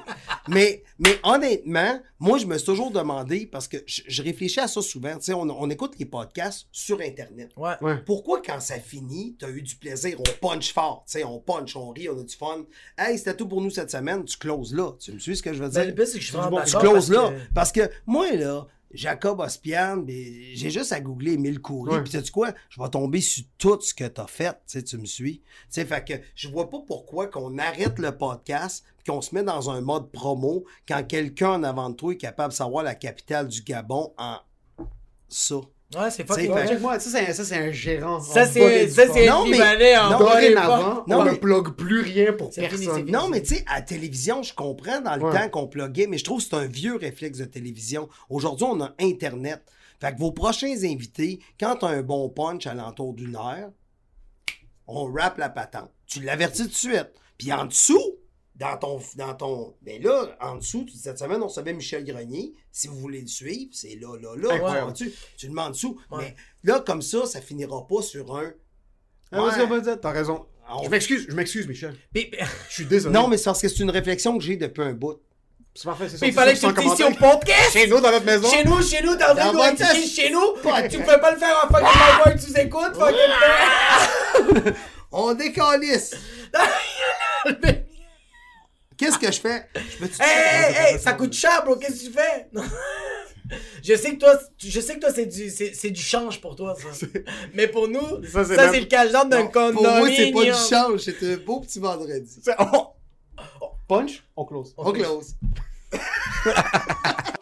Mais, 0.48 0.82
mais 0.98 1.18
honnêtement, 1.22 2.00
moi, 2.18 2.38
je 2.38 2.46
me 2.46 2.56
suis 2.56 2.64
toujours 2.64 2.90
demandé, 2.90 3.46
parce 3.46 3.68
que 3.68 3.76
je, 3.86 4.00
je 4.08 4.22
réfléchis 4.22 4.60
à 4.60 4.68
ça 4.68 4.80
souvent, 4.80 5.14
tu 5.16 5.24
sais, 5.24 5.34
on, 5.34 5.42
on 5.42 5.68
écoute 5.68 5.94
les 5.98 6.06
podcasts 6.06 6.66
sur 6.72 6.98
Internet. 7.00 7.50
Ouais. 7.58 7.72
Ouais. 7.82 7.96
Pourquoi, 8.06 8.40
quand 8.40 8.58
ça 8.60 8.76
finit, 8.80 9.36
t'as 9.38 9.50
eu 9.50 9.60
du 9.60 9.74
plaisir, 9.76 10.18
on 10.18 10.46
punch 10.48 10.72
fort, 10.72 11.04
tu 11.06 11.18
sais, 11.18 11.24
on 11.24 11.38
punch, 11.40 11.76
on 11.76 11.90
rit, 11.90 12.08
on 12.08 12.18
a 12.18 12.22
du 12.22 12.34
fun. 12.34 12.64
Hey, 12.96 13.18
c'était 13.18 13.34
tout 13.36 13.46
pour 13.48 13.60
nous 13.60 13.70
cette 13.70 13.90
semaine, 13.90 14.24
tu 14.24 14.38
closes 14.38 14.74
là. 14.74 14.92
Tu 14.98 15.12
me 15.12 15.18
suis 15.18 15.36
ce 15.36 15.42
que 15.42 15.52
je 15.52 15.62
veux 15.62 15.68
Ben, 15.68 15.82
dire? 15.82 15.84
le 15.88 15.94
pire, 15.94 16.06
c'est 16.06 16.14
que 16.14 16.20
je 16.24 16.28
suis 16.28 16.36
vraiment 16.36 16.62
tu 16.64 16.76
closes 16.78 16.92
parce 16.94 17.10
là. 17.10 17.28
que- 17.28 17.52
Parce 17.54 17.72
que 17.72 17.90
moi, 18.06 18.32
là, 18.32 18.66
Jacob 18.92 19.40
Ospian, 19.40 20.04
j'ai 20.06 20.70
juste 20.70 20.92
à 20.92 21.00
googler 21.00 21.32
Émile 21.32 21.60
Coury. 21.60 22.00
Puis, 22.02 22.12
sais-tu 22.12 22.30
quoi? 22.30 22.52
Je 22.68 22.80
vais 22.80 22.88
tomber 22.88 23.20
sur 23.20 23.44
tout 23.58 23.80
ce 23.80 23.94
que 23.94 24.04
t'as 24.04 24.26
fait. 24.26 24.56
Tu 24.66 24.82
tu 24.84 24.98
me 24.98 25.06
suis. 25.06 25.38
Tu 25.40 25.44
sais, 25.70 25.84
fait 25.84 26.06
que 26.06 26.14
je 26.34 26.48
vois 26.48 26.68
pas 26.68 26.80
pourquoi 26.86 27.26
qu'on 27.26 27.58
arrête 27.58 27.98
le 27.98 28.16
podcast 28.16 28.84
qu'on 29.06 29.20
se 29.20 29.34
met 29.34 29.42
dans 29.42 29.70
un 29.70 29.80
mode 29.80 30.10
promo 30.12 30.64
quand 30.86 31.02
quelqu'un 31.06 31.52
en 31.52 31.62
avant 31.64 31.90
de 31.90 31.96
toi 31.96 32.12
est 32.12 32.16
capable 32.16 32.52
de 32.52 32.56
savoir 32.56 32.84
la 32.84 32.94
capitale 32.94 33.48
du 33.48 33.62
Gabon 33.62 34.12
en 34.16 34.38
ça. 35.28 35.56
Ouais, 35.94 36.10
c'est 36.10 36.26
fait- 36.26 36.46
Check-moi, 36.68 36.98
ça, 36.98 37.10
c'est 37.10 37.32
ça, 37.32 37.44
c'est 37.44 37.56
un 37.56 37.70
gérant. 37.70 38.20
Ça, 38.20 38.46
c'est 38.46 38.88
ça, 38.88 39.02
c'est 39.12 39.26
Non, 39.26 39.46
mais- 39.46 39.96
en 39.96 40.10
non, 40.12 40.18
Dorénavant. 40.18 41.04
Non, 41.06 41.18
on 41.20 41.24
mais- 41.24 41.32
ne 41.32 41.36
plug 41.36 41.70
plus 41.76 42.00
rien 42.00 42.32
pour 42.32 42.52
fini, 42.52 42.68
personne. 42.68 42.96
fini. 42.98 43.10
Non, 43.12 43.28
mais 43.28 43.42
tu 43.42 43.56
sais, 43.56 43.64
à 43.68 43.82
télévision, 43.82 44.42
je 44.42 44.54
comprends 44.54 45.00
dans 45.00 45.16
le 45.16 45.22
Ouais. 45.24 45.32
temps 45.32 45.48
qu'on 45.50 45.66
pluguait, 45.66 46.06
mais 46.06 46.18
je 46.18 46.24
trouve 46.24 46.42
que 46.42 46.48
c'est 46.48 46.56
un 46.56 46.66
vieux 46.66 46.96
réflexe 46.96 47.38
de 47.38 47.44
télévision. 47.44 48.08
Aujourd'hui, 48.30 48.66
on 48.70 48.80
a 48.80 48.92
Internet. 49.00 49.62
Fait 50.00 50.12
que 50.14 50.18
vos 50.18 50.32
prochains 50.32 50.74
invités, 50.84 51.40
quand 51.60 51.76
t'as 51.76 51.88
un 51.88 52.02
bon 52.02 52.28
punch 52.28 52.66
à 52.66 52.74
l'entour 52.74 53.12
d'une 53.14 53.36
heure, 53.36 53.70
on 54.86 55.04
rappe 55.12 55.38
la 55.38 55.48
patente. 55.48 55.90
Tu 56.06 56.20
l'avertis 56.22 56.62
tout 56.64 56.68
de 56.68 56.74
suite. 56.74 57.10
Puis 57.38 57.52
en 57.52 57.66
dessous, 57.66 58.16
dans 58.62 58.76
ton. 58.78 59.00
Dans 59.16 59.34
ton 59.34 59.74
ben 59.82 60.02
là, 60.02 60.36
en 60.40 60.56
dessous, 60.56 60.84
tu- 60.90 60.96
cette 60.96 61.18
semaine, 61.18 61.42
on 61.42 61.48
savait 61.48 61.72
Michel 61.72 62.04
Grenier. 62.04 62.52
Si 62.70 62.88
vous 62.88 62.96
voulez 62.96 63.20
le 63.20 63.26
suivre, 63.26 63.70
c'est 63.72 63.98
là, 64.00 64.16
là, 64.20 64.34
là. 64.36 64.54
Incroyable. 64.54 64.92
Tu, 64.94 65.12
tu 65.36 65.46
le 65.48 65.52
mets 65.52 65.62
en 65.62 65.70
dessous. 65.70 66.00
Ouais. 66.10 66.18
Mais 66.18 66.34
là, 66.64 66.80
comme 66.80 67.02
ça, 67.02 67.26
ça 67.26 67.40
finira 67.40 67.86
pas 67.86 68.02
sur 68.02 68.34
un. 68.36 68.52
Ah, 69.32 69.40
vas-y, 69.40 69.62
Ouais. 69.68 69.96
T'as 70.00 70.10
raison. 70.10 70.46
On- 70.70 70.84
Je 70.84 70.88
m'excuse, 70.90 71.26
je 71.28 71.34
m'excuse, 71.34 71.66
Michel. 71.66 71.96
Je 72.14 72.28
suis 72.68 72.84
désolé. 72.86 73.12
Non, 73.12 73.28
mais 73.28 73.36
c'est 73.36 73.44
parce 73.44 73.60
que 73.60 73.68
c'est 73.68 73.82
une 73.82 73.90
réflexion 73.90 74.38
que 74.38 74.44
j'ai 74.44 74.56
depuis 74.56 74.82
un 74.82 74.92
bout. 74.92 75.20
c'est 75.74 75.84
parfait, 75.84 76.08
c'est 76.08 76.18
Puis 76.18 76.28
il 76.28 76.32
fallait 76.34 76.54
que 76.54 76.60
tu 76.60 76.66
le 76.66 76.74
100 76.74 76.80
dises 76.82 76.94
sur 76.96 77.06
commentaires. 77.06 77.30
podcast. 77.38 77.72
Chez 77.72 77.86
nous, 77.88 78.00
dans 78.00 78.10
notre 78.10 78.24
maison. 78.26 78.48
Chez 78.50 78.64
nous, 78.64 78.82
chez 78.82 79.02
nous, 79.02 79.16
dans 79.16 79.34
Dans 79.34 79.74
test. 79.74 80.06
chez 80.14 80.30
nous. 80.30 80.54
Tu 80.88 80.98
peux 80.98 81.20
pas 81.20 81.32
le 81.32 81.38
faire 81.38 81.56
en 81.64 81.68
fucking 81.68 81.88
my 81.88 82.24
boy, 82.24 82.36
tu 82.38 82.60
écoutes, 82.60 82.94
fucking 82.94 84.74
On 85.12 85.34
décalisse. 85.34 86.14
Qu'est-ce 89.02 89.18
que 89.18 89.32
je 89.32 89.40
fais? 89.40 89.66
Je 89.74 89.98
peux 89.98 90.04
Hey, 90.20 90.74
hey, 90.74 90.94
hey, 90.94 91.00
ça 91.00 91.12
coûte 91.14 91.32
cher, 91.32 91.64
bro, 91.64 91.74
qu'est-ce 91.76 92.04
que 92.04 92.06
tu 92.06 92.12
fais? 92.12 92.46
Non. 92.52 92.62
Je 93.82 93.94
sais 93.96 94.12
que 94.12 94.18
toi, 94.20 94.38
je 94.56 94.80
sais 94.80 94.94
que 94.94 95.00
toi 95.00 95.10
c'est 95.12 95.26
du, 95.26 95.50
c'est, 95.50 95.74
c'est 95.74 95.90
du 95.90 96.00
change 96.00 96.40
pour 96.40 96.54
toi, 96.56 96.74
ça. 96.74 97.06
Mais 97.52 97.66
pour 97.66 97.86
nous, 97.88 98.24
Ça, 98.24 98.44
c'est 98.44 98.56
même- 98.56 98.72
le 98.72 98.84
cash-down 98.86 99.28
d'un 99.28 99.46
Pour 99.46 99.82
moi, 99.82 100.08
c'est 100.08 100.16
pas 100.16 100.24
du 100.24 100.32
condominium. 100.32 100.56
change, 100.70 101.00
c'est 101.00 101.22
un 101.34 101.36
beau 101.38 101.60
petit 101.60 101.78
vendredi. 101.80 102.40
Punch, 103.88 104.22
on 104.36 104.44
close. 104.46 104.72
On 104.78 104.92
close. 104.92 105.34